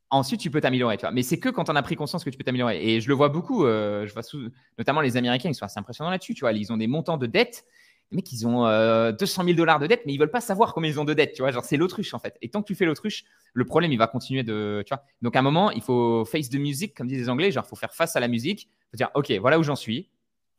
Ensuite, 0.09 0.41
tu 0.41 0.49
peux 0.49 0.59
t'améliorer, 0.59 0.97
tu 0.97 1.01
vois. 1.01 1.11
Mais 1.11 1.21
c'est 1.21 1.39
que 1.39 1.49
quand 1.49 1.69
on 1.69 1.75
a 1.75 1.83
pris 1.83 1.95
conscience 1.95 2.23
que 2.23 2.29
tu 2.29 2.37
peux 2.37 2.43
t'améliorer. 2.43 2.83
Et 2.83 2.99
je 2.99 3.07
le 3.07 3.13
vois 3.13 3.29
beaucoup, 3.29 3.65
euh, 3.65 4.05
je 4.07 4.13
vois 4.13 4.23
notamment 4.77 5.01
les 5.01 5.17
Américains, 5.17 5.49
ils 5.49 5.55
sont 5.55 5.65
assez 5.65 5.79
impressionnants 5.79 6.11
là-dessus, 6.11 6.33
tu 6.33 6.41
vois. 6.41 6.51
Ils 6.51 6.71
ont 6.73 6.77
des 6.77 6.87
montants 6.87 7.17
de 7.17 7.27
dettes 7.27 7.65
les 8.11 8.17
mecs, 8.17 8.31
ils 8.31 8.45
ont 8.45 8.63
200 8.63 8.67
euh, 8.67 9.45
000 9.45 9.57
dollars 9.57 9.79
de 9.79 9.87
dette, 9.87 10.03
mais 10.05 10.13
ils 10.13 10.17
veulent 10.17 10.31
pas 10.31 10.41
savoir 10.41 10.73
combien 10.73 10.89
ils 10.89 10.99
ont 10.99 11.05
de 11.05 11.13
dette. 11.13 11.33
Tu 11.33 11.41
vois, 11.41 11.51
genre, 11.51 11.63
c'est 11.63 11.77
l'autruche, 11.77 12.13
en 12.13 12.19
fait. 12.19 12.37
Et 12.41 12.49
tant 12.49 12.61
que 12.61 12.67
tu 12.67 12.75
fais 12.75 12.85
l'autruche, 12.85 13.23
le 13.53 13.63
problème, 13.63 13.91
il 13.93 13.97
va 13.97 14.07
continuer 14.07 14.43
de. 14.43 14.83
Tu 14.85 14.93
Donc, 15.21 15.35
à 15.35 15.39
un 15.39 15.43
moment, 15.43 15.71
il 15.71 15.81
faut 15.81 16.25
face 16.25 16.49
the 16.49 16.55
music, 16.55 16.93
comme 16.95 17.07
disent 17.07 17.21
les 17.21 17.29
Anglais. 17.29 17.51
Genre, 17.51 17.63
il 17.65 17.69
faut 17.69 17.77
faire 17.77 17.93
face 17.93 18.15
à 18.15 18.19
la 18.19 18.27
musique. 18.27 18.69
Faut 18.91 18.97
dire, 18.97 19.09
OK, 19.15 19.31
voilà 19.39 19.59
où 19.59 19.63
j'en 19.63 19.77
suis. 19.77 20.09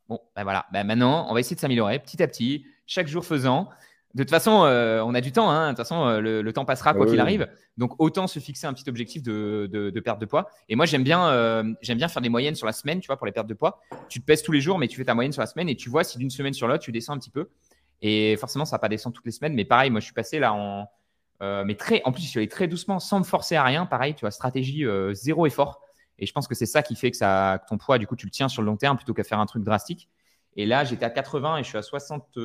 Bon, 0.09 0.19
ben 0.35 0.45
voilà. 0.45 0.67
Ben 0.73 0.85
maintenant, 0.85 1.27
on 1.29 1.35
va 1.35 1.41
essayer 1.41 1.55
de 1.55 1.61
s'améliorer 1.61 1.99
petit 1.99 2.23
à 2.23 2.27
petit, 2.27 2.65
chaque 2.87 3.07
jour 3.07 3.25
faisant. 3.25 3.69
De 4.15 4.23
toute 4.23 4.31
façon, 4.31 4.65
euh, 4.65 5.03
on 5.03 5.15
a 5.15 5.23
du 5.23 5.33
temps. 5.33 5.51
Hein. 5.51 5.67
De 5.67 5.71
toute 5.71 5.79
façon, 5.79 6.07
euh, 6.07 6.21
le, 6.21 6.53
temps 6.53 6.67
passera 6.67 6.93
quoi 6.93 7.07
qu'il 7.07 7.21
arrive. 7.21 7.49
Donc, 7.79 7.95
autant 7.99 8.27
se 8.27 8.39
fixer 8.41 8.67
un 8.67 8.75
petit 8.75 8.89
objectif 8.89 9.23
de, 9.23 10.01
perte 10.05 10.21
de 10.21 10.27
poids. 10.27 10.51
Et 10.69 10.77
moi, 10.77 10.85
j'aime 10.85 11.03
bien, 11.03 11.29
euh, 11.29 11.73
j'aime 11.81 11.97
bien 11.97 12.09
faire 12.09 12.21
des 12.21 12.29
moyennes 12.29 12.55
sur 12.55 12.67
la 12.67 12.73
semaine, 12.73 13.01
tu 13.01 13.07
vois, 13.07 13.17
pour 13.17 13.27
les 13.27 13.33
pertes 13.33 13.47
de 13.47 13.55
poids. 13.55 13.81
Tu 14.09 14.21
te 14.21 14.27
pèses 14.27 14.43
tous 14.43 14.53
les 14.53 14.61
jours, 14.61 14.79
mais 14.79 14.89
tu 14.89 14.99
fais 14.99 15.05
ta 15.05 15.15
moyenne 15.15 15.33
sur 15.33 15.41
la 15.41 15.47
semaine 15.47 15.69
et 15.69 15.77
tu 15.77 15.89
vois 15.89 16.05
si 16.05 16.19
d'une 16.19 16.31
semaine 16.31 16.53
sur 16.53 16.69
l'autre, 16.69 16.83
tu 16.85 16.93
descends 16.93 17.15
un 17.15 17.19
petit 17.19 17.31
peu. 17.31 17.49
Et 18.03 18.37
forcément, 18.37 18.65
ça 18.65 18.77
va 18.77 18.81
pas 18.81 18.89
descendre 18.89 19.15
toutes 19.15 19.27
les 19.27 19.33
semaines. 19.33 19.55
Mais 19.55 19.65
pareil, 19.65 19.91
moi, 19.91 20.01
je 20.01 20.05
suis 20.05 20.15
passé 20.15 20.39
là 20.39 20.53
en. 20.53 20.89
mais 21.41 21.75
très, 21.75 22.03
en 22.05 22.13
plus, 22.13 22.23
je 22.23 22.29
suis 22.29 22.39
allé 22.39 22.49
très 22.49 22.69
doucement, 22.69 22.99
sans 22.99 23.19
me 23.19 23.25
forcer 23.25 23.57
à 23.57 23.65
rien. 23.65 23.87
Pareil, 23.87 24.15
tu 24.15 24.21
vois, 24.21 24.31
stratégie 24.31 24.85
zéro 25.13 25.47
effort. 25.47 25.81
Et 26.19 26.27
je 26.27 26.33
pense 26.33 26.47
que 26.47 26.55
c'est 26.55 26.67
ça 26.67 26.83
qui 26.83 26.95
fait 26.97 27.11
que, 27.11 27.17
ça, 27.17 27.61
que 27.63 27.69
ton 27.69 27.79
poids, 27.79 27.97
du 27.99 28.07
coup, 28.07 28.15
tu 28.15 28.27
le 28.27 28.31
tiens 28.31 28.49
sur 28.49 28.61
le 28.61 28.67
long 28.67 28.77
terme 28.77 28.97
plutôt 28.97 29.15
qu'à 29.15 29.25
faire 29.25 29.41
un 29.41 29.47
truc 29.47 29.65
drastique. 29.65 30.09
Et 30.57 30.67
là, 30.67 30.85
j'étais 30.85 31.05
à 31.05 31.11
80 31.11 31.59
et 31.59 31.63
je 31.63 31.69
suis 31.69 31.79
à 31.79 31.83
60, 31.83 32.39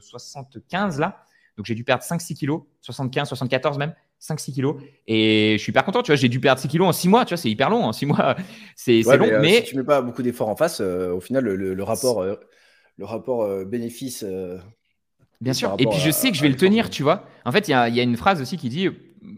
75 0.00 0.98
là. 0.98 1.24
Donc, 1.56 1.66
j'ai 1.66 1.74
dû 1.74 1.84
perdre 1.84 2.02
5-6 2.02 2.34
kilos, 2.34 2.62
75, 2.80 3.28
74 3.28 3.78
même, 3.78 3.94
5-6 4.20 4.54
kilos. 4.54 4.76
Et 5.06 5.56
je 5.58 5.62
suis 5.62 5.70
hyper 5.70 5.84
content, 5.84 6.02
tu 6.02 6.10
vois, 6.10 6.16
j'ai 6.16 6.28
dû 6.28 6.40
perdre 6.40 6.60
6 6.60 6.68
kilos 6.68 6.88
en 6.88 6.92
6 6.92 7.08
mois, 7.08 7.24
tu 7.24 7.34
vois, 7.34 7.36
c'est 7.36 7.50
hyper 7.50 7.68
long, 7.68 7.84
en 7.84 7.92
6 7.92 8.06
mois, 8.06 8.36
c'est 8.76 9.02
long. 9.02 9.26
Mais, 9.40 9.58
euh, 9.58 9.64
si 9.64 9.70
tu 9.70 9.76
mets 9.76 9.84
pas 9.84 10.00
beaucoup 10.00 10.22
d'efforts 10.22 10.48
en 10.48 10.56
face, 10.56 10.80
euh, 10.80 11.12
au 11.12 11.20
final, 11.20 11.44
le, 11.44 11.82
rapport, 11.82 12.24
le 12.24 13.04
rapport 13.04 13.42
euh, 13.42 13.64
bénéfice. 13.64 14.24
Bien 15.40 15.52
sûr. 15.52 15.74
Et 15.78 15.86
puis, 15.86 15.98
je 15.98 16.10
sais 16.10 16.30
que 16.30 16.36
je 16.36 16.42
vais 16.42 16.48
le 16.48 16.56
tenir, 16.56 16.88
tu 16.88 17.02
vois. 17.02 17.26
En 17.44 17.52
fait, 17.52 17.68
il 17.68 17.72
y 17.72 17.74
a, 17.74 17.88
y 17.88 18.00
a, 18.00 18.02
une 18.02 18.16
phrase 18.16 18.40
aussi 18.40 18.56
qui 18.56 18.68
dit, 18.68 18.86
que 18.86 18.94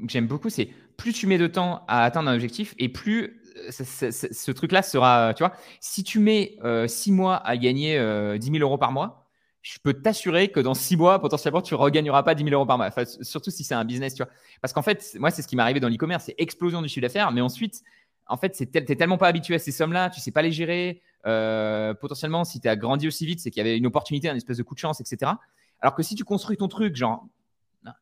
j'aime 0.09 0.27
beaucoup, 0.27 0.51
c'est 0.51 0.69
plus 0.97 1.13
tu 1.13 1.27
mets 1.27 1.39
de 1.39 1.49
temps 1.49 1.83
à 1.89 2.05
atteindre 2.05 2.29
un 2.29 2.35
objectif 2.35 2.75
et 2.79 2.89
plus 2.89 3.41
ce 3.71 4.51
truc-là 4.51 4.83
sera, 4.83 5.35
tu 5.35 5.43
vois, 5.43 5.53
si 5.81 6.03
tu 6.03 6.19
mets 6.19 6.57
euh, 6.65 6.87
six 6.87 7.13
mois 7.13 7.37
à 7.37 7.57
gagner 7.57 7.95
10 7.95 7.99
euh, 7.99 8.39
000 8.41 8.57
euros 8.59 8.79
par 8.79 8.93
mois, 8.93 9.27
je 9.63 9.79
peux 9.83 9.95
t'assurer 9.95 10.49
que 10.49 10.61
dans 10.61 10.75
six 10.75 10.97
mois, 10.97 11.21
potentiellement, 11.21 11.63
tu 11.63 11.75
ne 11.75 11.79
regagneras 11.79 12.23
pas 12.23 12.35
10 12.35 12.45
000 12.45 12.55
euros 12.55 12.67
par 12.67 12.77
mois. 12.77 12.91
surtout 13.23 13.51
si 13.51 13.65
c'est 13.65 13.75
un 13.75 13.85
business, 13.85 14.15
tu 14.15 14.23
vois. 14.23 14.31
Parce 14.61 14.75
qu'en 14.75 14.83
fait, 14.83 15.17
moi, 15.19 15.31
c'est 15.31 15.41
ce 15.41 15.49
qui 15.49 15.57
m'est 15.57 15.63
arrivé 15.63 15.81
dans 15.81 15.89
l'e-commerce, 15.89 16.25
c'est 16.25 16.35
explosion 16.37 16.83
du 16.83 16.89
chiffre 16.89 17.03
d'affaires. 17.03 17.33
Mais 17.33 17.41
ensuite, 17.41 17.83
en 18.27 18.37
fait, 18.37 18.51
tu 18.51 18.65
n'es 18.75 18.97
tellement 18.97 19.17
pas 19.17 19.29
habitué 19.29 19.55
à 19.55 19.59
ces 19.59 19.73
sommes-là, 19.73 20.11
tu 20.11 20.21
sais 20.21 20.33
pas 20.33 20.43
les 20.43 20.53
gérer. 20.53 21.01
Euh, 21.27 21.95
potentiellement, 21.95 22.45
si 22.45 22.61
tu 22.61 22.69
as 22.69 22.77
grandi 22.77 23.09
aussi 23.09 23.25
vite, 23.25 23.41
c'est 23.41 23.51
qu'il 23.51 23.63
y 23.63 23.67
avait 23.67 23.79
une 23.79 23.87
opportunité, 23.87 24.29
un 24.29 24.37
espèce 24.37 24.59
de 24.59 24.63
coup 24.63 24.75
de 24.75 24.81
chance, 24.81 25.01
etc. 25.01 25.33
Alors 25.81 25.95
que 25.95 26.03
si 26.03 26.15
tu 26.15 26.25
construis 26.25 26.59
ton 26.59 26.69
truc, 26.69 26.95
genre, 26.95 27.27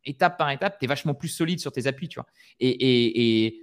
étape 0.05 0.39
par 0.39 0.51
étape, 0.51 0.79
tu 0.81 0.85
es 0.85 0.89
vachement 0.89 1.15
plus 1.15 1.29
solide 1.29 1.61
sur 1.61 1.71
tes 1.71 1.87
appuis, 1.87 2.09
tu 2.09 2.19
vois. 2.19 2.27
et 2.59 3.61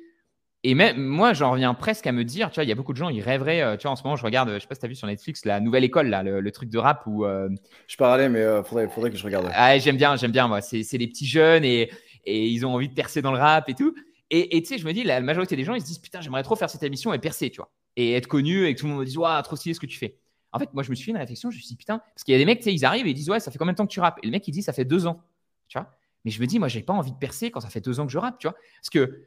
et 0.63 0.75
même 0.75 0.97
moi, 0.97 1.33
j'en 1.33 1.51
reviens 1.51 1.73
presque 1.73 2.05
à 2.05 2.11
me 2.11 2.25
dire, 2.25 2.49
tu 2.49 2.55
vois, 2.55 2.65
il 2.65 2.69
y 2.69 2.71
a 2.71 2.75
beaucoup 2.75 2.91
de 2.91 2.97
gens, 2.97 3.07
ils 3.07 3.21
rêveraient, 3.21 3.61
euh, 3.61 3.77
tu 3.77 3.83
vois, 3.83 3.91
en 3.91 3.95
ce 3.95 4.03
moment, 4.03 4.17
je 4.17 4.25
regarde, 4.25 4.53
je 4.53 4.59
sais 4.59 4.67
pas 4.67 4.75
si 4.75 4.81
tu 4.81 4.85
as 4.85 4.89
vu 4.89 4.95
sur 4.95 5.07
Netflix, 5.07 5.45
la 5.45 5.61
nouvelle 5.61 5.85
école, 5.85 6.07
là, 6.07 6.21
le, 6.21 6.51
truc 6.51 6.69
de 6.69 6.77
rap 6.77 7.03
où. 7.05 7.25
Euh, 7.25 7.47
je 7.87 7.95
parlais, 7.95 8.27
mais 8.27 8.41
euh, 8.41 8.61
faudrait, 8.61 8.89
faudrait 8.89 9.09
que 9.09 9.15
je 9.15 9.23
regarde. 9.23 9.49
Ah, 9.53 9.77
j'aime 9.77 9.95
bien, 9.95 10.17
j'aime 10.17 10.31
bien, 10.31 10.49
moi. 10.49 10.59
C'est 10.59 10.97
les 10.97 11.07
petits 11.07 11.27
jeunes 11.27 11.63
et, 11.63 11.89
et, 12.25 12.47
ils 12.47 12.65
ont 12.65 12.73
envie 12.73 12.89
de 12.89 12.93
percer 12.93 13.21
dans 13.21 13.31
le 13.31 13.37
rap 13.37 13.69
et 13.69 13.73
tout. 13.73 13.95
Et 14.31 14.61
tu 14.61 14.67
sais, 14.67 14.77
je 14.77 14.85
me 14.85 14.93
dis, 14.93 15.03
la 15.03 15.21
majorité 15.21 15.55
des 15.55 15.63
gens, 15.63 15.73
ils 15.73 15.81
se 15.81 15.87
disent, 15.87 15.97
putain, 15.97 16.21
j'aimerais 16.21 16.43
trop 16.43 16.55
faire 16.55 16.69
cette 16.69 16.83
émission 16.83 17.11
et 17.13 17.19
percer, 17.19 17.49
tu 17.49 17.57
vois. 17.57 17.71
Et 17.95 18.13
être 18.13 18.27
connu 18.27 18.65
et 18.65 18.75
que 18.75 18.79
tout 18.79 18.85
le 18.85 18.91
monde 18.91 18.99
me 18.99 19.05
dise, 19.05 19.17
waouh, 19.17 19.41
trop 19.41 19.55
stylé 19.55 19.73
ce 19.73 19.79
que 19.79 19.87
tu 19.87 19.97
fais. 19.97 20.19
En 20.51 20.59
fait, 20.59 20.71
moi, 20.73 20.83
je 20.83 20.91
me 20.91 20.95
suis 20.95 21.05
fait 21.05 21.11
une 21.11 21.17
réflexion, 21.17 21.49
je 21.49 21.55
me 21.55 21.59
suis 21.61 21.69
dit, 21.69 21.75
putain, 21.75 21.97
parce 21.97 22.23
qu'il 22.23 22.33
y 22.33 22.35
a 22.35 22.37
des 22.37 22.45
mecs, 22.45 22.59
tu 22.59 22.65
sais, 22.65 22.73
ils 22.73 22.85
arrivent 22.85 23.07
et 23.07 23.11
ils 23.11 23.15
disent, 23.15 23.29
ouais, 23.29 23.39
ça 23.39 23.49
fait 23.49 23.57
combien 23.57 23.73
de 23.73 23.77
temps 23.77 23.87
que 23.87 23.91
tu 23.91 23.99
rappes? 23.99 24.19
Et 24.21 24.27
le 24.27 24.31
mec, 24.31 24.47
il 24.47 24.51
dit, 24.51 24.61
ça 24.61 24.73
fait 24.73 24.85
deux 24.85 25.07
ans, 25.07 25.23
tu 25.67 25.79
vois. 25.79 25.95
Mais 26.25 26.31
je 26.31 26.39
me 26.41 26.45
dis, 26.45 26.59
moi, 26.59 26.67
j'ai 26.67 26.83
pas 26.83 26.93
envie 26.93 27.11
de 27.11 27.17
percer 27.17 27.49
quand 27.49 27.61
ça 27.61 27.69
fait 27.69 27.81
deux 27.81 27.99
ans 27.99 28.05
que 28.05 28.11
je 28.11 28.19
rappe, 28.19 28.37
tu 28.37 28.47
vois. 28.47 28.55
Parce 28.81 28.89
que 28.91 29.23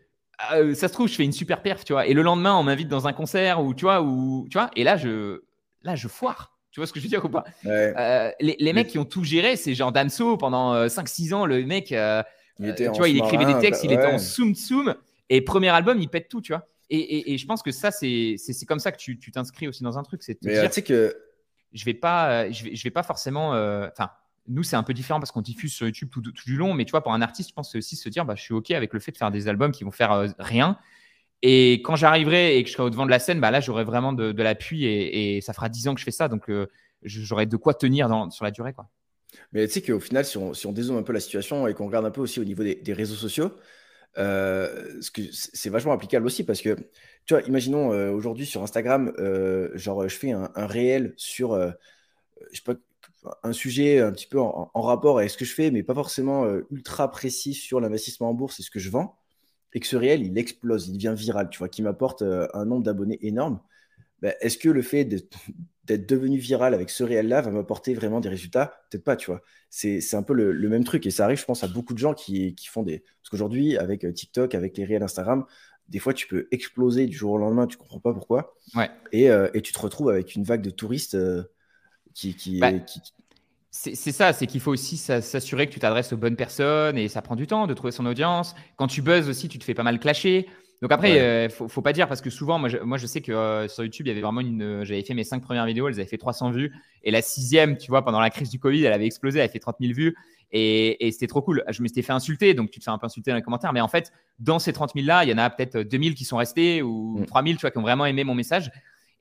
euh, 0.53 0.75
ça 0.75 0.89
se 0.89 0.93
trouve, 0.93 1.09
je 1.09 1.15
fais 1.15 1.25
une 1.25 1.33
super 1.33 1.63
perf, 1.63 1.85
tu 1.85 1.93
vois. 1.93 2.07
Et 2.07 2.15
le 2.15 2.23
lendemain, 2.23 2.57
on 2.57 2.63
m'invite 2.63 2.89
dans 2.89 3.07
un 3.07 3.13
concert 3.13 3.63
ou 3.63 3.75
tu 3.75 3.85
vois, 3.85 4.03
ou 4.03 4.47
tu 4.51 4.59
vois. 4.59 4.71
Et 4.77 4.85
là, 4.85 4.97
je, 4.97 5.43
là, 5.83 5.95
je 5.95 6.09
foire. 6.09 6.57
Tu 6.71 6.81
vois 6.81 6.87
ce 6.87 6.93
que 6.93 7.01
je 7.01 7.05
veux 7.05 7.11
dire 7.11 7.25
ou 7.25 7.29
pas? 7.29 7.45
Euh, 7.67 8.31
les, 8.41 8.73
mecs 8.73 8.89
qui 8.89 8.99
ont 8.99 9.05
tout 9.05 9.25
géré, 9.25 9.57
c'est 9.57 9.75
genre 9.75 9.93
Damso 9.93 10.39
pendant 10.39 10.87
5-6 10.87 11.35
ans. 11.35 11.45
Le 11.45 11.65
mec, 11.67 11.91
il 11.91 12.75
tu 12.75 12.89
vois, 12.97 13.09
il 13.09 13.19
écrivait 13.19 13.45
des 13.45 13.59
textes, 13.59 13.85
il 13.85 13.93
était 13.93 14.07
en 14.07 14.19
soum 14.19 14.55
soum. 14.55 14.95
Et 15.29 15.43
premier 15.43 15.69
album, 15.69 15.99
il 16.01 16.09
pète 16.09 16.29
tout, 16.29 16.41
tu 16.41 16.53
vois. 16.53 16.67
Et, 16.89 17.37
je 17.37 17.47
pense 17.47 17.63
que 17.63 17.73
ça, 17.73 17.91
c'est 17.91 18.37
comme 18.67 18.81
ça 18.81 18.91
que 18.91 18.97
tu 18.97 19.19
t'inscris 19.33 19.69
aussi 19.69 19.83
dans 19.83 19.99
un 19.99 20.03
truc. 20.03 20.23
C'est 20.23 20.39
Mais 20.43 20.67
tu 20.67 20.73
sais 20.73 20.83
que 20.83 21.15
je 21.73 21.85
vais 21.85 21.95
pas, 21.95 22.51
je 22.51 22.65
vais, 22.65 22.75
je 22.75 22.83
vais 22.83 22.91
pas 22.91 23.03
forcément. 23.03 23.51
Enfin, 23.51 24.11
nous, 24.49 24.63
c'est 24.63 24.77
un 24.77 24.83
peu 24.83 24.93
différent 24.93 25.21
parce 25.21 25.31
qu'on 25.31 25.41
diffuse 25.41 25.73
sur 25.73 25.87
YouTube 25.87 26.09
tout, 26.11 26.21
du 26.21 26.57
long, 26.57 26.75
mais 26.75 26.85
tu 26.85 26.91
vois, 26.91 27.03
pour 27.03 27.13
un 27.13 27.23
artiste, 27.23 27.51
je 27.51 27.55
pense 27.55 27.75
aussi 27.75 27.97
se 27.97 28.09
dire, 28.09 28.25
bah, 28.25 28.35
je 28.37 28.43
suis 28.43 28.55
OK 28.55 28.71
avec 28.73 28.93
le 28.93 29.01
fait 29.01 29.13
de 29.13 29.17
faire 29.17 29.31
des 29.31 29.49
albums 29.49 29.73
qui 29.73 29.85
vont 29.85 29.91
faire 29.91 30.13
euh, 30.13 30.29
rien. 30.39 30.79
Et 31.43 31.75
quand 31.83 31.97
j'arriverai 31.97 32.57
et 32.57 32.63
que 32.63 32.69
je 32.69 32.75
serai 32.75 32.85
au 32.85 32.91
devant 32.91 33.07
de 33.07 33.11
la 33.11 33.19
scène, 33.19 33.41
bah, 33.41 33.51
là, 33.51 33.61
j'aurai 33.61 33.85
vraiment 33.85 34.13
de, 34.13 34.43
l'appui 34.43 34.85
et, 34.85 35.41
ça 35.41 35.53
fera 35.53 35.69
10 35.69 35.89
ans 35.89 35.95
que 35.95 36.01
je 36.01 36.05
fais 36.05 36.13
ça. 36.13 36.29
Donc, 36.29 36.51
euh, 36.51 36.67
j'aurai 37.03 37.47
de 37.47 37.57
quoi 37.57 37.75
tenir 37.75 38.09
sur 38.31 38.45
la 38.45 38.51
durée. 38.51 38.73
Quoi. 38.73 38.89
Mais 39.53 39.67
tu 39.67 39.75
sais 39.75 39.83
qu'au 39.83 40.01
final, 40.01 40.25
si 40.25 40.37
on, 40.37 40.73
dézoome 40.73 40.99
un 40.99 41.03
peu 41.03 41.13
la 41.13 41.21
situation 41.21 41.67
et 41.67 41.75
qu'on 41.75 41.87
regarde 41.87 42.07
un 42.07 42.11
peu 42.11 42.21
aussi 42.21 42.41
au 42.41 42.45
niveau 42.45 42.63
des, 42.63 42.93
réseaux 42.93 43.15
sociaux, 43.15 43.53
euh, 44.19 45.01
c'est 45.33 45.71
vachement 45.71 45.93
applicable 45.93 46.27
aussi 46.27 46.45
parce 46.45 46.61
que, 46.61 46.77
tu 47.27 47.35
vois, 47.35 47.43
imaginons 47.43 47.89
aujourd'hui 48.13 48.47
sur 48.47 48.63
Instagram, 48.63 49.13
genre, 49.75 50.09
je 50.09 50.17
fais 50.17 50.33
un, 50.33 50.51
un 50.55 50.67
réel 50.67 51.15
sur, 51.17 51.57
je 51.57 52.57
sais 52.57 52.63
pas, 52.65 52.75
un 53.43 53.53
sujet 53.53 54.01
un 54.01 54.13
petit 54.13 54.27
peu 54.27 54.41
en, 54.41 54.71
rapport 54.75 55.19
avec 55.19 55.31
ce 55.31 55.37
que 55.37 55.45
je 55.45 55.55
fais, 55.55 55.71
mais 55.71 55.83
pas 55.83 55.95
forcément 55.95 56.45
euh, 56.45 56.67
ultra 56.71 57.11
précis 57.11 57.55
sur 57.55 57.81
l'investissement 57.81 58.31
en 58.31 58.35
bourse 58.35 58.59
et 58.61 58.63
ce 58.63 58.71
que 58.71 58.81
je 58.81 58.91
vends, 58.91 59.17
et 59.75 59.81
que 59.81 59.87
ce 59.87 59.97
réel, 59.97 60.23
il 60.23 60.37
explose, 60.39 60.89
il 60.89 60.95
devient 60.95 61.15
viral, 61.17 61.49
tu 61.51 61.59
vois, 61.59 61.69
qui 61.69 61.83
m'apporte 61.83 62.23
euh, 62.23 62.49
un 62.53 62.65
nombre 62.65 62.83
d'abonnés 62.83 63.19
énorme, 63.23 63.61
ben, 64.21 64.35
est-ce 64.41 64.59
que 64.59 64.69
le 64.69 64.83
fait 64.83 65.05
d'être 65.05 65.39
devenu 66.09 66.39
viral 66.39 66.75
avec 66.75 66.91
ce 66.91 67.05
réel-là 67.05 67.43
va 67.43 67.51
m'apporter 67.51 67.95
vraiment 67.95 68.21
des 68.21 68.29
résultats? 68.29 68.75
Peut-être 68.91 69.05
pas, 69.05 69.17
tu 69.17 69.31
vois. 69.31 69.43
C'est 69.71 70.15
un 70.15 70.23
peu 70.23 70.35
le, 70.35 70.69
même 70.69 70.85
truc, 70.85 71.07
et 71.07 71.11
ça 71.11 71.25
arrive, 71.25 71.39
je 71.39 71.45
pense, 71.45 71.65
à 71.65 71.69
beaucoup 71.69 71.95
de 71.95 71.99
gens 71.99 72.15
qui, 72.15 72.55
font 72.69 72.83
des... 72.83 73.01
Parce 73.01 73.31
qu'aujourd'hui, 73.31 73.77
avec 73.79 74.05
euh, 74.05 74.13
TikTok, 74.13 74.55
avec 74.55 74.77
les 74.77 74.85
réels 74.85 75.03
Instagram, 75.03 75.45
des 75.89 75.99
fois, 75.99 76.15
tu 76.15 76.27
peux 76.27 76.49
exploser 76.51 77.07
du 77.07 77.17
jour 77.17 77.33
au 77.33 77.39
lendemain, 77.39 77.67
tu 77.67 77.77
comprends 77.77 78.01
pas 78.01 78.13
pourquoi. 78.13 78.55
Ouais. 78.75 78.89
Et, 79.11 79.27
et 79.27 79.61
tu 79.61 79.73
te 79.73 79.79
retrouves 79.79 80.09
avec 80.09 80.35
une 80.37 80.45
vague 80.45 80.63
de 80.63 80.71
touristes 80.71 81.17
qui, 82.13 82.59
bah, 82.59 82.71
c'est 83.75 84.13
ça, 84.13 84.35
c'est 84.35 84.47
qu'il 84.47 84.61
faut 84.61 84.71
aussi 84.71 84.99
s'assurer 84.99 85.67
que 85.67 85.73
tu 85.73 85.81
t'adresses 85.81 86.13
aux 86.13 86.19
bonnes 86.19 86.37
personnes 86.37 86.99
et 86.99 87.09
ça 87.09 87.23
prend 87.23 87.37
du 87.37 87.47
temps 87.47 87.67
de 87.67 87.73
trouver 87.73 87.91
son 87.91 88.05
audience. 88.05 88.55
Quand 88.77 88.87
tu 88.87 89.01
buzzes 89.01 89.31
aussi, 89.31 89.49
tu 89.49 89.59
te 89.59 89.65
fais 89.65 89.73
pas 89.73 89.83
mal 89.83 89.99
clasher. 89.99 90.47
Donc 90.83 90.93
après, 90.93 91.13
il 91.13 91.19
euh, 91.19 91.49
faut, 91.49 91.69
faut, 91.69 91.81
pas 91.81 91.93
dire 91.93 92.09
parce 92.09 92.21
que 92.21 92.29
souvent, 92.29 92.59
moi 92.59 92.69
je, 92.69 92.77
moi, 92.79 92.99
je 92.99 93.07
sais 93.07 93.21
que 93.21 93.33
euh, 93.33 93.69
sur 93.69 93.85
YouTube, 93.85 94.07
il 94.07 94.11
y 94.11 94.13
avait 94.13 94.21
vraiment 94.21 94.41
une. 94.41 94.85
J'avais 94.85 95.03
fait 95.03 95.15
mes 95.15 95.25
cinq 95.25 95.41
premières 95.41 95.65
vidéos, 95.65 95.89
elles 95.89 95.95
avaient 95.95 96.07
fait 96.07 96.19
300 96.19 96.51
vues. 96.51 96.73
Et 97.03 97.11
la 97.11 97.23
sixième, 97.23 97.79
tu 97.79 97.89
vois, 97.89 98.05
pendant 98.05 98.21
la 98.21 98.31
crise 98.31 98.51
du 98.51 98.59
Covid, 98.59 98.85
elle 98.85 98.93
avait 98.93 99.07
explosé, 99.07 99.39
elle 99.39 99.45
avait 99.45 99.53
fait 99.53 99.61
30 99.61 99.77
000 99.81 99.93
vues. 99.95 100.15
Et, 100.51 101.09
c'était 101.13 101.29
trop 101.29 101.41
cool. 101.41 101.65
Je 101.71 101.83
me 101.83 101.89
suis 101.89 102.03
fait 102.03 102.13
insulter, 102.13 102.53
donc 102.53 102.71
tu 102.71 102.79
te 102.79 102.85
fais 102.85 102.91
un 102.91 102.99
peu 102.99 103.07
insulter 103.07 103.31
dans 103.31 103.37
les 103.37 103.43
commentaires. 103.43 103.73
Mais 103.73 103.81
en 103.81 103.89
fait, 103.89 104.13
dans 104.39 104.59
ces 104.59 104.73
30 104.73 104.93
000 104.95 105.07
là, 105.07 105.25
il 105.25 105.31
y 105.31 105.33
en 105.33 105.39
a 105.39 105.49
peut-être 105.49 105.79
2000 105.79 106.15
qui 106.15 106.25
sont 106.25 106.37
restés 106.37 106.83
ou 106.83 107.25
3000, 107.27 107.55
mm. 107.55 107.57
tu 107.57 107.61
vois, 107.63 107.71
qui 107.71 107.79
ont 107.79 107.83
vraiment 107.83 108.05
aimé 108.05 108.25
mon 108.25 108.35
message. 108.35 108.71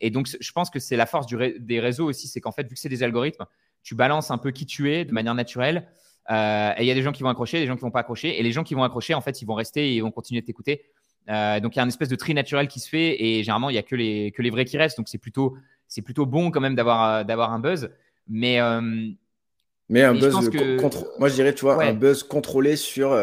Et 0.02 0.10
donc, 0.10 0.28
je 0.40 0.52
pense 0.52 0.70
que 0.70 0.80
c'est 0.80 0.98
la 0.98 1.06
force 1.06 1.28
des 1.28 1.80
réseaux 1.80 2.10
aussi, 2.10 2.28
c'est 2.28 2.42
qu'en 2.42 2.52
fait, 2.52 2.64
vu 2.64 2.74
que 2.74 2.80
c'est 2.80 2.90
des 2.90 3.04
algorithmes, 3.04 3.46
tu 3.84 3.96
balances 3.96 4.32
un 4.32 4.38
peu 4.38 4.52
qui 4.52 4.66
tu 4.66 4.92
es 4.92 5.06
de 5.06 5.14
manière 5.14 5.36
naturelle. 5.36 5.88
Euh, 6.30 6.74
et 6.78 6.84
il 6.84 6.86
y 6.86 6.92
a 6.92 6.94
des 6.94 7.02
gens 7.02 7.12
qui 7.12 7.24
vont 7.24 7.30
accrocher, 7.30 7.60
des 7.60 7.68
gens 7.68 7.76
qui 7.76 7.82
vont 7.82 7.92
pas 7.92 8.02
accrocher. 8.02 8.40
Et 8.40 8.44
les 8.44 8.52
gens 8.52 8.64
qui 8.64 8.74
vont 8.74 8.84
accrocher, 8.84 9.14
en 9.14 9.22
fait, 9.22 9.42
ils 9.42 9.46
vont 9.46 9.54
rester 9.54 9.90
et 9.90 9.96
ils 9.96 10.02
vont 10.02 10.12
continuer 10.12 10.42
de 10.42 10.46
t'écouter. 10.46 10.86
Euh, 11.30 11.60
donc, 11.60 11.76
il 11.76 11.78
y 11.78 11.80
a 11.80 11.84
une 11.84 11.90
espèce 11.90 12.10
de 12.10 12.16
tri 12.16 12.34
naturel 12.34 12.68
qui 12.68 12.80
se 12.80 12.90
fait. 12.90 13.24
Et 13.24 13.44
généralement, 13.44 13.70
il 13.70 13.76
y 13.76 13.80
a 13.80 13.84
que 13.84 13.96
les, 13.96 14.32
que 14.32 14.42
les 14.42 14.50
vrais 14.50 14.66
qui 14.66 14.78
restent. 14.78 14.98
Donc, 14.98 15.08
c'est 15.08 15.20
plutôt, 15.20 15.56
c'est 15.88 16.02
plutôt 16.02 16.26
bon 16.26 16.52
quand 16.52 16.62
même 16.62 16.76
d'avoir, 16.76 17.24
d'avoir 17.24 17.54
un 17.54 17.60
buzz. 17.60 17.92
Mais, 18.28 18.60
euh, 18.60 18.82
mais 19.90 20.04
un 20.04 20.14
buzz, 20.14 20.34
moi 21.20 21.28
je 21.30 21.34
dirais, 21.34 21.54
tu 21.54 21.62
vois, 21.62 21.84
un 21.84 21.94
buzz 21.94 22.24
contrôlé 22.24 22.76
sur 22.76 23.18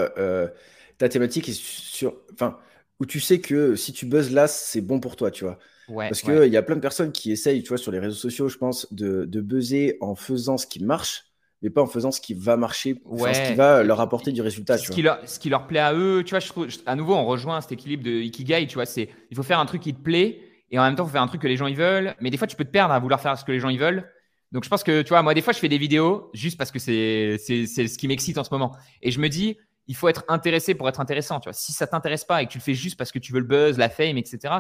ta 0.98 1.08
thématique 1.08 1.48
et 1.48 1.52
sur, 1.52 2.14
enfin, 2.34 2.58
où 3.00 3.06
tu 3.06 3.20
sais 3.20 3.40
que 3.40 3.74
si 3.76 3.92
tu 3.92 4.06
buzzes 4.06 4.32
là, 4.32 4.48
c'est 4.48 4.80
bon 4.80 5.00
pour 5.00 5.16
toi, 5.16 5.30
tu 5.30 5.44
vois. 5.44 5.58
Parce 5.94 6.22
qu'il 6.22 6.34
il 6.44 6.52
y 6.52 6.56
a 6.56 6.62
plein 6.62 6.76
de 6.76 6.80
personnes 6.80 7.12
qui 7.12 7.32
essayent, 7.32 7.62
tu 7.62 7.68
vois, 7.68 7.78
sur 7.78 7.92
les 7.92 7.98
réseaux 7.98 8.16
sociaux, 8.16 8.48
je 8.48 8.58
pense, 8.58 8.92
de, 8.92 9.24
de 9.24 9.40
buzzer 9.40 9.96
en 10.00 10.14
faisant 10.14 10.58
ce 10.58 10.66
qui 10.66 10.82
marche, 10.82 11.24
mais 11.62 11.70
pas 11.70 11.82
en 11.82 11.86
faisant 11.86 12.10
ce 12.10 12.20
qui 12.20 12.34
va 12.34 12.56
marcher, 12.56 13.02
ce 13.04 13.48
qui 13.48 13.54
va 13.54 13.82
leur 13.82 14.00
apporter 14.00 14.32
du 14.32 14.42
résultat. 14.42 14.78
Ce, 14.78 14.90
Qui 14.90 15.02
leur, 15.02 15.18
ce 15.28 15.38
qui 15.38 15.48
leur 15.48 15.66
plaît 15.66 15.80
à 15.80 15.94
eux, 15.94 16.22
tu 16.24 16.30
vois, 16.30 16.40
je 16.40 16.48
trouve, 16.48 16.68
à 16.86 16.94
nouveau, 16.94 17.14
on 17.14 17.24
rejoint 17.24 17.60
cet 17.60 17.72
équilibre 17.72 18.04
de 18.04 18.10
Ikigai, 18.10 18.66
tu 18.66 18.74
vois, 18.74 18.86
c'est 18.86 19.08
il 19.30 19.36
faut 19.36 19.42
faire 19.42 19.58
un 19.58 19.66
truc 19.66 19.82
qui 19.82 19.94
te 19.94 20.00
plaît 20.00 20.40
et 20.70 20.78
en 20.78 20.82
même 20.82 20.94
temps, 20.94 21.04
il 21.04 21.06
faut 21.06 21.12
faire 21.12 21.22
un 21.22 21.28
truc 21.28 21.42
que 21.42 21.48
les 21.48 21.56
gens 21.56 21.66
ils 21.66 21.76
veulent, 21.76 22.14
mais 22.20 22.30
des 22.30 22.36
fois, 22.36 22.46
tu 22.46 22.56
peux 22.56 22.64
te 22.64 22.70
perdre 22.70 22.92
à 22.92 22.98
vouloir 22.98 23.20
faire 23.20 23.36
ce 23.38 23.44
que 23.44 23.52
les 23.52 23.60
gens 23.60 23.70
ils 23.70 23.78
veulent. 23.78 24.10
Donc, 24.52 24.64
je 24.64 24.68
pense 24.68 24.82
que, 24.82 25.02
tu 25.02 25.10
vois, 25.10 25.22
moi, 25.22 25.34
des 25.34 25.42
fois, 25.42 25.52
je 25.52 25.58
fais 25.58 25.68
des 25.68 25.78
vidéos 25.78 26.30
juste 26.32 26.56
parce 26.56 26.70
que 26.70 26.78
c'est 26.78 27.38
ce 27.38 27.98
qui 27.98 28.08
m'excite 28.08 28.38
en 28.38 28.44
ce 28.44 28.50
moment. 28.50 28.74
Et 29.02 29.10
je 29.10 29.20
me 29.20 29.28
dis, 29.28 29.56
il 29.86 29.96
faut 29.96 30.08
être 30.08 30.24
intéressé 30.28 30.74
pour 30.74 30.88
être 30.88 31.00
intéressant. 31.00 31.40
Tu 31.40 31.48
vois, 31.48 31.54
si 31.54 31.72
ça 31.72 31.86
t'intéresse 31.86 32.24
pas 32.24 32.42
et 32.42 32.46
que 32.46 32.52
tu 32.52 32.58
le 32.58 32.62
fais 32.62 32.74
juste 32.74 32.98
parce 32.98 33.12
que 33.12 33.18
tu 33.18 33.32
veux 33.32 33.40
le 33.40 33.46
buzz, 33.46 33.78
la 33.78 33.88
fame, 33.88 34.18
etc. 34.18 34.54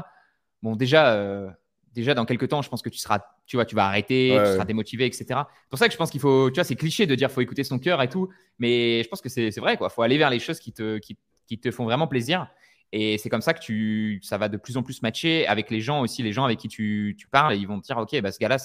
Bon, 0.62 0.76
déjà, 0.76 1.12
euh, 1.14 1.48
déjà 1.94 2.14
dans 2.14 2.24
quelques 2.24 2.48
temps, 2.48 2.62
je 2.62 2.68
pense 2.68 2.82
que 2.82 2.88
tu 2.88 2.98
seras, 2.98 3.20
tu 3.46 3.56
vois, 3.56 3.64
tu 3.64 3.74
vas 3.74 3.86
arrêter, 3.86 4.30
tu 4.44 4.52
seras 4.52 4.64
démotivé, 4.64 5.06
etc. 5.06 5.24
C'est 5.28 5.70
pour 5.70 5.78
ça 5.78 5.86
que 5.86 5.92
je 5.92 5.98
pense 5.98 6.10
qu'il 6.10 6.20
faut, 6.20 6.50
tu 6.50 6.54
vois, 6.54 6.64
c'est 6.64 6.76
cliché 6.76 7.06
de 7.06 7.14
dire 7.14 7.30
faut 7.30 7.40
écouter 7.40 7.64
son 7.64 7.78
cœur 7.78 8.02
et 8.02 8.08
tout, 8.08 8.28
mais 8.58 9.02
je 9.02 9.08
pense 9.08 9.20
que 9.20 9.28
c'est 9.28 9.56
vrai, 9.58 9.76
quoi. 9.76 9.88
Faut 9.88 10.02
aller 10.02 10.18
vers 10.18 10.30
les 10.30 10.38
choses 10.38 10.58
qui 10.58 10.72
te, 10.72 10.98
qui, 10.98 11.16
qui 11.46 11.58
te 11.58 11.70
font 11.70 11.84
vraiment 11.84 12.06
plaisir. 12.06 12.48
Et 12.92 13.18
c'est 13.18 13.28
comme 13.28 13.42
ça 13.42 13.52
que 13.52 13.60
tu, 13.60 14.20
ça 14.22 14.38
va 14.38 14.48
de 14.48 14.56
plus 14.56 14.76
en 14.76 14.82
plus 14.82 15.02
matcher 15.02 15.46
avec 15.46 15.70
les 15.70 15.80
gens 15.80 16.00
aussi, 16.00 16.22
les 16.22 16.32
gens 16.32 16.44
avec 16.44 16.58
qui 16.58 16.68
tu, 16.68 17.14
tu 17.18 17.28
parles, 17.28 17.54
et 17.54 17.56
ils 17.56 17.68
vont 17.68 17.80
te 17.80 17.86
dire, 17.86 17.98
ok, 17.98 18.20
bah, 18.22 18.32
ce 18.32 18.38
gars-là, 18.38 18.58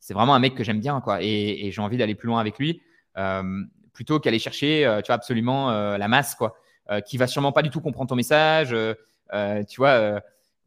c'est 0.00 0.14
vraiment 0.14 0.34
un 0.34 0.40
mec 0.40 0.54
que 0.54 0.64
j'aime 0.64 0.80
bien, 0.80 1.00
quoi, 1.00 1.22
et, 1.22 1.66
et 1.66 1.70
j'ai 1.70 1.80
envie 1.80 1.96
d'aller 1.96 2.16
plus 2.16 2.26
loin 2.26 2.40
avec 2.40 2.58
lui. 2.58 2.82
Euh, 3.18 3.62
plutôt 3.92 4.18
qu'aller 4.18 4.38
chercher, 4.38 4.86
euh, 4.86 5.00
tu 5.02 5.08
vois, 5.08 5.16
absolument 5.16 5.70
euh, 5.70 5.98
la 5.98 6.08
masse, 6.08 6.34
quoi, 6.34 6.56
qui 7.06 7.16
va 7.16 7.26
sûrement 7.26 7.52
pas 7.52 7.62
du 7.62 7.70
tout 7.70 7.80
comprendre 7.80 8.08
ton 8.08 8.16
message, 8.16 8.70
tu 8.70 9.76
vois. 9.78 10.20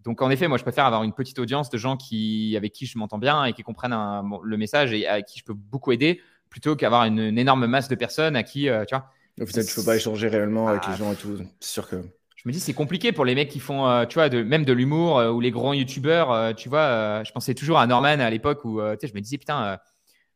Donc 0.06 0.22
en 0.22 0.30
effet, 0.30 0.48
moi, 0.48 0.58
je 0.58 0.64
préfère 0.64 0.86
avoir 0.86 1.04
une 1.04 1.14
petite 1.14 1.40
audience 1.40 1.70
de 1.70 1.78
gens 1.78 1.98
qui, 1.98 2.54
avec 2.56 2.72
qui 2.74 2.86
je 2.86 2.98
m'entends 2.98 3.18
bien 3.18 3.44
et 3.46 3.54
qui 3.54 3.64
comprennent 3.64 3.98
le 4.44 4.58
message 4.58 4.94
et 4.94 5.08
à 5.08 5.22
qui 5.22 5.40
je 5.40 5.44
peux 5.44 5.54
beaucoup 5.54 5.92
aider, 5.92 6.22
plutôt 6.50 6.76
qu'avoir 6.76 7.06
une, 7.06 7.38
énorme 7.38 7.66
masse 7.66 7.88
de 7.88 7.96
personnes 7.96 8.36
à 8.36 8.44
qui, 8.44 8.68
tu 8.88 8.96
vois. 8.96 9.10
Au 9.42 9.46
final, 9.46 9.66
tu 9.66 9.76
peux 9.76 9.84
pas 9.84 9.96
échanger 9.96 10.28
réellement 10.30 10.68
avec 10.68 10.86
les 10.88 10.94
ah. 10.94 10.98
gens 10.98 11.12
et 11.12 11.16
tout. 11.16 11.38
C'est 11.60 11.72
sûr 11.72 11.90
que. 11.90 11.98
Je 12.36 12.48
me 12.48 12.54
dis, 12.54 12.60
c'est 12.60 12.76
compliqué 12.76 13.12
pour 13.12 13.26
les 13.26 13.34
mecs 13.34 13.50
qui 13.50 13.60
font, 13.60 14.06
tu 14.08 14.14
vois, 14.14 14.30
de, 14.30 14.44
même 14.44 14.64
de 14.64 14.74
l'humour 14.74 15.18
ou 15.34 15.42
les 15.42 15.50
grands 15.50 15.74
youtubeurs. 15.74 16.56
tu 16.56 16.70
vois, 16.70 17.24
je 17.24 17.32
pensais 17.32 17.56
toujours 17.56 17.80
à 17.80 17.88
Norman 17.88 18.20
à 18.20 18.30
l'époque 18.30 18.64
où, 18.64 18.80
tu 18.80 18.98
sais, 19.02 19.08
je 19.08 19.16
me 19.16 19.20
disais, 19.20 19.40
putain, 19.40 19.80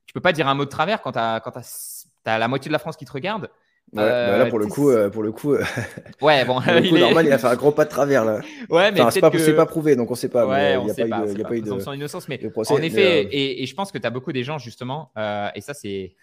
tu 0.07 0.13
peux 0.13 0.20
pas 0.20 0.34
dire 0.34 0.47
un 0.47 0.55
mot 0.55 0.65
de 0.65 0.70
travers 0.72 1.03
quand 1.03 1.11
tu 1.11 1.20
as, 1.20 1.39
quand 1.39 1.55
as 1.55 2.07
tu 2.24 2.32
as 2.32 2.39
la 2.39 2.47
moitié 2.47 2.70
de 2.70 2.74
la 2.74 2.80
France 2.80 2.97
qui 2.97 3.05
te 3.05 3.11
regarde. 3.11 3.51
Ouais, 3.91 4.03
bah 4.03 4.37
là 4.37 4.45
pour 4.45 4.59
le 4.59 4.67
coup, 4.67 4.91
euh, 4.91 5.09
pour 5.09 5.23
le 5.23 5.31
coup, 5.31 5.55
ouais 6.21 6.45
bon, 6.45 6.61
il 6.83 6.93
normal, 6.93 7.25
il 7.25 7.31
a 7.31 7.39
fait 7.39 7.47
un 7.47 7.55
gros 7.55 7.71
pas 7.71 7.85
de 7.85 7.89
travers 7.89 8.23
là. 8.23 8.41
Ouais, 8.69 8.91
mais 8.91 8.99
c'est 9.09 9.19
pas, 9.19 9.31
pas, 9.31 9.65
prouvé, 9.65 9.95
donc 9.95 10.11
on 10.11 10.15
sait 10.15 10.29
pas. 10.29 10.45
Ouais, 10.45 10.75
il 10.79 10.85
n'y 10.85 10.91
a, 10.91 10.93
pas, 10.93 11.03
eu 11.03 11.33
de, 11.33 11.39
y 11.39 11.43
a 11.43 11.47
pas 11.47 11.55
eu 11.55 11.61
de, 11.61 11.79
son 11.79 11.93
innocence, 11.93 12.27
mais 12.27 12.39
en 12.55 12.77
effet, 12.77 13.25
euh, 13.25 13.29
et, 13.31 13.63
et, 13.63 13.65
je 13.65 13.73
pense 13.73 13.91
que 13.91 13.97
tu 13.97 14.05
as 14.05 14.11
beaucoup 14.11 14.31
des 14.31 14.43
gens 14.43 14.59
justement, 14.59 15.11
euh, 15.17 15.49
et 15.55 15.61
ça 15.61 15.73
c'est, 15.73 16.15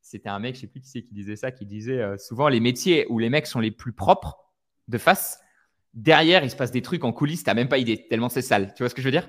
c'était 0.00 0.30
un 0.30 0.38
mec, 0.38 0.54
je 0.54 0.62
sais 0.62 0.66
plus 0.66 0.80
qui 0.80 0.88
c'est 0.88 1.02
qui 1.02 1.12
disait 1.12 1.36
ça, 1.36 1.50
qui 1.50 1.66
disait 1.66 2.02
souvent 2.16 2.48
les 2.48 2.60
métiers 2.60 3.06
où 3.10 3.18
les 3.18 3.28
mecs 3.28 3.46
sont 3.46 3.60
les 3.60 3.70
plus 3.70 3.92
propres 3.92 4.38
de 4.88 4.96
face, 4.96 5.40
derrière, 5.94 6.42
il 6.42 6.50
se 6.50 6.56
passe 6.56 6.72
des 6.72 6.82
trucs 6.82 7.04
en 7.04 7.12
coulisses, 7.12 7.44
t'as 7.44 7.54
même 7.54 7.68
pas 7.68 7.78
idée, 7.78 8.06
tellement 8.08 8.28
c'est 8.28 8.42
sale. 8.42 8.72
Tu 8.76 8.82
vois 8.82 8.88
ce 8.88 8.94
que 8.94 9.00
je 9.00 9.06
veux 9.06 9.12
dire? 9.12 9.28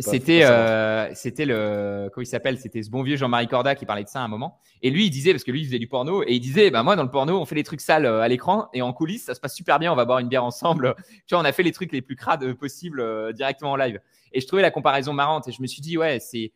C'était, 0.00 0.44
euh, 0.44 1.08
c'était 1.14 1.44
le, 1.44 2.10
comment 2.12 2.22
il 2.22 2.26
s'appelle? 2.26 2.58
C'était 2.58 2.82
ce 2.82 2.90
bon 2.90 3.02
vieux 3.02 3.16
Jean-Marie 3.16 3.46
Corda 3.46 3.74
qui 3.74 3.86
parlait 3.86 4.02
de 4.02 4.08
ça 4.08 4.20
à 4.20 4.24
un 4.24 4.28
moment. 4.28 4.58
Et 4.82 4.90
lui, 4.90 5.06
il 5.06 5.10
disait, 5.10 5.32
parce 5.32 5.44
que 5.44 5.52
lui, 5.52 5.60
il 5.60 5.66
faisait 5.66 5.78
du 5.78 5.86
porno, 5.86 6.22
et 6.22 6.32
il 6.32 6.40
disait, 6.40 6.70
bah 6.70 6.82
moi, 6.82 6.96
dans 6.96 7.04
le 7.04 7.10
porno, 7.10 7.38
on 7.38 7.44
fait 7.44 7.54
des 7.54 7.62
trucs 7.62 7.80
sales 7.80 8.06
euh, 8.06 8.20
à 8.20 8.28
l'écran, 8.28 8.68
et 8.74 8.82
en 8.82 8.92
coulisses, 8.92 9.24
ça 9.24 9.34
se 9.34 9.40
passe 9.40 9.54
super 9.54 9.78
bien. 9.78 9.92
On 9.92 9.96
va 9.96 10.04
boire 10.04 10.18
une 10.18 10.28
bière 10.28 10.44
ensemble. 10.44 10.94
Tu 11.26 11.34
vois, 11.34 11.42
on 11.42 11.46
a 11.46 11.52
fait 11.52 11.62
les 11.62 11.72
trucs 11.72 11.92
les 11.92 12.02
plus 12.02 12.16
crades 12.16 12.52
possibles 12.54 13.00
euh, 13.00 13.32
directement 13.32 13.72
en 13.72 13.76
live. 13.76 14.00
Et 14.32 14.40
je 14.40 14.46
trouvais 14.46 14.62
la 14.62 14.70
comparaison 14.70 15.12
marrante, 15.12 15.46
et 15.48 15.52
je 15.52 15.62
me 15.62 15.66
suis 15.66 15.82
dit, 15.82 15.96
ouais, 15.96 16.18
c'est 16.20 16.52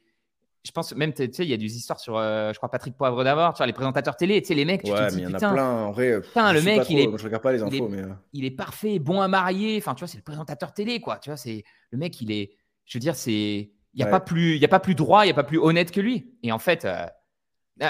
je 0.67 0.73
pense 0.73 0.95
même, 0.95 1.13
tu 1.13 1.29
sais, 1.33 1.45
il 1.45 1.49
y 1.49 1.55
a 1.55 1.57
des 1.57 1.77
histoires 1.77 2.01
sur, 2.01 2.17
euh, 2.17 2.53
je 2.53 2.59
crois, 2.59 2.69
Patrick 2.69 2.97
Poivre 2.97 3.23
d'abord, 3.23 3.55
tu 3.55 3.59
vois, 3.59 3.67
les 3.67 3.73
présentateurs 3.73 4.17
télé, 4.17 4.43
tu 4.43 4.49
sais, 4.49 4.55
les 4.55 4.65
mecs, 4.65 4.83
tu 4.83 4.91
ouais, 4.91 5.07
te 5.07 5.11
dis, 5.11 5.17
mais 5.17 5.23
il 5.23 5.31
y 5.31 5.33
en 5.33 5.35
a 5.35 5.53
plein, 5.53 5.71
en 5.71 5.93
vrai. 5.93 6.21
Putain, 6.21 6.53
le 6.53 6.61
mec, 6.61 6.91
il 6.91 6.99
est. 6.99 7.05
je 7.17 7.25
regarde 7.25 7.43
pas 7.43 7.53
les 7.53 7.63
infos, 7.63 7.73
il 7.73 7.99
est, 7.99 8.03
mais. 8.03 8.03
Il 8.33 8.45
est 8.45 8.51
parfait, 8.51 8.99
bon 8.99 9.21
à 9.21 9.29
marier, 9.29 9.77
enfin, 9.79 9.95
tu 9.95 10.01
vois, 10.01 10.09
c'est 10.09 10.19
le 10.19 10.25
présentateur 10.25 10.73
télé, 10.73 11.01
quoi, 11.01 11.19
tu 11.19 11.31
vois, 11.31 11.37
c'est. 11.37 11.63
Le 11.91 11.99
mec, 11.99 12.21
il 12.21 12.33
est. 12.33 12.51
Je 12.85 12.99
veux 12.99 13.01
dire, 13.01 13.15
c'est. 13.15 13.71
Il 13.95 13.99
n'y 13.99 14.03
a, 14.03 14.11
pas 14.11 14.21
plus, 14.21 14.57
il 14.57 14.61
y 14.61 14.65
a 14.65 14.69
pas 14.69 14.81
plus 14.81 14.95
droit, 14.95 15.25
il 15.25 15.29
n'y 15.29 15.33
a 15.33 15.35
pas 15.35 15.45
plus 15.45 15.59
honnête 15.59 15.91
que 15.91 16.01
lui. 16.01 16.35
Et 16.43 16.53
en 16.53 16.59
fait. 16.59 16.85
Euh, 16.85 17.07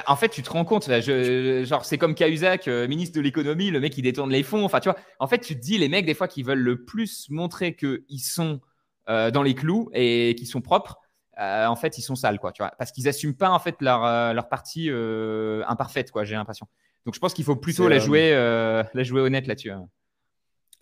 en 0.09 0.17
fait, 0.17 0.29
tu 0.29 0.43
te 0.43 0.51
rends 0.51 0.65
compte, 0.65 0.89
là, 0.89 1.01
je, 1.01 1.63
genre, 1.65 1.85
c'est 1.85 1.97
comme 1.97 2.17
Cahuzac, 2.17 2.67
euh, 2.67 2.89
ministre 2.89 3.17
de 3.17 3.21
l'économie, 3.21 3.71
le 3.71 3.79
mec, 3.79 3.97
il 3.97 4.03
détourne 4.03 4.33
les 4.33 4.43
fonds. 4.43 4.65
Enfin, 4.65 4.81
tu 4.81 4.89
vois, 4.89 4.99
en 5.21 5.29
fait, 5.29 5.39
tu 5.39 5.55
te 5.55 5.61
dis, 5.61 5.79
les 5.79 5.89
mecs, 5.89 6.05
des 6.05 6.15
fois, 6.15 6.27
qui 6.27 6.43
veulent 6.43 6.59
le 6.59 6.85
plus 6.85 7.31
montrer 7.31 7.77
qu'ils 7.77 8.21
sont 8.21 8.61
dans 9.07 9.43
les 9.45 9.55
clous 9.55 9.89
et 9.95 10.35
qu'ils 10.37 10.49
sont 10.49 10.61
propres, 10.61 10.99
euh, 11.39 11.67
en 11.67 11.77
fait, 11.77 11.99
ils 11.99 12.03
sont 12.03 12.15
sales, 12.15 12.39
quoi, 12.39 12.53
tu 12.53 12.63
vois, 12.63 12.73
parce 12.79 12.93
qu'ils 12.93 13.09
assument 13.09 13.35
pas 13.35 13.51
en 13.51 13.59
fait 13.59 13.77
leur, 13.81 14.05
euh, 14.05 14.33
leur 14.33 14.49
partie 14.49 14.89
euh, 14.91 15.63
imparfaite, 15.67 16.11
quoi. 16.11 16.25
J'ai 16.25 16.35
l'impression. 16.35 16.67
Donc, 17.05 17.15
je 17.15 17.21
pense 17.21 17.35
qu'il 17.35 17.45
faut 17.45 17.57
plutôt 17.57 17.89
la 17.89 17.99
jouer, 17.99 18.31
la 18.33 19.03
jouer 19.03 19.21
honnête 19.21 19.47
là-dessus. 19.47 19.71
Hein. 19.71 19.89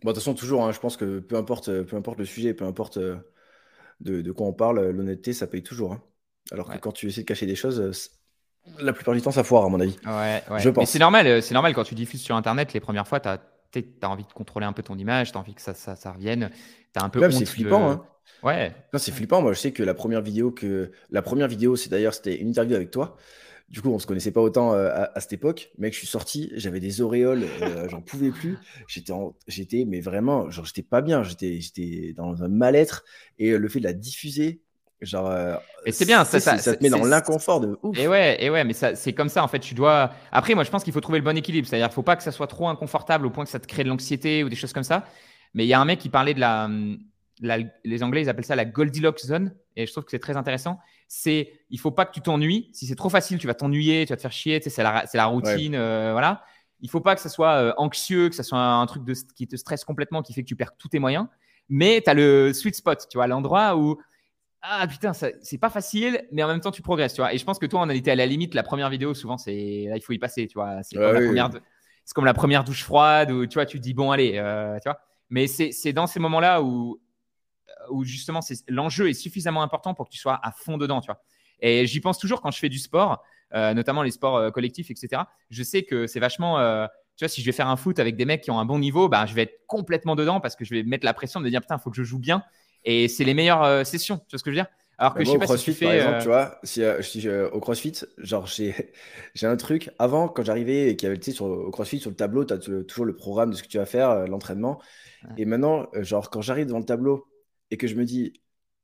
Bon, 0.03 0.11
de 0.11 0.15
toute 0.15 0.23
façon, 0.23 0.35
toujours, 0.35 0.65
hein, 0.65 0.73
je 0.73 0.81
pense 0.81 0.97
que 0.97 1.19
peu 1.19 1.37
importe, 1.37 1.83
peu 1.83 1.97
importe 1.97 2.19
le 2.19 2.25
sujet, 2.25 2.55
peu 2.55 2.65
importe 2.65 2.99
de, 4.01 4.33
quoi 4.33 4.47
on 4.47 4.53
parle, 4.53 4.91
l'honnêteté, 4.91 5.33
ça 5.33 5.47
paye 5.47 5.63
toujours. 5.63 5.93
Hein. 5.93 6.03
Alors 6.53 6.71
que 6.71 6.79
quand 6.79 6.93
tu 6.93 7.09
essaies 7.09 7.23
de 7.23 7.27
cacher 7.27 7.47
des 7.47 7.57
choses, 7.57 8.11
la 8.79 8.93
plupart 8.93 9.15
du 9.15 9.23
temps, 9.23 9.33
ça 9.33 9.45
foire, 9.45 9.65
à 9.65 9.69
mon 9.69 9.81
avis. 9.81 9.99
Ouais, 10.07 10.43
Je 10.59 10.71
pense. 10.71 10.83
Mais 10.83 10.87
c'est 10.87 10.99
normal, 10.99 11.43
c'est 11.43 11.55
normal 11.55 11.75
quand 11.75 11.85
tu 11.85 11.95
diffuses 11.95 12.23
sur 12.23 12.37
Internet 12.37 12.73
les 12.73 12.81
premières 12.81 13.09
fois, 13.09 13.21
tu 13.21 13.29
as, 13.29 14.09
envie 14.09 14.25
de 14.25 14.33
contrôler 14.33 14.67
un 14.67 14.73
peu 14.73 14.83
ton 14.83 14.97
image, 14.97 15.33
tu 15.33 15.37
as 15.37 15.41
envie 15.41 15.55
que 15.55 15.63
ça, 15.63 15.75
ça, 15.75 16.13
revienne. 16.13 16.51
As 16.95 17.05
un 17.05 17.09
peu 17.09 17.29
c'est 17.31 17.45
flippant. 17.45 17.91
Hein. 17.91 18.07
Ouais. 18.43 18.73
c'est 18.99 19.13
flippant. 19.13 19.41
Moi, 19.41 19.53
je 19.53 19.59
sais 19.59 19.73
que 19.73 19.83
la 19.83 19.95
première 19.95 20.21
vidéo, 20.21 20.51
que 20.51 20.93
la 21.11 21.23
première 21.23 21.49
vidéo, 21.49 21.77
c'est 21.77 21.89
d'ailleurs, 21.89 22.15
c'était 22.15 22.37
une 22.37 22.49
interview 22.49 22.77
avec 22.77 22.91
toi. 22.91 23.17
Du 23.71 23.81
coup, 23.81 23.91
on 23.91 23.99
se 23.99 24.07
connaissait 24.07 24.31
pas 24.31 24.43
autant 24.43 24.75
euh, 24.75 24.91
à, 25.15 25.21
cette 25.21 25.33
époque. 25.33 25.71
Mec, 25.79 25.95
je 25.95 25.99
suis 25.99 26.07
sorti, 26.07 26.53
j'avais 26.55 26.81
des 26.81 27.01
auréoles, 27.01 27.45
euh, 27.63 27.89
j'en 27.89 28.03
pouvais 28.03 28.31
plus. 28.31 28.59
J'étais, 28.87 29.15
j'étais, 29.49 29.85
mais 29.87 30.01
vraiment, 30.01 30.51
genre, 30.51 30.67
j'étais 30.67 30.83
pas 30.83 31.01
bien. 31.01 31.23
J'étais, 31.23 31.61
j'étais 31.61 32.13
dans 32.15 32.43
un 32.43 32.49
mal-être. 32.49 33.05
Et 33.39 33.51
euh, 33.51 33.59
le 33.59 33.69
fait 33.69 33.79
de 33.79 33.85
la 33.85 33.95
diffuser, 33.95 34.61
genre. 35.01 35.35
et 35.87 35.93
c'est 35.93 36.05
bien, 36.05 36.25
ça, 36.27 36.39
ça, 36.41 36.59
ça, 36.59 36.77
te 36.77 36.83
met 36.83 36.91
dans 36.91 37.05
l'inconfort 37.05 37.61
de 37.61 37.79
ouf. 37.83 37.99
Et 37.99 38.07
ouais, 38.07 38.37
et 38.45 38.51
ouais, 38.51 38.65
mais 38.65 38.75
ça, 38.75 38.95
c'est 38.95 39.15
comme 39.15 39.31
ça. 39.31 39.43
En 39.43 39.49
fait, 39.49 39.61
tu 39.61 39.75
dois. 39.75 40.13
Après, 40.31 40.55
moi, 40.55 40.65
je 40.65 40.71
pense 40.71 40.85
qu'il 40.85 40.93
faut 40.93 41.01
trouver 41.01 41.19
le 41.19 41.25
bon 41.25 41.37
équilibre. 41.37 41.67
C'est-à-dire, 41.67 41.89
il 41.91 41.95
faut 41.95 42.03
pas 42.03 42.17
que 42.17 42.23
ça 42.23 42.33
soit 42.33 42.47
trop 42.47 42.69
inconfortable 42.69 43.25
au 43.25 43.31
point 43.31 43.45
que 43.45 43.51
ça 43.51 43.59
te 43.59 43.67
crée 43.67 43.83
de 43.83 43.89
l'anxiété 43.89 44.45
ou 44.45 44.51
des 44.51 44.57
choses 44.57 44.75
comme 44.75 44.85
ça. 44.85 45.07
Mais 45.55 45.65
il 45.65 45.69
y 45.69 45.75
a 45.75 45.81
un 45.81 45.85
mec 45.85 46.01
qui 46.01 46.11
parlait 46.11 46.35
de 46.35 46.41
la, 46.41 46.69
la 47.41 47.59
les 47.85 48.03
Anglais, 48.03 48.23
ils 48.23 48.29
appellent 48.29 48.45
ça 48.45 48.57
la 48.57 48.65
Goldilocks 48.65 49.21
zone. 49.21 49.55
Et 49.77 49.87
je 49.87 49.93
trouve 49.93 50.05
que 50.05 50.11
c'est 50.11 50.19
très 50.19 50.37
intéressant 50.37 50.79
c'est 51.09 51.53
il 51.71 51.79
faut 51.79 51.91
pas 51.91 52.07
que 52.07 52.13
tu 52.13 52.21
t'ennuies. 52.21 52.71
Si 52.73 52.87
c'est 52.87 52.97
trop 52.97 53.09
facile, 53.09 53.39
tu 53.39 53.47
vas 53.47 53.55
t'ennuyer, 53.55 54.05
tu 54.07 54.13
vas 54.13 54.17
te 54.17 54.23
faire 54.23 54.33
chier. 54.33 54.61
c'est 54.61 54.83
la, 54.83 55.05
la, 55.13 55.27
routine, 55.27 55.75
euh, 55.75 56.13
voilà. 56.13 56.45
Il 56.81 56.91
faut 56.91 57.01
pas 57.01 57.15
que 57.15 57.21
ça 57.21 57.29
soit 57.29 57.55
euh, 57.55 57.73
anxieux, 57.77 58.29
que 58.29 58.35
ça 58.35 58.43
soit 58.43 58.59
un, 58.59 58.85
truc 58.87 59.05
de, 59.05 59.15
qui 59.37 59.47
te 59.47 59.57
stresse 59.57 59.85
complètement, 59.85 60.23
qui 60.23 60.33
fait 60.33 60.43
que 60.43 60.49
tu 60.49 60.57
perds 60.57 60.77
tous 60.77 60.89
tes 60.89 60.99
moyens. 60.99 61.27
Mais 61.69 62.01
tu 62.03 62.11
as 62.11 62.15
le 62.15 62.53
sweet 62.53 62.75
spot, 62.75 63.07
tu 63.09 63.17
vois, 63.17 63.27
l'endroit 63.27 63.77
où 63.77 64.01
ah 64.67 64.87
putain, 64.87 65.13
c'est 65.13 65.59
pas 65.59 65.69
facile, 65.69 66.27
mais 66.33 66.43
en 66.43 66.49
même 66.49 66.61
temps 66.61 66.71
tu 66.71 66.81
progresses, 66.81 67.13
tu 67.13 67.21
vois. 67.21 67.35
Et 67.35 67.39
je 67.39 67.45
pense 67.45 67.59
que 67.59 67.67
toi, 67.67 67.83
on 67.83 67.89
a 67.91 67.95
été 67.95 68.11
à 68.11 68.17
la 68.17 68.25
limite. 68.25 68.55
La 68.55 68.63
première 68.63 68.89
vidéo, 68.89 69.13
souvent, 69.13 69.37
c'est 69.37 69.85
là, 69.89 69.97
il 69.97 70.03
faut 70.03 70.15
y 70.15 70.19
passer, 70.19 70.47
tu 70.47 70.55
vois. 70.55 70.83
C'est 70.83 70.97
comme, 72.15 72.25
la 72.25 72.35
première 72.35 72.65
douche 72.65 72.83
froide 72.83 73.31
où 73.31 73.47
tu 73.47 73.55
vois, 73.55 73.67
tu 73.67 73.79
dis 73.79 73.93
bon, 73.93 74.11
allez, 74.11 74.33
euh, 74.37 74.77
tu 74.77 74.89
vois. 74.89 74.99
Mais 75.31 75.47
c'est 75.47 75.93
dans 75.93 76.07
ces 76.07 76.19
moments-là 76.19 76.63
où 76.63 76.99
où 77.91 78.05
justement 78.05 78.41
l'enjeu 78.69 79.09
est 79.09 79.15
suffisamment 79.15 79.63
important 79.63 79.95
pour 79.95 80.07
que 80.07 80.13
tu 80.13 80.19
sois 80.19 80.39
à 80.43 80.53
fond 80.53 80.77
dedans, 80.79 81.01
tu 81.01 81.07
vois. 81.07 81.21
Et 81.61 81.87
j'y 81.87 82.01
pense 82.01 82.19
toujours 82.19 82.41
quand 82.41 82.51
je 82.51 82.59
fais 82.59 82.69
du 82.69 82.79
sport, 82.79 83.23
euh, 83.55 83.75
notamment 83.75 84.03
les 84.03 84.11
sports 84.11 84.37
euh, 84.37 84.51
collectifs, 84.51 84.91
etc. 84.91 85.23
Je 85.51 85.63
sais 85.63 85.83
que 85.85 86.07
c'est 86.07 86.21
vachement, 86.21 86.59
euh, 86.59 86.87
tu 87.17 87.25
vois, 87.25 87.29
si 87.29 87.41
je 87.41 87.47
vais 87.47 87.53
faire 87.53 87.69
un 87.69 87.77
foot 87.77 87.99
avec 87.99 88.17
des 88.17 88.25
mecs 88.25 88.43
qui 88.43 88.51
ont 88.51 88.59
un 88.59 88.65
bon 88.65 88.79
niveau, 88.79 89.09
bah, 89.09 89.27
je 89.27 89.35
vais 89.35 89.43
être 89.43 89.67
complètement 89.67 90.17
dedans 90.17 90.41
parce 90.41 90.57
que 90.57 90.65
je 90.65 90.75
vais 90.75 90.83
mettre 90.83 91.05
la 91.05 91.15
pression 91.15 91.41
de 91.41 91.45
me 91.45 91.51
dire 91.51 91.61
putain, 91.61 91.77
il 91.77 91.83
faut 91.83 91.91
que 91.91 91.97
je 91.97 92.03
joue 92.03 92.19
bien. 92.19 92.43
Et 92.85 93.09
c'est 93.09 93.25
les 93.25 93.33
meilleures 93.33 93.87
sessions, 93.87 94.19
tu 94.19 94.33
vois 94.33 94.39
ce 94.39 94.45
que 94.45 94.51
je 94.51 94.57
veux 94.57 94.63
dire? 94.63 94.71
Alors 94.99 95.15
que 95.15 95.25
je 95.25 95.31
sais 95.31 95.39
pas 95.39 95.47
CrossFit, 95.47 95.73
si 95.73 95.79
tu 95.79 95.85
fais, 95.85 95.87
par 95.87 95.95
exemple, 95.95 96.19
tu 96.21 96.29
vois, 96.29 96.59
si, 96.63 97.29
au 97.29 97.61
CrossFit, 97.61 98.05
genre 98.19 98.47
j'ai, 98.47 98.93
j'ai 99.35 99.47
un 99.47 99.57
truc. 99.57 99.91
Avant, 99.99 100.29
quand 100.29 100.45
j'arrivais 100.45 100.91
et 100.91 100.97
qu'il 100.97 101.07
y 101.07 101.11
avait, 101.11 101.19
tu 101.19 101.31
sais, 101.31 101.37
sur, 101.37 101.47
au 101.47 101.71
CrossFit, 101.71 101.99
sur 101.99 102.11
le 102.11 102.17
tableau, 102.17 102.45
tu 102.45 102.55
as 102.55 102.59
toujours 102.59 103.05
le 103.05 103.17
programme 103.17 103.51
de 103.51 103.57
ce 103.57 103.63
que 103.63 103.69
tu 103.69 103.79
vas 103.79 103.87
faire, 103.87 104.27
l'entraînement. 104.27 104.81
Et 105.39 105.47
maintenant, 105.47 105.87
genre, 105.95 106.29
quand 106.29 106.43
j'arrive 106.43 106.67
devant 106.67 106.81
le 106.81 106.85
tableau 106.85 107.27
et 107.71 107.77
que 107.77 107.87
je 107.87 107.95
me 107.95 108.05
dis, 108.05 108.41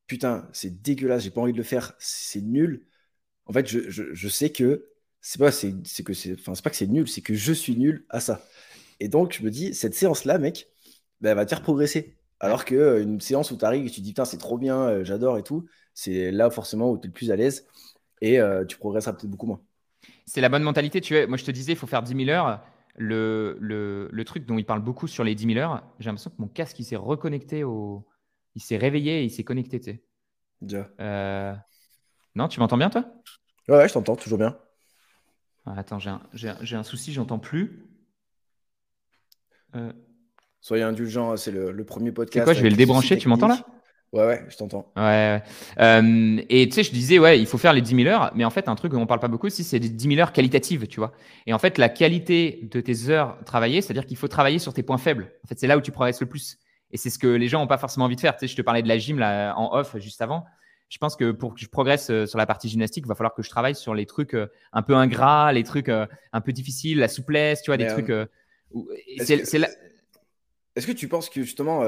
putain, 0.07 0.49
c'est 0.53 0.83
dégueulasse, 0.83 1.23
j'ai 1.23 1.31
pas 1.31 1.41
envie 1.41 1.53
de 1.53 1.59
le 1.59 1.63
faire, 1.63 1.95
c'est 1.99 2.41
nul. 2.41 2.87
En 3.47 3.53
fait, 3.53 3.67
je, 3.69 3.91
je, 3.91 4.29
sais 4.29 4.51
que 4.51 4.89
c'est 5.21 5.39
pas, 5.39 5.53
c'est, 5.53 5.73
que 6.05 6.13
c'est, 6.13 6.35
enfin, 6.35 6.55
c'est 6.55 6.65
pas 6.65 6.71
que 6.71 6.77
c'est 6.77 6.87
nul, 6.87 7.09
c'est 7.09 7.21
que 7.21 7.35
je 7.35 7.53
suis 7.53 7.77
nul 7.77 8.07
à 8.09 8.21
ça. 8.21 8.45
Et 8.99 9.09
donc, 9.09 9.37
je 9.39 9.45
me 9.45 9.51
dis, 9.51 9.75
cette 9.75 9.95
séance-là, 9.95 10.39
mec, 10.39 10.69
ben, 11.21 11.31
elle 11.31 11.37
va 11.37 11.45
te 11.45 11.51
faire 11.51 11.63
progresser. 11.63 12.17
Alors 12.41 12.65
qu'une 12.65 12.79
euh, 12.79 13.03
une 13.03 13.21
séance 13.21 13.51
où 13.51 13.57
tu 13.57 13.65
arrives 13.65 13.87
et 13.87 13.91
tu 13.91 14.01
dis, 14.01 14.11
putain, 14.11 14.25
c'est 14.25 14.39
trop 14.39 14.59
bien, 14.59 14.81
euh, 14.81 15.05
j'adore 15.05 15.39
et 15.39 15.43
tout, 15.43 15.67
c'est 15.95 16.31
là 16.33 16.51
forcément 16.51 16.91
où 16.91 16.99
tu 16.99 17.05
es 17.05 17.09
le 17.09 17.13
plus 17.13 17.31
à 17.31 17.37
l'aise 17.37 17.67
et 18.21 18.41
euh, 18.41 18.65
tu 18.65 18.79
progresseras 18.79 19.13
peut-être 19.13 19.31
beaucoup 19.31 19.47
moins. 19.47 19.61
C'est 20.27 20.41
la 20.41 20.49
bonne 20.49 20.63
mentalité. 20.63 21.01
Tu 21.01 21.17
es, 21.17 21.27
moi, 21.27 21.37
je 21.37 21.45
te 21.45 21.51
disais, 21.51 21.73
il 21.73 21.79
faut 21.79 21.87
faire 21.87 22.03
10 22.03 22.25
000 22.25 22.31
heures. 22.31 22.65
Le, 22.97 23.57
le, 23.61 24.09
le, 24.11 24.25
truc 24.25 24.45
dont 24.45 24.59
il 24.59 24.65
parle 24.65 24.83
beaucoup 24.83 25.07
sur 25.07 25.23
les 25.23 25.35
10 25.35 25.55
000 25.55 25.59
heures, 25.59 25.83
j'ai 26.01 26.07
l'impression 26.07 26.31
que 26.31 26.37
mon 26.39 26.49
casque 26.49 26.79
il 26.81 26.85
s'est 26.85 26.97
reconnecté 26.97 27.63
au, 27.65 28.05
il 28.55 28.63
s'est 28.63 28.77
réveillé 28.77 29.21
et 29.21 29.25
il 29.25 29.31
s'est 29.31 29.45
connecté, 29.45 29.81
tu 29.81 29.91
sais. 29.93 30.05
Euh, 31.01 31.55
non, 32.35 32.49
tu 32.49 32.61
m'entends 32.61 32.77
bien, 32.77 32.91
toi? 32.91 33.05
Ouais, 33.69 33.89
je 33.89 33.95
t'entends, 33.95 34.17
toujours 34.17 34.39
bien. 34.39 34.59
Ah, 35.67 35.75
attends, 35.77 35.99
j'ai 35.99 36.11
un, 36.11 36.79
un, 36.79 36.83
souci, 36.83 37.13
j'entends 37.13 37.39
plus. 37.39 37.87
Euh... 39.75 39.93
Soyez 40.61 40.83
indulgents, 40.83 41.37
c'est 41.37 41.53
le, 41.53 41.85
premier 41.85 42.13
podcast. 42.13 42.35
C'est 42.35 42.45
quoi, 42.45 42.55
je 42.55 42.63
vais 42.63 42.71
le 42.71 42.77
débrancher, 42.77 43.17
tu 43.17 43.29
m'entends 43.29 43.49
là? 43.49 43.65
Ouais, 44.13 44.27
ouais, 44.27 44.45
je 44.49 44.57
t'entends. 44.57 44.93
Ouais, 44.97 45.41
euh, 45.79 46.43
et 46.49 46.69
tu 46.69 46.75
sais, 46.75 46.83
je 46.83 46.91
disais, 46.91 47.21
ouais, 47.21 47.39
il 47.39 47.47
faut 47.47 47.59
faire 47.59 47.73
les 47.73 47.81
10 47.81 47.95
000 47.95 48.09
heures, 48.09 48.33
mais 48.35 48.45
en 48.45 48.51
fait, 48.51 48.69
un 48.69 48.75
truc 48.75 48.91
dont 48.91 49.01
on 49.01 49.07
parle 49.07 49.21
pas 49.21 49.29
beaucoup 49.29 49.47
aussi, 49.47 49.63
c'est 49.63 49.79
des 49.79 49.89
10 49.89 50.09
000 50.09 50.21
heures 50.21 50.33
qualitatives, 50.33 50.89
tu 50.89 50.99
vois. 50.99 51.13
Et 51.47 51.53
en 51.53 51.61
fait, 51.61 51.79
la 51.79 51.89
qualité 51.89 52.69
de 52.71 52.81
tes 52.81 53.09
heures 53.09 53.39
travaillées, 53.47 53.81
c'est-à-dire 53.83 54.07
qu'il 54.07 54.17
faut 54.17 54.27
travailler 54.27 54.59
sur 54.59 54.75
tes 54.75 54.83
points 54.83 54.99
faibles. 54.99 55.33
En 55.45 55.47
fait, 55.47 55.61
c'est 55.61 55.69
là 55.69 55.79
où 55.79 55.81
tu 55.81 55.93
progresses 55.93 56.21
le 56.21 56.27
plus. 56.27 56.59
Et 56.93 56.97
c'est 56.97 57.11
ce 57.11 57.19
que 57.19 57.29
les 57.29 57.49
gens 57.49 57.61
n'ont 57.61 57.67
pas 57.67 57.79
forcément 57.79 58.07
envie 58.07 58.17
de 58.17 58.21
faire. 58.21 58.35
Tu 58.35 58.41
sais, 58.41 58.47
je 58.49 58.57
te 58.57 58.63
parlais 58.63 58.83
de 58.83 58.89
la 58.89 58.99
gym 58.99 59.19
là, 59.19 59.55
en 59.57 59.75
off 59.75 59.97
juste 59.99 60.23
avant. 60.23 60.45
Je 60.91 60.99
pense 60.99 61.17
que 61.17 61.31
pour 61.31 61.55
que 61.55 61.61
je 61.61 61.69
progresse 61.69 62.11
euh, 62.11 62.27
sur 62.27 62.37
la 62.37 62.47
partie 62.47 62.69
gymnastique, 62.69 63.05
il 63.07 63.09
va 63.09 63.15
falloir 63.15 63.33
que 63.33 63.43
je 63.43 63.49
travaille 63.49 63.77
sur 63.77 63.95
les 63.95 64.07
trucs 64.07 64.35
euh, 64.35 64.49
un 64.73 64.83
peu 64.83 64.95
ingrats, 64.97 65.53
les 65.53 65.63
trucs 65.63 65.89
euh, 65.89 66.05
un 66.33 66.41
peu 66.41 66.53
difficiles, 66.53 66.99
la 66.99 67.07
souplesse, 67.07 67.63
tu 67.63 67.71
vois, 67.71 67.77
des 67.77 67.87
trucs. 67.87 68.11
Est-ce 69.07 70.87
que, 70.87 70.93
tu 70.93 71.07
penses 71.07 71.31
que 71.31 71.43
justement, 71.43 71.85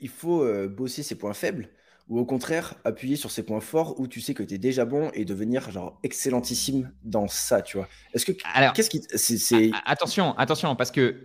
il 0.00 0.08
faut 0.08 0.46
bosser 0.68 1.02
ses 1.02 1.16
points 1.16 1.34
faibles 1.34 1.68
ou 2.08 2.18
au 2.18 2.24
contraire 2.24 2.74
appuyer 2.84 3.16
sur 3.16 3.30
ses 3.30 3.42
points 3.42 3.60
forts 3.60 4.00
où 4.00 4.08
tu 4.08 4.20
sais 4.20 4.34
que 4.34 4.42
tu 4.42 4.54
es 4.54 4.58
déjà 4.58 4.84
bon 4.84 5.10
et 5.14 5.24
devenir 5.24 5.70
genre 5.70 5.98
excellentissime 6.02 6.90
dans 7.04 7.28
ça, 7.28 7.62
tu 7.62 7.76
vois? 7.76 7.88
Est-ce 8.14 8.26
que 8.26 8.32
qu'est-ce 8.72 8.90
qui 8.90 9.02
c'est 9.08 9.70
attention, 9.84 10.36
attention 10.38 10.74
parce 10.74 10.90
que 10.90 11.16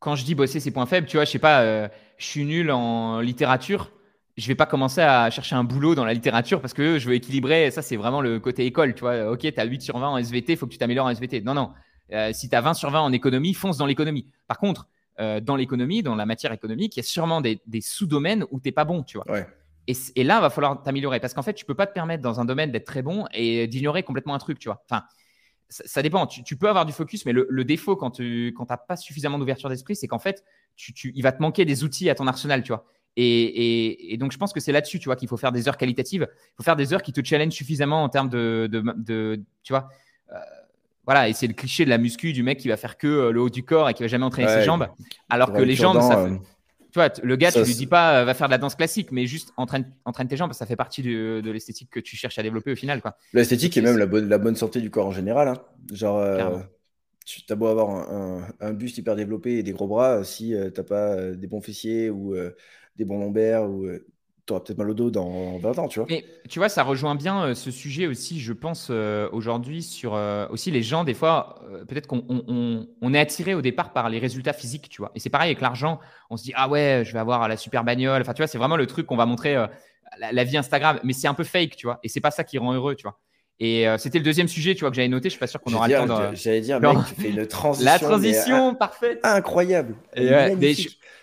quand 0.00 0.16
je 0.16 0.24
dis 0.24 0.34
bosser 0.34 0.58
ses 0.58 0.72
points 0.72 0.86
faibles, 0.86 1.06
tu 1.06 1.16
vois, 1.16 1.24
je 1.24 1.30
sais 1.30 1.38
pas, 1.38 1.60
euh, 1.60 1.88
je 2.16 2.26
suis 2.26 2.44
nul 2.44 2.72
en 2.72 3.20
littérature, 3.20 3.92
je 4.36 4.46
vais 4.48 4.54
pas 4.54 4.66
commencer 4.66 5.02
à 5.02 5.30
chercher 5.30 5.54
un 5.54 5.64
boulot 5.64 5.94
dans 5.94 6.04
la 6.04 6.14
littérature 6.14 6.60
parce 6.60 6.72
que 6.72 6.98
je 6.98 7.08
veux 7.08 7.14
équilibrer. 7.14 7.70
Ça, 7.70 7.82
c'est 7.82 7.96
vraiment 7.96 8.22
le 8.22 8.40
côté 8.40 8.64
école, 8.64 8.94
tu 8.94 9.00
vois. 9.00 9.30
Ok, 9.30 9.40
tu 9.40 9.54
as 9.60 9.64
8 9.64 9.82
sur 9.82 9.98
20 9.98 10.08
en 10.08 10.18
SVT, 10.18 10.54
il 10.54 10.56
faut 10.56 10.66
que 10.66 10.72
tu 10.72 10.78
t'améliores 10.78 11.06
en 11.06 11.10
SVT. 11.10 11.42
Non, 11.42 11.54
non. 11.54 11.70
Euh, 12.12 12.30
si 12.32 12.48
tu 12.48 12.56
as 12.56 12.60
20 12.60 12.74
sur 12.74 12.90
20 12.90 13.00
en 13.00 13.12
économie, 13.12 13.54
fonce 13.54 13.76
dans 13.76 13.86
l'économie. 13.86 14.26
Par 14.48 14.58
contre, 14.58 14.88
euh, 15.20 15.40
dans 15.40 15.56
l'économie, 15.56 16.02
dans 16.02 16.14
la 16.14 16.24
matière 16.24 16.52
économique, 16.52 16.96
il 16.96 17.00
y 17.00 17.04
a 17.04 17.04
sûrement 17.04 17.42
des, 17.42 17.60
sous-domaines 17.80 18.46
où 18.50 18.58
tu 18.60 18.72
pas 18.72 18.84
bon, 18.84 19.02
tu 19.02 19.18
vois. 19.18 19.26
Et, 19.86 19.92
et, 20.16 20.24
là, 20.24 20.38
il 20.38 20.40
va 20.40 20.50
falloir 20.50 20.82
t'améliorer 20.82 21.20
parce 21.20 21.34
qu'en 21.34 21.42
fait, 21.42 21.54
tu 21.54 21.64
peux 21.64 21.74
pas 21.74 21.86
te 21.86 21.92
permettre 21.92 22.22
dans 22.22 22.40
un 22.40 22.44
domaine 22.44 22.70
d'être 22.70 22.86
très 22.86 23.02
bon 23.02 23.26
et 23.34 23.66
d'ignorer 23.66 24.02
complètement 24.02 24.34
un 24.34 24.38
truc, 24.38 24.58
tu 24.58 24.68
vois. 24.68 24.82
Enfin, 24.88 25.04
ça, 25.70 26.02
dépend. 26.02 26.26
Tu, 26.26 26.56
peux 26.56 26.68
avoir 26.68 26.84
du 26.84 26.92
focus, 26.92 27.24
mais 27.24 27.32
le, 27.32 27.64
défaut 27.64 27.96
quand 27.96 28.10
tu 28.10 28.54
n'as 28.68 28.76
pas 28.76 28.96
suffisamment 28.96 29.38
d'ouverture 29.38 29.68
d'esprit, 29.68 29.96
c'est 29.96 30.08
qu'en 30.08 30.18
fait, 30.18 30.44
tu, 30.76 31.12
il 31.14 31.22
va 31.22 31.32
te 31.32 31.40
manquer 31.40 31.64
des 31.64 31.84
outils 31.84 32.10
à 32.10 32.14
ton 32.14 32.26
arsenal, 32.26 32.62
tu 32.62 32.72
vois. 32.72 32.84
Et, 33.16 34.16
donc, 34.18 34.32
je 34.32 34.38
pense 34.38 34.52
que 34.52 34.60
c'est 34.60 34.72
là-dessus, 34.72 34.98
tu 34.98 35.06
vois, 35.06 35.16
qu'il 35.16 35.28
faut 35.28 35.36
faire 35.36 35.52
des 35.52 35.68
heures 35.68 35.76
qualitatives. 35.76 36.28
Il 36.30 36.56
faut 36.56 36.62
faire 36.62 36.76
des 36.76 36.92
heures 36.92 37.02
qui 37.02 37.12
te 37.12 37.24
challenge 37.24 37.52
suffisamment 37.52 38.02
en 38.02 38.08
termes 38.08 38.28
de, 38.28 38.68
de, 38.70 39.40
tu 39.62 39.72
vois. 39.72 39.88
Euh, 40.32 40.38
voilà, 41.04 41.28
et 41.28 41.32
c'est 41.32 41.46
le 41.46 41.54
cliché 41.54 41.84
de 41.84 41.90
la 41.90 41.98
muscu 41.98 42.32
du 42.32 42.42
mec 42.42 42.58
qui 42.58 42.68
va 42.68 42.76
faire 42.76 42.96
que 42.96 43.06
euh, 43.06 43.32
le 43.32 43.40
haut 43.40 43.50
du 43.50 43.64
corps 43.64 43.88
et 43.88 43.94
qui 43.94 44.02
va 44.02 44.08
jamais 44.08 44.24
entraîner 44.24 44.48
ses 44.48 44.62
jambes, 44.62 44.86
alors 45.28 45.52
que 45.52 45.62
les 45.62 45.74
jambes, 45.74 46.00
ça, 46.00 46.20
euh, 46.20 46.36
tu 46.92 46.98
vois, 46.98 47.08
le 47.22 47.36
gars, 47.36 47.52
tu 47.52 47.62
lui 47.62 47.74
dis 47.74 47.86
pas 47.86 48.24
va 48.24 48.34
faire 48.34 48.48
de 48.48 48.52
la 48.52 48.58
danse 48.58 48.74
classique, 48.74 49.12
mais 49.12 49.26
juste 49.26 49.52
entraîne, 49.56 49.84
entraîne 50.04 50.28
tes 50.28 50.36
jambes, 50.36 50.52
ça 50.52 50.66
fait 50.66 50.76
partie 50.76 51.02
de, 51.02 51.50
l'esthétique 51.50 51.90
que 51.90 52.00
tu 52.00 52.16
cherches 52.16 52.38
à 52.38 52.42
développer 52.42 52.72
au 52.72 52.76
final. 52.76 53.00
L'esthétique 53.32 53.76
et 53.76 53.80
même 53.80 53.96
la 53.96 54.06
bonne, 54.06 54.28
la 54.28 54.38
bonne 54.38 54.56
santé 54.56 54.80
du 54.80 54.90
corps 54.90 55.06
en 55.06 55.12
général. 55.12 55.48
Hein. 55.48 55.54
Genre, 55.92 56.18
euh, 56.18 56.58
tu 57.24 57.40
as 57.48 57.54
beau 57.54 57.66
avoir 57.66 57.90
un, 58.60 58.72
buste 58.72 58.98
hyper 58.98 59.16
développé 59.16 59.58
et 59.58 59.62
des 59.62 59.72
gros 59.72 59.86
bras, 59.86 60.24
si 60.24 60.54
euh, 60.54 60.70
tu 60.70 60.80
n'as 60.80 60.84
pas 60.84 61.14
euh, 61.14 61.34
des 61.34 61.46
bons 61.46 61.60
fessiers 61.60 62.10
ou 62.10 62.34
des 62.96 63.04
bons 63.04 63.18
lombaires 63.18 63.68
ou 63.68 63.86
tu 64.50 64.54
auras 64.54 64.64
peut-être 64.64 64.78
mal 64.78 64.90
au 64.90 64.94
dos 64.94 65.10
dans 65.10 65.58
20 65.58 65.78
ans, 65.78 65.88
tu 65.88 66.00
vois. 66.00 66.06
Mais 66.10 66.24
tu 66.48 66.58
vois, 66.58 66.68
ça 66.68 66.82
rejoint 66.82 67.14
bien 67.14 67.44
euh, 67.44 67.54
ce 67.54 67.70
sujet 67.70 68.06
aussi, 68.08 68.40
je 68.40 68.52
pense, 68.52 68.88
euh, 68.90 69.28
aujourd'hui, 69.32 69.82
sur 69.82 70.14
euh, 70.14 70.48
aussi 70.50 70.70
les 70.72 70.82
gens, 70.82 71.04
des 71.04 71.14
fois, 71.14 71.60
peut-être 71.88 72.08
qu'on 72.08 72.24
on, 72.28 73.14
est 73.14 73.18
attiré 73.18 73.54
au 73.54 73.62
départ 73.62 73.92
par 73.92 74.08
les 74.08 74.18
résultats 74.18 74.52
physiques, 74.52 74.88
tu 74.88 75.02
vois. 75.02 75.12
Et 75.14 75.20
c'est 75.20 75.30
pareil 75.30 75.50
avec 75.50 75.60
l'argent, 75.60 76.00
on 76.30 76.36
se 76.36 76.42
dit, 76.42 76.52
ah 76.56 76.68
ouais, 76.68 77.02
je 77.06 77.12
vais 77.12 77.20
avoir 77.20 77.46
la 77.48 77.56
super 77.56 77.84
bagnole. 77.84 78.20
Enfin, 78.22 78.32
tu 78.32 78.42
vois, 78.42 78.48
c'est 78.48 78.58
vraiment 78.58 78.76
le 78.76 78.86
truc 78.86 79.06
qu'on 79.06 79.16
va 79.16 79.26
montrer, 79.26 79.56
la, 80.18 80.44
vie 80.44 80.56
Instagram, 80.56 80.98
mais 81.04 81.12
c'est 81.12 81.28
un 81.28 81.34
peu 81.34 81.44
fake, 81.44 81.76
tu 81.76 81.86
vois. 81.86 82.00
Et 82.02 82.08
c'est 82.08 82.20
pas 82.20 82.32
ça 82.32 82.42
qui 82.42 82.58
rend 82.58 82.74
heureux, 82.74 82.96
tu 82.96 83.04
vois. 83.04 83.18
Et 83.62 83.86
c'était 83.98 84.18
le 84.18 84.24
deuxième 84.24 84.48
sujet, 84.48 84.74
tu 84.74 84.80
vois, 84.80 84.90
que 84.90 84.96
j'avais 84.96 85.08
noté. 85.08 85.28
Je 85.28 85.32
suis 85.34 85.38
pas 85.38 85.46
sûr 85.46 85.60
qu'on 85.60 85.74
aura 85.74 85.86
le 85.86 85.94
temps. 85.94 86.34
J'allais 86.34 86.62
dire, 86.62 86.80
mec, 86.80 86.96
tu 87.08 87.20
fais 87.20 87.30
une 87.30 87.46
transition. 87.46 87.84
La 87.92 87.98
transition, 87.98 88.74
parfaite. 88.74 89.20
Incroyable. 89.22 89.94
Et 90.16 90.28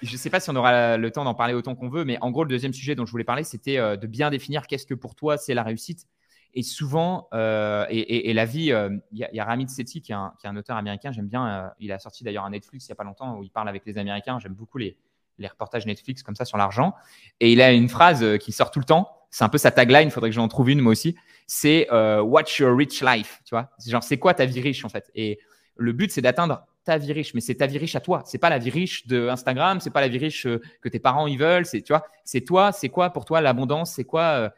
je 0.01 0.11
ne 0.11 0.17
sais 0.17 0.29
pas 0.29 0.39
si 0.39 0.49
on 0.49 0.55
aura 0.55 0.97
le 0.97 1.11
temps 1.11 1.23
d'en 1.23 1.33
parler 1.33 1.53
autant 1.53 1.75
qu'on 1.75 1.89
veut, 1.89 2.05
mais 2.05 2.17
en 2.21 2.31
gros, 2.31 2.43
le 2.43 2.49
deuxième 2.49 2.73
sujet 2.73 2.95
dont 2.95 3.05
je 3.05 3.11
voulais 3.11 3.23
parler, 3.23 3.43
c'était 3.43 3.77
euh, 3.77 3.95
de 3.95 4.07
bien 4.07 4.29
définir 4.29 4.67
qu'est-ce 4.67 4.85
que 4.85 4.93
pour 4.93 5.15
toi 5.15 5.37
c'est 5.37 5.53
la 5.53 5.63
réussite. 5.63 6.05
Et 6.53 6.63
souvent, 6.63 7.27
euh, 7.33 7.85
et, 7.89 8.33
la 8.33 8.45
vie, 8.45 8.71
euh, 8.71 8.89
il 9.11 9.19
y, 9.31 9.39
a 9.39 9.45
Ramit 9.45 9.67
Sethi 9.69 10.01
qui 10.01 10.11
est, 10.11 10.15
un, 10.15 10.55
auteur 10.55 10.75
américain, 10.75 11.11
j'aime 11.11 11.27
bien. 11.27 11.71
il 11.79 11.91
a 11.91 11.99
sorti 11.99 12.23
d'ailleurs 12.23 12.45
un 12.45 12.49
Netflix 12.49 12.85
il 12.85 12.89
n'y 12.89 12.93
a 12.93 12.95
pas 12.95 13.03
longtemps 13.03 13.37
où 13.37 13.43
il 13.43 13.51
parle 13.51 13.69
avec 13.69 13.85
les 13.85 13.99
Américains. 13.99 14.39
J'aime 14.39 14.55
beaucoup 14.55 14.79
les, 14.79 14.97
les 15.37 15.47
reportages 15.47 15.85
Netflix 15.85 16.23
comme 16.23 16.35
ça 16.35 16.45
sur 16.45 16.57
l'argent. 16.57 16.95
Et 17.39 17.51
il 17.51 17.61
a 17.61 17.73
une 17.73 17.89
phrase 17.89 18.39
qui 18.39 18.51
sort 18.51 18.71
tout 18.71 18.79
le 18.79 18.85
temps. 18.85 19.07
C'est 19.29 19.43
un 19.43 19.49
peu 19.49 19.59
sa 19.59 19.69
tagline. 19.69 20.07
Il 20.07 20.11
faudrait 20.11 20.31
que 20.31 20.35
j'en 20.35 20.47
trouve 20.47 20.71
une 20.71 20.79
moi 20.79 20.93
aussi. 20.93 21.15
C'est 21.47 21.87
What's 21.91 22.59
your 22.59 22.77
rich 22.77 23.01
life 23.01 23.41
Tu 23.45 23.55
vois, 23.55 23.71
genre 23.85 24.03
c'est 24.03 24.17
quoi 24.17 24.33
ta 24.33 24.45
vie 24.45 24.61
riche 24.61 24.85
en 24.85 24.89
fait? 24.89 25.09
Et 25.15 25.39
le 25.77 25.93
but 25.93 26.11
c'est 26.11 26.21
d'atteindre 26.21 26.65
ta 26.83 26.97
vie 26.97 27.11
riche, 27.11 27.33
mais 27.33 27.41
c'est 27.41 27.55
ta 27.55 27.67
vie 27.67 27.77
riche 27.77 27.95
à 27.95 27.99
toi. 27.99 28.21
C'est 28.25 28.37
pas 28.37 28.49
la 28.49 28.59
vie 28.59 28.69
riche 28.69 29.07
de 29.07 29.27
Instagram, 29.27 29.79
c'est 29.81 29.89
pas 29.89 30.01
la 30.01 30.07
vie 30.07 30.19
riche 30.19 30.47
que 30.81 30.87
tes 30.89 30.99
parents 30.99 31.27
ils 31.27 31.37
veulent. 31.37 31.65
C'est 31.65 31.81
tu 31.81 31.91
vois, 31.91 32.05
c'est 32.23 32.41
toi. 32.41 32.71
C'est 32.71 32.89
quoi 32.89 33.09
pour 33.09 33.25
toi 33.25 33.41
l'abondance? 33.41 33.93
C'est 33.93 34.05
quoi 34.05 34.53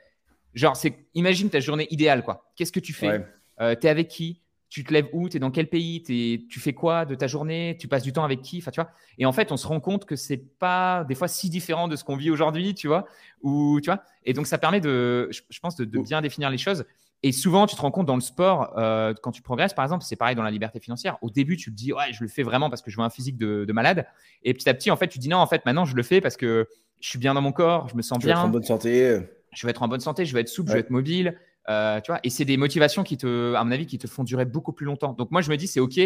Genre, 0.54 0.76
c'est 0.76 1.06
imagine 1.14 1.50
ta 1.50 1.60
journée 1.60 1.88
idéale 1.92 2.24
quoi. 2.24 2.52
Qu'est-ce 2.56 2.72
que 2.72 2.80
tu 2.80 2.94
fais? 2.94 3.24
Tu 3.60 3.64
es 3.64 3.88
avec 3.88 4.08
qui? 4.08 4.42
Tu 4.70 4.84
te 4.84 4.94
lèves 4.94 5.08
où, 5.14 5.28
tu 5.30 5.38
es 5.38 5.40
dans 5.40 5.50
quel 5.50 5.68
pays, 5.68 6.04
tu 6.04 6.60
fais 6.60 6.74
quoi 6.74 7.06
de 7.06 7.16
ta 7.16 7.26
journée, 7.28 7.76
tu 7.80 7.88
passes 7.88 8.04
du 8.04 8.14
temps 8.14 8.24
avec 8.24 8.42
qui, 8.42 8.60
enfin 8.60 8.72
tu 8.72 8.80
vois. 8.80 8.92
Et 9.18 9.26
en 9.26 9.32
fait, 9.32 9.52
on 9.52 9.58
se 9.58 9.66
rend 9.66 9.80
compte 9.80 10.06
que 10.06 10.16
c'est 10.16 10.38
pas 10.38 11.04
des 11.06 11.16
fois 11.16 11.28
si 11.28 11.50
différent 11.50 11.88
de 11.88 11.96
ce 11.96 12.04
qu'on 12.04 12.16
vit 12.16 12.30
aujourd'hui, 12.30 12.76
tu 12.76 12.88
vois. 12.88 13.06
Ou 13.42 13.82
tu 13.82 13.90
vois. 13.90 14.04
Et 14.26 14.34
donc 14.34 14.46
ça 14.46 14.60
permet 14.60 14.80
de, 14.80 15.30
je, 15.32 15.60
pense, 15.60 15.76
de, 15.76 15.86
bien 15.86 16.22
définir 16.22 16.50
les 16.52 16.60
choses. 16.60 16.86
Et 17.22 17.32
souvent, 17.32 17.68
tu 17.68 17.76
te 17.76 17.82
rends 17.82 17.92
compte 17.92 18.06
dans 18.06 18.16
le 18.16 18.22
sport, 18.22 18.78
euh, 18.78 19.14
quand 19.22 19.32
tu 19.32 19.42
progresses, 19.42 19.74
par 19.74 19.84
exemple, 19.84 20.06
c'est 20.06 20.16
pareil 20.16 20.36
dans 20.36 20.44
la 20.44 20.52
liberté 20.52 20.80
financière. 20.80 21.18
Au 21.22 21.30
début, 21.30 21.58
tu 21.58 21.70
te 21.70 21.76
dis, 21.76 21.92
ouais, 21.92 22.14
je 22.14 22.24
le 22.24 22.30
fais 22.30 22.44
vraiment 22.44 22.70
parce 22.70 22.82
que 22.82 22.92
je 22.92 22.98
veux 22.98 23.04
un 23.04 23.10
physique 23.10 23.38
de, 23.38 23.70
malade. 23.74 24.06
Et 24.44 24.54
petit 24.54 24.70
à 24.70 24.74
petit, 24.74 24.90
en 24.90 24.96
fait, 24.96 25.08
tu 25.08 25.20
dis, 25.20 25.28
non, 25.28 25.38
en 25.38 25.48
fait, 25.48 25.66
maintenant, 25.66 25.84
je 25.84 25.96
le 25.96 26.04
fais 26.04 26.22
parce 26.22 26.38
que 26.38 26.68
je 27.02 27.10
suis 27.10 27.20
bien 27.20 27.34
dans 27.34 27.42
mon 27.42 27.52
corps, 27.52 27.90
je 27.90 27.96
me 27.96 28.02
sens 28.02 28.20
bien. 28.20 28.36
Je 28.36 28.36
veux 28.36 28.40
être 28.40 28.46
en 28.46 28.50
bonne 28.50 28.64
santé. 28.64 29.20
Je 29.52 29.66
veux 29.66 29.72
être 29.72 29.84
en 29.84 29.88
bonne 29.88 30.00
santé, 30.00 30.26
je 30.26 30.34
veux 30.34 30.40
être 30.40 30.48
souple, 30.48 30.70
je 30.70 30.76
veux 30.76 30.80
être 30.80 30.92
mobile. 30.92 31.36
Euh, 31.70 32.02
tu 32.02 32.12
vois, 32.12 32.20
et 32.24 32.30
c'est 32.30 32.46
des 32.46 32.58
motivations 32.58 33.04
qui 33.04 33.18
te, 33.18 33.54
à 33.54 33.64
mon 33.64 33.72
avis, 33.72 33.86
qui 33.86 34.00
te 34.00 34.08
font 34.08 34.24
durer 34.24 34.46
beaucoup 34.46 34.74
plus 34.74 34.86
longtemps. 34.86 35.14
Donc 35.14 35.32
moi, 35.32 35.42
je 35.42 35.50
me 35.50 35.58
dis, 35.58 35.68
c'est 35.68 35.80
ok. 35.80 36.00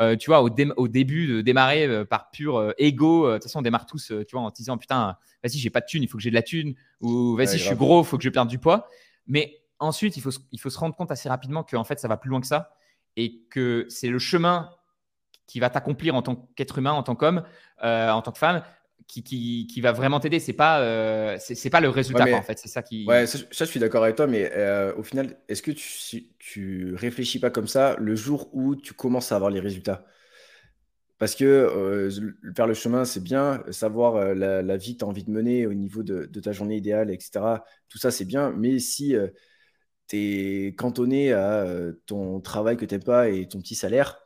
Euh, 0.00 0.16
tu 0.16 0.30
vois, 0.30 0.42
au, 0.42 0.48
au, 0.76 0.88
début 0.88 1.26
de 1.26 1.40
démarrer 1.42 1.86
euh, 1.86 2.04
par 2.06 2.30
pur 2.30 2.72
ego, 2.78 3.28
de 3.28 3.34
toute 3.34 3.42
façon, 3.42 3.58
on 3.58 3.62
démarre 3.62 3.84
tous, 3.84 4.06
tu 4.26 4.32
vois, 4.32 4.40
en 4.40 4.50
disant 4.50 4.78
putain, 4.78 5.16
vas-y, 5.42 5.58
j'ai 5.58 5.68
pas 5.68 5.80
de 5.80 5.86
thune, 5.86 6.02
il 6.02 6.08
faut 6.08 6.16
que 6.16 6.22
j'ai 6.22 6.30
de 6.30 6.34
la 6.34 6.42
thune, 6.42 6.74
ou 7.00 7.36
vas-y, 7.36 7.58
je 7.58 7.64
suis 7.64 7.76
gros, 7.76 8.02
il 8.02 8.06
faut 8.06 8.16
que 8.16 8.24
je 8.24 8.30
perde 8.30 8.48
du 8.48 8.58
poids. 8.58 8.88
Mais 9.26 9.60
ensuite, 9.78 10.16
il 10.16 10.20
faut, 10.22 10.30
il 10.50 10.58
faut 10.58 10.70
se 10.70 10.78
rendre 10.78 10.96
compte 10.96 11.10
assez 11.10 11.28
rapidement 11.28 11.62
qu'en 11.62 11.84
fait, 11.84 11.98
ça 11.98 12.08
va 12.08 12.16
plus 12.16 12.30
loin 12.30 12.40
que 12.40 12.46
ça 12.46 12.74
et 13.16 13.42
que 13.50 13.84
c'est 13.90 14.08
le 14.08 14.18
chemin 14.18 14.70
qui 15.46 15.60
va 15.60 15.68
t'accomplir 15.68 16.14
en 16.14 16.22
tant 16.22 16.48
qu'être 16.56 16.78
humain, 16.78 16.92
en 16.92 17.02
tant 17.02 17.14
qu'homme, 17.14 17.42
en 17.82 18.22
tant 18.22 18.32
que 18.32 18.38
femme, 18.38 18.62
qui, 19.12 19.22
qui, 19.22 19.66
qui, 19.66 19.80
va 19.82 19.92
vraiment 19.92 20.20
t'aider. 20.20 20.40
C'est 20.40 20.54
pas, 20.54 20.80
euh, 20.80 21.36
c'est, 21.38 21.68
pas 21.68 21.80
le 21.82 21.90
résultat, 21.90 22.24
en 22.34 22.42
fait. 22.42 22.58
C'est 22.58 22.68
ça 22.68 22.82
qui. 22.82 23.04
Ouais, 23.06 23.26
ça, 23.26 23.38
je 23.50 23.64
suis 23.64 23.78
d'accord 23.78 24.04
avec 24.04 24.16
toi, 24.16 24.26
mais 24.26 24.50
euh, 24.54 24.94
au 24.96 25.02
final, 25.02 25.36
est-ce 25.48 25.60
que 25.60 25.70
tu, 25.70 26.30
tu 26.38 26.94
réfléchis 26.94 27.38
pas 27.38 27.50
comme 27.50 27.66
ça 27.66 27.94
le 27.98 28.16
jour 28.16 28.48
où 28.54 28.74
tu 28.74 28.94
commences 28.94 29.30
à 29.30 29.36
avoir 29.36 29.50
les 29.50 29.60
résultats? 29.60 30.06
Parce 31.18 31.34
que 31.34 31.44
euh, 31.44 32.10
faire 32.56 32.66
le 32.66 32.72
chemin, 32.72 33.04
c'est 33.04 33.22
bien. 33.22 33.62
Savoir 33.70 34.34
la, 34.34 34.76
vie 34.78 34.94
que 34.94 35.00
tu 35.00 35.04
as 35.04 35.08
envie 35.08 35.24
de 35.24 35.30
mener 35.30 35.66
au 35.66 35.74
niveau 35.74 36.02
de, 36.02 36.24
de, 36.24 36.40
ta 36.40 36.52
journée 36.52 36.76
idéale, 36.76 37.10
etc. 37.10 37.62
Tout 37.90 37.98
ça, 37.98 38.10
c'est 38.10 38.24
bien. 38.24 38.50
Mais 38.56 38.78
si 38.78 39.14
tu 40.08 40.16
es 40.16 40.74
cantonné 40.74 41.34
à 41.34 41.66
ton 42.06 42.40
travail 42.40 42.78
que 42.78 42.86
tu 42.86 42.98
pas 42.98 43.28
et 43.28 43.46
ton 43.46 43.60
petit 43.60 43.74
salaire, 43.74 44.24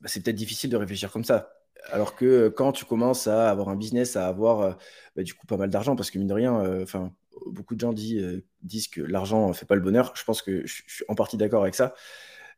bah, 0.00 0.08
c'est 0.08 0.24
peut-être 0.24 0.36
difficile 0.36 0.70
de 0.70 0.76
réfléchir 0.76 1.12
comme 1.12 1.24
ça. 1.24 1.53
Alors 1.92 2.14
que 2.14 2.24
euh, 2.24 2.50
quand 2.50 2.72
tu 2.72 2.84
commences 2.84 3.26
à 3.26 3.50
avoir 3.50 3.68
un 3.68 3.76
business, 3.76 4.16
à 4.16 4.26
avoir 4.26 4.60
euh, 4.60 4.72
bah, 5.16 5.22
du 5.22 5.34
coup 5.34 5.46
pas 5.46 5.56
mal 5.56 5.70
d'argent, 5.70 5.96
parce 5.96 6.10
que 6.10 6.18
mine 6.18 6.28
de 6.28 6.34
rien, 6.34 6.58
euh, 6.60 6.82
enfin, 6.82 7.12
beaucoup 7.46 7.74
de 7.74 7.80
gens 7.80 7.92
disent, 7.92 8.88
que 8.88 9.00
l'argent 9.00 9.48
ne 9.48 9.52
fait 9.52 9.66
pas 9.66 9.74
le 9.74 9.80
bonheur. 9.80 10.12
Je 10.14 10.24
pense 10.24 10.42
que 10.42 10.66
je, 10.66 10.82
suis 10.86 11.04
en 11.08 11.14
partie 11.14 11.36
d'accord 11.36 11.62
avec 11.62 11.74
ça. 11.74 11.94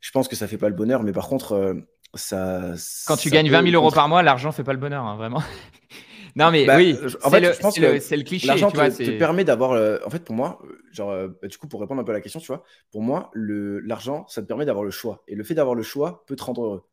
Je 0.01 0.11
pense 0.11 0.29
que 0.29 0.37
ça 0.37 0.47
fait 0.47 0.59
pas 0.59 0.69
le 0.69 0.75
bonheur, 0.75 1.03
mais 1.03 1.13
par 1.13 1.29
contre, 1.29 1.77
ça. 2.15 2.75
Quand 3.07 3.17
tu 3.17 3.31
gagnes 3.31 3.51
20 3.51 3.71
000 3.71 3.75
euros 3.75 3.91
par 3.91 4.09
mois, 4.09 4.23
l'argent 4.23 4.53
fait 4.53 4.65
pas 4.65 4.73
le 4.73 4.79
bonheur, 4.79 5.05
hein, 5.05 5.17
vraiment. 5.17 5.43
non, 6.37 6.51
mais 6.51 6.67
bah, 6.67 6.77
oui, 6.77 6.97
en 7.25 7.31
fait, 7.31 7.55
je 7.55 7.61
pense 7.61 7.79
que 7.79 7.99
c'est 7.99 8.17
le 8.17 8.23
cliché. 8.23 8.47
L'argent 8.47 8.71
te, 8.71 9.19
permet 9.19 9.45
d'avoir. 9.45 10.03
en 10.07 10.11
fait, 10.11 10.25
pour 10.25 10.37
moi, 10.37 10.61
genre, 10.93 11.29
bah, 11.43 11.49
du 11.49 11.59
coup, 11.59 11.67
pour 11.67 11.81
répondre 11.81 12.01
un 12.01 12.05
peu 12.05 12.13
à 12.13 12.15
la 12.15 12.21
question, 12.21 12.39
tu 12.39 12.47
vois, 12.47 12.63
pour 12.93 13.03
moi, 13.03 13.31
l'argent, 13.35 14.27
ça 14.29 14.43
te 14.43 14.47
permet 14.47 14.67
d'avoir 14.67 14.85
le 14.85 14.91
choix. 14.91 15.25
Et 15.27 15.35
le 15.35 15.43
fait 15.43 15.55
d'avoir 15.55 15.75
le 15.75 15.83
choix 15.83 16.25
peut 16.27 16.37
te 16.37 16.45
rendre 16.45 16.63
heureux. 16.63 16.85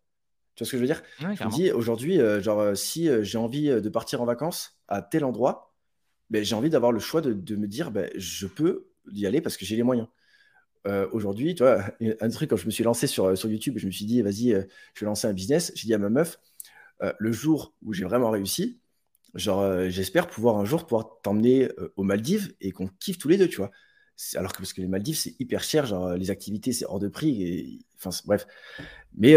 Tu 0.56 0.64
vois 0.64 0.68
ce 0.68 0.72
que 0.72 0.78
je 0.78 0.82
veux 0.82 0.88
dire? 0.88 1.02
Je 1.20 1.44
me 1.44 1.52
dis 1.52 1.72
aujourd'hui, 1.72 2.20
euh, 2.20 2.40
genre, 2.42 2.60
euh, 2.60 2.76
si 2.76 3.10
euh, 3.10 3.24
j'ai 3.24 3.40
envie 3.40 3.70
de 3.70 3.90
partir 3.90 4.22
en 4.22 4.26
vacances 4.26 4.78
à 4.88 5.02
tel 5.02 5.26
endroit, 5.26 5.74
ben, 6.30 6.44
j'ai 6.44 6.56
envie 6.56 6.70
d'avoir 6.70 6.92
le 6.92 7.00
choix 7.00 7.22
de, 7.22 7.34
de 7.34 7.56
me 7.56 7.68
dire, 7.68 7.92
ben, 7.92 8.10
je 8.16 8.46
peux 8.46 8.88
y 9.12 9.26
aller 9.26 9.42
parce 9.42 9.58
que 9.58 9.66
j'ai 9.66 9.76
les 9.76 9.84
moyens. 9.84 10.08
aujourd'hui, 11.12 11.56
tu 11.56 11.64
vois, 11.64 11.84
un 12.22 12.30
truc, 12.30 12.50
quand 12.52 12.58
je 12.58 12.66
me 12.66 12.72
suis 12.72 12.84
lancé 12.84 13.08
sur, 13.08 13.38
sur 13.38 13.50
YouTube, 13.50 13.78
je 13.78 13.88
me 13.88 13.92
suis 13.92 14.06
dit, 14.06 14.22
vas-y, 14.22 14.50
je 14.94 15.00
vais 15.00 15.06
lancer 15.06 15.28
un 15.28 15.34
business. 15.34 15.72
J'ai 15.76 15.88
dit 15.88 15.94
à 15.94 15.98
ma 15.98 16.10
meuf, 16.10 16.40
le 17.02 17.32
jour 17.32 17.74
où 17.82 17.94
j'ai 17.94 18.06
vraiment 18.06 18.30
réussi, 18.30 18.80
genre, 19.34 19.90
j'espère 19.90 20.28
pouvoir 20.28 20.58
un 20.58 20.66
jour 20.66 20.86
pouvoir 20.86 21.20
t'emmener 21.24 21.70
aux 21.96 22.04
Maldives 22.04 22.54
et 22.62 22.72
qu'on 22.72 22.88
kiffe 23.00 23.18
tous 23.18 23.28
les 23.28 23.38
deux, 23.38 23.48
tu 23.48 23.58
vois. 23.58 23.72
Alors 24.36 24.54
que 24.54 24.58
parce 24.60 24.74
que 24.74 24.82
les 24.82 24.88
Maldives, 24.88 25.18
c'est 25.18 25.36
hyper 25.40 25.64
cher, 25.64 25.88
genre, 25.88 26.14
les 26.14 26.30
activités, 26.30 26.72
c'est 26.74 26.86
hors 26.86 27.00
de 27.00 27.08
prix. 27.08 27.44
Et, 27.44 27.80
enfin, 27.98 28.12
bref. 28.26 28.46
Mais 29.16 29.36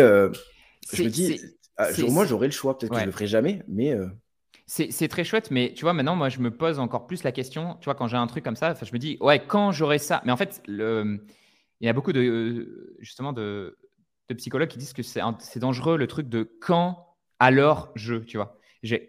je 0.93 1.03
me 1.03 1.09
dis, 1.09 1.41
ah, 1.77 1.89
moi, 2.09 2.27
j'aurais 2.27 2.47
le 2.47 2.53
choix. 2.53 2.79
Peut-être 2.79 2.93
que 2.93 3.01
je 3.01 3.07
le 3.07 3.13
ferai 3.13 3.27
jamais, 3.27 3.63
mais. 3.69 3.93
Euh, 3.93 4.07
c'est 4.67 5.09
très 5.09 5.23
chouette, 5.23 5.51
mais 5.53 5.73
tu 5.75 5.83
vois, 5.83 5.93
maintenant, 5.93 6.17
moi, 6.17 6.29
je 6.29 6.41
me 6.41 6.51
pose 6.51 6.81
encore 6.81 7.07
plus 7.07 7.23
la 7.23 7.31
question. 7.31 7.77
Tu 7.81 7.85
vois, 7.85 7.95
quand 7.95 8.09
j'ai 8.09 8.17
un 8.17 8.27
truc 8.27 8.45
comme 8.45 8.57
ça, 8.57 8.75
je 8.75 8.93
me 8.93 8.99
dis, 8.99 9.17
ouais, 9.21 9.45
quand 9.47 9.71
j'aurai 9.71 9.99
ça? 9.99 10.23
Mais 10.25 10.33
en 10.33 10.37
fait, 10.37 10.61
le... 10.67 11.25
il 11.81 11.87
y 11.87 11.89
a 11.89 11.93
beaucoup 11.93 12.13
de, 12.13 12.97
justement, 12.99 13.33
de, 13.33 13.79
de 14.29 14.35
psychologues 14.35 14.69
qui 14.69 14.79
disent 14.79 14.93
que 14.93 15.03
c'est 15.03 15.59
dangereux 15.61 15.97
le 15.97 16.07
truc 16.09 16.29
de 16.29 16.51
quand, 16.61 17.15
alors 17.39 17.93
je, 17.95 18.17
tu 18.17 18.39
vois. 18.39 18.59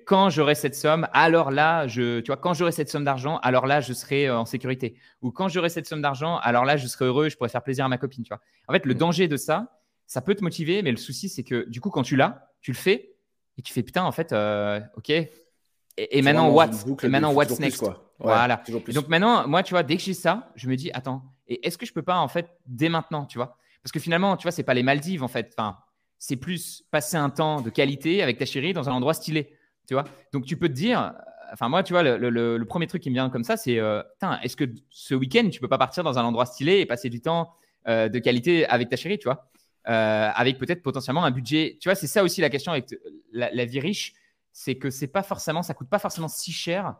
Quand 0.05 0.29
j'aurai 0.29 0.55
cette 0.55 0.75
somme, 0.75 1.07
alors 1.13 1.51
là, 1.51 1.87
je, 1.87 2.19
tu 2.19 2.27
vois, 2.27 2.37
quand 2.37 2.53
j'aurai 2.53 2.71
cette 2.71 2.89
somme 2.89 3.03
d'argent, 3.03 3.37
alors 3.37 3.67
là, 3.67 3.81
je 3.81 3.93
serai 3.93 4.27
euh, 4.27 4.39
en 4.39 4.45
sécurité. 4.45 4.95
Ou 5.21 5.31
quand 5.31 5.49
j'aurai 5.49 5.69
cette 5.69 5.87
somme 5.87 6.01
d'argent, 6.01 6.37
alors 6.37 6.65
là, 6.65 6.77
je 6.77 6.87
serai 6.87 7.05
heureux, 7.05 7.29
je 7.29 7.37
pourrai 7.37 7.49
faire 7.49 7.63
plaisir 7.63 7.85
à 7.85 7.89
ma 7.89 7.97
copine, 7.97 8.23
tu 8.23 8.29
vois. 8.29 8.41
En 8.67 8.73
fait, 8.73 8.85
le 8.85 8.93
mm. 8.93 8.97
danger 8.97 9.27
de 9.27 9.37
ça, 9.37 9.76
ça 10.07 10.21
peut 10.21 10.33
te 10.33 10.43
motiver, 10.43 10.81
mais 10.81 10.91
le 10.91 10.97
souci, 10.97 11.29
c'est 11.29 11.43
que 11.43 11.67
du 11.69 11.81
coup, 11.81 11.89
quand 11.89 12.03
tu 12.03 12.15
l'as, 12.15 12.49
tu 12.61 12.71
le 12.71 12.77
fais 12.77 13.15
et 13.57 13.61
tu 13.61 13.73
fais 13.73 13.83
putain, 13.83 14.03
en 14.03 14.11
fait, 14.11 14.31
euh, 14.31 14.79
ok. 14.95 15.09
Et, 15.09 16.21
maintenant, 16.21 16.49
what 16.49 16.69
Et 17.03 17.07
maintenant, 17.07 17.33
what's 17.33 17.59
next 17.59 17.79
quoi. 17.79 18.13
Voilà. 18.19 18.63
donc 18.93 19.09
maintenant, 19.09 19.47
moi, 19.47 19.63
tu 19.63 19.73
vois, 19.73 19.83
dès 19.83 19.97
que 19.97 20.01
j'ai 20.01 20.13
ça, 20.13 20.51
je 20.55 20.67
me 20.67 20.75
dis, 20.75 20.89
attends, 20.93 21.23
et 21.47 21.65
est-ce 21.67 21.77
que 21.77 21.85
je 21.85 21.93
peux 21.93 22.01
pas, 22.01 22.17
en 22.17 22.27
fait, 22.27 22.49
dès 22.65 22.89
maintenant, 22.89 23.25
tu 23.25 23.37
vois? 23.37 23.57
Parce 23.83 23.91
que 23.91 23.99
finalement, 23.99 24.37
tu 24.37 24.43
vois, 24.43 24.51
c'est 24.51 24.63
pas 24.63 24.73
les 24.73 24.83
Maldives, 24.83 25.23
en 25.23 25.27
fait. 25.27 25.53
Enfin, 25.57 25.77
c'est 26.17 26.35
plus 26.35 26.83
passer 26.89 27.17
un 27.17 27.29
temps 27.29 27.61
de 27.61 27.69
qualité 27.69 28.23
avec 28.23 28.37
ta 28.37 28.45
chérie 28.45 28.73
dans 28.73 28.89
un 28.89 28.93
endroit 28.93 29.13
stylé, 29.13 29.53
tu 29.87 29.93
vois? 29.93 30.03
Donc, 30.33 30.45
tu 30.45 30.57
peux 30.57 30.67
te 30.67 30.73
dire, 30.73 31.13
enfin, 31.53 31.69
moi, 31.69 31.83
tu 31.83 31.93
vois, 31.93 32.03
le, 32.03 32.63
premier 32.65 32.87
truc 32.87 33.03
qui 33.03 33.09
me 33.09 33.15
vient 33.15 33.29
comme 33.29 33.43
ça, 33.43 33.57
c'est, 33.57 33.79
euh, 33.79 34.01
est-ce 34.41 34.55
que 34.55 34.65
ce 34.89 35.15
week-end, 35.15 35.49
tu 35.51 35.59
peux 35.59 35.67
pas 35.67 35.77
partir 35.77 36.03
dans 36.03 36.17
un 36.17 36.23
endroit 36.23 36.45
stylé 36.45 36.79
et 36.79 36.85
passer 36.85 37.09
du 37.09 37.21
temps 37.21 37.53
euh, 37.87 38.09
de 38.09 38.19
qualité 38.19 38.65
avec 38.67 38.89
ta 38.89 38.95
chérie, 38.95 39.19
tu 39.19 39.25
vois? 39.25 39.49
Euh, 39.87 40.29
avec 40.35 40.57
peut-être 40.57 40.83
potentiellement 40.83 41.23
un 41.23 41.31
budget. 41.31 41.77
Tu 41.79 41.87
vois, 41.87 41.95
c'est 41.95 42.07
ça 42.07 42.21
aussi 42.21 42.41
la 42.41 42.49
question 42.49 42.73
avec 42.73 42.93
la, 43.31 43.63
vie 43.63 43.79
riche, 43.79 44.13
c'est 44.51 44.75
que 44.75 44.89
c'est 44.89 45.07
pas 45.07 45.23
forcément, 45.23 45.63
ça 45.63 45.73
coûte 45.73 45.87
pas 45.87 45.99
forcément 45.99 46.27
si 46.27 46.51
cher, 46.51 46.95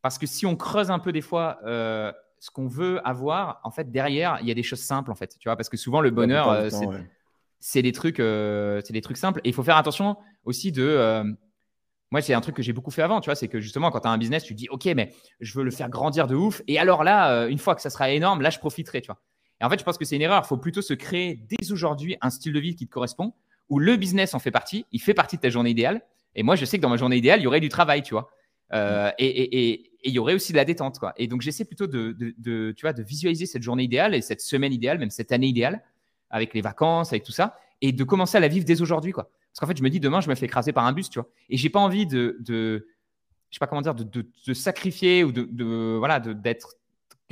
parce 0.00 0.16
que 0.16 0.26
si 0.26 0.46
on 0.46 0.56
creuse 0.56 0.90
un 0.90 0.98
peu 0.98 1.12
des 1.12 1.20
fois 1.20 1.58
euh, 1.66 2.10
ce 2.38 2.50
qu'on 2.50 2.68
veut 2.68 3.06
avoir, 3.06 3.60
en 3.64 3.70
fait 3.70 3.90
derrière 3.90 4.38
il 4.40 4.48
y 4.48 4.50
a 4.50 4.54
des 4.54 4.62
choses 4.62 4.80
simples 4.80 5.10
en 5.10 5.14
fait, 5.14 5.36
tu 5.38 5.48
vois, 5.48 5.56
parce 5.56 5.68
que 5.68 5.76
souvent 5.76 6.00
le 6.00 6.10
bonheur 6.10 6.48
euh, 6.48 6.70
c'est 7.60 7.82
des 7.82 7.92
trucs, 7.92 8.16
c'est 8.16 8.92
des 8.92 9.02
trucs 9.02 9.18
simples. 9.18 9.40
Et 9.44 9.50
il 9.50 9.54
faut 9.54 9.62
faire 9.62 9.76
attention 9.76 10.16
aussi 10.44 10.72
de 10.72 11.22
moi, 12.10 12.20
c'est 12.20 12.34
un 12.34 12.40
truc 12.40 12.56
que 12.56 12.62
j'ai 12.62 12.72
beaucoup 12.72 12.90
fait 12.90 13.02
avant, 13.02 13.20
tu 13.20 13.28
vois, 13.28 13.34
c'est 13.34 13.48
que 13.48 13.58
justement, 13.58 13.90
quand 13.90 14.00
tu 14.00 14.08
as 14.08 14.10
un 14.10 14.18
business, 14.18 14.44
tu 14.44 14.52
dis, 14.52 14.68
OK, 14.68 14.84
mais 14.96 15.14
je 15.40 15.56
veux 15.56 15.64
le 15.64 15.70
faire 15.70 15.88
grandir 15.88 16.26
de 16.26 16.34
ouf. 16.34 16.60
Et 16.66 16.78
alors 16.78 17.04
là, 17.04 17.46
une 17.46 17.56
fois 17.56 17.74
que 17.74 17.80
ça 17.80 17.88
sera 17.88 18.10
énorme, 18.10 18.42
là, 18.42 18.50
je 18.50 18.58
profiterai, 18.58 19.00
tu 19.00 19.06
vois. 19.06 19.18
En 19.62 19.70
fait, 19.70 19.78
je 19.78 19.84
pense 19.84 19.96
que 19.96 20.04
c'est 20.04 20.16
une 20.16 20.22
erreur. 20.22 20.42
Il 20.44 20.48
faut 20.48 20.56
plutôt 20.56 20.82
se 20.82 20.94
créer 20.94 21.40
dès 21.48 21.72
aujourd'hui 21.72 22.16
un 22.20 22.30
style 22.30 22.52
de 22.52 22.60
vie 22.60 22.74
qui 22.74 22.86
te 22.86 22.92
correspond, 22.92 23.32
où 23.68 23.78
le 23.78 23.96
business 23.96 24.34
en 24.34 24.38
fait 24.38 24.50
partie, 24.50 24.86
il 24.92 25.00
fait 25.00 25.14
partie 25.14 25.36
de 25.36 25.42
ta 25.42 25.50
journée 25.50 25.70
idéale. 25.70 26.02
Et 26.34 26.42
moi, 26.42 26.56
je 26.56 26.64
sais 26.64 26.78
que 26.78 26.82
dans 26.82 26.88
ma 26.88 26.96
journée 26.96 27.16
idéale, 27.16 27.40
il 27.40 27.44
y 27.44 27.46
aurait 27.46 27.60
du 27.60 27.68
travail, 27.68 28.02
tu 28.02 28.14
vois. 28.14 28.30
Euh, 28.72 29.10
et, 29.18 29.88
il 30.04 30.12
y 30.12 30.18
aurait 30.18 30.34
aussi 30.34 30.50
de 30.50 30.56
la 30.56 30.64
détente, 30.64 30.98
quoi. 30.98 31.12
Et 31.16 31.28
donc, 31.28 31.42
j'essaie 31.42 31.64
plutôt 31.64 31.86
de, 31.86 32.12
tu 32.72 32.82
vois, 32.82 32.92
de 32.92 33.02
visualiser 33.04 33.46
cette 33.46 33.62
journée 33.62 33.84
idéale 33.84 34.16
et 34.16 34.20
cette 34.20 34.40
semaine 34.40 34.72
idéale, 34.72 34.98
même 34.98 35.10
cette 35.10 35.30
année 35.30 35.46
idéale, 35.46 35.84
avec 36.28 36.54
les 36.54 36.60
vacances, 36.60 37.12
avec 37.12 37.22
tout 37.22 37.32
ça, 37.32 37.56
et 37.80 37.92
de 37.92 38.02
commencer 38.02 38.36
à 38.36 38.40
la 38.40 38.48
vivre 38.48 38.64
dès 38.64 38.82
aujourd'hui, 38.82 39.12
quoi. 39.12 39.30
Parce 39.52 39.60
qu'en 39.60 39.66
fait, 39.66 39.76
je 39.76 39.82
me 39.82 39.90
dis, 39.90 40.00
demain, 40.00 40.20
je 40.20 40.28
me 40.28 40.34
fais 40.34 40.46
écraser 40.46 40.72
par 40.72 40.86
un 40.86 40.92
bus, 40.92 41.08
tu 41.08 41.20
vois. 41.20 41.28
Et 41.50 41.56
j'ai 41.56 41.68
pas 41.68 41.78
envie 41.78 42.06
de, 42.06 42.38
de 42.40 42.88
je 43.50 43.56
sais 43.56 43.60
pas 43.60 43.66
comment 43.66 43.82
dire, 43.82 43.94
de, 43.94 44.54
sacrifier 44.54 45.22
ou 45.22 45.30
de 45.30 45.96
voilà, 45.98 46.18
d'être 46.18 46.76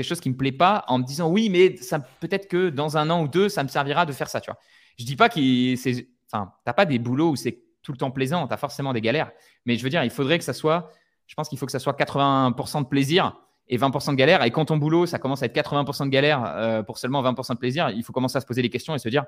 quelque 0.01 0.09
chose 0.09 0.20
qui 0.20 0.30
me 0.30 0.36
plaît 0.36 0.53
pas 0.53 0.84
en 0.88 0.98
me 0.98 1.05
disant 1.05 1.28
oui, 1.30 1.51
mais 1.51 1.76
ça 1.76 1.98
peut-être 1.98 2.48
que 2.48 2.70
dans 2.70 2.96
un 2.96 3.11
an 3.11 3.22
ou 3.22 3.28
deux, 3.28 3.51
ça 3.51 3.62
me 3.62 3.68
servira 3.68 4.07
de 4.07 4.12
faire 4.12 4.30
ça, 4.30 4.40
tu 4.40 4.51
vois. 4.51 4.59
Je 4.98 5.05
dis 5.05 5.16
pas 5.16 5.28
que 5.28 5.40
c'est, 5.76 6.09
enfin, 6.32 6.53
t'as 6.64 6.72
pas 6.72 6.86
des 6.86 6.98
boulots 6.98 7.30
où 7.30 7.36
c'est 7.36 7.62
tout 7.82 7.92
le 7.92 7.98
temps 7.98 8.11
plaisant, 8.11 8.48
tu 8.48 8.55
as 8.55 8.57
forcément 8.57 8.92
des 8.94 9.03
galères, 9.03 9.30
mais 9.66 9.76
je 9.76 9.82
veux 9.82 9.90
dire, 9.90 10.03
il 10.03 10.11
faudrait 10.11 10.38
que 10.38 10.44
ça 10.44 10.55
soit, 10.55 10.90
je 11.26 11.34
pense 11.34 11.48
qu'il 11.48 11.59
faut 11.59 11.66
que 11.66 11.72
ça 11.72 11.78
soit 11.78 11.92
80% 11.92 12.82
de 12.82 12.86
plaisir 12.86 13.36
et 13.68 13.76
20% 13.76 14.12
de 14.12 14.16
galère. 14.16 14.42
Et 14.42 14.51
quand 14.51 14.64
ton 14.66 14.78
boulot, 14.78 15.07
ça 15.07 15.18
commence 15.18 15.42
à 15.42 15.46
être 15.46 15.55
80% 15.55 16.07
de 16.07 16.11
galère 16.11 16.44
euh, 16.44 16.82
pour 16.82 16.98
seulement 16.98 17.22
20% 17.22 17.55
de 17.55 17.59
plaisir, 17.59 17.90
il 17.90 18.03
faut 18.03 18.12
commencer 18.12 18.38
à 18.38 18.40
se 18.40 18.46
poser 18.46 18.62
des 18.62 18.70
questions 18.70 18.94
et 18.94 18.98
se 18.98 19.09
dire, 19.09 19.26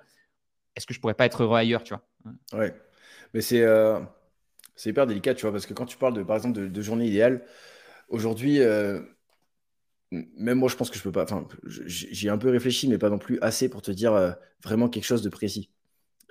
est-ce 0.75 0.87
que 0.87 0.95
je 0.95 1.01
pourrais 1.01 1.15
pas 1.15 1.27
être 1.27 1.43
heureux 1.43 1.59
ailleurs, 1.59 1.85
tu 1.85 1.95
vois? 1.95 2.03
Ouais, 2.59 2.75
mais 3.35 3.43
c'est 3.43 3.61
euh, 3.61 4.01
C'est 4.75 4.91
hyper 4.91 5.07
délicat, 5.07 5.35
tu 5.35 5.43
vois, 5.43 5.53
parce 5.53 5.67
que 5.67 5.75
quand 5.75 5.87
tu 5.87 5.99
parles, 5.99 6.15
de, 6.15 6.23
par 6.23 6.37
exemple, 6.37 6.71
de, 6.71 6.83
journée 6.83 7.07
idéale, 7.07 7.45
aujourd'hui, 8.09 8.61
euh, 8.61 9.01
même 10.13 10.59
moi, 10.59 10.69
je 10.69 10.77
pense 10.77 10.91
que 10.91 10.99
je 10.99 11.03
peux 11.03 11.13
pas. 11.13 11.25
Enfin, 11.25 11.47
j'ai 11.67 12.29
un 12.29 12.39
peu 12.39 12.51
réfléchi, 12.51 12.89
mais 12.89 12.99
pas 12.99 13.11
non 13.11 13.19
plus 13.19 13.39
assez 13.41 13.69
pour 13.69 13.83
te 13.83 13.91
dire 13.91 14.13
euh, 14.15 14.33
vraiment 14.63 14.89
quelque 14.89 15.05
chose 15.05 15.23
de 15.23 15.29
précis. 15.29 15.71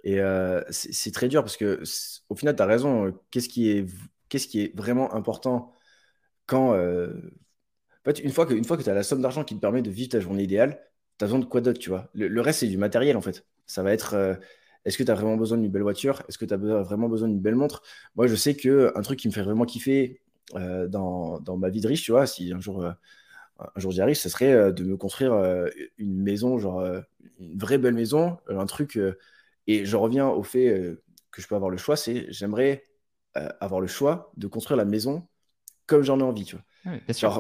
Et 0.03 0.19
euh, 0.19 0.61
c'est 0.69 1.13
très 1.13 1.27
dur 1.27 1.43
parce 1.43 1.57
que, 1.57 1.81
au 2.29 2.35
final, 2.35 2.55
tu 2.55 2.61
as 2.61 2.65
raison. 2.65 3.13
Qu'est-ce 3.31 3.49
qui, 3.49 3.69
est, 3.71 3.85
qu'est-ce 4.29 4.47
qui 4.47 4.61
est 4.61 4.77
vraiment 4.77 5.13
important 5.13 5.73
quand. 6.45 6.75
En 6.75 8.09
fait, 8.09 8.19
une 8.19 8.31
fois 8.31 8.45
que, 8.47 8.63
fois 8.63 8.77
que 8.77 8.83
tu 8.83 8.89
as 8.89 8.95
la 8.95 9.03
somme 9.03 9.21
d'argent 9.21 9.43
qui 9.43 9.55
te 9.55 9.59
permet 9.59 9.83
de 9.83 9.91
vivre 9.91 10.09
ta 10.09 10.19
journée 10.19 10.43
idéale, 10.43 10.81
tu 11.19 11.25
as 11.25 11.27
besoin 11.27 11.39
de 11.39 11.45
quoi 11.45 11.61
d'autre, 11.61 11.79
tu 11.79 11.89
vois? 11.89 12.09
Le, 12.15 12.41
reste, 12.41 12.61
c'est 12.61 12.67
du 12.67 12.77
matériel, 12.77 13.15
en 13.15 13.21
fait. 13.21 13.45
Ça 13.67 13.83
va 13.83 13.93
être 13.93 14.39
est-ce 14.85 14.97
que 14.97 15.03
tu 15.03 15.11
as 15.11 15.15
vraiment 15.15 15.37
besoin 15.37 15.57
d'une 15.57 15.71
belle 15.71 15.83
voiture? 15.83 16.23
Est-ce 16.27 16.37
que 16.37 16.45
tu 16.45 16.53
as 16.53 16.57
vraiment 16.57 17.09
besoin 17.09 17.27
d'une 17.27 17.39
belle 17.39 17.55
montre? 17.55 17.83
Moi, 18.15 18.27
je 18.27 18.35
sais 18.35 18.55
qu'un 18.55 19.01
truc 19.03 19.19
qui 19.19 19.27
me 19.27 19.33
fait 19.33 19.43
vraiment 19.43 19.65
kiffer 19.65 20.21
euh, 20.55 20.87
dans, 20.87 21.41
ma 21.57 21.69
vie 21.69 21.81
de 21.81 21.87
riche, 21.87 22.03
tu 22.03 22.11
vois, 22.11 22.25
si 22.25 22.51
un 22.51 22.59
jour, 22.59 22.83
euh, 22.83 22.91
un 23.75 23.79
jour 23.79 23.91
j'y 23.91 24.01
arrive, 24.01 24.15
ce 24.15 24.29
serait 24.29 24.53
euh, 24.53 24.71
de 24.71 24.83
me 24.83 24.97
construire 24.97 25.33
une 25.97 26.21
maison, 26.21 26.57
genre 26.57 26.83
une 27.39 27.57
vraie 27.57 27.77
belle 27.77 27.93
maison, 27.93 28.37
un 28.47 28.65
truc. 28.65 28.99
et 29.67 29.85
je 29.85 29.97
reviens 29.97 30.27
au 30.27 30.43
fait 30.43 30.97
que 31.31 31.41
je 31.41 31.47
peux 31.47 31.55
avoir 31.55 31.71
le 31.71 31.77
choix, 31.77 31.95
c'est 31.95 32.25
j'aimerais 32.29 32.83
avoir 33.35 33.81
le 33.81 33.87
choix 33.87 34.31
de 34.37 34.47
construire 34.47 34.77
la 34.77 34.85
maison 34.85 35.27
comme 35.85 36.03
j'en 36.03 36.19
ai 36.19 36.23
envie, 36.23 36.45
tu 36.45 36.55
vois. 36.55 36.65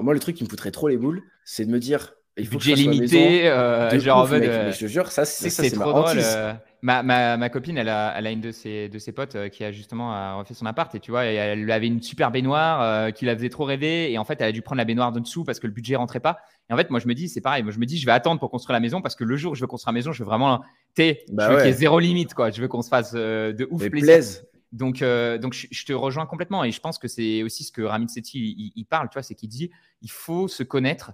moi, 0.03 0.13
le 0.13 0.19
truc 0.19 0.35
qui 0.35 0.43
me 0.43 0.49
foutrait 0.49 0.71
trop 0.71 0.87
les 0.87 0.97
boules, 0.97 1.23
c'est 1.45 1.65
de 1.65 1.71
me 1.71 1.79
dire 1.79 2.13
il 2.37 2.47
faut 2.47 2.53
budget 2.53 2.75
limité, 2.75 3.49
euh, 3.49 3.99
genre 3.99 4.23
ouf, 4.23 4.31
euh, 4.31 4.71
je 4.71 4.79
te 4.79 4.85
jure, 4.85 5.11
ça, 5.11 5.25
c'est 5.25 5.71
trop 5.71 5.91
drôle. 5.91 6.17
Euh, 6.17 6.53
ma, 6.81 7.03
ma, 7.03 7.35
ma, 7.35 7.49
copine, 7.49 7.77
elle 7.77 7.89
a, 7.89 8.13
elle 8.17 8.25
a, 8.25 8.31
une 8.31 8.39
de 8.39 8.51
ses, 8.51 8.87
de 8.87 8.99
ses 8.99 9.11
potes 9.11 9.49
qui 9.49 9.65
a 9.65 9.71
justement 9.71 10.37
refait 10.37 10.53
son 10.53 10.65
appart 10.65 10.93
et 10.95 10.99
tu 11.01 11.11
vois, 11.11 11.25
elle 11.25 11.69
avait 11.69 11.87
une 11.87 12.01
super 12.01 12.31
baignoire 12.31 13.11
qui 13.13 13.25
la 13.25 13.35
faisait 13.35 13.49
trop 13.49 13.65
rêver 13.65 14.11
et 14.11 14.17
en 14.17 14.23
fait, 14.23 14.39
elle 14.39 14.47
a 14.47 14.51
dû 14.53 14.61
prendre 14.61 14.77
la 14.77 14.85
baignoire 14.85 15.11
de 15.11 15.19
dessous 15.19 15.43
parce 15.43 15.59
que 15.59 15.67
le 15.67 15.73
budget 15.73 15.97
rentrait 15.97 16.21
pas. 16.21 16.39
Et 16.69 16.73
en 16.73 16.77
fait, 16.77 16.89
moi, 16.89 17.01
je 17.01 17.07
me 17.07 17.13
dis, 17.13 17.27
c'est 17.27 17.41
pareil. 17.41 17.63
Moi, 17.63 17.73
je 17.73 17.79
me 17.79 17.85
dis, 17.85 17.97
je 17.97 18.05
vais 18.05 18.13
attendre 18.13 18.39
pour 18.39 18.49
construire 18.49 18.73
la 18.73 18.79
maison 18.79 19.01
parce 19.01 19.15
que 19.15 19.25
le 19.25 19.35
jour 19.35 19.51
où 19.51 19.55
je 19.55 19.61
veux 19.61 19.67
construire 19.67 19.91
la 19.91 19.99
maison, 19.99 20.13
je 20.13 20.23
veux 20.23 20.29
vraiment, 20.29 20.61
tu 20.95 21.15
bah 21.33 21.47
je 21.47 21.53
veux 21.53 21.57
qu'il 21.57 21.67
y 21.67 21.73
ait 21.73 21.73
zéro 21.73 21.99
limite, 21.99 22.33
quoi. 22.33 22.49
Je 22.49 22.61
veux 22.61 22.69
qu'on 22.69 22.81
se 22.81 22.89
fasse 22.89 23.13
de 23.13 23.67
ouf 23.69 23.89
plaisir. 23.89 24.41
Donc, 24.71 25.03
donc 25.41 25.53
je, 25.53 25.85
te 25.85 25.91
rejoins 25.91 26.25
complètement 26.25 26.63
et 26.63 26.71
je 26.71 26.79
pense 26.79 26.97
que 26.97 27.09
c'est 27.09 27.43
aussi 27.43 27.65
ce 27.65 27.73
que 27.73 27.81
Ramit 27.81 28.07
Sethi 28.07 28.39
il, 28.39 28.71
il, 28.77 28.85
parle, 28.85 29.09
tu 29.09 29.15
vois, 29.15 29.23
c'est 29.23 29.35
qu'il 29.35 29.49
dit, 29.49 29.69
il 30.01 30.09
faut 30.09 30.47
se 30.47 30.63
connaître 30.63 31.11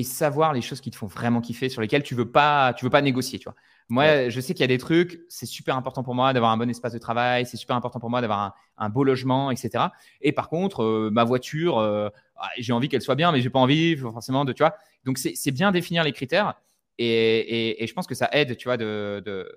et 0.00 0.02
savoir 0.02 0.54
les 0.54 0.62
choses 0.62 0.80
qui 0.80 0.90
te 0.90 0.96
font 0.96 1.06
vraiment 1.06 1.40
kiffer, 1.42 1.68
sur 1.68 1.82
lesquelles 1.82 2.02
tu 2.02 2.14
veux 2.14 2.30
pas, 2.30 2.72
tu 2.72 2.84
veux 2.84 2.90
pas 2.90 3.02
négocier, 3.02 3.38
tu 3.38 3.44
vois. 3.44 3.54
Moi, 3.90 4.28
je 4.28 4.40
sais 4.40 4.54
qu'il 4.54 4.60
y 4.60 4.64
a 4.64 4.68
des 4.68 4.78
trucs, 4.78 5.20
c'est 5.28 5.46
super 5.46 5.76
important 5.76 6.04
pour 6.04 6.14
moi 6.14 6.32
d'avoir 6.32 6.52
un 6.52 6.56
bon 6.56 6.70
espace 6.70 6.92
de 6.92 6.98
travail, 6.98 7.44
c'est 7.44 7.56
super 7.56 7.74
important 7.76 7.98
pour 7.98 8.08
moi 8.08 8.20
d'avoir 8.20 8.54
un, 8.78 8.88
beau 8.88 9.02
logement, 9.04 9.50
etc. 9.50 9.84
Et 10.20 10.32
par 10.32 10.48
contre, 10.48 10.84
euh, 10.84 11.10
ma 11.12 11.24
voiture, 11.24 11.78
euh, 11.78 12.08
ah, 12.36 12.48
j'ai 12.56 12.72
envie 12.72 12.88
qu'elle 12.88 13.02
soit 13.02 13.16
bien, 13.16 13.32
mais 13.32 13.40
j'ai 13.40 13.50
pas 13.50 13.58
envie 13.58 13.96
forcément 13.96 14.44
de, 14.44 14.52
tu 14.52 14.62
vois. 14.62 14.76
Donc, 15.04 15.18
c'est 15.18 15.50
bien 15.50 15.72
définir 15.72 16.04
les 16.04 16.12
critères 16.12 16.54
et, 16.98 17.82
et, 17.82 17.86
je 17.86 17.94
pense 17.94 18.06
que 18.06 18.14
ça 18.14 18.28
aide, 18.32 18.56
tu 18.56 18.68
vois, 18.68 18.76
de, 18.76 19.22
de, 19.24 19.50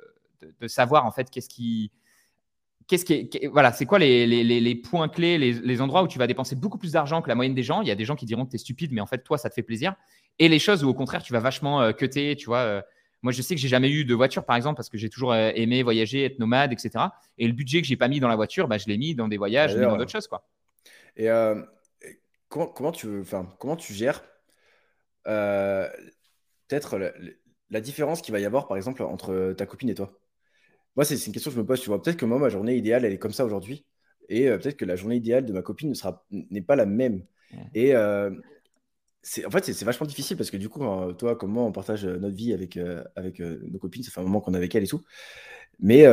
de 0.60 0.68
savoir 0.68 1.06
en 1.06 1.12
fait 1.12 1.30
qu'est-ce 1.30 1.50
qui, 1.50 1.91
qu'est-ce 2.88 3.06
qui 3.06 3.48
voilà, 3.48 3.72
c'est 3.72 3.86
quoi 3.86 4.00
les, 4.00 4.26
les, 4.28 4.44
les, 4.44 4.76
points 4.76 5.10
clés, 5.10 5.38
les, 5.38 5.82
endroits 5.82 6.04
où 6.04 6.08
tu 6.08 6.20
vas 6.20 6.28
dépenser 6.28 6.56
beaucoup 6.56 6.78
plus 6.78 6.94
d'argent 6.94 7.22
que 7.22 7.30
la 7.30 7.36
moyenne 7.36 7.56
des 7.56 7.64
gens. 7.64 7.82
Il 7.82 7.88
y 7.88 7.91
a 7.91 7.96
des 7.96 8.06
gens 8.06 8.16
qui 8.16 8.26
diront 8.26 8.46
que 8.46 8.52
tu 8.52 8.56
es 8.56 8.60
stupide, 8.60 8.91
mais 8.91 9.02
en 9.02 9.06
fait, 9.06 9.24
toi, 9.24 9.38
ça 9.38 9.50
te 9.50 9.54
fait 9.54 9.64
plaisir 9.64 9.96
et 10.40 10.48
les 10.48 10.60
choses 10.60 10.84
où 10.84 10.90
au 10.90 10.94
contraire 10.94 11.24
tu 11.24 11.34
vas 11.34 11.40
vachement 11.40 11.82
euh, 11.82 11.92
cutter, 11.92 12.36
tu 12.36 12.46
vois. 12.46 12.60
Euh, 12.60 12.82
moi, 13.22 13.32
je 13.32 13.42
sais 13.42 13.56
que 13.56 13.62
j'ai 13.62 13.70
jamais 13.70 13.90
eu 13.90 14.04
de 14.04 14.14
voiture, 14.14 14.44
par 14.44 14.58
exemple, 14.58 14.76
parce 14.76 14.90
que 14.90 14.98
j'ai 14.98 15.10
toujours 15.10 15.32
euh, 15.32 15.52
aimé 15.56 15.82
voyager, 15.82 16.26
être 16.26 16.40
nomade, 16.40 16.74
etc. 16.74 17.06
Et 17.38 17.48
le 17.48 17.54
budget 17.54 17.82
que 17.82 17.88
j'ai 17.88 17.96
pas 17.96 18.10
mis 18.10 18.20
dans 18.20 18.28
la 18.28 18.36
voiture, 18.36 18.68
bah, 18.68 18.78
je 18.78 18.88
l'ai 18.88 18.98
mis 18.98 19.16
dans 19.16 19.30
des 19.30 19.38
voyages, 19.38 19.76
dans 19.76 19.96
d'autres 19.96 20.12
choses, 20.12 20.28
quoi. 20.28 20.46
Et 21.16 21.30
comment, 22.50 22.68
comment, 22.68 22.92
tu, 22.92 23.22
enfin, 23.22 23.48
comment 23.60 23.78
tu 23.78 23.94
gères 23.94 24.22
peut-être 25.24 27.00
la, 27.70 27.80
différence 27.80 28.22
qu'il 28.22 28.34
va 28.34 28.42
y 28.42 28.46
avoir, 28.46 28.68
par 28.68 28.76
exemple, 28.76 29.02
entre 29.04 29.54
ta 29.54 29.66
copine 29.66 29.90
et 29.90 29.96
toi? 29.96 30.20
Moi, 30.98 31.06
c'est 31.06 31.16
une 31.26 31.32
question 31.32 31.50
que 31.50 31.56
je 31.56 31.62
me 31.62 31.66
pose. 31.66 31.80
Tu 31.80 31.88
vois, 31.88 32.02
peut-être 32.02 32.18
que 32.18 32.26
moi, 32.26 32.40
ma 32.40 32.50
journée 32.50 32.76
idéale, 32.76 33.06
elle 33.06 33.14
est 33.14 33.20
comme 33.20 33.32
ça 33.32 33.46
aujourd'hui, 33.46 33.86
et 34.28 34.48
peut-être 34.48 34.76
que 34.76 34.86
la 34.86 34.98
journée 34.98 35.16
idéale 35.16 35.46
de 35.46 35.54
ma 35.54 35.62
copine 35.62 35.88
ne 35.88 35.94
sera 35.94 36.26
n'est 36.30 36.62
pas 36.62 36.76
la 36.76 36.86
même. 36.86 37.24
Et 37.74 37.94
en 39.45 39.51
fait, 39.51 39.74
c'est 39.74 39.86
vachement 39.86 40.05
difficile 40.05 40.36
parce 40.36 40.51
que 40.51 40.57
du 40.57 40.67
coup, 40.69 40.84
hein, 40.84 41.13
toi 41.17 41.36
comme 41.36 41.51
moi, 41.51 41.63
on 41.63 41.71
partage 41.71 42.05
euh, 42.05 42.17
notre 42.17 42.36
vie 42.36 42.53
avec, 42.53 42.76
euh, 42.76 43.03
avec 43.15 43.39
euh, 43.39 43.61
nos 43.71 43.80
copines. 43.80 44.03
Ça 44.03 44.11
fait 44.11 44.19
un 44.19 44.24
moment 44.24 44.41
qu'on 44.41 44.53
est 44.53 44.57
avec 44.57 44.76
elles 44.76 44.84
et 44.84 44.88
tout. 44.88 45.01
Mais 45.80 46.05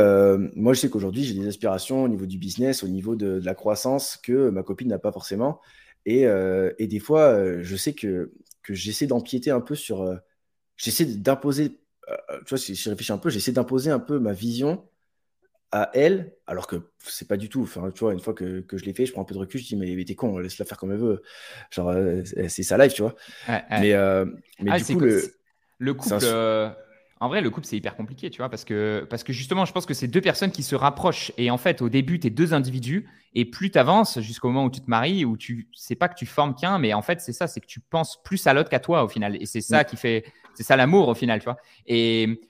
moi, 0.57 0.73
je 0.73 0.81
sais 0.81 0.91
qu'aujourd'hui, 0.91 1.23
j'ai 1.23 1.35
des 1.35 1.47
aspirations 1.47 2.05
au 2.05 2.09
niveau 2.09 2.27
du 2.27 2.39
business, 2.39 2.83
au 2.83 2.89
niveau 2.89 3.15
de, 3.15 3.41
la 3.45 3.55
croissance 3.55 4.17
que 4.17 4.51
ma 4.51 4.63
copine 4.63 4.89
n'a 4.89 4.99
pas 4.99 5.13
forcément. 5.13 5.61
Et, 6.07 6.23
et, 6.79 6.87
des 6.87 6.99
fois, 6.99 7.63
je 7.63 7.77
sais 7.77 7.93
que, 7.93 8.33
que 8.63 8.75
j'essaie 8.75 9.07
d'empiéter 9.07 9.51
un 9.51 9.61
peu 9.61 9.75
sur. 9.75 10.19
j'essaie 10.77 11.05
d'imposer. 11.05 11.79
tu 12.09 12.49
vois, 12.49 12.59
si 12.59 12.75
je 12.75 12.91
réfléchis 12.91 13.13
un 13.13 13.19
peu, 13.19 13.29
j'essaie 13.31 13.53
d'imposer 13.53 13.91
un 13.91 14.01
peu 14.01 14.19
ma 14.19 14.33
vision 14.33 14.83
à 15.73 15.91
elle, 15.95 16.33
alors 16.47 16.67
que 16.67 16.91
c'est 16.99 17.29
pas 17.29 17.37
du 17.37 17.49
tout. 17.49 17.63
Enfin, 17.63 17.91
tu 17.95 18.01
vois, 18.01 18.13
une 18.13 18.21
fois 18.21 18.35
que, 18.35 18.61
que 18.61 18.77
je 18.77 18.85
l'ai 18.85 18.93
fait, 18.93 19.07
je 19.07 19.13
prends 19.13 19.23
un 19.23 19.25
peu 19.25 19.35
de 19.35 19.41
recul, 19.41 19.61
je 19.61 19.67
dis, 19.67 19.77
mais, 19.77 20.05
t'es 20.05 20.15
con, 20.15 20.39
laisse-la 20.39 20.65
faire 20.65 20.79
comme 20.79 20.93
elle 20.93 20.99
veut. 20.99 21.23
Genre, 21.71 21.89
euh, 21.91 22.23
c'est 22.49 22.63
sa 22.63 22.77
life, 22.79 22.95
tu 22.95 23.03
vois. 23.03 23.15
Mais, 23.49 23.93
euh, 23.93 24.27
mais 24.61 24.71
ah, 24.73 24.79
du 24.79 24.85
coup, 24.85 25.01
le, 25.01 25.23
le 25.79 25.95
couple. 25.95 26.19
Euh, 26.23 26.71
en 27.21 27.29
vrai, 27.29 27.43
le 27.43 27.51
couple, 27.51 27.67
c'est 27.67 27.77
hyper 27.77 27.97
compliqué, 27.97 28.31
tu 28.31 28.39
vois, 28.39 28.49
parce 28.49 28.65
que, 28.65 29.07
parce 29.11 29.23
que 29.23 29.33
justement, 29.33 29.67
je 29.67 29.73
pense 29.73 29.85
que 29.85 29.95
c'est 29.95 30.09
deux 30.09 30.23
personnes 30.23 30.51
qui 30.51 30.63
se 30.63 30.75
rapprochent. 30.75 31.33
Et 31.37 31.51
en 31.51 31.59
fait, 31.59 31.83
au 31.83 31.89
début, 31.89 32.19
tu 32.19 32.29
es 32.29 32.31
deux 32.31 32.55
individus. 32.55 33.07
Et 33.35 33.45
plus 33.45 33.71
tu 33.71 33.79
avances 33.79 34.19
jusqu'au 34.21 34.49
moment 34.49 34.65
où 34.65 34.71
tu 34.71 34.81
te 34.81 34.91
maries, 34.91 35.25
où 35.25 35.37
tu 35.37 35.69
sais 35.73 35.95
pas 35.95 36.09
que 36.09 36.17
tu 36.17 36.27
formes 36.27 36.55
qu'un, 36.55 36.79
mais 36.79 36.95
en 36.95 37.03
fait, 37.03 37.21
c'est 37.21 37.33
ça, 37.33 37.47
c'est 37.47 37.61
que 37.61 37.67
tu 37.67 37.79
penses 37.79 38.21
plus 38.25 38.45
à 38.47 38.55
l'autre 38.55 38.71
qu'à 38.71 38.81
toi 38.81 39.05
au 39.05 39.09
final. 39.09 39.41
Et 39.41 39.47
c'est 39.47 39.61
ça 39.61 39.83
mm. 39.83 39.85
qui 39.85 39.97
fait, 39.97 40.25
c'est 40.55 40.65
ça 40.65 40.77
l'amour 40.77 41.09
au 41.09 41.15
final, 41.15 41.39
tu 41.39 41.45
vois. 41.45 41.59
Et, 41.87 42.41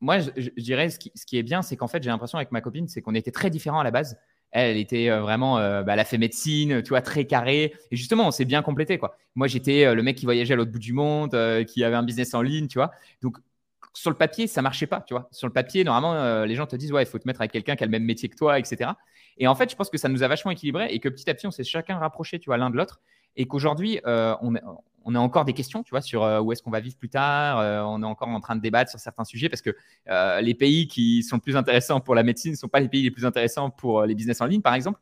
moi, 0.00 0.18
je, 0.20 0.50
dirais, 0.58 0.90
ce 0.90 0.98
qui, 0.98 1.12
ce 1.14 1.24
qui, 1.24 1.38
est 1.38 1.42
bien, 1.42 1.62
c'est 1.62 1.76
qu'en 1.76 1.88
fait, 1.88 2.02
j'ai 2.02 2.10
l'impression 2.10 2.38
avec 2.38 2.52
ma 2.52 2.60
copine, 2.60 2.88
c'est 2.88 3.00
qu'on 3.00 3.14
était 3.14 3.30
très 3.30 3.50
différents 3.50 3.80
à 3.80 3.84
la 3.84 3.90
base. 3.90 4.18
Elle, 4.50 4.76
était 4.76 5.10
euh, 5.10 5.20
vraiment, 5.20 5.58
euh, 5.58 5.82
bah, 5.82 5.94
elle 5.94 6.00
a 6.00 6.04
fait 6.04 6.18
médecine, 6.18 6.82
tu 6.82 6.90
vois, 6.90 7.00
très 7.00 7.24
carré. 7.24 7.74
Et 7.90 7.96
justement, 7.96 8.26
on 8.26 8.30
s'est 8.30 8.44
bien 8.44 8.62
complété, 8.62 8.98
quoi. 8.98 9.16
Moi, 9.34 9.46
j'étais 9.48 9.84
euh, 9.84 9.94
le 9.94 10.02
mec 10.02 10.16
qui 10.16 10.24
voyageait 10.24 10.54
à 10.54 10.56
l'autre 10.56 10.70
bout 10.70 10.78
du 10.78 10.92
monde, 10.92 11.36
qui 11.66 11.84
avait 11.84 11.96
un 11.96 12.02
business 12.02 12.34
en 12.34 12.42
ligne, 12.42 12.68
tu 12.68 12.78
vois. 12.78 12.92
Donc, 13.22 13.38
sur 13.94 14.10
le 14.10 14.16
papier, 14.16 14.46
ça 14.46 14.60
marchait 14.62 14.86
pas, 14.86 15.00
tu 15.00 15.14
vois. 15.14 15.28
Sur 15.32 15.46
le 15.46 15.52
papier, 15.52 15.82
normalement, 15.82 16.44
les 16.44 16.54
gens 16.54 16.66
te 16.66 16.76
disent, 16.76 16.92
ouais, 16.92 17.02
il 17.02 17.06
faut 17.06 17.18
te 17.18 17.26
mettre 17.26 17.40
avec 17.40 17.52
quelqu'un 17.52 17.76
qui 17.76 17.82
a 17.82 17.86
le 17.86 17.90
même 17.90 18.04
métier 18.04 18.28
que 18.28 18.36
toi, 18.36 18.58
etc. 18.58 18.90
Et 19.38 19.46
en 19.46 19.54
fait, 19.54 19.70
je 19.70 19.76
pense 19.76 19.90
que 19.90 19.98
ça 19.98 20.08
nous 20.08 20.22
a 20.22 20.28
vachement 20.28 20.50
équilibré 20.50 20.88
et 20.90 21.00
que 21.00 21.08
petit 21.08 21.28
à 21.30 21.34
petit, 21.34 21.46
on 21.46 21.50
s'est 21.50 21.64
chacun 21.64 21.98
rapproché, 21.98 22.38
tu 22.38 22.46
vois, 22.46 22.58
l'un 22.58 22.70
de 22.70 22.76
l'autre. 22.76 23.00
Et 23.36 23.46
qu'aujourd'hui, 23.46 24.00
on, 24.04 24.54
on 25.06 25.14
a 25.14 25.20
encore 25.20 25.44
des 25.44 25.52
questions, 25.52 25.84
tu 25.84 25.90
vois, 25.90 26.02
sur 26.02 26.24
euh, 26.24 26.40
où 26.40 26.50
est-ce 26.52 26.62
qu'on 26.62 26.70
va 26.70 26.80
vivre 26.80 26.96
plus 26.96 27.08
tard. 27.08 27.60
Euh, 27.60 27.80
on 27.82 28.02
est 28.02 28.06
encore 28.06 28.28
en 28.28 28.40
train 28.40 28.56
de 28.56 28.60
débattre 28.60 28.90
sur 28.90 28.98
certains 28.98 29.24
sujets 29.24 29.48
parce 29.48 29.62
que 29.62 29.74
euh, 30.08 30.40
les 30.40 30.52
pays 30.52 30.88
qui 30.88 31.22
sont 31.22 31.38
plus 31.38 31.56
intéressants 31.56 32.00
pour 32.00 32.16
la 32.16 32.24
médecine 32.24 32.50
ne 32.50 32.56
sont 32.56 32.68
pas 32.68 32.80
les 32.80 32.88
pays 32.88 33.04
les 33.04 33.12
plus 33.12 33.24
intéressants 33.24 33.70
pour 33.70 34.02
les 34.02 34.16
business 34.16 34.40
en 34.40 34.46
ligne, 34.46 34.62
par 34.62 34.74
exemple. 34.74 35.00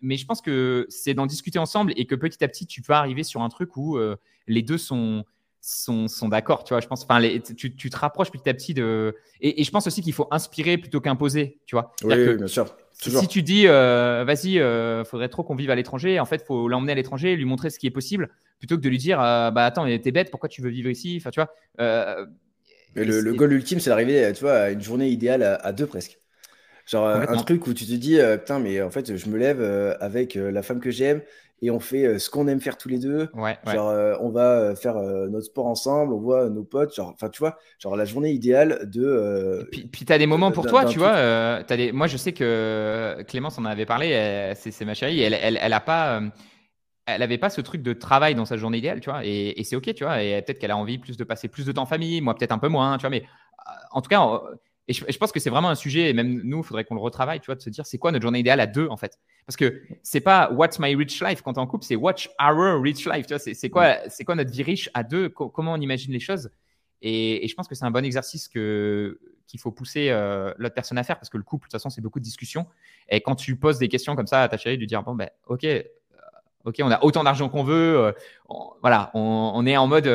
mais 0.00 0.16
je 0.16 0.24
pense 0.26 0.40
que 0.40 0.86
c'est 0.88 1.12
d'en 1.12 1.26
discuter 1.26 1.58
ensemble 1.58 1.92
et 1.96 2.06
que 2.06 2.14
petit 2.14 2.42
à 2.44 2.48
petit, 2.48 2.66
tu 2.66 2.82
peux 2.82 2.92
arriver 2.92 3.24
sur 3.24 3.42
un 3.42 3.48
truc 3.48 3.76
où 3.76 3.98
les 4.46 4.62
deux 4.62 4.78
sont, 4.78 5.24
sont, 5.60 6.06
sont 6.06 6.28
d'accord. 6.28 6.62
Tu 6.62 6.72
vois, 6.72 6.80
je 6.80 6.86
pense, 6.86 7.02
enfin, 7.02 7.20
tu, 7.56 7.74
tu, 7.74 7.90
te 7.90 7.96
rapproches 7.96 8.30
petit 8.30 8.48
à 8.48 8.54
petit 8.54 8.74
de. 8.74 9.16
Et, 9.40 9.64
je 9.64 9.70
pense 9.72 9.88
aussi 9.88 10.02
qu'il 10.02 10.12
faut 10.12 10.28
inspirer 10.30 10.78
plutôt 10.78 11.00
qu'imposer. 11.00 11.58
Tu 11.66 11.74
vois. 11.74 11.92
Oui, 12.04 12.36
bien 12.36 12.46
sûr. 12.46 12.66
Si 12.98 13.28
tu 13.28 13.42
dis, 13.42 13.66
vas-y, 13.66 14.54
il 14.54 15.04
faudrait 15.04 15.28
trop 15.28 15.44
qu'on 15.44 15.54
vive 15.54 15.70
à 15.70 15.74
l'étranger, 15.74 16.18
en 16.20 16.24
fait, 16.24 16.36
il 16.36 16.46
faut 16.46 16.68
l'emmener 16.68 16.92
à 16.92 16.94
l'étranger, 16.94 17.36
lui 17.36 17.44
montrer 17.44 17.70
ce 17.70 17.78
qui 17.78 17.86
est 17.86 17.90
possible 17.90 18.30
plutôt 18.58 18.76
que 18.76 18.82
de 18.82 18.88
lui 18.88 18.98
dire 18.98 19.20
euh, 19.20 19.50
bah 19.50 19.66
attends 19.66 19.86
t'es 19.98 20.12
bête 20.12 20.30
pourquoi 20.30 20.48
tu 20.48 20.62
veux 20.62 20.70
vivre 20.70 20.90
ici? 20.90 21.16
Enfin 21.20 21.30
tu 21.30 21.40
vois 21.40 21.52
euh, 21.80 22.26
le, 22.94 23.32
goal 23.34 23.52
ultime 23.52 23.80
c'est 23.80 23.90
d'arriver 23.90 24.32
tu 24.34 24.42
vois 24.42 24.54
à 24.54 24.70
une 24.70 24.80
journée 24.80 25.08
idéale 25.08 25.42
à, 25.42 25.72
deux 25.72 25.86
presque. 25.86 26.18
Genre 26.86 27.06
euh, 27.06 27.24
un 27.28 27.36
truc 27.36 27.66
où 27.66 27.74
tu 27.74 27.84
te 27.84 27.92
dis 27.92 28.18
putain 28.38 28.58
mais 28.58 28.80
en 28.80 28.90
fait 28.90 29.16
je 29.16 29.28
me 29.28 29.38
lève 29.38 29.60
avec 30.00 30.34
la 30.34 30.62
femme 30.62 30.80
que 30.80 30.90
j'aime 30.90 31.22
et 31.62 31.70
on 31.70 31.80
fait 31.80 32.18
ce 32.18 32.28
qu'on 32.28 32.48
aime 32.48 32.60
faire 32.60 32.76
tous 32.76 32.88
les 32.88 32.98
deux. 32.98 33.28
Genre 33.66 34.18
on 34.20 34.30
va 34.30 34.74
faire 34.76 34.96
notre 34.96 35.46
sport 35.46 35.66
ensemble 35.66 36.12
on 36.12 36.18
voit 36.18 36.48
nos 36.48 36.64
potes 36.64 36.94
genre 36.94 37.12
enfin 37.14 37.28
tu 37.28 37.38
vois 37.38 37.58
genre 37.78 37.96
la 37.96 38.04
journée 38.04 38.30
idéale 38.30 38.88
de 38.90 39.66
puis, 39.72 39.86
puis 39.86 40.04
tu 40.04 40.12
as 40.12 40.18
des 40.18 40.26
moments 40.26 40.52
pour 40.52 40.66
toi 40.66 40.84
tu 40.84 40.98
vois 40.98 41.14
as 41.14 41.76
des... 41.76 41.92
moi 41.92 42.06
je 42.06 42.16
sais 42.16 42.32
que 42.32 43.22
Clémence 43.26 43.58
en 43.58 43.64
avait 43.64 43.86
parlé 43.86 44.52
c'est 44.54 44.84
ma 44.84 44.94
chérie 44.94 45.20
elle, 45.22 45.34
elle, 45.34 45.58
elle 45.60 45.72
a 45.72 45.80
pas 45.80 46.20
elle 47.06 47.20
n'avait 47.20 47.38
pas 47.38 47.50
ce 47.50 47.60
truc 47.60 47.82
de 47.82 47.92
travail 47.92 48.34
dans 48.34 48.44
sa 48.44 48.56
journée 48.56 48.78
idéale, 48.78 49.00
tu 49.00 49.10
vois, 49.10 49.24
et, 49.24 49.62
c'est 49.62 49.76
ok, 49.76 49.94
tu 49.94 50.04
vois, 50.04 50.22
et 50.22 50.42
peut-être 50.42 50.58
qu'elle 50.58 50.72
a 50.72 50.76
envie 50.76 50.98
plus 50.98 51.16
de 51.16 51.24
passer 51.24 51.48
plus 51.48 51.64
de 51.64 51.72
temps 51.72 51.82
en 51.82 51.86
famille, 51.86 52.20
moi 52.20 52.34
peut-être 52.34 52.52
un 52.52 52.58
peu 52.58 52.68
moins, 52.68 52.98
tu 52.98 53.02
vois, 53.02 53.10
mais 53.10 53.22
euh, 53.22 53.70
en 53.92 54.02
tout 54.02 54.08
cas, 54.08 54.40
et 54.88 54.92
je, 54.92 55.18
pense 55.18 55.32
que 55.32 55.40
c'est 55.40 55.50
vraiment 55.50 55.68
un 55.68 55.74
sujet, 55.74 56.10
et 56.10 56.12
même 56.12 56.40
nous, 56.44 56.58
il 56.58 56.64
faudrait 56.64 56.84
qu'on 56.84 56.94
le 56.94 57.00
retravaille, 57.00 57.40
tu 57.40 57.46
vois, 57.46 57.56
de 57.56 57.60
se 57.60 57.70
dire 57.70 57.84
c'est 57.84 57.98
quoi 57.98 58.12
notre 58.12 58.22
journée 58.22 58.38
idéale 58.38 58.60
à 58.60 58.68
deux, 58.68 58.86
en 58.86 58.96
fait? 58.96 59.18
Parce 59.44 59.56
que 59.56 59.82
c'est 60.04 60.20
pas 60.20 60.52
what's 60.52 60.78
my 60.78 60.94
rich 60.94 61.20
life 61.20 61.42
quand 61.42 61.58
on 61.58 61.62
en 61.62 61.66
couple, 61.66 61.84
c'est 61.84 61.96
what's 61.96 62.28
our 62.40 62.80
rich 62.80 63.04
life, 63.04 63.26
tu 63.26 63.34
vois, 63.34 63.40
c'est 63.40 63.70
quoi, 63.70 63.96
c'est 64.08 64.24
quoi 64.24 64.36
notre 64.36 64.52
vie 64.52 64.62
riche 64.62 64.88
à 64.94 65.02
deux, 65.02 65.28
comment 65.28 65.72
on 65.72 65.80
imagine 65.80 66.12
les 66.12 66.20
choses? 66.20 66.50
Et, 67.02 67.46
je 67.48 67.54
pense 67.54 67.66
que 67.66 67.74
c'est 67.74 67.84
un 67.84 67.90
bon 67.90 68.04
exercice 68.04 68.46
que, 68.46 69.18
qu'il 69.48 69.58
faut 69.58 69.72
pousser 69.72 70.10
l'autre 70.56 70.74
personne 70.74 70.98
à 70.98 71.02
faire 71.02 71.18
parce 71.18 71.30
que 71.30 71.36
le 71.36 71.42
couple, 71.42 71.66
de 71.66 71.66
toute 71.66 71.72
façon, 71.72 71.90
c'est 71.90 72.00
beaucoup 72.00 72.20
de 72.20 72.24
discussions. 72.24 72.66
Et 73.08 73.20
quand 73.20 73.34
tu 73.34 73.56
poses 73.56 73.78
des 73.78 73.88
questions 73.88 74.14
comme 74.14 74.28
ça 74.28 74.44
à 74.44 74.48
ta 74.48 74.56
chérie, 74.56 74.78
de 74.78 74.84
dire 74.84 75.02
bon, 75.02 75.16
ben, 75.16 75.28
ok, 75.46 75.66
ok, 76.64 76.76
on 76.80 76.90
a 76.92 77.02
autant 77.02 77.24
d'argent 77.24 77.48
qu'on 77.48 77.64
veut, 77.64 78.14
voilà, 78.82 79.10
on, 79.14 79.66
est 79.66 79.76
en 79.76 79.88
mode, 79.88 80.06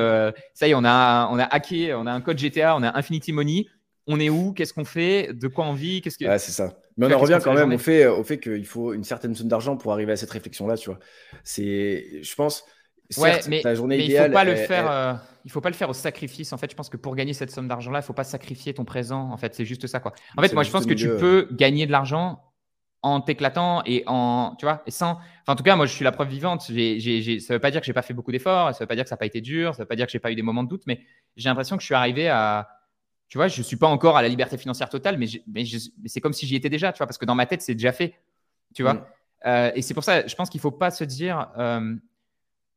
ça 0.54 0.68
y 0.68 0.72
est, 0.72 0.76
on 0.76 0.86
a, 0.86 1.28
on 1.30 1.40
a 1.40 1.44
hacké, 1.44 1.94
on 1.94 2.06
a 2.06 2.14
un 2.14 2.22
code 2.22 2.40
GTA, 2.40 2.78
on 2.78 2.84
a 2.84 2.98
Infinity 2.98 3.34
Money, 3.34 3.68
on 4.12 4.20
est 4.20 4.30
où, 4.30 4.54
qu'est-ce 4.54 4.74
qu'on 4.74 4.86
fait, 4.86 5.34
de 5.34 5.48
quoi 5.48 5.66
on 5.66 5.74
vit, 5.74 6.02
qu'est-ce 6.02 6.18
que. 6.18 6.26
c'est 6.38 6.52
ça. 6.52 6.78
Mais 6.98 7.08
on 7.08 7.12
en 7.12 7.20
revient 7.20 7.40
quand 7.44 7.54
même 7.54 7.74
au 7.74 7.78
fait, 7.78 8.06
au 8.06 8.24
fait 8.24 8.40
qu'il 8.40 8.66
faut 8.66 8.94
une 8.94 9.04
certaine 9.04 9.34
somme 9.34 9.48
d'argent 9.48 9.78
pour 9.78 9.94
arriver 9.94 10.12
à 10.12 10.16
cette 10.18 10.32
réflexion-là, 10.32 10.78
tu 10.78 10.90
vois. 10.90 11.00
C'est, 11.44 12.22
je 12.22 12.36
pense. 12.36 12.66
Certes, 13.10 13.48
mais, 13.50 13.62
ta 13.62 13.76
journée 13.76 13.98
il 13.98 14.18
faut 14.18 14.32
pas 14.32 14.46
le 14.46 14.56
faire. 14.56 14.90
Euh, 14.90 15.14
il 15.44 15.52
faut 15.52 15.62
pas 15.62 15.70
le 15.70 15.76
faire 15.76 15.90
au 15.90 15.94
sacrifice. 15.94 16.54
En 16.54 16.58
fait, 16.58 16.72
je 16.72 16.76
pense 16.76 16.90
que 16.90 16.98
pour 16.98 17.16
gagner 17.16 17.34
cette 17.34 17.52
somme 17.52 17.68
d'argent-là, 17.68 18.00
il 18.00 18.04
faut 18.04 18.14
pas 18.14 18.24
sacrifier 18.24 18.74
ton 18.74 18.86
présent. 18.86 19.32
En 19.32 19.38
fait, 19.38 19.54
c'est 19.54 19.66
juste 19.66 19.88
ça, 19.88 20.00
quoi. 20.00 20.14
En 20.38 20.42
fait, 20.42 20.54
moi, 20.54 20.64
je 20.64 20.72
pense 20.72 20.86
que 20.86 20.94
tu 20.94 21.10
peux 21.10 21.48
gagner 21.52 21.86
de 21.86 21.92
l'argent 21.92 22.42
en 23.04 23.20
t'éclatant 23.20 23.82
et 23.86 24.04
en, 24.06 24.56
tu 24.60 24.66
vois, 24.66 24.84
et 24.86 24.92
sans. 24.92 25.14
Enfin, 25.14 25.54
en 25.54 25.56
tout 25.56 25.64
cas, 25.64 25.76
moi, 25.76 25.88
je 25.88 25.94
suis 25.94 26.06
la 26.06 26.12
preuve 26.12 26.30
vivante. 26.30 26.62
Ça 26.62 26.74
veut 26.74 27.60
pas 27.60 27.72
dire 27.72 27.82
que 27.82 27.86
j'ai 27.88 27.94
pas 27.94 28.02
fait 28.02 28.14
beaucoup 28.14 28.32
d'efforts. 28.32 28.74
Ça 28.74 28.84
veut 28.84 28.88
pas 28.88 28.96
dire 28.96 29.04
que 29.04 29.10
ça 29.10 29.16
n'a 29.16 29.20
pas 29.20 29.26
été 29.26 29.42
dur. 29.42 29.76
Ça 29.76 29.84
veut 29.84 29.88
pas 29.88 29.96
dire 29.96 30.06
que 30.06 30.12
j'ai 30.12 30.20
pas 30.20 30.32
eu 30.32 30.36
des 30.36 30.44
moments 30.44 30.64
de 30.64 30.70
doute. 30.70 30.84
Mais 30.86 31.02
j'ai 31.36 31.50
l'impression 31.50 31.76
que 31.76 31.82
je 31.82 31.88
suis 31.88 31.96
arrivé 31.96 32.30
à 32.30 32.70
tu 33.32 33.38
vois, 33.38 33.48
je 33.48 33.60
ne 33.60 33.64
suis 33.64 33.78
pas 33.78 33.88
encore 33.88 34.18
à 34.18 34.22
la 34.22 34.28
liberté 34.28 34.58
financière 34.58 34.90
totale, 34.90 35.18
mais, 35.18 35.64
c'est 36.06 36.20
comme 36.20 36.34
si 36.34 36.46
j'y 36.46 36.58
étais 36.58 36.68
déjà, 36.68 36.92
tu 36.92 36.98
vois, 36.98 37.08
parce 37.08 37.18
que 37.18 37.24
dans 37.24 37.34
ma 37.34 37.46
tête, 37.46 37.62
c'est 37.62 37.76
déjà 37.76 37.94
fait, 37.94 38.14
tu 38.76 38.84
vois. 38.84 38.96
Mm. 38.96 39.06
Euh, 39.46 39.72
et 39.74 39.82
c'est 39.82 39.94
pour 39.94 40.04
ça, 40.04 40.28
je 40.28 40.36
pense 40.36 40.50
qu'il 40.50 40.60
ne 40.60 40.64
faut 40.64 40.72
pas 40.72 40.92
se 40.92 41.06
dire, 41.06 41.50
euh, 41.58 41.96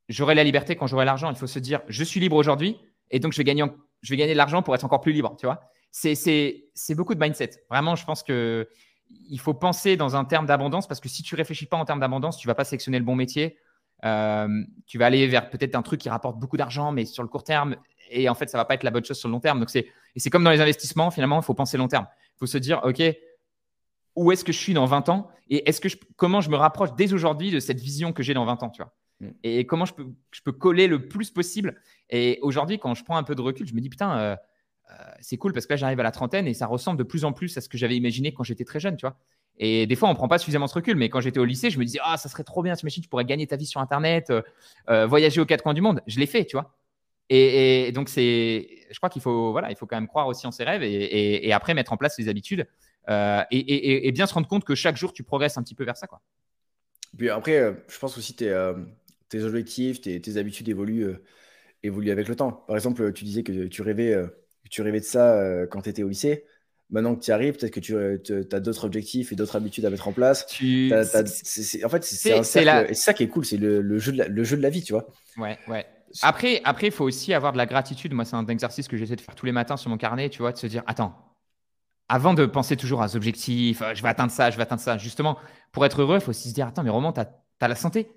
j'aurai 0.09 0.37
la 0.37 0.45
liberté 0.45 0.77
quand 0.77 0.87
j'aurai 0.87 1.05
l'argent. 1.07 1.29
Il 1.29 1.35
faut 1.35 1.49
se 1.49 1.59
dire, 1.59 1.81
je 1.89 2.05
suis 2.05 2.21
libre 2.21 2.37
aujourd'hui, 2.37 2.79
et 3.11 3.19
donc 3.19 3.33
je 3.33 3.39
vais 3.39 3.43
gagner, 3.43 3.65
je 4.03 4.11
vais 4.11 4.17
gagner 4.17 4.35
de 4.35 4.39
l'argent 4.39 4.63
pour 4.63 4.77
être 4.77 4.85
encore 4.85 5.01
plus 5.01 5.13
libre, 5.13 5.35
tu 5.41 5.45
vois. 5.45 5.61
C'est 5.91 6.71
beaucoup 6.91 7.17
de 7.17 7.21
mindset. 7.21 7.51
Vraiment, 7.69 7.97
je 7.97 8.05
pense 8.05 8.23
que 8.23 8.69
il 9.11 9.41
faut 9.41 9.55
penser 9.55 9.97
dans 9.97 10.15
un 10.15 10.25
terme 10.25 10.47
d'abondance, 10.47 10.87
parce 10.87 11.01
que 11.01 11.09
si 11.09 11.25
tu 11.25 11.35
réfléchis 11.35 11.67
pas 11.67 11.79
en 11.79 11.85
termes 11.85 12.01
d'abondance, 12.01 12.39
tu 12.39 12.47
vas 12.47 12.55
pas 12.55 12.65
sélectionner 12.65 13.01
le 13.01 13.05
bon 13.05 13.17
métier. 13.17 13.59
Euh, 14.05 14.63
tu 14.87 14.99
vas 14.99 15.07
aller 15.07 15.27
vers 15.27 15.51
peut-être 15.51 15.75
un 15.75 15.83
truc 15.83 16.01
qui 16.01 16.09
rapporte 16.09 16.39
beaucoup 16.39 16.57
d'argent, 16.57 16.93
mais 16.93 17.07
sur 17.07 17.25
le 17.25 17.29
court 17.29 17.43
terme, 17.43 17.75
et 18.15 18.29
en 18.29 18.35
fait, 18.35 18.49
ça 18.49 18.59
va 18.59 18.65
pas 18.65 18.75
être 18.75 18.83
la 18.83 18.91
bonne 18.91 19.05
chose 19.05 19.19
sur 19.19 19.29
le 19.29 19.33
long 19.33 19.41
terme. 19.41 19.59
Donc, 19.59 19.71
c'est, 19.71 19.87
et 20.15 20.21
c'est 20.21 20.31
comme 20.31 20.45
dans 20.45 20.51
les 20.51 20.61
investissements, 20.61 21.11
finalement, 21.11 21.41
il 21.41 21.45
faut 21.45 21.55
penser 21.55 21.77
long 21.77 21.89
terme. 21.89 22.07
Il 22.37 22.39
faut 22.39 22.47
se 22.47 22.59
dire, 22.59 22.81
OK, 22.85 23.03
où 24.17 24.33
est-ce 24.33 24.45
que 24.45 24.53
je 24.53 24.59
suis 24.59 24.75
dans 24.75 24.87
20 24.87 25.09
ans 25.09 25.31
et 25.51 25.69
est-ce 25.69 25.81
que 25.81 25.89
je, 25.89 25.97
comment 26.17 26.41
je 26.41 26.51
me 26.51 26.57
rapproche 26.57 26.95
dès 26.97 27.13
aujourd'hui 27.13 27.51
de 27.51 27.61
cette 27.61 27.81
vision 27.81 28.13
que 28.13 28.23
j'ai 28.23 28.35
dans 28.35 28.45
20 28.45 28.63
ans, 28.63 28.71
tu 28.71 28.83
vois 28.83 28.95
mm. 29.21 29.31
Et 29.43 29.67
comment 29.67 29.85
je 29.85 29.95
peux, 29.95 30.07
je 30.31 30.41
peux 30.43 30.53
coller 30.53 30.87
le 30.87 31.09
plus 31.09 31.31
possible. 31.31 31.81
Et 32.11 32.39
aujourd'hui, 32.43 32.79
quand 32.79 32.95
je 32.95 33.05
prends 33.05 33.17
un 33.17 33.25
peu 33.25 33.35
de 33.35 33.43
recul, 33.43 33.67
je 33.67 33.75
me 33.75 33.81
dis, 33.81 33.91
putain, 33.91 34.19
euh, 34.19 34.37
euh, 34.91 34.95
c'est 35.21 35.37
cool 35.37 35.53
parce 35.53 35.67
que 35.67 35.73
là, 35.73 35.77
j'arrive 35.77 36.01
à 36.01 36.03
la 36.03 36.13
trentaine 36.13 36.47
et 36.47 36.55
ça 36.55 36.67
ressemble 36.67 36.99
de 36.99 37.05
plus 37.05 37.25
en 37.25 37.33
plus 37.33 37.57
à 37.57 37.61
ce 37.61 37.69
que 37.69 37.77
j'avais 37.77 37.97
imaginé 37.97 38.33
quand 38.33 38.45
j'étais 38.45 38.65
très 38.65 38.81
jeune, 38.81 38.97
tu 38.97 39.07
vois. 39.07 39.19
Et 39.59 39.87
des 39.87 39.95
fois, 39.95 40.09
on 40.09 40.15
prend 40.15 40.29
pas 40.29 40.39
suffisamment 40.39 40.67
ce 40.67 40.75
recul. 40.75 40.97
Mais 40.97 41.09
quand 41.09 41.21
j'étais 41.21 41.39
au 41.39 41.45
lycée, 41.45 41.71
je 41.71 41.79
me 41.79 41.85
disais, 41.85 42.01
ah, 42.03 42.17
ça 42.17 42.29
serait 42.29 42.45
trop 42.45 42.63
bien, 42.63 42.75
machine, 42.83 43.03
tu 43.03 43.09
pourrais 43.09 43.25
gagner 43.25 43.47
ta 43.47 43.57
vie 43.57 43.67
sur 43.67 43.81
Internet, 43.81 44.33
euh, 44.89 45.07
voyager 45.07 45.41
aux 45.41 45.47
quatre 45.47 45.63
coins 45.63 45.75
du 45.75 45.81
monde. 45.81 46.01
Je 46.07 46.19
l'ai 46.19 46.27
fait, 46.27 46.45
tu 46.45 46.57
vois. 46.57 46.75
Et, 47.31 47.93
donc, 47.93 48.09
c'est, 48.09 48.69
je 48.91 48.97
crois 48.99 49.09
qu'il 49.09 49.23
faut, 49.23 49.53
voilà, 49.53 49.71
il 49.71 49.77
faut 49.77 49.87
quand 49.87 49.97
même 49.97 50.09
croire 50.09 50.27
aussi 50.27 50.47
en 50.47 50.53
ses 50.53 50.65
rêves 50.65 50.83
et, 50.83 51.53
après 51.53 51.75
mettre 51.75 51.93
en 51.93 51.97
place 51.97 52.19
les 52.19 52.29
habitudes 52.29 52.67
euh, 53.09 53.43
et, 53.51 54.13
bien 54.13 54.27
se 54.27 54.35
rendre 54.35 54.49
compte 54.49 54.65
que 54.65 54.75
chaque 54.75 54.97
jour, 54.97 55.13
tu 55.13 55.23
progresses 55.23 55.57
un 55.57 55.63
petit 55.63 55.75
peu 55.75 55.85
vers 55.85 55.97
ça. 55.97 56.07
Quoi. 56.07 56.21
Puis 57.17 57.31
après, 57.31 57.59
euh, 57.59 57.73
je 57.89 57.99
pense 57.99 58.19
aussi 58.19 58.35
tes, 58.35 58.51
euh, 58.51 58.75
tes 59.29 59.43
objectifs, 59.43 60.01
tes, 60.01 60.37
habitudes 60.37 60.69
évoluent, 60.69 61.15
évoluent 61.83 62.11
avec 62.11 62.29
le 62.29 62.37
temps. 62.37 62.53
Par 62.53 62.77
exemple, 62.77 63.13
tu 63.13 63.25
disais 63.25 63.43
que 63.43 63.67
tu 63.67 63.83
rêvais, 63.83 64.17
tu 64.71 64.83
rêvais 64.83 65.01
de 65.01 65.05
ça 65.05 65.67
quand 65.71 65.83
tu 65.83 65.91
étais 65.91 66.03
au 66.03 66.09
lycée. 66.09 66.45
Maintenant 66.91 67.17
que 67.17 67.25
tu 67.25 67.31
y 67.31 67.33
arrives, 67.33 67.57
peut-être 67.57 67.73
que 67.73 67.81
tu 67.81 68.55
as 68.55 68.61
d'autres 68.61 68.85
objectifs 68.85 69.33
et 69.33 69.37
d'autres 69.37 69.57
habitudes 69.57 69.87
à 69.87 69.91
mettre 69.91 70.07
en 70.07 70.13
place. 70.13 70.47
Tu... 70.47 70.93
en 70.95 71.89
fait, 71.89 72.05
c'est 72.05 72.95
ça 72.95 73.15
qui 73.15 73.23
est 73.23 73.29
cool, 73.29 73.45
c'est 73.47 73.57
le, 73.57 73.99
jeu 73.99 74.13
de 74.13 74.23
le 74.23 74.45
jeu 74.45 74.57
de 74.57 74.63
la 74.63 74.71
vie, 74.71 74.83
tu 74.83 74.93
vois. 74.93 75.07
Ouais, 75.39 75.59
ouais. 75.67 75.87
Après, 76.23 76.61
après, 76.65 76.89
il 76.89 76.93
faut 76.93 77.05
aussi 77.05 77.35
avoir 77.35 77.53
de 77.53 77.59
la 77.59 77.67
gratitude. 77.67 78.13
Moi, 78.13 78.25
c'est 78.25 78.37
un 78.37 78.47
exercice 78.47 78.89
que 78.89 78.97
j'essaie 78.97 79.17
de 79.17 79.21
faire 79.21 79.35
tous 79.35 79.47
les 79.47 79.53
matins 79.53 79.77
sur 79.77 79.91
mon 79.91 79.97
carnet, 79.97 80.31
tu 80.31 80.39
vois, 80.39 80.53
de 80.53 80.57
se 80.57 80.67
dire, 80.67 80.83
attends, 80.87 81.35
avant 82.09 82.35
de 82.35 82.47
penser 82.47 82.77
toujours 82.77 83.03
à 83.03 83.15
objectifs, 83.15 83.83
euh, 83.83 83.95
je 83.95 84.03
vais 84.03 84.09
atteindre 84.09 84.33
ça, 84.33 84.51
je 84.51 84.57
vais 84.57 84.63
atteindre 84.63 84.83
ça. 84.83 84.99
Justement, 84.99 85.39
pour 85.73 85.85
être 85.87 86.03
heureux, 86.03 86.17
il 86.17 86.21
faut 86.21 86.31
aussi 86.31 86.51
se 86.51 86.55
dire, 86.55 86.67
attends, 86.67 86.83
mais 86.83 86.91
Roman, 86.91 87.13
tu 87.13 87.21
as, 87.21 87.69
la 87.69 87.75
santé. 87.75 88.11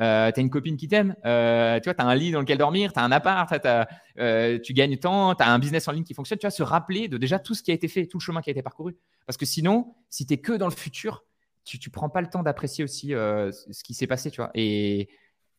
Euh, 0.00 0.32
tu 0.32 0.40
as 0.40 0.42
une 0.42 0.50
copine 0.50 0.76
qui 0.76 0.88
t'aime, 0.88 1.14
euh, 1.24 1.78
tu 1.78 1.88
vois, 1.88 1.94
as 2.00 2.04
un 2.04 2.14
lit 2.16 2.32
dans 2.32 2.40
lequel 2.40 2.58
dormir, 2.58 2.92
tu 2.92 2.98
as 2.98 3.04
un 3.04 3.12
appart, 3.12 3.52
tu 3.52 4.72
gagnes 4.72 4.96
temps, 4.98 5.34
tu 5.34 5.42
as 5.42 5.52
un 5.52 5.58
business 5.58 5.86
en 5.88 5.92
ligne 5.92 6.04
qui 6.04 6.14
fonctionne. 6.14 6.38
Tu 6.38 6.46
vas 6.46 6.50
se 6.50 6.62
rappeler 6.62 7.08
de 7.08 7.16
déjà 7.16 7.38
tout 7.38 7.54
ce 7.54 7.62
qui 7.62 7.70
a 7.70 7.74
été 7.74 7.88
fait, 7.88 8.06
tout 8.06 8.18
le 8.18 8.22
chemin 8.22 8.40
qui 8.40 8.50
a 8.50 8.52
été 8.52 8.62
parcouru. 8.62 8.96
Parce 9.26 9.36
que 9.36 9.46
sinon, 9.46 9.94
si 10.10 10.26
tu 10.26 10.34
es 10.34 10.38
que 10.38 10.52
dans 10.52 10.68
le 10.68 10.74
futur, 10.74 11.24
tu 11.64 11.78
ne 11.78 11.92
prends 11.92 12.08
pas 12.08 12.20
le 12.20 12.28
temps 12.28 12.42
d'apprécier 12.42 12.84
aussi 12.84 13.08
ce 13.08 13.84
qui 13.84 13.94
s'est 13.94 14.06
passé, 14.06 14.30
tu 14.30 14.40
vois. 14.40 14.50
Et, 14.54 15.08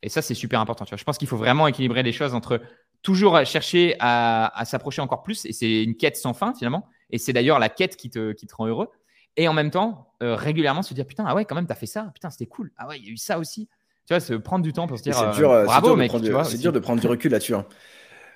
et 0.05 0.09
ça, 0.09 0.21
c'est 0.21 0.35
super 0.35 0.59
important. 0.59 0.85
Tu 0.85 0.91
vois. 0.91 0.97
Je 0.97 1.03
pense 1.03 1.17
qu'il 1.17 1.27
faut 1.27 1.35
vraiment 1.35 1.67
équilibrer 1.67 2.03
les 2.03 2.11
choses 2.11 2.35
entre 2.35 2.61
toujours 3.01 3.43
chercher 3.43 3.95
à, 3.99 4.61
s'approcher 4.63 5.01
encore 5.01 5.23
plus. 5.23 5.45
Et 5.45 5.51
c'est 5.51 5.83
une 5.83 5.95
quête 5.95 6.15
sans 6.15 6.35
fin, 6.35 6.53
finalement. 6.53 6.87
Et 7.09 7.17
c'est 7.17 7.33
d'ailleurs 7.33 7.57
la 7.57 7.69
quête 7.69 7.95
qui 7.95 8.11
te, 8.11 8.31
qui 8.31 8.45
te 8.45 8.55
rend 8.55 8.67
heureux. 8.67 8.89
Et 9.35 9.47
en 9.47 9.53
même 9.53 9.71
temps, 9.71 10.13
euh, 10.21 10.35
régulièrement 10.35 10.83
se 10.83 10.93
dire 10.93 11.07
Putain, 11.07 11.25
ah 11.27 11.33
ouais, 11.33 11.43
quand 11.45 11.55
même, 11.55 11.65
t'as 11.65 11.73
fait 11.73 11.87
ça. 11.87 12.11
Putain, 12.13 12.29
c'était 12.29 12.45
cool. 12.45 12.71
Ah 12.77 12.87
ouais, 12.87 12.99
il 12.99 13.05
y 13.05 13.09
a 13.09 13.11
eu 13.13 13.17
ça 13.17 13.39
aussi. 13.39 13.67
Tu 14.05 14.13
vois, 14.13 14.19
se 14.19 14.35
prendre 14.35 14.63
du 14.63 14.73
temps 14.73 14.85
pour 14.85 14.99
se 14.99 15.03
dire 15.03 15.15
C'est 15.15 15.39
dur, 15.39 15.49
euh, 15.49 15.65
bravo, 15.65 15.95
mec. 15.95 16.11
C'est 16.43 16.59
dur 16.59 16.71
de 16.71 16.79
prendre 16.79 17.01
du 17.01 17.07
recul 17.07 17.31
là-dessus. 17.31 17.55
Hein. 17.55 17.65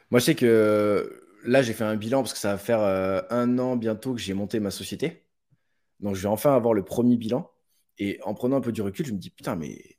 Moi, 0.10 0.20
je 0.20 0.26
sais 0.26 0.36
que 0.36 1.22
là, 1.46 1.62
j'ai 1.62 1.74
fait 1.74 1.84
un 1.84 1.96
bilan 1.96 2.24
parce 2.24 2.34
que 2.34 2.40
ça 2.40 2.54
va 2.54 2.58
faire 2.58 2.82
euh, 2.82 3.22
un 3.30 3.60
an 3.60 3.76
bientôt 3.76 4.16
que 4.16 4.20
j'ai 4.20 4.34
monté 4.34 4.60
ma 4.60 4.72
société. 4.72 5.24
Donc, 6.00 6.16
je 6.16 6.24
vais 6.24 6.30
enfin 6.30 6.56
avoir 6.56 6.74
le 6.74 6.84
premier 6.84 7.16
bilan. 7.16 7.48
Et 8.00 8.20
en 8.24 8.34
prenant 8.34 8.58
un 8.58 8.62
peu 8.62 8.72
du 8.72 8.82
recul, 8.82 9.06
je 9.06 9.14
me 9.14 9.20
dis 9.20 9.30
Putain, 9.30 9.56
mais 9.56 9.99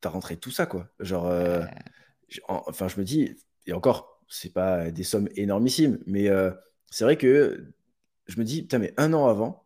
t'as 0.00 0.08
rentré 0.08 0.36
tout 0.36 0.50
ça, 0.50 0.66
quoi. 0.66 0.88
Genre, 1.00 1.26
euh, 1.26 1.62
enfin, 2.48 2.88
je 2.88 2.98
me 2.98 3.04
dis, 3.04 3.36
et 3.66 3.72
encore, 3.72 4.20
c'est 4.28 4.52
pas 4.52 4.90
des 4.90 5.04
sommes 5.04 5.28
énormissimes, 5.36 5.98
mais 6.06 6.28
euh, 6.28 6.50
c'est 6.90 7.04
vrai 7.04 7.16
que 7.16 7.64
je 8.26 8.38
me 8.38 8.44
dis, 8.44 8.62
putain, 8.62 8.78
mais 8.78 8.94
un 8.96 9.12
an 9.14 9.26
avant, 9.26 9.64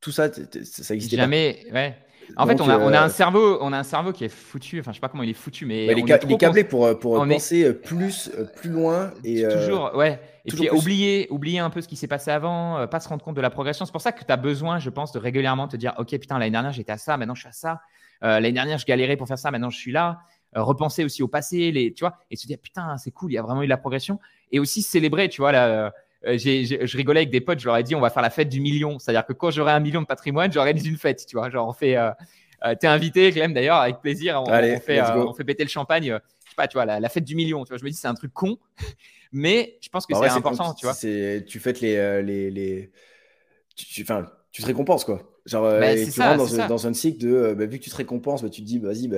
tout 0.00 0.12
ça, 0.12 0.30
ça 0.32 0.94
existait 0.94 1.16
Jamais, 1.16 1.66
ouais. 1.72 1.96
En 2.36 2.46
fait, 2.46 2.60
on 2.60 2.68
a, 2.68 2.78
on 2.78 2.92
a, 2.92 3.00
un 3.00 3.06
euh, 3.06 3.10
cerveau, 3.10 3.56
on 3.62 3.72
a 3.72 3.78
un 3.78 3.82
cerveau 3.82 4.12
qui 4.12 4.22
est 4.22 4.28
foutu. 4.28 4.80
Enfin, 4.80 4.90
je 4.90 4.96
sais 4.96 5.00
pas 5.00 5.08
comment 5.08 5.22
il 5.22 5.30
est 5.30 5.34
foutu, 5.34 5.64
mais 5.64 5.86
il, 5.86 5.98
est, 5.98 6.36
câblé 6.36 6.62
pour, 6.62 6.98
pour 6.98 7.14
penser 7.26 7.72
plus, 7.72 8.30
plus 8.56 8.68
loin 8.68 9.14
et 9.24 9.48
toujours, 9.48 9.94
ouais. 9.94 10.20
Et 10.44 10.50
puis 10.50 10.68
oublier, 10.68 11.26
oublier 11.30 11.58
un 11.58 11.70
peu 11.70 11.80
ce 11.80 11.88
qui 11.88 11.96
s'est 11.96 12.06
passé 12.06 12.30
avant, 12.30 12.86
pas 12.86 13.00
se 13.00 13.08
rendre 13.08 13.24
compte 13.24 13.34
de 13.34 13.40
la 13.40 13.48
progression. 13.48 13.86
C'est 13.86 13.92
pour 13.92 14.02
ça 14.02 14.12
que 14.12 14.22
tu 14.22 14.30
as 14.30 14.36
besoin, 14.36 14.78
je 14.78 14.90
pense, 14.90 15.10
de 15.12 15.18
régulièrement 15.18 15.68
te 15.68 15.78
dire, 15.78 15.94
ok, 15.96 16.10
putain, 16.18 16.38
l'année 16.38 16.50
dernière 16.50 16.72
j'étais 16.72 16.92
à 16.92 16.98
ça, 16.98 17.16
maintenant 17.16 17.34
je 17.34 17.40
suis 17.40 17.48
à 17.48 17.52
ça. 17.52 17.80
Euh, 18.22 18.40
l'année 18.40 18.52
dernière, 18.52 18.78
je 18.78 18.86
galérais 18.86 19.16
pour 19.16 19.28
faire 19.28 19.38
ça, 19.38 19.50
maintenant 19.50 19.70
je 19.70 19.78
suis 19.78 19.92
là. 19.92 20.20
Euh, 20.56 20.62
repenser 20.62 21.04
aussi 21.04 21.22
au 21.22 21.28
passé, 21.28 21.70
les, 21.70 21.92
tu 21.92 22.00
vois, 22.00 22.16
et 22.30 22.36
se 22.36 22.46
dire 22.46 22.58
putain, 22.58 22.96
c'est 22.96 23.10
cool, 23.10 23.32
il 23.32 23.34
y 23.34 23.38
a 23.38 23.42
vraiment 23.42 23.62
eu 23.62 23.66
de 23.66 23.70
la 23.70 23.76
progression. 23.76 24.18
Et 24.50 24.58
aussi 24.58 24.82
célébrer, 24.82 25.28
tu 25.28 25.42
vois, 25.42 25.52
euh, 25.54 25.90
je 26.24 26.96
rigolais 26.96 27.20
avec 27.20 27.30
des 27.30 27.40
potes, 27.40 27.60
je 27.60 27.66
leur 27.66 27.76
ai 27.76 27.82
dit 27.82 27.94
on 27.94 28.00
va 28.00 28.10
faire 28.10 28.22
la 28.22 28.30
fête 28.30 28.48
du 28.48 28.60
million. 28.60 28.98
C'est-à-dire 28.98 29.26
que 29.26 29.32
quand 29.32 29.50
j'aurai 29.50 29.72
un 29.72 29.80
million 29.80 30.00
de 30.00 30.06
patrimoine, 30.06 30.52
j'organise 30.52 30.86
une 30.86 30.96
fête, 30.96 31.24
tu 31.26 31.36
vois. 31.36 31.50
Genre, 31.50 31.68
on 31.68 31.72
fait. 31.72 31.96
T'es 32.80 32.88
invité, 32.88 33.30
Clem, 33.30 33.52
d'ailleurs, 33.52 33.76
avec 33.76 34.00
plaisir. 34.00 34.42
On, 34.42 34.46
fait, 34.80 35.00
on 35.00 35.32
fait 35.32 35.44
péter 35.44 35.62
le 35.62 35.68
champagne. 35.68 36.06
je 36.06 36.50
sais 36.50 36.56
pas, 36.56 36.66
tu 36.66 36.76
vois, 36.76 36.86
la, 36.86 37.08
fête 37.08 37.24
du 37.24 37.36
million. 37.36 37.62
Tu 37.64 37.68
vois, 37.68 37.78
je 37.78 37.84
me 37.84 37.90
dis, 37.90 37.96
c'est 37.96 38.08
un 38.08 38.14
truc 38.14 38.32
con, 38.32 38.58
mais 39.32 39.78
je 39.80 39.90
pense 39.90 40.06
que 40.06 40.14
c'est 40.16 40.28
important, 40.30 40.74
tu 40.74 40.86
vois. 40.86 40.94
Tu 40.94 41.60
fêtes 41.60 41.80
les. 41.82 42.22
les, 42.22 42.50
les... 42.50 42.90
Tu, 43.76 44.02
enfin, 44.02 44.26
tu 44.58 44.62
te 44.62 44.66
récompenses, 44.66 45.04
quoi. 45.04 45.22
Genre, 45.46 45.64
euh, 45.64 45.78
bah, 45.78 45.94
tu 45.94 46.20
rentres 46.20 46.66
dans, 46.66 46.86
un 46.88 46.92
cycle 46.92 47.24
de, 47.24 47.32
euh, 47.32 47.54
bah, 47.54 47.66
vu 47.66 47.78
que 47.78 47.84
tu 47.84 47.90
te 47.90 47.96
récompenses, 47.96 48.42
bah, 48.42 48.48
tu 48.48 48.60
te 48.62 48.66
dis, 48.66 48.80
vas-y, 48.80 49.08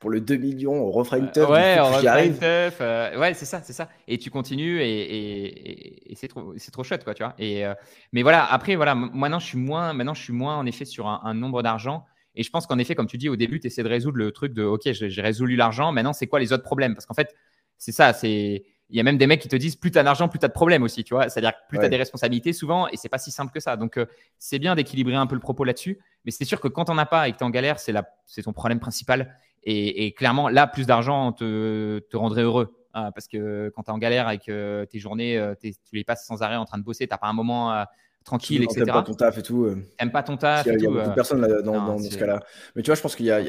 pour 0.00 0.10
le 0.10 0.20
2 0.20 0.36
millions, 0.38 0.74
on 0.74 0.90
refera 0.90 1.18
une 1.18 1.30
teuf. 1.30 1.48
Ouais, 1.48 1.76
on 1.78 1.92
refera 1.92 2.24
une 2.24 2.36
teuf. 2.36 2.78
Euh, 2.80 3.16
ouais, 3.16 3.32
c'est 3.34 3.44
ça, 3.44 3.62
c'est 3.62 3.72
ça. 3.72 3.88
Et 4.08 4.18
tu 4.18 4.28
continues 4.28 4.80
et, 4.82 6.10
et, 6.10 6.16
c'est 6.16 6.26
trop, 6.26 6.52
c'est 6.56 6.72
trop 6.72 6.82
chouette, 6.82 7.04
quoi, 7.04 7.14
tu 7.14 7.22
vois. 7.22 7.34
Et, 7.38 7.64
mais 8.10 8.22
voilà, 8.22 8.44
après, 8.44 8.74
voilà, 8.74 8.96
maintenant, 8.96 9.38
je 9.38 9.46
suis 9.46 9.58
moins, 9.58 9.92
maintenant, 9.92 10.14
je 10.14 10.22
suis 10.22 10.32
moins, 10.32 10.56
en 10.56 10.66
effet, 10.66 10.84
sur 10.84 11.06
un, 11.06 11.34
nombre 11.34 11.62
d'argent. 11.62 12.04
Et 12.34 12.42
je 12.42 12.50
pense 12.50 12.66
qu'en 12.66 12.78
effet, 12.78 12.96
comme 12.96 13.06
tu 13.06 13.18
dis, 13.18 13.28
au 13.28 13.36
début, 13.36 13.60
tu 13.60 13.68
essaies 13.68 13.84
de 13.84 13.88
résoudre 13.88 14.18
le 14.18 14.32
truc 14.32 14.52
de, 14.52 14.64
OK, 14.64 14.82
j'ai 14.90 15.22
résolu 15.22 15.54
l'argent, 15.54 15.92
maintenant, 15.92 16.12
c'est 16.12 16.26
quoi 16.26 16.40
les 16.40 16.52
autres 16.52 16.64
problèmes? 16.64 16.94
Parce 16.94 17.06
qu'en 17.06 17.14
fait, 17.14 17.32
c'est 17.78 17.92
ça, 17.92 18.12
c'est 18.12 18.64
il 18.88 18.96
y 18.96 19.00
a 19.00 19.02
même 19.02 19.18
des 19.18 19.26
mecs 19.26 19.40
qui 19.40 19.48
te 19.48 19.56
disent 19.56 19.76
plus 19.76 19.90
tu 19.90 19.98
as 19.98 20.02
d'argent, 20.02 20.28
plus 20.28 20.38
tu 20.38 20.44
as 20.44 20.48
de 20.48 20.52
problèmes 20.52 20.82
aussi, 20.82 21.02
tu 21.02 21.14
vois. 21.14 21.28
C'est-à-dire 21.28 21.52
plus 21.68 21.78
tu 21.78 21.84
as 21.84 21.88
des 21.88 21.96
responsabilités 21.96 22.52
souvent 22.52 22.86
et 22.88 22.96
c'est 22.96 23.08
pas 23.08 23.18
si 23.18 23.30
simple 23.30 23.52
que 23.52 23.58
ça. 23.58 23.76
Donc, 23.76 23.98
euh, 23.98 24.06
c'est 24.38 24.58
bien 24.58 24.74
d'équilibrer 24.76 25.16
un 25.16 25.26
peu 25.26 25.34
le 25.34 25.40
propos 25.40 25.64
là-dessus. 25.64 25.98
Mais 26.24 26.30
c'est 26.30 26.44
sûr 26.44 26.60
que 26.60 26.68
quand 26.68 26.88
on 26.88 26.98
as 26.98 27.06
pas 27.06 27.28
et 27.28 27.32
que 27.32 27.38
tu 27.38 27.42
es 27.42 27.46
en 27.46 27.50
galère, 27.50 27.80
c'est, 27.80 27.94
c'est 28.26 28.42
ton 28.42 28.52
problème 28.52 28.78
principal. 28.78 29.36
Et, 29.68 30.12
clairement, 30.12 30.48
là, 30.48 30.68
plus 30.68 30.86
d'argent 30.86 31.32
te, 31.32 31.98
te 31.98 32.16
rendrait 32.16 32.42
heureux. 32.42 32.76
Hein, 32.94 33.10
parce 33.10 33.26
que 33.26 33.72
quand 33.74 33.82
tu 33.82 33.90
es 33.90 33.92
en 33.92 33.98
galère 33.98 34.30
et 34.30 34.38
que 34.38 34.86
tes 34.88 35.00
journées, 35.00 35.36
euh, 35.36 35.54
tu 35.60 35.74
les 35.92 36.04
passes 36.04 36.24
sans 36.24 36.42
arrêt 36.42 36.54
en 36.54 36.64
train 36.64 36.78
de 36.78 36.84
bosser, 36.84 37.08
tu 37.08 37.16
pas 37.16 37.26
un 37.26 37.32
moment 37.32 37.72
euh, 37.72 37.82
tranquille, 38.24 38.62
etc. 38.62 38.84
T'aimes 38.84 38.94
pas 38.94 39.02
ton 39.02 39.14
taf 39.14 39.38
et 39.38 39.42
tout. 39.42 39.68
T'aimes 39.98 40.12
pas 40.12 40.22
ton 40.22 40.36
taf. 40.36 40.64
Il 40.66 40.80
y 40.80 40.86
a, 40.86 40.88
beaucoup 40.88 41.08
de 41.08 41.14
personnes 41.14 41.62
dans, 41.64 41.98
ce 41.98 42.16
cas-là. 42.16 42.44
Mais 42.76 42.82
tu 42.82 42.90
vois, 42.90 42.94
je 42.94 43.02
pense 43.02 43.16
qu'il 43.16 43.26
y 43.26 43.32
a. 43.32 43.42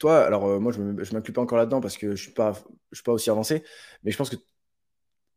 toi, 0.00 0.26
alors 0.26 0.60
moi, 0.60 0.72
je 0.72 0.82
ne 0.82 0.92
m'inclus 0.92 1.32
pas 1.32 1.42
encore 1.42 1.58
là-dedans 1.58 1.80
parce 1.80 1.96
que 1.96 2.08
je 2.08 2.10
ne 2.10 2.16
suis, 2.16 2.32
pas, 2.32 2.54
je 2.90 2.96
suis 2.96 3.04
pas 3.04 3.12
aussi 3.12 3.30
avancé. 3.30 3.62
Mais 4.02 4.10
je 4.10 4.16
pense 4.16 4.28
que 4.28 4.36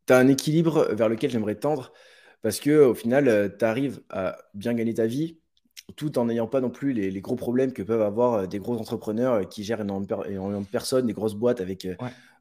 tu 0.10 0.14
as 0.14 0.18
un 0.18 0.28
équilibre 0.28 0.88
vers 0.92 1.08
lequel 1.08 1.30
j'aimerais 1.30 1.54
tendre. 1.54 1.94
Parce 2.42 2.60
que 2.60 2.84
au 2.84 2.96
final, 2.96 3.56
tu 3.60 3.64
arrives 3.64 4.02
à 4.10 4.40
bien 4.56 4.74
gagner 4.74 4.96
ta 4.96 5.06
vie 5.06 5.38
tout 5.96 6.18
en 6.18 6.26
n'ayant 6.26 6.48
pas 6.48 6.62
non 6.62 6.72
plus 6.72 6.94
les, 6.94 7.22
gros 7.22 7.36
problèmes 7.36 7.74
que 7.74 7.84
peuvent 7.84 8.02
avoir 8.02 8.48
des 8.48 8.58
gros 8.58 8.76
entrepreneurs 8.78 9.48
qui 9.48 9.64
gèrent 9.64 9.82
énormément 9.82 10.62
de 10.62 10.66
personnes, 10.66 11.06
des 11.06 11.14
grosses 11.14 11.36
boîtes 11.36 11.62
avec 11.62 11.88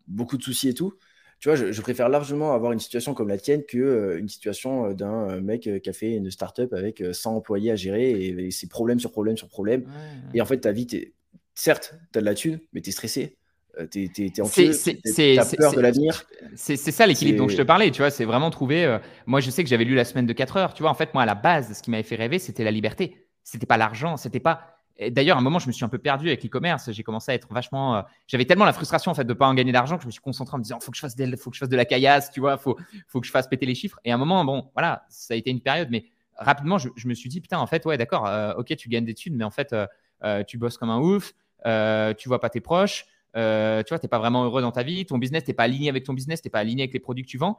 beaucoup 0.07 0.39
de 0.39 0.43
soucis 0.43 0.71
et 0.71 0.75
tout. 0.75 0.95
Tu 1.41 1.51
vois, 1.51 1.57
je, 1.57 1.83
préfère 1.83 2.09
largement 2.09 2.55
avoir 2.55 2.73
une 2.73 2.81
situation 2.81 3.13
comme 3.13 3.29
la 3.29 3.39
tienne 3.39 3.63
que 3.65 4.17
une 4.19 4.29
situation 4.29 4.93
d'un 4.93 5.41
mec 5.43 5.69
qui 5.83 5.91
a 5.91 5.93
fait 5.93 6.15
une 6.15 6.31
startup 6.31 6.73
avec 6.73 7.03
100 7.13 7.37
employés 7.37 7.71
à 7.71 7.77
gérer 7.77 8.11
et, 8.11 8.51
c'est 8.51 8.71
problème 8.71 8.99
sur 8.99 9.13
problème 9.13 9.37
sur 9.37 9.49
problème. 9.49 9.85
Et 10.33 10.41
en 10.41 10.47
fait, 10.47 10.61
ta 10.61 10.73
vie, 10.73 10.87
certes, 11.55 11.95
tu 12.13 12.19
as 12.19 12.23
de 12.23 12.27
la 12.27 12.35
thune, 12.35 12.61
mais 12.73 12.81
tu 12.81 12.89
es 12.89 12.93
stressé. 12.93 13.37
Tu 13.91 14.05
es, 14.05 14.41
anxieux, 14.41 14.73
tu 14.73 15.39
as 15.39 15.57
peur 15.57 15.75
de 15.75 15.81
l'avenir. 15.81 16.25
C'est 16.57 16.77
ça 16.77 17.07
l'équilibre 17.07 17.39
dont 17.39 17.49
je 17.49 17.57
te 17.57 17.63
parlais, 17.63 17.91
tu 17.91 18.03
vois, 18.03 18.11
c'est 18.11 18.25
vraiment 18.25 18.51
trouver. 18.51 18.99
moi, 19.27 19.41
je 19.41 19.51
sais 19.51 19.63
que 19.63 19.71
j'avais 19.71 19.85
lu 19.85 19.95
la 19.95 20.05
semaine 20.05 20.27
de 20.27 20.33
4 20.33 20.57
heures, 20.57 20.75
tu 20.75 20.83
vois, 20.83 20.91
en 20.91 20.95
fait, 20.95 21.15
moi, 21.15 21.23
à 21.23 21.27
la 21.27 21.35
base, 21.35 21.77
ce 21.77 21.83
qui 21.83 21.91
m'avait 21.91 22.03
fait 22.03 22.17
rêver, 22.17 22.39
c'était 22.39 22.65
la 22.65 22.71
liberté. 22.71 23.25
C'était 23.45 23.67
pas 23.67 23.77
l'argent, 23.77 24.17
c'était 24.17 24.41
pas. 24.41 24.79
D'ailleurs, 25.11 25.37
à 25.37 25.41
un 25.41 25.43
moment, 25.43 25.61
je 25.61 25.69
me 25.69 25.73
suis 25.73 25.85
un 25.85 25.89
peu 25.89 25.99
perdu 25.99 26.27
avec 26.27 26.43
l'e-commerce. 26.43 26.91
J'ai 26.91 27.05
commencé 27.05 27.31
à 27.31 27.35
être 27.35 27.53
vachement. 27.53 28.05
J'avais 28.27 28.45
tellement 28.45 28.65
la 28.65 28.73
frustration 28.73 29.13
en 29.13 29.15
fait 29.15 29.25
de 29.25 29.33
pas 29.33 29.47
en 29.47 29.55
gagner 29.55 29.71
d'argent 29.71 29.97
que 29.97 30.03
je 30.03 30.09
me 30.09 30.13
suis 30.13 30.21
concentré 30.21 30.57
en 30.57 30.59
me 30.59 30.65
disant 30.65 30.81
faut 30.81 30.91
que 30.91 30.97
je 30.97 31.01
fasse 31.01 31.15
faut 31.39 31.51
que 31.51 31.57
je 31.57 31.61
fasse 31.61 31.69
de 31.69 31.77
la 31.77 31.85
caillasse, 31.85 32.31
tu 32.33 32.41
vois, 32.41 32.59
faut, 32.59 32.77
faut 33.07 33.21
que 33.21 33.27
je 33.27 33.31
fasse 33.31 33.47
péter 33.47 33.65
les 33.65 33.77
chiffres. 33.77 34.01
Et 34.05 34.11
à 34.11 34.17
un 34.17 34.19
moment, 34.19 34.45
bon, 34.45 34.71
voilà, 34.75 35.07
ça 35.09 35.35
a 35.35 35.37
été 35.37 35.51
une 35.51 35.61
période, 35.61 35.89
mais 35.91 36.07
rapidement, 36.37 36.79
je, 36.79 36.89
me 37.07 37.15
suis 37.15 37.29
dit 37.29 37.41
putain, 37.41 37.59
en 37.59 37.67
fait, 37.67 37.87
ouais, 37.87 37.97
d'accord, 37.97 38.29
ok, 38.59 38.75
tu 38.77 38.89
gagnes 38.89 39.05
des 39.05 39.15
thunes, 39.15 39.37
mais 39.37 39.45
en 39.45 39.51
fait, 39.51 39.75
tu 40.47 40.59
bosses 40.59 40.77
comme 40.77 40.91
un 40.91 40.99
ouf, 40.99 41.33
tu 42.17 42.29
vois 42.29 42.41
pas 42.41 42.51
tes 42.51 42.61
proches. 42.61 43.07
Euh, 43.37 43.83
tu 43.83 43.91
vois, 43.91 43.99
t'es 43.99 44.09
pas 44.09 44.19
vraiment 44.19 44.45
heureux 44.45 44.63
dans 44.63 44.73
ta 44.73 44.83
vie, 44.83 45.05
ton 45.07 45.19
business, 45.19 45.45
t'es 45.45 45.53
pas 45.53 45.65
aligné 45.65 45.89
avec 45.89 46.05
ton 46.05 46.15
business, 46.15 46.43
t'es 46.43 46.51
pas 46.51 46.61
aligné 46.61 46.83
avec 46.83 46.93
les 46.93 47.01
produits 47.01 47.25
que 47.25 47.29
tu 47.29 47.39
vends. 47.39 47.59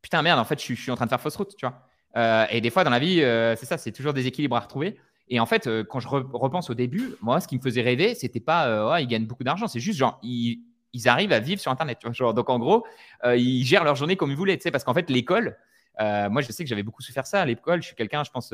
Putain, 0.00 0.22
merde, 0.22 0.38
en 0.38 0.44
fait, 0.44 0.60
je, 0.60 0.74
suis 0.74 0.90
en 0.90 0.96
train 0.96 1.04
de 1.04 1.10
faire 1.10 1.20
fausse 1.20 1.36
route, 1.36 1.54
tu 1.56 1.66
vois. 1.66 1.86
Euh, 2.16 2.46
et 2.50 2.60
des 2.60 2.70
fois, 2.70 2.84
dans 2.84 2.90
la 2.90 2.98
vie, 2.98 3.22
euh, 3.22 3.54
c'est 3.56 3.66
ça, 3.66 3.78
c'est 3.78 3.92
toujours 3.92 4.12
des 4.12 4.26
équilibres 4.26 4.56
à 4.56 4.60
retrouver. 4.60 4.98
Et 5.28 5.40
en 5.40 5.46
fait, 5.46 5.68
quand 5.84 6.00
je 6.00 6.08
repense 6.08 6.68
au 6.68 6.74
début, 6.74 7.14
moi, 7.22 7.40
ce 7.40 7.48
qui 7.48 7.56
me 7.56 7.62
faisait 7.62 7.80
rêver, 7.80 8.14
c'était 8.14 8.40
pas, 8.40 9.00
ils 9.00 9.06
gagnent 9.06 9.24
beaucoup 9.24 9.44
d'argent, 9.44 9.66
c'est 9.66 9.80
juste 9.80 9.98
genre, 9.98 10.18
ils, 10.22 10.58
arrivent 11.06 11.32
à 11.32 11.38
vivre 11.38 11.60
sur 11.60 11.70
Internet. 11.70 11.98
Tu 12.00 12.22
vois, 12.22 12.32
donc, 12.34 12.50
en 12.50 12.58
gros, 12.58 12.84
ils 13.24 13.64
gèrent 13.64 13.84
leur 13.84 13.94
journée 13.94 14.16
comme 14.16 14.30
ils 14.30 14.36
voulaient, 14.36 14.56
tu 14.56 14.64
sais, 14.64 14.70
parce 14.70 14.84
qu'en 14.84 14.92
fait, 14.92 15.08
l'école, 15.08 15.56
moi, 15.98 16.42
je 16.42 16.52
sais 16.52 16.64
que 16.64 16.68
j'avais 16.68 16.82
beaucoup 16.82 17.00
souffert 17.00 17.26
ça 17.26 17.40
à 17.40 17.46
l'école. 17.46 17.80
Je 17.80 17.86
suis 17.86 17.96
quelqu'un, 17.96 18.24
je 18.24 18.30
pense, 18.30 18.52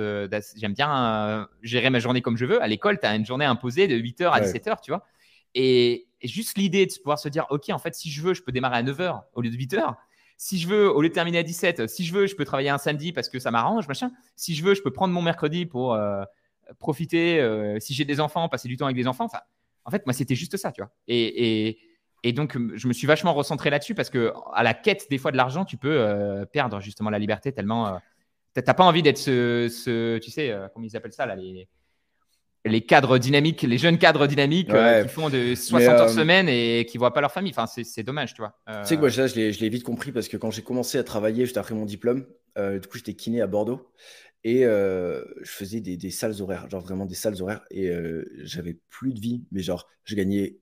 j'aime 0.56 0.74
bien 0.74 1.48
gérer 1.62 1.90
ma 1.90 1.98
journée 1.98 2.20
comme 2.20 2.36
je 2.36 2.44
veux. 2.44 2.62
À 2.62 2.68
l'école, 2.68 3.00
tu 3.00 3.06
as 3.06 3.16
une 3.16 3.26
journée 3.26 3.46
imposée 3.46 3.88
de 3.88 3.96
8h 3.96 4.30
à 4.30 4.40
17h, 4.40 4.76
tu 4.82 4.92
vois. 4.92 5.04
Et, 5.54 6.07
juste 6.26 6.58
l'idée 6.58 6.86
de 6.86 6.92
pouvoir 6.94 7.18
se 7.18 7.28
dire, 7.28 7.46
OK, 7.50 7.70
en 7.70 7.78
fait, 7.78 7.94
si 7.94 8.10
je 8.10 8.22
veux, 8.22 8.34
je 8.34 8.42
peux 8.42 8.52
démarrer 8.52 8.78
à 8.78 8.82
9h 8.82 9.22
au 9.34 9.40
lieu 9.40 9.50
de 9.50 9.56
8h. 9.56 9.94
Si 10.36 10.58
je 10.58 10.68
veux, 10.68 10.90
au 10.90 11.02
lieu 11.02 11.08
de 11.08 11.14
terminer 11.14 11.38
à 11.38 11.42
17, 11.42 11.88
si 11.88 12.04
je 12.04 12.14
veux, 12.14 12.26
je 12.26 12.36
peux 12.36 12.44
travailler 12.44 12.70
un 12.70 12.78
samedi 12.78 13.12
parce 13.12 13.28
que 13.28 13.38
ça 13.38 13.50
m'arrange, 13.50 13.88
machin. 13.88 14.12
Si 14.36 14.54
je 14.54 14.64
veux, 14.64 14.74
je 14.74 14.82
peux 14.82 14.92
prendre 14.92 15.12
mon 15.12 15.22
mercredi 15.22 15.66
pour 15.66 15.94
euh, 15.94 16.22
profiter. 16.78 17.40
Euh, 17.40 17.78
si 17.80 17.94
j'ai 17.94 18.04
des 18.04 18.20
enfants, 18.20 18.48
passer 18.48 18.68
du 18.68 18.76
temps 18.76 18.84
avec 18.84 18.96
des 18.96 19.08
enfants. 19.08 19.24
Enfin, 19.24 19.40
en 19.84 19.90
fait, 19.90 20.06
moi, 20.06 20.12
c'était 20.12 20.36
juste 20.36 20.56
ça, 20.56 20.70
tu 20.70 20.80
vois. 20.80 20.92
Et, 21.08 21.78
et, 22.22 22.32
donc, 22.32 22.56
je 22.74 22.88
me 22.88 22.92
suis 22.92 23.06
vachement 23.06 23.34
recentré 23.34 23.70
là-dessus 23.70 23.94
parce 23.94 24.10
que 24.10 24.32
à 24.52 24.62
la 24.62 24.74
quête 24.74 25.06
des 25.10 25.18
fois 25.18 25.32
de 25.32 25.36
l'argent, 25.36 25.64
tu 25.64 25.76
peux 25.76 25.88
euh, 25.88 26.44
perdre 26.46 26.80
justement 26.80 27.10
la 27.10 27.18
liberté 27.18 27.52
tellement. 27.52 27.98
tu 28.54 28.62
n'as 28.64 28.74
pas 28.74 28.84
envie 28.84 29.02
d'être 29.02 29.18
ce, 29.18 29.68
ce, 29.68 30.18
tu 30.18 30.30
sais, 30.30 30.54
comment 30.72 30.86
ils 30.86 30.96
appellent 30.96 31.12
ça 31.12 31.26
là, 31.26 31.34
les, 31.34 31.68
les 32.68 32.80
cadres 32.82 33.18
dynamiques, 33.18 33.62
les 33.62 33.78
jeunes 33.78 33.98
cadres 33.98 34.26
dynamiques 34.26 34.70
euh, 34.70 35.02
qui 35.02 35.08
font 35.08 35.28
de 35.28 35.54
60 35.54 35.88
heures 35.88 36.02
euh, 36.02 36.08
semaine 36.08 36.48
et 36.48 36.86
qui 36.88 36.98
voient 36.98 37.12
pas 37.12 37.20
leur 37.20 37.32
famille. 37.32 37.52
Enfin, 37.56 37.66
c'est 37.66 38.02
dommage, 38.02 38.34
tu 38.34 38.42
vois. 38.42 38.58
Tu 38.66 38.88
sais 38.88 38.96
que 38.96 39.00
moi, 39.00 39.08
je 39.08 39.60
l'ai 39.60 39.68
vite 39.68 39.84
compris 39.84 40.12
parce 40.12 40.28
que 40.28 40.36
quand 40.36 40.50
j'ai 40.50 40.62
commencé 40.62 40.98
à 40.98 41.04
travailler 41.04 41.44
juste 41.44 41.56
après 41.56 41.74
mon 41.74 41.84
diplôme, 41.84 42.26
euh, 42.56 42.78
du 42.78 42.88
coup, 42.88 42.98
j'étais 42.98 43.14
kiné 43.14 43.40
à 43.40 43.46
Bordeaux 43.46 43.90
et 44.44 44.62
je 44.62 45.24
faisais 45.44 45.80
des, 45.80 45.96
des, 45.96 46.10
salles 46.10 46.40
horaires, 46.40 46.68
genre 46.70 46.82
vraiment 46.82 47.06
des 47.06 47.14
salles 47.14 47.40
horaires 47.42 47.62
et 47.70 47.90
j'avais 48.38 48.78
plus 48.88 49.12
de 49.12 49.20
vie, 49.20 49.44
mais 49.52 49.62
genre, 49.62 49.88
je 50.04 50.14
gagnais. 50.14 50.58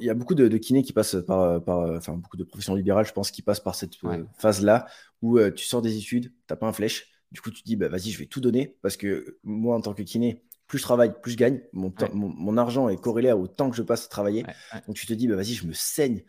Il 0.00 0.04
y 0.04 0.10
a 0.10 0.14
beaucoup 0.14 0.34
de, 0.34 0.48
de 0.48 0.56
kinés 0.58 0.82
qui 0.82 0.92
passent 0.92 1.16
par, 1.26 1.62
par, 1.62 1.78
enfin, 1.96 2.14
beaucoup 2.14 2.36
de 2.36 2.42
professions 2.44 2.74
libérales, 2.74 3.06
je 3.06 3.12
pense, 3.12 3.30
qui 3.30 3.42
passent 3.42 3.60
par 3.60 3.74
cette 3.74 3.94
phase-là 4.38 4.86
où 5.22 5.38
tu 5.50 5.64
sors 5.66 5.82
des 5.82 5.96
études, 5.96 6.24
tu 6.24 6.32
n'as 6.50 6.56
pas 6.56 6.66
un 6.66 6.72
flèche. 6.72 7.10
Du 7.30 7.40
coup, 7.40 7.50
tu 7.50 7.62
te 7.62 7.66
dis, 7.66 7.76
bah, 7.76 7.88
vas-y, 7.88 8.10
je 8.10 8.18
vais 8.18 8.26
tout 8.26 8.40
donner 8.40 8.76
parce 8.80 8.96
que 8.96 9.38
moi, 9.44 9.76
en 9.76 9.80
tant 9.80 9.92
que 9.92 10.02
kiné, 10.02 10.42
plus 10.68 10.78
je 10.78 10.82
travaille, 10.84 11.12
plus 11.20 11.32
je 11.32 11.36
gagne. 11.36 11.60
Mon, 11.72 11.92
mon, 12.12 12.56
argent 12.58 12.88
est 12.88 13.00
corrélé 13.00 13.32
au 13.32 13.48
temps 13.48 13.70
que 13.70 13.76
je 13.76 13.82
passe 13.82 14.04
à 14.04 14.08
travailler. 14.08 14.44
Donc 14.86 14.94
tu 14.94 15.06
te 15.06 15.14
dis, 15.14 15.26
bah, 15.26 15.34
vas-y, 15.34 15.54
je 15.54 15.66
me 15.66 15.72
saigne. 15.72 16.22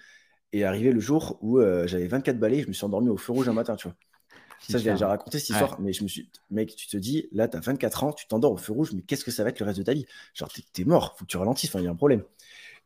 Et 0.53 0.63
arrivé 0.63 0.91
le 0.91 0.99
jour 0.99 1.37
où 1.41 1.59
euh, 1.59 1.85
j'avais 1.85 2.07
24 2.07 2.39
balais, 2.39 2.63
je 2.63 2.67
me 2.67 2.73
suis 2.73 2.83
endormi 2.83 3.09
au 3.09 3.17
feu 3.17 3.33
rouge 3.33 3.47
un 3.47 3.53
matin, 3.53 3.75
tu 3.75 3.87
vois. 3.87 3.95
Ça, 4.67 4.77
j'ai 4.77 4.91
déjà 4.91 5.07
raconté 5.07 5.39
cette 5.39 5.51
histoire, 5.51 5.79
mais 5.79 5.93
je 5.93 6.03
me 6.03 6.07
suis, 6.07 6.29
mec, 6.49 6.75
tu 6.75 6.87
te 6.87 6.97
dis, 6.97 7.29
là, 7.31 7.47
tu 7.47 7.55
as 7.55 7.59
24 7.59 8.03
ans, 8.03 8.13
tu 8.13 8.27
t'endors 8.27 8.51
au 8.51 8.57
feu 8.57 8.73
rouge, 8.73 8.91
mais 8.93 9.01
qu'est-ce 9.01 9.23
que 9.23 9.31
ça 9.31 9.43
va 9.43 9.49
être 9.49 9.59
le 9.59 9.65
reste 9.65 9.79
de 9.79 9.83
ta 9.83 9.93
vie? 9.93 10.05
Genre, 10.33 10.51
t'es 10.51 10.81
es 10.81 10.85
mort, 10.85 11.15
faut 11.17 11.25
que 11.25 11.29
tu 11.29 11.37
ralentisses, 11.37 11.71
il 11.75 11.83
y 11.83 11.87
a 11.87 11.91
un 11.91 11.95
problème. 11.95 12.23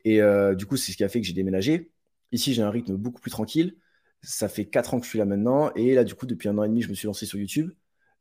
Et 0.05 0.21
euh, 0.21 0.55
du 0.55 0.65
coup, 0.65 0.77
c'est 0.77 0.91
ce 0.91 0.97
qui 0.97 1.03
a 1.03 1.09
fait 1.09 1.21
que 1.21 1.25
j'ai 1.25 1.33
déménagé. 1.33 1.91
Ici, 2.31 2.53
j'ai 2.53 2.61
un 2.61 2.69
rythme 2.69 2.95
beaucoup 2.95 3.21
plus 3.21 3.31
tranquille. 3.31 3.77
Ça 4.21 4.49
fait 4.49 4.65
4 4.65 4.93
ans 4.93 4.99
que 4.99 5.05
je 5.05 5.09
suis 5.09 5.19
là 5.19 5.25
maintenant. 5.25 5.71
Et 5.75 5.95
là, 5.95 6.03
du 6.03 6.15
coup, 6.15 6.25
depuis 6.25 6.49
un 6.49 6.57
an 6.57 6.63
et 6.63 6.67
demi, 6.67 6.81
je 6.81 6.89
me 6.89 6.93
suis 6.93 7.07
lancé 7.07 7.25
sur 7.25 7.39
YouTube. 7.39 7.71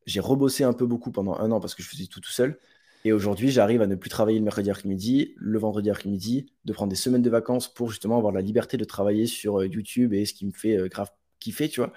J'ai 0.06 0.20
rebossé 0.20 0.64
un 0.64 0.72
peu 0.72 0.86
beaucoup 0.86 1.12
pendant 1.12 1.36
un 1.36 1.50
an 1.50 1.60
parce 1.60 1.74
que 1.74 1.82
je 1.82 1.88
faisais 1.88 2.06
tout 2.06 2.20
tout 2.20 2.30
seul. 2.30 2.58
Et 3.04 3.12
aujourd'hui, 3.12 3.50
j'arrive 3.50 3.82
à 3.82 3.86
ne 3.86 3.96
plus 3.96 4.10
travailler 4.10 4.38
le 4.38 4.44
mercredi 4.44 4.70
après-midi, 4.70 5.34
le 5.36 5.58
vendredi 5.58 5.90
après-midi, 5.90 6.52
de 6.64 6.72
prendre 6.72 6.90
des 6.90 6.96
semaines 6.96 7.22
de 7.22 7.30
vacances 7.30 7.72
pour 7.72 7.90
justement 7.90 8.16
avoir 8.16 8.32
la 8.32 8.40
liberté 8.40 8.76
de 8.76 8.84
travailler 8.84 9.26
sur 9.26 9.60
euh, 9.60 9.66
YouTube 9.66 10.12
et 10.14 10.24
ce 10.24 10.34
qui 10.34 10.46
me 10.46 10.52
fait 10.52 10.76
euh, 10.76 10.88
grave 10.88 11.10
kiffer, 11.40 11.68
tu 11.68 11.80
vois. 11.80 11.92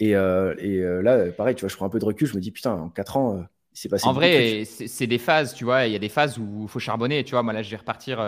Et, 0.00 0.14
euh, 0.14 1.02
là, 1.02 1.32
pareil, 1.32 1.56
tu 1.56 1.62
vois, 1.62 1.68
je 1.68 1.76
prends 1.76 1.86
un 1.86 1.90
peu 1.90 1.98
de 1.98 2.04
recul, 2.04 2.28
je 2.28 2.36
me 2.36 2.40
dis, 2.40 2.52
putain, 2.52 2.72
en 2.74 2.88
4 2.88 3.16
ans, 3.16 3.44
s'est 3.78 3.88
passé. 3.88 4.06
En 4.06 4.12
vrai, 4.12 4.64
c'est 4.64 5.06
des 5.06 5.18
phases, 5.18 5.54
tu 5.54 5.64
vois, 5.64 5.86
il 5.86 5.92
y 5.92 5.96
a 5.96 5.98
des 5.98 6.08
phases 6.08 6.38
où 6.38 6.62
il 6.62 6.68
faut 6.68 6.78
charbonner, 6.78 7.24
tu 7.24 7.32
vois. 7.32 7.42
Moi, 7.42 7.52
là, 7.52 7.62
je 7.62 7.70
vais 7.70 7.76
repartir 7.76 8.18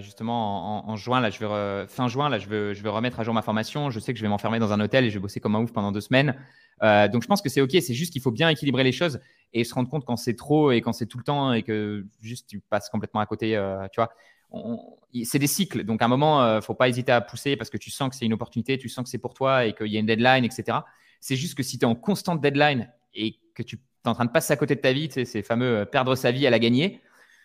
justement 0.00 0.88
en, 0.88 0.96
juin, 0.96 1.20
là, 1.20 1.30
je 1.30 1.44
vais 1.44 1.86
fin 1.88 2.08
juin, 2.08 2.28
là, 2.28 2.38
je 2.38 2.48
vais, 2.48 2.74
je 2.74 2.82
vais 2.82 2.88
remettre 2.88 3.20
à 3.20 3.24
jour 3.24 3.34
ma 3.34 3.42
formation. 3.42 3.90
Je 3.90 4.00
sais 4.00 4.12
que 4.12 4.18
je 4.18 4.24
vais 4.24 4.28
m'enfermer 4.28 4.58
dans 4.58 4.72
un 4.72 4.80
hôtel 4.80 5.04
et 5.04 5.10
je 5.10 5.14
vais 5.14 5.22
bosser 5.22 5.40
comme 5.40 5.56
un 5.56 5.60
ouf 5.60 5.72
pendant 5.72 5.92
deux 5.92 6.00
semaines. 6.00 6.34
donc, 6.82 7.22
je 7.22 7.26
pense 7.26 7.42
que 7.42 7.48
c'est 7.48 7.60
OK, 7.60 7.72
c'est 7.72 7.94
juste 7.94 8.12
qu'il 8.12 8.22
faut 8.22 8.30
bien 8.30 8.48
équilibrer 8.48 8.84
les 8.84 8.92
choses 8.92 9.20
et 9.52 9.64
se 9.64 9.74
rendre 9.74 9.88
compte 9.88 10.04
quand 10.04 10.16
c'est 10.16 10.36
trop 10.36 10.72
et 10.72 10.80
quand 10.80 10.92
c'est 10.92 11.06
tout 11.06 11.18
le 11.18 11.24
temps 11.24 11.52
et 11.52 11.62
que 11.62 12.06
juste 12.20 12.48
tu 12.48 12.60
passes 12.60 12.88
complètement 12.88 13.20
à 13.20 13.26
côté, 13.26 13.56
euh, 13.56 13.86
tu 13.92 14.00
vois. 14.00 14.10
C'est 15.24 15.38
des 15.38 15.46
cycles, 15.46 15.84
donc 15.84 16.00
à 16.00 16.06
un 16.06 16.08
moment, 16.08 16.40
ne 16.40 16.46
euh, 16.46 16.60
faut 16.60 16.74
pas 16.74 16.88
hésiter 16.88 17.12
à 17.12 17.20
pousser 17.20 17.56
parce 17.56 17.70
que 17.70 17.76
tu 17.76 17.90
sens 17.90 18.08
que 18.08 18.16
c'est 18.16 18.24
une 18.24 18.32
opportunité, 18.32 18.78
tu 18.78 18.88
sens 18.88 19.04
que 19.04 19.10
c'est 19.10 19.18
pour 19.18 19.34
toi 19.34 19.66
et 19.66 19.74
qu'il 19.74 19.88
y 19.88 19.96
a 19.96 20.00
une 20.00 20.06
deadline, 20.06 20.44
etc. 20.44 20.78
C'est 21.20 21.36
juste 21.36 21.54
que 21.54 21.62
si 21.62 21.78
tu 21.78 21.84
es 21.84 21.88
en 21.88 21.94
constante 21.94 22.40
deadline 22.40 22.90
et 23.14 23.38
que 23.54 23.62
tu 23.62 23.78
es 24.08 24.10
en 24.10 24.14
train 24.14 24.24
de 24.24 24.30
passer 24.30 24.52
à 24.52 24.56
côté 24.56 24.74
de 24.74 24.80
ta 24.80 24.92
vie, 24.92 25.08
tu 25.08 25.14
sais, 25.14 25.24
ces 25.24 25.42
fameux 25.42 25.78
euh, 25.78 25.84
perdre 25.84 26.14
sa 26.14 26.30
vie 26.30 26.46
à 26.46 26.50
la 26.50 26.58
gagner, 26.58 27.00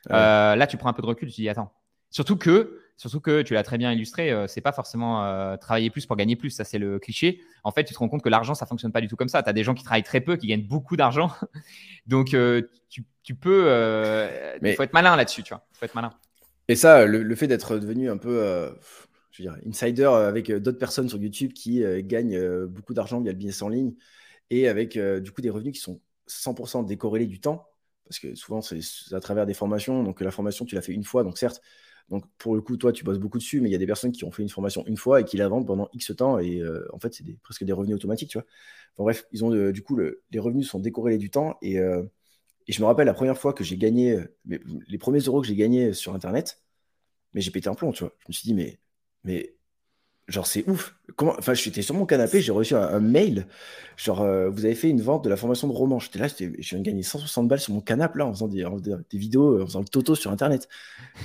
là 0.09 0.67
tu 0.67 0.77
prends 0.77 0.89
un 0.89 0.93
peu 0.93 1.01
de 1.01 1.07
recul, 1.07 1.29
tu 1.29 1.35
te 1.35 1.41
dis 1.41 1.49
attends. 1.49 1.71
Surtout 2.09 2.37
que 2.37 2.79
Surtout 2.95 3.19
que 3.19 3.41
tu 3.41 3.53
l'as 3.53 3.63
très 3.63 3.77
bien 3.77 3.91
illustré, 3.91 4.31
euh, 4.31 4.47
c'est 4.47 4.61
pas 4.61 4.71
forcément 4.71 5.25
euh, 5.25 5.57
travailler 5.57 5.89
plus 5.89 6.05
pour 6.05 6.15
gagner 6.15 6.35
plus, 6.35 6.51
ça 6.51 6.63
c'est 6.63 6.77
le 6.77 6.99
cliché. 6.99 7.41
En 7.63 7.71
fait, 7.71 7.83
tu 7.83 7.93
te 7.93 7.99
rends 7.99 8.07
compte 8.07 8.21
que 8.21 8.29
l'argent, 8.29 8.53
ça 8.53 8.65
fonctionne 8.65 8.91
pas 8.91 9.01
du 9.01 9.07
tout 9.07 9.15
comme 9.15 9.29
ça. 9.29 9.41
Tu 9.41 9.49
as 9.49 9.53
des 9.53 9.63
gens 9.63 9.73
qui 9.73 9.83
travaillent 9.83 10.03
très 10.03 10.21
peu, 10.21 10.35
qui 10.37 10.47
gagnent 10.47 10.67
beaucoup 10.67 10.95
d'argent. 10.95 11.31
Donc, 12.07 12.33
euh, 12.33 12.61
tu, 12.89 13.35
peux. 13.35 13.67
Il 14.61 14.73
faut 14.75 14.83
être 14.83 14.93
malin 14.93 15.15
là-dessus, 15.15 15.43
tu 15.43 15.53
vois. 15.53 15.65
faut 15.73 15.85
être 15.85 15.95
malin. 15.95 16.13
Et 16.67 16.75
ça, 16.75 17.05
le, 17.05 17.35
fait 17.35 17.47
d'être 17.47 17.77
devenu 17.77 18.09
un 18.09 18.17
peu. 18.17 18.71
je 19.31 19.43
veux 19.43 19.49
dire, 19.49 19.57
insider 19.67 20.05
avec 20.05 20.51
d'autres 20.51 20.79
personnes 20.79 21.09
sur 21.09 21.17
YouTube 21.17 21.53
qui 21.53 21.83
gagnent 22.03 22.65
beaucoup 22.67 22.93
d'argent 22.93 23.19
via 23.21 23.31
le 23.31 23.37
business 23.37 23.61
en 23.63 23.69
ligne 23.69 23.93
et 24.49 24.67
avec 24.67 24.97
du 24.97 25.31
coup 25.31 25.41
des 25.41 25.49
revenus 25.49 25.73
qui 25.73 25.81
sont 25.81 25.99
100% 26.27 26.83
décorrélés 26.83 27.27
du 27.27 27.39
temps, 27.39 27.67
parce 28.05 28.19
que 28.19 28.35
souvent 28.35 28.61
c'est 28.61 28.79
à 29.11 29.19
travers 29.19 29.45
des 29.45 29.53
formations, 29.53 30.03
donc 30.03 30.21
la 30.21 30.31
formation 30.31 30.65
tu 30.65 30.75
l'as 30.75 30.81
fait 30.81 30.93
une 30.93 31.03
fois, 31.03 31.23
donc 31.23 31.37
certes 31.37 31.61
donc, 32.09 32.25
pour 32.37 32.55
le 32.55 32.61
coup, 32.61 32.77
toi, 32.77 32.91
tu 32.91 33.03
bosses 33.03 33.19
beaucoup 33.19 33.37
dessus, 33.37 33.61
mais 33.61 33.69
il 33.69 33.71
y 33.71 33.75
a 33.75 33.79
des 33.79 33.85
personnes 33.87 34.11
qui 34.11 34.23
ont 34.25 34.31
fait 34.31 34.43
une 34.43 34.49
formation 34.49 34.85
une 34.87 34.97
fois 34.97 35.21
et 35.21 35.25
qui 35.25 35.37
la 35.37 35.47
vendent 35.47 35.65
pendant 35.65 35.89
X 35.93 36.15
temps. 36.15 36.37
Et 36.39 36.59
euh, 36.61 36.85
en 36.93 36.99
fait, 36.99 37.13
c'est 37.13 37.23
presque 37.41 37.63
des 37.63 37.73
revenus 37.73 37.95
automatiques, 37.95 38.29
tu 38.29 38.37
vois. 38.37 38.45
bref, 38.97 39.25
ils 39.31 39.43
ont, 39.45 39.51
euh, 39.53 39.71
du 39.71 39.83
coup, 39.83 39.97
les 39.97 40.39
revenus 40.39 40.67
sont 40.69 40.79
décorrélés 40.79 41.17
du 41.17 41.29
temps. 41.29 41.57
Et, 41.61 41.79
euh, 41.79 42.03
et, 42.67 42.73
je 42.73 42.81
me 42.81 42.85
rappelle 42.85 43.07
la 43.07 43.13
première 43.13 43.37
fois 43.37 43.53
que 43.53 43.63
j'ai 43.63 43.77
gagné, 43.77 44.19
les 44.45 44.97
premiers 44.97 45.19
euros 45.19 45.41
que 45.41 45.47
j'ai 45.47 45.55
gagnés 45.55 45.93
sur 45.93 46.13
Internet, 46.15 46.61
mais 47.33 47.41
j'ai 47.41 47.51
pété 47.51 47.69
un 47.69 47.75
plomb, 47.75 47.91
tu 47.93 48.03
vois. 48.03 48.13
Je 48.19 48.25
me 48.29 48.33
suis 48.33 48.47
dit, 48.47 48.53
mais, 48.53 48.79
mais 49.23 49.55
Genre, 50.29 50.47
c'est 50.47 50.67
ouf. 50.69 50.95
Comment... 51.17 51.35
Enfin, 51.37 51.53
j'étais 51.53 51.81
sur 51.81 51.95
mon 51.95 52.05
canapé, 52.05 52.41
j'ai 52.41 52.53
reçu 52.53 52.75
un, 52.75 52.99
mail. 52.99 53.45
Genre, 53.97 54.21
euh, 54.21 54.49
vous 54.49 54.63
avez 54.63 54.73
fait 54.73 54.89
une 54.89 55.01
vente 55.01 55.23
de 55.23 55.29
la 55.29 55.35
formation 55.35 55.67
de 55.67 55.73
roman. 55.73 55.99
J'étais 55.99 56.19
là, 56.19 56.27
je 56.27 56.45
viens 56.47 56.79
de 56.79 56.83
gagner 56.83 57.03
160 57.03 57.47
balles 57.47 57.59
sur 57.59 57.73
mon 57.73 57.81
canapé, 57.81 58.19
là, 58.19 58.25
en 58.25 58.33
faisant 58.33 58.47
des, 58.47 58.65
des, 58.81 59.17
vidéos, 59.17 59.61
en 59.61 59.65
faisant 59.65 59.81
le 59.81 59.87
toto 59.87 60.15
sur 60.15 60.31
Internet. 60.31 60.69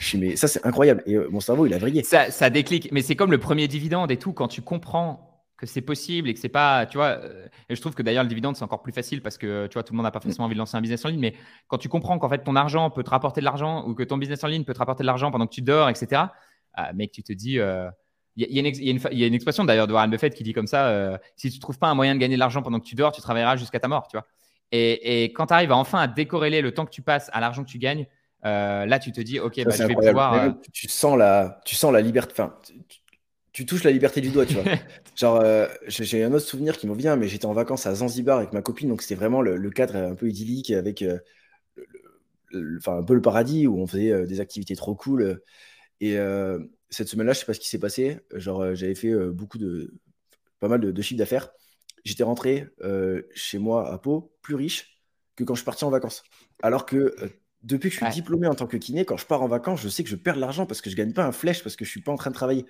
Je 0.01 0.05
suis, 0.05 0.19
mais 0.19 0.35
ça, 0.35 0.49
c'est 0.49 0.67
incroyable. 0.67 1.03
Et 1.07 1.15
euh, 1.15 1.29
mon 1.31 1.39
cerveau, 1.39 1.65
il 1.67 1.75
a 1.75 1.79
vrillé. 1.79 2.03
Ça, 2.03 2.31
ça 2.33 2.51
déclic. 2.51 2.91
Mais 2.91 3.03
c'est 3.03 3.15
comme 3.15 3.31
le 3.31 3.39
premier 3.39 3.69
dividende 3.69 4.11
et 4.11 4.17
tout, 4.17 4.33
quand 4.33 4.49
tu 4.49 4.63
comprends 4.63 5.25
que 5.57 5.67
c'est 5.67 5.83
possible 5.83 6.29
et 6.29 6.35
que 6.35 6.41
c'est 6.41 6.49
pas, 6.49 6.87
tu 6.87 6.99
vois, 6.99 7.21
euh, 7.23 7.47
et 7.69 7.75
je 7.75 7.81
trouve 7.81 7.93
que 7.93 8.03
d'ailleurs 8.03 8.23
le 8.23 8.29
dividende 8.29 8.55
c'est 8.55 8.63
encore 8.63 8.81
plus 8.81 8.93
facile 8.93 9.23
parce 9.23 9.37
que 9.37 9.67
tu 9.67 9.75
vois 9.75 9.83
tout 9.83 9.93
le 9.93 9.97
monde 9.97 10.05
n'a 10.05 10.13
pas 10.13 10.21
forcément 10.21 10.45
envie 10.45 10.55
de 10.55 10.59
lancer 10.59 10.77
un 10.77 10.81
business 10.81 11.05
en 11.05 11.09
ligne, 11.09 11.19
mais 11.19 11.35
quand 11.67 11.79
tu 11.79 11.89
comprends 11.89 12.17
qu'en 12.21 12.29
fait 12.29 12.45
ton 12.45 12.55
argent 12.55 12.91
peut 12.91 13.03
te 13.03 13.11
rapporter 13.11 13.41
de 13.41 13.45
l'argent 13.45 13.85
ou 13.85 13.93
que 13.93 14.05
ton 14.05 14.19
business 14.19 14.45
en 14.45 14.47
ligne 14.47 14.63
peut 14.63 14.73
te 14.73 14.79
rapporter 14.79 15.03
de 15.03 15.07
l'argent 15.07 15.33
pendant 15.33 15.49
que 15.49 15.53
tu 15.53 15.63
dors, 15.63 15.89
etc. 15.89 16.23
mec, 16.95 17.11
tu 17.11 17.25
te 17.25 17.33
dis, 17.33 17.59
il 18.47 18.55
y, 18.55 19.25
a 19.25 19.27
une 19.27 19.35
expression 19.35 19.65
d'ailleurs 19.65 19.87
de 19.87 19.93
Warren 19.93 20.11
Buffett 20.11 20.35
qui 20.35 20.45
dit 20.45 20.53
comme 20.53 20.67
ça 20.67 21.19
si 21.37 21.51
tu 21.51 21.59
trouves 21.59 21.79
pas 21.79 21.89
un 21.89 21.95
moyen 21.95 22.15
de 22.15 22.21
gagner 22.21 22.37
de 22.37 22.41
l'argent 22.41 22.63
pendant 22.63 22.79
que 22.79 22.87
tu 22.87 22.95
dors, 22.95 23.13
tu 23.13 23.21
travailleras 23.21 23.57
jusqu'à 23.57 23.81
ta 23.81 23.89
mort, 23.89 24.07
tu 24.09 24.17
vois. 24.17 24.27
Et, 24.71 25.25
quand 25.35 25.47
tu 25.47 25.55
arrives 25.55 25.73
enfin 25.73 25.99
à 25.99 26.07
décorréler 26.07 26.61
le 26.61 26.73
temps 26.73 26.85
que 26.85 26.91
tu 26.91 27.03
passes 27.03 27.31
à 27.33 27.41
l'argent 27.41 27.65
que 27.65 27.71
tu 27.71 27.79
gagnes, 27.79 28.07
là, 28.45 28.99
tu 28.99 29.13
te 29.13 29.21
dis, 29.21 29.41
OK, 29.41 29.63
bah, 29.65 29.73
je 29.77 29.85
vais 29.85 29.95
pouvoir. 29.95 30.55
tu, 30.73 30.89
sens 30.89 31.19
la, 31.19 31.61
tu 31.65 31.75
sens 31.75 31.93
la 31.93 32.01
liberté. 32.01 32.33
Enfin, 32.33 32.55
tu 33.59 33.67
touches 33.67 33.83
la 33.83 33.91
liberté 33.91 34.21
du 34.21 34.31
doigt, 34.31 34.47
tu 34.47 34.55
vois. 34.55 34.63
Genre, 35.17 35.41
euh, 35.43 35.67
j'ai 35.89 36.23
un 36.23 36.33
autre 36.33 36.47
souvenir 36.47 36.79
qui 36.79 36.87
me 36.87 36.95
vient, 36.95 37.17
mais 37.17 37.27
j'étais 37.27 37.47
en 37.47 37.53
vacances 37.53 37.87
à 37.87 37.95
Zanzibar 37.97 38.39
avec 38.39 38.53
ma 38.53 38.63
copine, 38.63 38.89
donc 38.89 39.03
c'était 39.03 39.17
vraiment 39.17 39.43
le, 39.43 39.71
cadre 39.71 39.97
un 39.97 40.15
peu 40.15 40.29
idyllique 40.29 40.71
avec 40.71 41.03
euh, 41.03 41.19
enfin, 42.79 42.99
un 42.99 43.03
peu 43.03 43.15
le 43.15 43.21
paradis 43.21 43.67
où 43.67 43.81
on 43.81 43.89
faisait 43.89 44.13
euh, 44.13 44.27
des 44.27 44.39
activités 44.39 44.77
trop 44.77 44.95
cool. 44.95 45.41
Et 46.01 46.17
cette 46.91 47.09
semaine-là, 47.09 47.33
je 47.33 47.41
sais 47.41 47.47
pas 47.47 47.55
ce 47.55 47.61
qui 47.61 47.69
s'est 47.69 47.79
passé. 47.79 48.19
Genre, 48.35 48.75
j'avais 48.75 48.95
fait 48.95 49.15
beaucoup 49.31 49.59
de, 49.59 49.95
pas 50.61 50.69
mal 50.69 50.81
de, 50.81 50.91
de 50.91 51.03
chiffres 51.03 51.19
d'affaires. 51.19 51.51
J'étais 52.05 52.23
rentré 52.23 52.67
chez 53.35 53.59
moi 53.59 53.93
à 53.93 53.99
Pau 53.99 54.33
plus 54.43 54.55
riche 54.55 55.03
que 55.37 55.45
quand 55.45 55.55
je 55.55 55.61
suis 55.61 55.67
parti 55.67 55.85
en 55.85 55.91
vacances. 55.91 56.23
Alors 56.63 56.87
que 56.87 57.15
depuis 57.63 57.91
que 57.91 57.97
je 57.97 58.05
suis 58.05 58.15
diplômé 58.15 58.47
en 58.47 58.55
tant 58.55 58.67
que 58.67 58.77
kiné, 58.77 59.05
quand 59.05 59.17
je 59.17 59.27
pars 59.27 59.43
en 59.43 59.49
vacances, 59.49 59.81
je 59.83 59.89
sais 59.89 60.05
que 60.05 60.11
je 60.11 60.17
perds 60.17 60.37
de 60.37 60.41
l'argent 60.41 60.67
parce 60.67 60.81
que 60.81 60.91
je 60.91 60.97
gagne 60.97 61.13
pas 61.13 61.25
un 61.25 61.33
flèche 61.33 61.63
parce 61.63 61.77
que 61.77 61.85
je 61.85 61.91
suis 61.91 62.01
pas 62.01 62.13
en 62.13 62.17
train 62.17 62.31
de 62.31 62.35
travailler. 62.35 62.67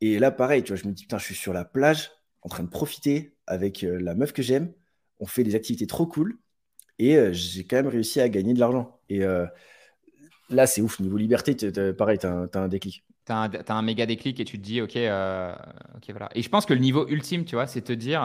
Et 0.00 0.18
là, 0.18 0.30
pareil, 0.30 0.62
tu 0.62 0.72
vois, 0.72 0.80
je 0.80 0.86
me 0.86 0.92
dis, 0.92 1.04
putain, 1.04 1.18
je 1.18 1.24
suis 1.24 1.34
sur 1.34 1.52
la 1.52 1.64
plage, 1.64 2.10
en 2.42 2.48
train 2.48 2.62
de 2.62 2.68
profiter 2.68 3.34
avec 3.46 3.82
euh, 3.82 3.98
la 4.00 4.14
meuf 4.14 4.32
que 4.32 4.42
j'aime. 4.42 4.72
On 5.20 5.26
fait 5.26 5.42
des 5.42 5.54
activités 5.54 5.86
trop 5.86 6.06
cool. 6.06 6.38
Et 6.98 7.16
euh, 7.16 7.32
j'ai 7.32 7.64
quand 7.64 7.76
même 7.76 7.88
réussi 7.88 8.20
à 8.20 8.28
gagner 8.28 8.54
de 8.54 8.60
l'argent. 8.60 9.00
Et 9.08 9.24
euh, 9.24 9.46
là, 10.50 10.66
c'est 10.66 10.82
ouf. 10.82 11.00
Niveau 11.00 11.16
liberté, 11.16 11.56
pareil, 11.94 12.18
tu 12.18 12.26
as, 12.26 12.48
un 12.54 12.68
déclic. 12.68 13.04
Tu 13.26 13.32
as, 13.32 13.50
un 13.68 13.82
méga 13.82 14.06
déclic 14.06 14.38
et 14.40 14.44
tu 14.44 14.58
te 14.58 14.62
dis, 14.62 14.80
OK, 14.80 14.96
OK, 14.96 16.10
voilà. 16.10 16.28
Et 16.34 16.42
je 16.42 16.48
pense 16.48 16.64
que 16.66 16.74
le 16.74 16.80
niveau 16.80 17.06
ultime, 17.08 17.44
tu 17.44 17.56
vois, 17.56 17.66
c'est 17.66 17.82
te 17.82 17.92
dire. 17.92 18.22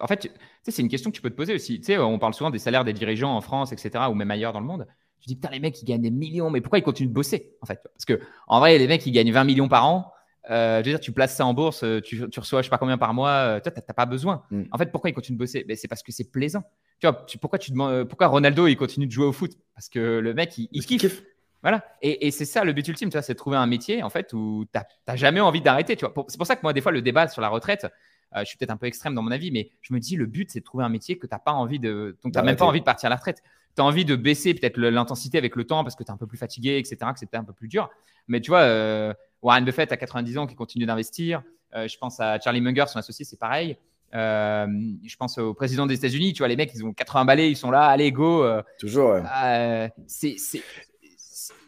en 0.00 0.06
fait, 0.06 0.32
c'est 0.62 0.82
une 0.82 0.88
question 0.88 1.10
que 1.10 1.16
tu 1.16 1.22
peux 1.22 1.30
te 1.30 1.36
poser 1.36 1.54
aussi. 1.54 1.80
Tu 1.80 1.86
sais, 1.86 1.98
on 1.98 2.18
parle 2.18 2.34
souvent 2.34 2.50
des 2.50 2.58
salaires 2.58 2.84
des 2.84 2.92
dirigeants 2.92 3.36
en 3.36 3.40
France, 3.40 3.72
etc., 3.72 4.04
ou 4.10 4.14
même 4.14 4.30
ailleurs 4.30 4.52
dans 4.52 4.60
le 4.60 4.66
monde. 4.66 4.86
Tu 5.20 5.28
dis, 5.28 5.36
putain, 5.36 5.50
les 5.50 5.60
mecs, 5.60 5.80
ils 5.80 5.84
gagnent 5.84 6.02
des 6.02 6.10
millions, 6.10 6.50
mais 6.50 6.60
pourquoi 6.60 6.80
ils 6.80 6.82
continuent 6.82 7.08
de 7.08 7.14
bosser, 7.14 7.54
en 7.60 7.66
fait? 7.66 7.80
Parce 7.84 8.04
que, 8.04 8.20
en 8.48 8.58
vrai, 8.58 8.76
les 8.76 8.88
mecs, 8.88 9.06
ils 9.06 9.12
gagnent 9.12 9.32
20 9.32 9.44
millions 9.44 9.68
par 9.68 9.86
an. 9.86 10.12
Euh, 10.50 10.80
je 10.80 10.90
veux 10.90 10.92
dire, 10.96 11.00
tu 11.00 11.12
places 11.12 11.36
ça 11.36 11.46
en 11.46 11.54
bourse, 11.54 11.84
euh, 11.84 12.00
tu, 12.00 12.24
reçois 12.36 12.62
je 12.62 12.66
sais 12.66 12.70
pas 12.70 12.78
combien 12.78 12.98
par 12.98 13.14
mois, 13.14 13.30
euh, 13.30 13.60
toi, 13.60 13.70
tu 13.70 13.78
n'as 13.78 13.94
pas 13.94 14.06
besoin. 14.06 14.42
Mm. 14.50 14.62
En 14.72 14.78
fait, 14.78 14.90
pourquoi 14.90 15.10
il 15.10 15.12
continue 15.12 15.36
de 15.36 15.42
bosser? 15.42 15.62
Ben, 15.62 15.76
C'est 15.76 15.86
parce 15.86 16.02
que 16.02 16.10
c'est 16.10 16.32
plaisant. 16.32 16.64
Tu 16.98 17.06
vois, 17.06 17.24
pourquoi, 17.40 17.60
tu 17.60 17.70
demandes, 17.70 18.04
pourquoi 18.04 18.26
Ronaldo 18.26 18.66
il 18.66 18.76
continue 18.76 19.06
de 19.06 19.12
jouer 19.12 19.26
au 19.26 19.32
foot? 19.32 19.52
Parce 19.74 19.88
que 19.88 20.18
le 20.18 20.34
mec, 20.34 20.58
il, 20.58 20.84
kiffe. 20.84 21.22
Voilà. 21.62 21.84
Et, 22.02 22.30
c'est 22.30 22.44
ça 22.44 22.64
le 22.64 22.72
but 22.72 22.86
ultime, 22.88 23.08
tu 23.08 23.14
vois, 23.14 23.22
c'est 23.22 23.34
de 23.34 23.38
trouver 23.38 23.56
un 23.56 23.66
métier 23.66 24.02
en 24.02 24.10
fait 24.10 24.32
où 24.32 24.64
tu 24.72 24.80
n'as 25.06 25.16
jamais 25.16 25.40
envie 25.40 25.60
d'arrêter. 25.60 25.96
Tu 25.96 26.04
vois, 26.04 26.26
c'est 26.28 26.36
pour 26.36 26.46
ça 26.46 26.56
que 26.56 26.62
moi, 26.62 26.72
des 26.72 26.80
fois, 26.80 26.92
le 26.92 27.02
débat 27.02 27.28
sur 27.28 27.40
la 27.40 27.48
retraite, 27.48 27.86
je 28.34 28.44
suis 28.44 28.56
peut-être 28.56 28.70
un 28.70 28.76
peu 28.76 28.86
extrême 28.86 29.14
dans 29.14 29.22
mon 29.22 29.30
avis, 29.30 29.50
mais 29.50 29.70
je 29.82 29.94
me 29.94 30.00
dis 30.00 30.16
le 30.16 30.26
but, 30.26 30.50
c'est 30.50 30.60
de 30.60 30.64
trouver 30.64 30.84
un 30.84 30.88
métier 30.88 31.18
que 31.18 31.26
tu 31.26 31.32
n'as 31.32 31.38
pas 31.38 31.52
envie 31.52 31.78
de, 31.78 32.16
donc 32.22 32.32
tu 32.32 32.38
n'as 32.38 32.44
même 32.44 32.56
pas 32.56 32.64
envie 32.64 32.80
de 32.80 32.84
partir 32.84 33.06
à 33.06 33.10
la 33.10 33.16
retraite. 33.16 33.42
Tu 33.76 33.82
as 33.82 33.84
envie 33.84 34.04
de 34.04 34.16
baisser 34.16 34.54
peut-être 34.54 34.78
l'intensité 34.78 35.38
avec 35.38 35.54
le 35.54 35.64
temps 35.64 35.84
parce 35.84 35.94
que 35.94 36.02
tu 36.02 36.08
es 36.08 36.12
un 36.12 36.16
peu 36.16 36.26
plus 36.26 36.38
fatigué, 36.38 36.78
etc., 36.78 36.96
que 37.12 37.18
c'était 37.18 37.36
un 37.36 37.44
peu 37.44 37.52
plus 37.52 37.68
dur. 37.68 37.90
Mais 38.26 38.40
tu 38.40 38.50
vois, 38.50 39.14
Warren 39.42 39.64
Buffett 39.64 39.92
à 39.92 39.96
90 39.96 40.38
ans 40.38 40.46
qui 40.46 40.54
continue 40.54 40.86
d'investir. 40.86 41.42
Euh, 41.74 41.88
je 41.88 41.98
pense 41.98 42.20
à 42.20 42.38
Charlie 42.38 42.60
Munger, 42.60 42.84
son 42.88 42.98
associé, 42.98 43.24
c'est 43.24 43.38
pareil. 43.38 43.76
Euh, 44.14 44.66
je 45.04 45.16
pense 45.16 45.38
au 45.38 45.54
président 45.54 45.86
des 45.86 45.94
États-Unis, 45.94 46.34
tu 46.34 46.38
vois, 46.38 46.48
les 46.48 46.56
mecs, 46.56 46.72
ils 46.74 46.84
ont 46.84 46.92
80 46.92 47.24
balais, 47.24 47.50
ils 47.50 47.56
sont 47.56 47.70
là, 47.70 47.86
allez, 47.86 48.12
go. 48.12 48.44
Euh, 48.44 48.62
Toujours, 48.78 49.12
ouais. 49.12 49.90
c'est, 50.06 50.36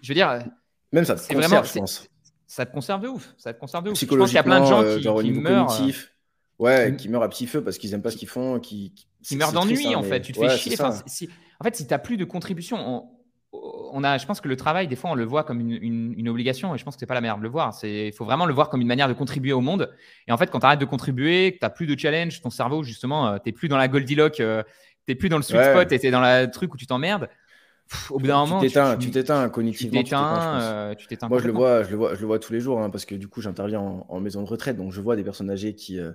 je 0.04 0.08
veux 0.08 0.14
dire. 0.14 0.38
Même 0.92 1.04
ça 1.04 1.14
te 1.16 1.20
conserve, 1.20 1.40
vraiment, 1.40 1.64
je 1.64 1.72
pense. 1.72 2.08
Ça 2.46 2.66
te 2.66 2.72
conserve 2.72 3.00
de 3.02 3.08
ouf. 3.08 3.34
Ça 3.36 3.52
te 3.52 3.58
conserve 3.58 3.84
de 3.84 3.90
ouf. 3.90 3.98
Je 3.98 4.06
pense 4.06 4.28
qu'il 4.28 4.36
y 4.36 4.38
a 4.38 4.42
plein 4.42 4.60
de 4.60 5.00
gens 5.00 5.18
qui, 5.20 5.32
meurent. 5.32 5.80
Ouais, 6.58 6.94
qui 6.96 7.08
meurent 7.08 7.22
à 7.22 7.28
petit 7.28 7.46
feu 7.46 7.64
parce 7.64 7.78
qu'ils 7.78 7.90
n'aiment 7.90 8.02
pas 8.02 8.10
ce 8.10 8.16
qu'ils 8.16 8.28
font. 8.28 8.60
Qui, 8.60 8.94
qui, 9.22 9.36
meurent 9.36 9.52
d'ennui, 9.52 9.92
hein, 9.92 9.98
en 9.98 10.02
fait. 10.02 10.20
Tu 10.20 10.32
te 10.32 10.38
fais 10.38 10.56
chier. 10.56 10.76
si, 11.06 11.28
en 11.60 11.64
fait, 11.64 11.76
si 11.76 11.86
tu 11.86 11.90
n'as 11.90 11.98
plus 11.98 12.16
de 12.16 12.24
contribution, 12.24 13.08
on 13.52 14.04
a, 14.04 14.18
je 14.18 14.26
pense 14.26 14.40
que 14.40 14.48
le 14.48 14.56
travail, 14.56 14.88
des 14.88 14.96
fois, 14.96 15.10
on 15.10 15.14
le 15.14 15.24
voit 15.24 15.44
comme 15.44 15.60
une, 15.60 16.28
obligation 16.28 16.74
et 16.74 16.78
je 16.78 16.84
pense 16.84 16.96
que 16.96 17.00
c'est 17.00 17.06
pas 17.06 17.14
la 17.14 17.20
manière 17.20 17.38
de 17.38 17.42
le 17.42 17.48
voir. 17.48 17.74
Il 17.82 18.12
faut 18.12 18.24
vraiment 18.24 18.46
le 18.46 18.54
voir 18.54 18.68
comme 18.68 18.80
une 18.80 18.88
manière 18.88 19.08
de 19.08 19.12
contribuer 19.12 19.52
au 19.52 19.60
monde. 19.60 19.92
Et 20.26 20.32
en 20.32 20.36
fait, 20.36 20.50
quand 20.50 20.60
tu 20.60 20.66
arrêtes 20.66 20.80
de 20.80 20.84
contribuer, 20.84 21.52
que 21.52 21.58
tu 21.58 21.64
n'as 21.64 21.70
plus 21.70 21.86
de 21.86 21.98
challenge, 21.98 22.40
ton 22.40 22.50
cerveau, 22.50 22.82
justement, 22.82 23.28
euh, 23.28 23.36
tu 23.36 23.48
n'es 23.48 23.52
plus 23.52 23.68
dans 23.68 23.76
la 23.76 23.88
Goldilocks, 23.88 24.40
euh, 24.40 24.62
tu 25.06 25.12
n'es 25.12 25.14
plus 25.14 25.28
dans 25.28 25.36
le 25.36 25.42
sweet 25.42 25.62
spot 25.62 25.92
et 25.92 25.98
tu 25.98 26.06
es 26.06 26.10
dans 26.10 26.20
le 26.20 26.50
truc 26.50 26.74
où 26.74 26.76
tu 26.76 26.86
t'emmerdes. 26.86 27.28
Au 28.10 28.18
bout 28.18 28.26
d'un 28.26 28.44
moment, 28.44 28.60
tu 28.60 28.68
t'éteins, 28.68 28.96
tu 28.96 29.10
t'éteins 29.10 29.48
cognitivement. 29.48 30.02
Tu 30.02 31.06
t'éteins, 31.06 31.28
Moi, 31.28 31.38
je 31.38 31.46
le 31.46 31.52
vois, 31.52 31.84
je 31.84 31.90
le 31.90 31.96
vois, 31.96 32.14
je 32.14 32.20
le 32.20 32.26
vois 32.26 32.38
tous 32.38 32.52
les 32.52 32.60
jours 32.60 32.80
hein, 32.80 32.90
parce 32.90 33.04
que 33.04 33.14
du 33.14 33.28
coup, 33.28 33.40
j'interviens 33.40 33.80
en, 33.80 34.20
maison 34.20 34.42
de 34.42 34.48
retraite, 34.48 34.76
donc 34.76 34.92
je 34.92 35.00
vois 35.00 35.16
des 35.16 35.24
personnes 35.24 35.50
âgées 35.50 35.74
qui 35.74 35.96
ne 35.96 36.02
euh, 36.02 36.12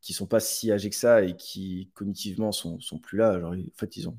qui 0.00 0.12
sont 0.12 0.26
pas 0.26 0.40
si 0.40 0.72
âgées 0.72 0.90
que 0.90 0.96
ça 0.96 1.22
et 1.22 1.36
qui 1.36 1.90
cognitivement 1.94 2.50
sont, 2.50 2.80
sont 2.80 2.98
plus 2.98 3.18
là. 3.18 3.38
Genre, 3.38 3.52
en 3.52 3.78
fait, 3.78 3.96
ils 3.96 4.08
ont 4.08 4.18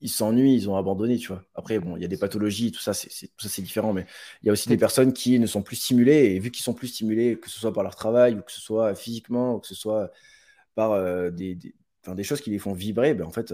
ils 0.00 0.08
s'ennuient, 0.08 0.54
ils 0.54 0.70
ont 0.70 0.76
abandonné, 0.76 1.18
tu 1.18 1.28
vois. 1.28 1.44
Après, 1.54 1.78
bon, 1.78 1.96
il 1.96 2.02
y 2.02 2.04
a 2.04 2.08
des 2.08 2.16
pathologies, 2.16 2.72
tout 2.72 2.80
ça, 2.80 2.94
c'est, 2.94 3.08
tout 3.08 3.42
ça, 3.42 3.48
c'est 3.48 3.62
différent, 3.62 3.92
mais 3.92 4.06
il 4.42 4.46
y 4.46 4.48
a 4.48 4.52
aussi 4.52 4.68
des 4.68 4.78
personnes 4.78 5.12
qui 5.12 5.38
ne 5.38 5.46
sont 5.46 5.62
plus 5.62 5.76
stimulées, 5.76 6.34
et 6.34 6.38
vu 6.38 6.50
qu'ils 6.50 6.62
sont 6.64 6.74
plus 6.74 6.88
stimulés, 6.88 7.38
que 7.38 7.50
ce 7.50 7.60
soit 7.60 7.72
par 7.72 7.82
leur 7.82 7.96
travail, 7.96 8.34
ou 8.34 8.42
que 8.42 8.52
ce 8.52 8.60
soit 8.60 8.94
physiquement, 8.94 9.56
ou 9.56 9.58
que 9.60 9.66
ce 9.66 9.74
soit 9.74 10.10
par 10.74 10.92
euh, 10.92 11.30
des, 11.30 11.54
des, 11.54 11.74
des, 12.06 12.24
choses 12.24 12.40
qui 12.40 12.50
les 12.50 12.58
font 12.58 12.72
vibrer, 12.72 13.14
ben, 13.14 13.26
en 13.26 13.30
fait, 13.30 13.52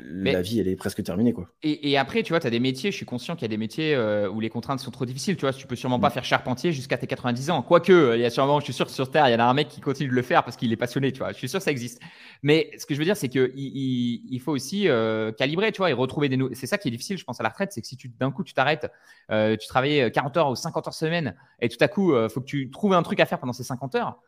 euh, 0.00 0.32
la 0.32 0.42
vie, 0.42 0.60
elle 0.60 0.68
est 0.68 0.76
presque 0.76 1.02
terminée. 1.02 1.32
Quoi. 1.32 1.48
Et, 1.62 1.96
après, 1.96 2.22
tu 2.22 2.32
vois, 2.32 2.40
tu 2.40 2.46
as 2.46 2.50
des 2.50 2.60
métiers, 2.60 2.90
je 2.90 2.96
suis 2.96 3.06
conscient 3.06 3.34
qu'il 3.34 3.42
y 3.42 3.44
a 3.46 3.48
des 3.48 3.56
métiers 3.56 3.94
euh, 3.94 4.28
où 4.28 4.40
les 4.40 4.48
contraintes 4.48 4.80
sont 4.80 4.90
trop 4.90 5.04
difficiles. 5.04 5.36
Tu 5.36 5.42
vois, 5.42 5.52
tu 5.52 5.66
peux 5.66 5.76
sûrement 5.76 6.00
pas 6.00 6.08
mm. 6.08 6.12
faire 6.12 6.24
charpentier 6.24 6.72
jusqu'à 6.72 6.98
tes 6.98 7.06
90 7.06 7.50
ans. 7.50 7.62
Quoique, 7.62 8.14
il 8.14 8.20
y 8.20 8.24
a 8.24 8.30
sûrement, 8.30 8.60
je 8.60 8.64
suis 8.64 8.72
sûr 8.72 8.86
que 8.86 8.92
sur 8.92 9.10
Terre, 9.10 9.28
il 9.28 9.32
y 9.32 9.34
en 9.34 9.40
a 9.40 9.44
un 9.44 9.54
mec 9.54 9.68
qui 9.68 9.80
continue 9.80 10.08
de 10.08 10.14
le 10.14 10.22
faire 10.22 10.44
parce 10.44 10.56
qu'il 10.56 10.72
est 10.72 10.76
passionné, 10.76 11.12
tu 11.12 11.18
vois. 11.18 11.32
Je 11.32 11.38
suis 11.38 11.48
sûr 11.48 11.58
que 11.58 11.64
ça 11.64 11.70
existe. 11.70 12.00
Mais 12.42 12.70
ce 12.78 12.86
que 12.86 12.94
je 12.94 12.98
veux 12.98 13.04
dire, 13.04 13.16
c'est 13.16 13.28
qu'il 13.28 13.52
il, 13.54 14.40
faut 14.40 14.52
aussi 14.52 14.88
euh, 14.88 15.32
calibrer, 15.32 15.72
tu 15.72 15.78
vois, 15.78 15.90
et 15.90 15.92
retrouver 15.92 16.28
des. 16.28 16.38
C'est 16.54 16.66
ça 16.66 16.78
qui 16.78 16.88
est 16.88 16.92
difficile, 16.92 17.18
je 17.18 17.24
pense, 17.24 17.40
à 17.40 17.42
la 17.42 17.50
retraite, 17.50 17.72
c'est 17.72 17.80
que 17.80 17.86
si 17.86 17.96
tu 17.96 18.08
d'un 18.08 18.30
coup, 18.30 18.44
tu 18.44 18.54
t'arrêtes, 18.54 18.90
euh, 19.30 19.56
tu 19.56 19.68
travaillais 19.68 20.10
40 20.10 20.36
heures 20.36 20.50
ou 20.50 20.56
50 20.56 20.88
heures 20.88 20.94
semaine, 20.94 21.36
et 21.60 21.68
tout 21.68 21.78
à 21.80 21.88
coup, 21.88 22.16
il 22.16 22.28
faut 22.28 22.40
que 22.40 22.46
tu 22.46 22.70
trouves 22.70 22.94
un 22.94 23.02
truc 23.02 23.20
à 23.20 23.26
faire 23.26 23.38
pendant 23.38 23.52
ces 23.52 23.64
50 23.64 23.94
heures 23.94 24.18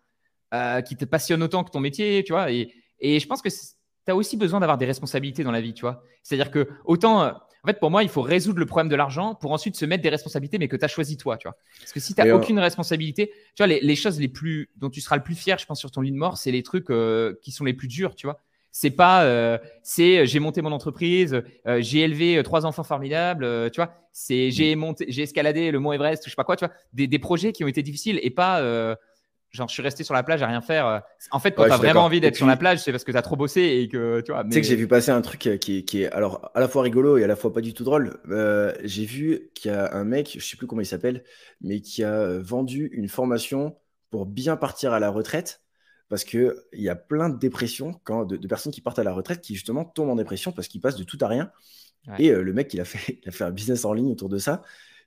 qui 0.87 0.97
te 0.97 1.05
passionne 1.05 1.43
autant 1.43 1.65
que 1.65 1.71
ton 1.71 1.81
métier, 1.81 2.23
tu 2.25 2.33
vois. 2.33 2.53
Et, 2.53 2.73
et 3.01 3.19
je 3.19 3.27
pense 3.27 3.43
que 3.43 3.49
tu 4.05 4.13
as 4.13 4.17
aussi 4.17 4.37
besoin 4.37 4.61
d'avoir 4.61 4.79
des 4.79 4.87
responsabilités 4.87 5.45
dans 5.45 5.53
la 5.53 5.61
vie, 5.61 5.75
tu 5.75 5.83
vois. 5.83 6.03
C'est-à-dire 6.23 6.51
que 6.51 6.69
autant, 6.85 7.23
euh, 7.23 7.31
en 7.31 7.67
fait, 7.67 7.79
pour 7.81 7.91
moi, 7.91 8.03
il 8.03 8.09
faut 8.09 8.23
résoudre 8.23 8.59
le 8.59 8.67
problème 8.67 8.89
de 8.89 8.97
l'argent 8.97 9.35
pour 9.35 9.53
ensuite 9.53 9.77
se 9.77 9.87
mettre 9.87 10.03
des 10.03 10.11
responsabilités, 10.11 10.59
mais 10.59 10.69
que 10.69 10.77
tu 10.77 10.85
as 10.85 10.89
choisi 10.89 11.17
toi, 11.17 11.37
tu 11.39 11.49
vois. 11.49 11.57
Parce 11.81 11.93
que 11.93 12.01
si 12.01 12.15
tu 12.15 12.21
n'as 12.21 12.29
euh, 12.29 12.37
aucune 12.37 12.59
responsabilité, 12.59 13.31
tu 13.55 13.65
vois, 13.65 13.67
les, 13.67 13.97
choses 13.97 14.21
les 14.21 14.29
plus, 14.29 14.71
dont 14.77 14.91
tu 14.91 15.01
seras 15.01 15.17
le 15.17 15.23
plus 15.23 15.35
fier, 15.35 15.59
je 15.59 15.67
pense, 15.67 15.81
sur 15.81 15.91
ton 15.91 16.03
lit 16.03 16.13
de 16.13 16.17
mort, 16.17 16.37
c'est 16.37 16.51
les 16.51 16.63
trucs 16.63 16.91
euh, 16.91 17.39
qui 17.43 17.53
sont 17.53 17.65
les 17.65 17.75
plus 17.75 17.89
durs, 17.89 18.15
tu 18.15 18.27
vois. 18.27 18.41
C'est 18.77 18.91
pas, 18.91 19.61
c'est 19.85 20.27
j'ai 20.27 20.41
monté 20.41 20.61
mon 20.61 20.73
entreprise, 20.73 21.45
j'ai 21.79 22.01
élevé 22.01 22.43
trois 22.43 22.67
enfants 22.67 22.83
formidables, 22.83 23.71
tu 23.71 23.81
vois. 23.81 23.95
C'est 24.11 24.51
j'ai 24.51 24.75
monté, 24.75 25.07
j'ai 25.07 25.23
escaladé 25.23 25.71
le 25.71 25.79
mont 25.79 25.93
Everest, 25.93 26.25
je 26.25 26.31
sais 26.31 26.35
pas 26.35 26.43
quoi, 26.43 26.57
tu 26.57 26.65
vois. 26.65 26.75
Des, 26.93 27.07
des 27.07 27.21
projets 27.21 27.53
qui 27.53 27.63
ont 27.63 27.69
été 27.69 27.85
difficiles 27.85 28.19
et 28.21 28.31
pas 28.31 28.61
genre 29.55 29.69
je 29.69 29.73
suis 29.73 29.83
resté 29.83 30.05
sur 30.05 30.15
la 30.15 30.23
plage 30.23 30.43
à 30.43 30.47
rien 30.47 30.61
faire. 30.61 30.87
Euh. 30.87 30.99
En 31.31 31.39
fait, 31.39 31.53
quand 31.53 31.65
tu 31.65 31.71
as 31.71 31.77
vraiment 31.77 32.05
envie 32.05 32.21
d'être 32.21 32.37
sur 32.37 32.47
la 32.47 32.57
plage, 32.57 32.81
c'est 32.81 32.91
parce 32.91 33.05
que 33.05 33.13
tu 33.13 33.17
as 33.17 33.23
trop 33.23 33.37
bossé 33.37 33.61
et 33.61 33.89
que 33.89 34.21
tu 34.21 34.33
vois. 34.33 34.45
Tu 34.45 34.53
sais 34.53 34.61
que 34.61 34.67
j'ai 34.67 34.77
vu 34.77 34.89
passer 34.89 35.11
un 35.11 35.21
truc 35.21 35.47
euh, 35.47 35.57
qui 35.57 36.03
est, 36.03 36.13
alors 36.13 36.51
à 36.55 36.61
la 36.61 36.69
fois 36.69 36.83
rigolo 36.83 37.17
et 37.17 37.25
à 37.25 37.27
la 37.27 37.37
fois 37.37 37.53
pas 37.53 37.61
du 37.61 37.73
tout 37.73 37.85
drôle. 37.85 38.19
Euh, 38.31 38.75
j'ai 38.83 39.05
vu 39.05 39.51
qu'il 39.55 39.71
y 39.71 39.75
a 39.75 39.95
un 39.95 40.05
mec, 40.05 40.37
je 40.39 40.45
sais 40.45 40.57
plus 40.57 40.67
comment 40.67 40.83
il 40.83 40.87
s'appelle, 40.87 41.25
mais 41.61 41.81
qui 41.81 42.03
a 42.03 42.39
vendu 42.39 42.91
une 42.93 43.09
formation 43.09 43.77
pour 44.11 44.27
bien 44.27 44.57
partir 44.57 44.93
à 44.93 45.01
la 45.01 45.11
retraite. 45.11 45.61
Parce 46.11 46.25
qu'il 46.25 46.55
y 46.75 46.91
a 46.91 46.95
plein 46.95 47.31
de 47.31 47.39
dépressions 47.39 47.99
quand, 48.05 48.27
de, 48.27 48.37
personnes 48.47 48.73
qui 48.73 48.83
partent 48.83 48.99
à 48.99 49.05
la 49.05 49.13
retraite 49.13 49.41
qui 49.41 49.55
justement 49.55 49.87
tombent 49.87 50.11
en 50.11 50.17
dépression 50.17 50.53
parce 50.53 50.69
qu'ils 50.69 50.83
passent 50.83 50.97
de 50.97 51.05
tout 51.05 51.19
à 51.23 51.29
rien. 51.29 51.51
Et 52.19 52.31
le 52.31 52.53
mec, 52.53 52.75
il 52.75 52.81
a, 52.81 52.85
fait, 52.85 53.21
il 53.23 53.29
a 53.29 53.33
fait 53.33 53.45
un 53.45 53.51
business 53.51 53.87
en 53.87 53.95
ligne 53.95 54.13
autour 54.13 54.29
de 54.29 54.37
ça 54.37 54.63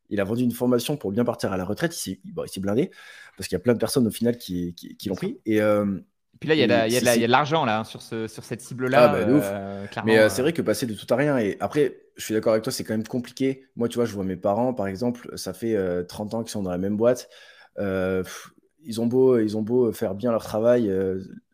il 0.10 0.20
a 0.20 0.24
vendu 0.24 0.44
une 0.44 0.52
formation 0.52 0.98
pour 0.98 1.12
bien 1.12 1.26
partir 1.26 1.52
à 1.52 1.58
la 1.58 1.66
retraite. 1.66 1.96
Il 2.06 2.20
s'est 2.48 2.60
blindé 2.60 2.92
parce 3.36 3.48
qu'il 3.48 3.56
y 3.56 3.62
a 3.62 3.64
plein 3.64 3.74
de 3.74 3.80
personnes 3.80 4.08
au 4.08 4.12
final 4.12 4.38
qui, 4.38 4.74
qui, 4.74 5.10
l'ont 5.10 5.16
pris. 5.16 5.40
Et, 5.46 5.62
euh, 5.62 6.00
puis 6.40 6.50
là, 6.50 6.56
il 6.56 6.60
y 6.60 6.64
a 6.64 7.28
de 7.28 7.32
l'argent 7.32 7.66
là, 7.66 7.84
sur, 7.84 8.02
ce, 8.02 8.28
sur 8.28 8.44
cette 8.44 8.62
cible-là. 8.62 9.04
Ah, 9.04 9.08
bah, 9.08 9.18
euh, 9.20 9.86
mais 10.06 10.18
euh, 10.18 10.30
c'est 10.30 10.42
vrai 10.42 10.54
que 10.54 10.62
passer 10.62 10.86
de 10.86 10.94
tout 10.94 11.12
à 11.14 11.16
rien. 11.16 11.38
Et 11.38 11.58
après, 11.60 12.00
je 12.16 12.24
suis 12.24 12.34
d'accord 12.34 12.54
avec 12.54 12.64
toi, 12.64 12.72
c'est 12.72 12.84
quand 12.84 12.94
même 12.94 13.08
compliqué. 13.08 13.66
Moi, 13.76 13.90
tu 13.90 13.96
vois, 13.96 14.06
je 14.06 14.14
vois 14.14 14.24
mes 14.24 14.36
parents, 14.36 14.74
par 14.74 14.88
exemple, 14.88 15.38
ça 15.38 15.54
fait 15.54 15.78
30 16.08 16.34
ans 16.34 16.44
qu'ils 16.44 16.52
sont 16.52 16.64
dans 16.64 16.72
la 16.72 16.78
même 16.78 16.98
boîte. 16.98 17.30
ils, 17.78 19.02
ont 19.02 19.08
beau, 19.08 19.40
ils 19.40 19.58
ont 19.58 19.62
beau 19.62 19.92
faire 19.92 20.16
bien 20.16 20.32
leur 20.32 20.44
travail. 20.44 20.92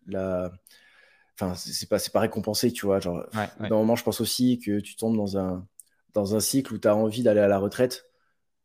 la... 0.08 0.52
Enfin, 1.40 1.56
c'est 1.56 1.90
pas, 1.90 1.98
pas 2.14 2.20
récompensé, 2.20 2.72
tu 2.72 2.86
vois. 2.86 3.00
Genre, 3.00 3.26
ouais, 3.34 3.68
Dans 3.68 3.80
moment, 3.80 3.96
je 3.96 4.04
pense 4.04 4.22
aussi 4.22 4.60
que 4.60 4.80
tu 4.80 4.96
tombes 4.96 5.18
dans 5.18 5.38
un, 5.38 5.66
dans 6.14 6.36
un 6.36 6.40
cycle 6.40 6.74
où 6.74 6.78
tu 6.78 6.88
as 6.88 6.96
envie 6.96 7.24
d'aller 7.24 7.40
à 7.40 7.48
la 7.48 7.58
retraite 7.58 8.06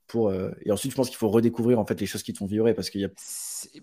pour, 0.09 0.31
euh, 0.31 0.51
et 0.65 0.73
ensuite, 0.73 0.91
je 0.91 0.97
pense 0.97 1.09
qu'il 1.09 1.19
faut 1.19 1.29
redécouvrir 1.29 1.79
en 1.79 1.85
fait 1.85 2.01
les 2.01 2.07
choses 2.07 2.23
qui 2.23 2.33
te 2.33 2.39
font 2.39 2.47
vibrer 2.47 2.75
parce 2.75 2.91
qu'il 2.91 3.03
y 3.03 3.05
a 3.05 3.11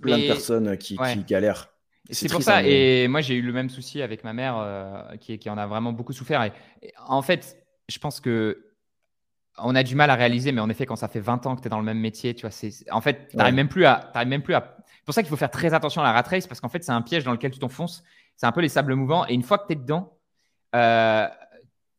plein 0.02 0.18
de 0.18 0.27
personnes 0.27 0.77
qui, 0.77 0.97
galèrent. 1.27 1.69
C'est 2.10 2.30
pour 2.30 2.43
ça. 2.43 2.57
Hein, 2.57 2.64
et 2.65 3.07
moi, 3.07 3.22
j'ai 3.22 3.35
eu 3.35 3.41
le 3.41 3.53
même 3.53 3.69
souci 3.69 4.02
avec 4.02 4.23
ma 4.23 4.34
mère 4.34 4.57
euh, 4.57 5.15
qui, 5.18 5.38
qui, 5.39 5.49
en 5.49 5.57
a 5.57 5.65
vraiment 5.65 5.93
beaucoup 5.93 6.14
souffert. 6.14 6.43
Et, 6.43 6.52
en 7.07 7.22
fait, 7.22 7.57
je 7.88 7.97
pense 7.99 8.19
que 8.19 8.61
on 9.57 9.73
a 9.73 9.84
du 9.84 9.95
mal 9.95 10.10
à 10.10 10.15
réaliser, 10.15 10.52
mais 10.52 10.60
en 10.60 10.69
effet, 10.69 10.85
quand 10.85 10.97
ça 10.97 11.07
fait 11.07 11.22
20 11.22 11.45
ans 11.45 11.56
que 11.56 11.61
tu 11.61 11.68
es 11.68 11.69
dans 11.69 11.80
le 11.80 11.85
même 11.85 11.99
métier, 11.99 12.34
tu 12.34 12.41
vois, 12.41 12.52
c'est, 12.52 12.72
en 12.91 12.99
fait, 12.99 13.30
tu 13.30 13.38
n'arrives 13.38 13.56
même 13.56 13.69
plus 13.69 13.85
à. 13.85 14.11
même 14.26 14.41
plus 14.41 14.53
à... 14.53 14.76
C'est 14.88 15.06
pour 15.06 15.14
ça 15.14 15.22
qu'il 15.22 15.30
faut 15.30 15.38
faire 15.38 15.52
très 15.52 15.73
attention 15.73 16.02
à 16.02 16.06
la 16.06 16.11
rat 16.11 16.27
race, 16.27 16.47
parce 16.47 16.60
qu'en 16.60 16.69
fait, 16.69 16.84
c'est 16.84 16.91
un 16.91 17.02
piège 17.02 17.23
dans 17.23 17.31
lequel 17.31 17.52
tu 17.52 17.60
t'enfonces. 17.60 18.03
C'est 18.35 18.47
un 18.47 18.52
peu 18.52 18.61
les 18.61 18.69
sables 18.69 18.95
mouvants. 18.95 19.26
Et 19.27 19.34
une 19.34 19.43
fois 19.43 19.60
que 19.60 19.68
tu 19.68 19.73
es 19.73 19.76
dedans, 19.76 20.18
euh, 20.76 21.27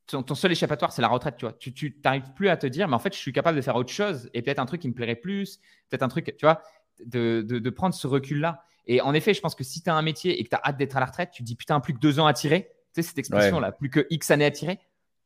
ton, 0.07 0.35
seul 0.35 0.51
échappatoire, 0.51 0.91
c'est 0.91 1.01
la 1.01 1.07
retraite. 1.07 1.35
Tu 1.37 1.45
vois, 1.45 1.53
tu 1.53 1.99
n'arrives 2.03 2.31
plus 2.35 2.49
à 2.49 2.57
te 2.57 2.67
dire, 2.67 2.87
mais 2.87 2.95
en 2.95 2.99
fait, 2.99 3.13
je 3.13 3.19
suis 3.19 3.33
capable 3.33 3.57
de 3.57 3.61
faire 3.61 3.75
autre 3.75 3.91
chose 3.91 4.29
et 4.33 4.41
peut-être 4.41 4.59
un 4.59 4.65
truc 4.65 4.81
qui 4.81 4.87
me 4.87 4.93
plairait 4.93 5.15
plus, 5.15 5.59
peut-être 5.89 6.03
un 6.03 6.07
truc, 6.07 6.33
tu 6.37 6.45
vois, 6.45 6.61
de, 7.05 7.41
de, 7.41 7.69
prendre 7.69 7.93
ce 7.93 8.07
recul-là. 8.07 8.63
Et 8.85 9.01
en 9.01 9.13
effet, 9.13 9.33
je 9.33 9.41
pense 9.41 9.53
que 9.53 9.63
si 9.63 9.83
tu 9.83 9.89
as 9.89 9.95
un 9.95 10.01
métier 10.01 10.39
et 10.39 10.43
que 10.43 10.49
tu 10.49 10.55
as 10.55 10.61
hâte 10.63 10.77
d'être 10.77 10.95
à 10.95 10.99
la 10.99 11.07
retraite, 11.07 11.31
tu 11.31 11.43
te 11.43 11.47
dis 11.47 11.55
putain, 11.55 11.79
plus 11.79 11.93
que 11.93 11.99
deux 11.99 12.19
ans 12.19 12.25
à 12.25 12.33
tirer. 12.33 12.69
Tu 12.93 13.01
sais, 13.01 13.09
cette 13.09 13.17
expression-là, 13.17 13.73
plus 13.73 13.89
que 13.89 14.07
X 14.09 14.31
années 14.31 14.45
à 14.45 14.51
tirer 14.51 14.79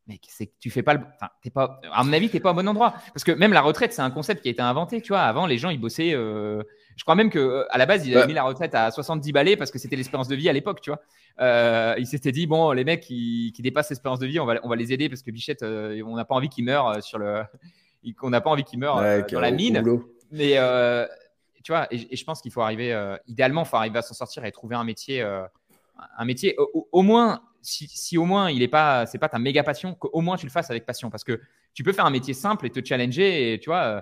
mec, 0.08 0.26
c'est 0.30 0.48
que 0.48 0.54
tu 0.60 0.70
fais 0.70 0.84
pas 0.84 0.94
le. 0.94 1.02
Enfin, 1.16 1.30
t'es 1.42 1.50
pas. 1.50 1.80
À 1.92 2.04
mon 2.04 2.14
avis, 2.14 2.30
t'es 2.30 2.40
pas 2.40 2.52
au 2.52 2.54
bon 2.54 2.68
endroit. 2.68 2.96
Parce 3.14 3.24
que 3.24 3.32
même 3.32 3.54
la 3.54 3.62
retraite, 3.62 3.94
c'est 3.94 4.02
un 4.02 4.12
concept 4.12 4.42
qui 4.42 4.48
a 4.48 4.52
été 4.52 4.62
inventé. 4.62 5.02
Tu 5.02 5.10
vois, 5.10 5.22
avant, 5.22 5.46
les 5.46 5.58
gens, 5.58 5.70
ils 5.70 5.80
bossaient. 5.80 6.14
Euh, 6.14 6.64
je 6.96 7.04
crois 7.04 7.16
même 7.16 7.30
que 7.30 7.66
à 7.70 7.78
la 7.78 7.86
base, 7.86 8.06
ils 8.08 8.16
avaient 8.16 8.28
mis 8.28 8.34
la 8.34 8.44
retraite 8.44 8.76
à 8.76 8.92
70 8.92 9.32
balais 9.32 9.56
parce 9.56 9.72
que 9.72 9.80
c'était 9.80 9.96
l'espérance 9.96 10.28
de 10.28 10.36
vie 10.36 10.50
à 10.50 10.54
l'époque. 10.54 10.82
Tu 10.82 10.90
vois, 10.90 11.02
euh, 11.40 11.96
ils 11.98 12.08
s'étaient 12.08 12.32
dit 12.32 12.48
bon, 12.48 12.72
les 12.72 12.84
mecs 12.84 13.02
qui, 13.02 13.52
qui 13.56 13.62
dépassent 13.62 13.90
l'espérance 13.90 14.20
de 14.20 14.28
vie, 14.28 14.40
on 14.40 14.46
va, 14.46 14.60
on 14.64 14.70
va 14.70 14.76
les 14.76 14.94
aider 14.94 15.10
parce 15.10 15.22
que 15.22 15.32
Bichette, 15.32 15.64
euh, 15.64 16.02
on 16.06 16.16
n'a 16.16 16.26
pas 16.26 16.36
envie 16.36 16.50
qu'ils 16.50 16.66
meurent 16.66 17.02
sur 17.04 17.18
le. 17.18 17.44
On 18.24 18.32
n'a 18.32 18.42
pas 18.42 18.50
envie 18.50 18.64
qu'ils 18.64 18.80
meurent 18.80 18.96
dans 19.32 19.40
la 19.40 19.52
mine. 19.52 19.84
Mais 20.32 20.58
tu 21.64 21.72
vois, 21.72 21.88
et, 21.92 22.16
je 22.16 22.24
pense 22.24 22.42
qu'il 22.42 22.52
faut 22.52 22.62
arriver. 22.62 23.16
idéalement, 23.28 23.62
il 23.62 23.68
faut 23.68 23.78
arriver 23.78 24.00
à 24.00 24.02
s'en 24.02 24.16
sortir 24.16 24.44
et 24.44 24.52
trouver 24.52 24.76
un 24.76 24.84
métier. 24.84 25.22
un 25.22 26.26
métier, 26.26 26.58
au 26.92 27.04
moins 27.04 27.44
si, 27.62 28.18
au 28.18 28.26
moins 28.26 28.50
il 28.50 28.60
n'est 28.60 28.68
pas, 28.68 29.06
c'est 29.06 29.18
pas 29.18 29.30
ta 29.30 29.40
méga 29.40 29.64
passion, 29.64 29.94
qu'au 29.94 30.22
moins 30.22 30.38
tu 30.38 30.46
le 30.46 30.52
fasses 30.52 30.70
avec 30.70 30.86
passion. 30.86 31.10
Parce 31.10 31.24
que 31.24 31.40
tu 31.74 31.84
peux 31.84 31.94
faire 31.94 32.06
un 32.06 32.12
métier 32.12 32.34
simple 32.34 32.66
et 32.66 32.70
te 32.70 32.84
challenger. 32.84 33.54
Et 33.54 33.60
tu 33.60 33.70
vois, 33.70 33.84
euh, 33.84 34.02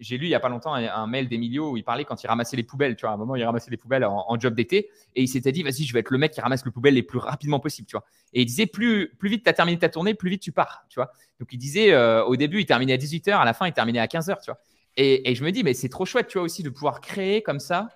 j'ai 0.00 0.16
lu 0.16 0.26
il 0.26 0.30
y 0.30 0.34
a 0.34 0.40
pas 0.40 0.48
longtemps 0.48 0.74
un, 0.74 1.06
mail 1.06 1.28
d'Emilio 1.28 1.72
où 1.72 1.76
il 1.76 1.82
parlait 1.82 2.04
quand 2.04 2.22
il 2.22 2.26
ramassait 2.26 2.56
les 2.56 2.62
poubelles. 2.62 2.94
Tu 2.94 3.02
vois, 3.02 3.10
à 3.10 3.14
un 3.14 3.16
moment, 3.16 3.34
il 3.34 3.44
ramassait 3.44 3.70
les 3.70 3.76
poubelles 3.76 4.04
en, 4.04 4.38
job 4.38 4.54
d'été 4.54 4.90
et 5.16 5.22
il 5.22 5.28
s'était 5.28 5.50
dit, 5.50 5.62
vas-y, 5.62 5.84
je 5.84 5.92
vais 5.92 6.00
être 6.00 6.10
le 6.10 6.18
mec 6.18 6.32
qui 6.32 6.40
ramasse 6.40 6.64
les 6.64 6.70
poubelles 6.70 6.94
les 6.94 7.02
plus 7.02 7.18
rapidement 7.18 7.58
possible. 7.58 7.88
Tu 7.88 7.96
vois. 7.96 8.04
Et 8.32 8.42
il 8.42 8.46
disait, 8.46 8.66
plus, 8.66 9.14
plus 9.18 9.28
vite 9.28 9.42
tu 9.42 9.50
as 9.50 9.52
terminé 9.52 9.78
ta 9.78 9.88
tournée, 9.88 10.14
plus 10.14 10.30
vite 10.30 10.42
tu 10.42 10.52
pars. 10.52 10.84
Tu 10.88 11.00
vois. 11.00 11.10
Donc 11.40 11.52
il 11.52 11.58
disait, 11.58 11.92
euh, 11.92 12.24
au 12.24 12.36
début, 12.36 12.60
il 12.60 12.66
terminait 12.66 12.92
à 12.92 12.96
18h, 12.96 13.32
à 13.32 13.44
la 13.44 13.54
fin, 13.54 13.66
il 13.66 13.72
terminait 13.72 13.98
à 13.98 14.06
15h. 14.06 14.36
Tu 14.42 14.50
vois. 14.50 14.60
Et, 14.96 15.30
et 15.30 15.34
je 15.34 15.44
me 15.44 15.50
dis, 15.50 15.64
mais 15.64 15.74
c'est 15.74 15.88
trop 15.88 16.04
chouette, 16.04 16.28
tu 16.28 16.38
vois, 16.38 16.44
aussi 16.44 16.62
de 16.62 16.70
pouvoir 16.70 17.00
créer 17.00 17.42
comme 17.42 17.60
ça 17.60 17.88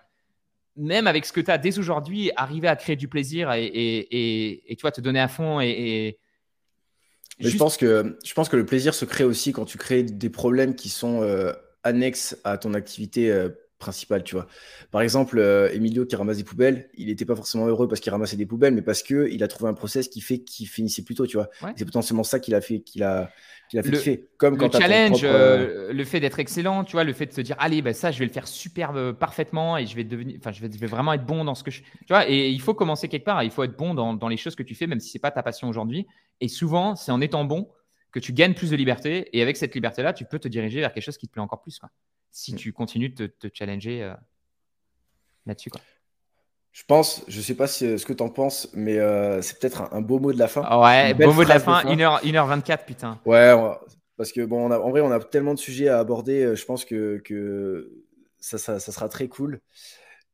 même 0.76 1.06
avec 1.06 1.26
ce 1.26 1.32
que 1.32 1.40
tu 1.40 1.50
as 1.50 1.59
dès 1.59 1.78
aujourd'hui, 1.78 2.30
arriver 2.36 2.68
à 2.68 2.76
créer 2.76 2.96
du 2.96 3.09
plaisir 3.09 3.52
et, 3.52 3.66
et, 3.66 4.76
tu 4.76 4.82
vois, 4.82 4.92
te 4.92 5.00
donner 5.00 5.20
à 5.20 5.28
fond 5.28 5.60
et. 5.60 6.18
je, 7.38 7.56
pense 7.56 7.76
que, 7.76 8.18
je 8.24 8.34
pense 8.34 8.48
que 8.48 8.56
le 8.56 8.64
plaisir 8.64 8.94
se 8.94 9.04
crée 9.04 9.24
aussi 9.24 9.52
quand 9.52 9.64
tu 9.64 9.78
crées 9.78 10.02
des 10.02 10.30
problèmes 10.30 10.74
qui 10.74 10.88
sont 10.88 11.22
euh, 11.22 11.52
annexes 11.84 12.36
à 12.44 12.59
ton 12.59 12.74
activité 12.74 13.30
euh, 13.30 13.48
principale, 13.78 14.22
tu 14.22 14.34
vois. 14.34 14.46
Par 14.90 15.02
exemple, 15.02 15.38
euh, 15.38 15.68
Emilio 15.72 16.06
qui 16.06 16.14
ramasse 16.14 16.36
des 16.36 16.44
poubelles, 16.44 16.88
il 16.96 17.06
n'était 17.06 17.24
pas 17.24 17.34
forcément 17.34 17.66
heureux 17.66 17.88
parce 17.88 18.00
qu'il 18.00 18.12
ramassait 18.12 18.36
des 18.36 18.46
poubelles, 18.46 18.74
mais 18.74 18.82
parce 18.82 19.02
qu'il 19.02 19.42
a 19.42 19.48
trouvé 19.48 19.70
un 19.70 19.74
process 19.74 20.09
qui 20.09 20.20
fait 20.20 20.38
qu'il 20.38 20.68
finissait 20.68 21.02
plus 21.02 21.14
tôt, 21.14 21.26
tu 21.26 21.36
vois. 21.36 21.48
C'est 21.76 21.84
potentiellement 21.84 22.24
ça 22.24 22.38
qu'il 22.38 22.54
a 22.54 22.60
fait, 22.60 22.80
qu'il 22.80 23.02
a, 23.02 23.30
le, 23.80 24.26
Comme 24.36 24.59
quand 24.59 24.74
le 24.74 24.80
challenge, 24.80 25.24
euh, 25.24 25.88
euh, 25.88 25.92
le 25.92 26.04
fait 26.04 26.20
d'être 26.20 26.38
excellent, 26.38 26.84
tu 26.84 26.92
vois, 26.92 27.04
le 27.04 27.12
fait 27.12 27.26
de 27.26 27.32
se 27.32 27.40
dire, 27.40 27.56
allez, 27.59 27.82
ben 27.82 27.94
ça, 27.94 28.10
je 28.10 28.18
vais 28.18 28.26
le 28.26 28.32
faire 28.32 28.46
super 28.46 28.94
euh, 28.94 29.12
parfaitement 29.12 29.78
et 29.78 29.86
je 29.86 29.96
vais 29.96 30.04
devenir, 30.04 30.36
enfin, 30.38 30.52
je 30.52 30.60
vais, 30.60 30.86
vraiment 30.86 31.12
être 31.12 31.24
bon 31.24 31.44
dans 31.44 31.54
ce 31.54 31.62
que 31.62 31.70
je, 31.70 31.80
tu 31.80 31.88
vois. 32.09 32.28
Et 32.28 32.50
il 32.50 32.60
faut 32.60 32.74
commencer 32.74 33.09
quelque 33.09 33.24
part. 33.24 33.42
Il 33.42 33.50
faut 33.50 33.62
être 33.62 33.76
bon 33.76 33.94
dans, 33.94 34.28
les 34.28 34.36
choses 34.36 34.54
que 34.54 34.62
tu 34.62 34.74
fais, 34.74 34.86
même 34.86 35.00
si 35.00 35.10
c'est 35.10 35.18
pas 35.18 35.30
ta 35.30 35.42
passion 35.42 35.68
aujourd'hui. 35.68 36.06
Et 36.40 36.48
souvent, 36.48 36.96
c'est 36.96 37.12
en 37.12 37.20
étant 37.20 37.44
bon 37.44 37.68
que 38.12 38.20
tu 38.20 38.32
gagnes 38.32 38.55
plus 38.55 38.70
de 38.70 38.76
liberté. 38.76 39.28
Et 39.36 39.43
avec 39.43 39.56
cette 39.56 39.74
liberté-là, 39.74 40.12
tu 40.12 40.24
peux 40.24 40.39
te 40.39 40.48
diriger 40.48 40.80
vers 40.80 40.93
quelque 40.93 41.05
chose 41.05 41.18
qui 41.18 41.26
te 41.26 41.32
plaît 41.32 41.43
encore 41.43 41.62
plus, 41.62 41.78
quoi. 41.78 41.90
Si 42.30 42.55
mm. 42.55 42.56
tu 42.56 42.72
continues 42.72 43.09
de 43.10 43.26
te, 43.26 43.48
challenger 43.52 44.14
là-dessus, 45.47 45.70
quoi. 45.70 45.80
Je 46.72 46.84
pense, 46.84 47.22
je 47.28 47.40
sais 47.43 47.55
pas 47.55 47.66
ce 47.66 48.02
que 48.02 48.14
tu 48.14 48.22
en 48.22 48.30
penses, 48.30 48.70
mais 48.72 48.98
euh, 48.98 49.43
c'est 49.43 49.59
peut-être 49.59 49.93
un, 49.93 50.01
beau 50.01 50.18
mot 50.18 50.32
de 50.32 50.39
la 50.39 50.48
fin. 50.48 50.62
Ouais, 50.80 51.12
beau 51.12 51.32
mot 51.34 51.44
de 51.44 51.48
la 51.51 51.60
fin, 51.60 51.82
1h, 51.84 52.22
1h24, 52.22 52.86
putain. 52.86 53.20
Ouais, 53.26 53.55
parce 54.16 54.32
que 54.32 54.40
bon, 54.40 54.70
en 54.70 54.90
vrai, 54.90 55.02
on 55.02 55.10
a 55.10 55.20
tellement 55.20 55.52
de 55.52 55.59
sujets 55.59 55.89
à 55.89 55.98
aborder, 55.98 56.43
euh, 56.43 56.56
je 56.56 56.64
pense 56.64 56.86
que, 56.86 57.18
que 57.18 57.93
ça, 58.39 58.56
ça, 58.56 58.80
sera 58.80 59.09
très 59.10 59.28
cool. 59.28 59.60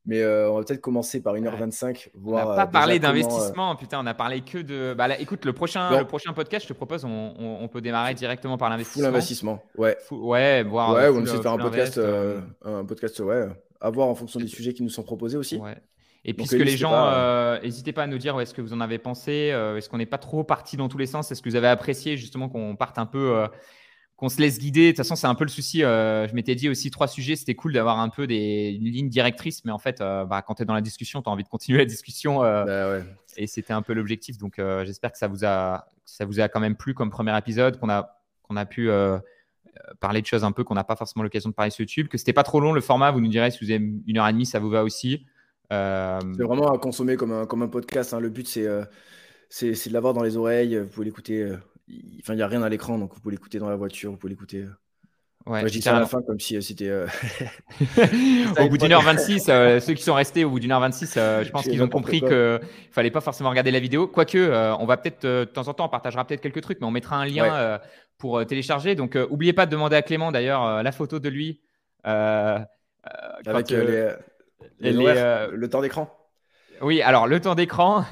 Mais 0.09 0.23
euh, 0.23 0.51
on 0.51 0.59
va 0.59 0.65
peut-être 0.65 0.81
commencer 0.81 1.23
par 1.23 1.35
1h25. 1.37 2.09
Voir, 2.15 2.47
on 2.47 2.51
n'a 2.51 2.57
pas 2.57 2.67
parlé 2.67 2.99
d'investissement, 2.99 3.77
putain, 3.77 4.01
on 4.03 4.07
a 4.07 4.15
parlé 4.15 4.41
que 4.41 4.59
de. 4.59 4.95
Bah, 4.97 5.07
là, 5.07 5.21
écoute, 5.21 5.45
le 5.45 5.53
prochain, 5.53 5.97
le 5.97 6.07
prochain 6.07 6.33
podcast, 6.33 6.65
je 6.65 6.73
te 6.73 6.77
propose, 6.77 7.05
on, 7.05 7.35
on, 7.39 7.69
peut 7.69 7.81
démarrer 7.81 8.15
directement 8.15 8.59
par 8.59 8.71
l'investissement. 8.71 9.05
Full 9.05 9.15
investissement, 9.15 9.63
ouais. 9.77 9.97
ouais, 10.11 10.63
voir. 10.65 10.95
Ouais, 10.95 11.09
on 11.09 11.23
essaie 11.23 11.37
de 11.37 11.43
faire 11.43 11.53
un 11.53 11.59
podcast, 11.59 12.01
un 12.65 12.85
podcast, 12.85 13.21
ouais, 13.21 13.49
à 13.81 13.91
voir 13.91 14.09
en 14.09 14.15
fonction 14.15 14.41
des 14.41 14.49
sujets 14.49 14.73
qui 14.73 14.83
nous 14.83 14.89
sont 14.89 15.05
proposés 15.05 15.37
aussi. 15.37 15.59
Ouais. 15.59 15.77
Et 16.25 16.35
puisque 16.35 16.53
les 16.53 16.77
gens, 16.77 16.93
euh, 16.95 17.61
n'hésitez 17.61 17.93
pas 17.93 18.03
à 18.03 18.07
nous 18.07 18.19
dire 18.19 18.37
où 18.37 18.41
est-ce 18.41 18.53
que 18.53 18.61
vous 18.61 18.73
en 18.73 18.81
avez 18.81 18.99
pensé, 18.99 19.51
euh, 19.53 19.77
est-ce 19.77 19.89
qu'on 19.89 19.99
n'est 19.99 20.07
pas 20.07 20.19
trop 20.19 20.45
parti 20.45 20.77
dans 20.77 20.89
tous 20.89 20.99
les 20.99 21.07
sens, 21.07 21.31
est-ce 21.31 21.41
que 21.41 21.49
vous 21.49 21.57
avez 21.57 21.69
apprécié 21.69 22.17
justement 22.17 22.49
qu'on 22.49 22.77
parte 22.77 22.99
un 22.99 23.07
peu, 23.07 23.37
euh, 23.37 23.47
qu'on 24.19 24.29
se 24.29 24.43
laisse 24.43 24.59
guider. 24.59 24.87
De 24.87 24.91
toute 24.91 24.99
façon, 24.99 25.17
c'est 25.17 25.27
un 25.27 25.35
peu 25.35 25.45
le 25.45 25.51
souci. 25.51 25.81
je 25.81 26.35
m'étais 26.35 26.55
dit 26.55 26.69
aussi 26.69 26.91
trois 26.91 27.09
sujets, 27.09 27.37
c'était 27.37 27.55
cool 27.55 27.73
d'avoir 27.73 27.99
un 27.99 28.11
peu 28.11 28.27
des 28.27 28.73
lignes 28.73 29.09
directrices, 29.09 29.65
mais 29.65 29.73
en 29.73 29.79
fait, 29.79 30.01
bah, 30.01 30.43
quand 30.47 30.57
tu 30.57 30.65
es 30.65 30.67
dans 30.67 30.75
la 30.75 30.83
discussion, 30.83 31.23
tu 31.23 31.31
as 31.31 31.33
envie 31.33 31.45
de 31.45 31.49
continuer 31.49 31.79
la 31.79 31.87
discussion. 31.87 32.41
Bah 32.41 32.99
et 33.37 33.47
c'était 33.47 33.73
un 33.73 33.83
peu 33.83 33.95
l'objectif. 33.95 34.37
Donc, 34.37 34.61
j'espère 34.85 35.13
que 35.13 35.19
ça 35.19 35.29
vous, 35.29 35.45
a, 35.45 35.87
ça 36.05 36.27
vous 36.27 36.41
a 36.41 36.49
quand 36.49 36.61
même 36.61 36.77
plu 36.77 36.93
comme 36.93 37.11
premier 37.11 37.37
épisode, 37.39 37.79
qu'on 37.79 37.89
a, 37.89 38.21
qu'on 38.43 38.57
a 38.57 38.67
pu 38.67 38.91
parler 40.01 40.21
de 40.21 40.27
choses 40.27 40.45
un 40.45 40.53
peu 40.53 40.65
qu'on 40.65 40.75
n'a 40.75 40.85
pas 40.85 40.97
forcément 40.97 41.23
l'occasion 41.23 41.51
de 41.51 41.55
parler 41.55 41.71
sur 41.71 41.83
YouTube, 41.83 42.09
que 42.09 42.19
c'était 42.19 42.33
pas 42.33 42.43
trop 42.43 42.61
long 42.61 42.73
le 42.73 42.81
format. 42.81 43.11
Vous 43.11 43.21
nous 43.21 43.29
direz 43.29 43.51
si 43.51 43.65
vous 43.65 43.71
avez 43.71 43.85
une 44.07 44.19
heure 44.19 44.29
et 44.29 44.33
demie, 44.33 44.47
ça 44.47 44.59
vous 44.59 44.71
va 44.71 44.85
aussi. 44.85 45.27
Euh, 45.73 46.19
c'est 46.37 46.43
vraiment 46.43 46.73
à 46.73 46.79
consommer 46.79 47.17
comme 47.17 47.33
un, 47.33 47.47
comme 47.47 47.63
un 47.63 47.69
podcast. 47.69 48.15
Hein. 48.15 48.21
Le 48.21 48.31
but, 48.31 48.57
euh, 48.57 48.85
c'est 49.49 49.75
c'est 49.75 49.91
de 49.91 49.95
l'avoir 49.95 50.15
dans 50.15 50.23
les 50.23 50.37
oreilles. 50.37 50.79
Vous 50.79 50.89
pouvez 50.89 51.07
l'écouter. 51.07 51.53
Euh, 51.91 51.95
enfin, 52.21 52.35
il 52.35 52.37
n'y 52.37 52.43
a 52.43 52.49
rien 52.49 52.63
à 52.63 52.69
l'écran, 52.69 52.99
donc 52.99 53.15
vous 53.15 53.21
pouvez 53.21 53.35
l'écouter 53.35 53.59
dans 53.59 53.69
la 53.69 53.77
voiture. 53.77 54.11
Vous 54.11 54.17
pouvez 54.17 54.31
l'écouter. 54.31 54.65
Ouais, 55.47 55.63
je 55.63 55.73
dis 55.73 55.81
ça 55.81 55.97
à 55.97 56.01
la 56.01 56.07
fin 56.07 56.21
comme 56.23 56.39
si 56.39 56.61
c'était. 56.63 56.91
au 58.61 58.69
bout 58.69 58.77
d'une 58.77 58.93
heure 58.93 59.03
26, 59.03 59.45
ceux 59.81 59.95
qui 59.95 60.03
sont 60.03 60.15
restés 60.15 60.45
au 60.45 60.51
bout 60.51 60.61
d'une 60.61 60.73
heure 60.73 60.81
26, 60.81 61.15
je 61.15 61.51
pense 61.51 61.65
qu'ils 61.65 61.83
ont 61.83 61.89
compris 61.89 62.21
qu'il 62.21 62.29
ne 62.29 62.59
fallait 62.91 63.11
pas 63.11 63.23
forcément 63.23 63.49
regarder 63.49 63.71
la 63.71 63.81
vidéo. 63.81 64.07
Quoique, 64.07 64.77
on 64.79 64.85
va 64.85 64.99
peut-être, 64.99 65.27
de 65.27 65.45
temps 65.45 65.69
en 65.69 65.75
temps, 65.75 65.87
on 65.87 65.89
partagera 65.89 66.27
peut-être 66.27 66.43
quelques 66.43 66.61
trucs, 66.61 66.81
mais 66.81 66.87
on 66.87 66.91
mettra 66.91 67.17
un 67.17 67.25
lien 67.25 67.81
pour 68.19 68.45
télécharger. 68.45 68.95
Donc, 68.95 69.17
n'oubliez 69.17 69.55
pas 69.55 69.65
de 69.65 69.71
demander 69.71 69.97
à 69.97 70.03
Clément 70.03 70.33
d'ailleurs 70.33 70.83
la 70.83 70.93
photo 70.93 71.19
de 71.19 71.29
lui. 71.31 71.61
Avec 72.05 73.71
les, 74.81 74.93
euh, 75.07 75.51
le 75.53 75.69
temps 75.69 75.81
d'écran 75.81 76.11
Oui, 76.81 77.03
alors 77.03 77.27
le 77.27 77.41
temps 77.41 77.55
d'écran. 77.55 78.05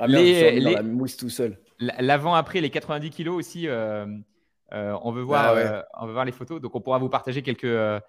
Ah, 0.00 0.06
les, 0.06 0.60
la 0.60 0.82
mousse 0.82 1.16
tout 1.16 1.30
seul. 1.30 1.58
L'avant-après, 1.80 2.60
les 2.60 2.70
90 2.70 3.10
kilos 3.10 3.36
aussi, 3.36 3.68
euh, 3.68 4.06
euh, 4.72 4.98
on, 5.02 5.12
veut 5.12 5.22
voir, 5.22 5.56
ah 5.56 5.86
on 6.00 6.06
veut 6.06 6.12
voir 6.12 6.24
les 6.24 6.32
photos. 6.32 6.60
Donc, 6.60 6.74
on 6.74 6.80
pourra 6.80 6.98
vous 6.98 7.08
partager 7.08 7.42
quelques, 7.42 8.02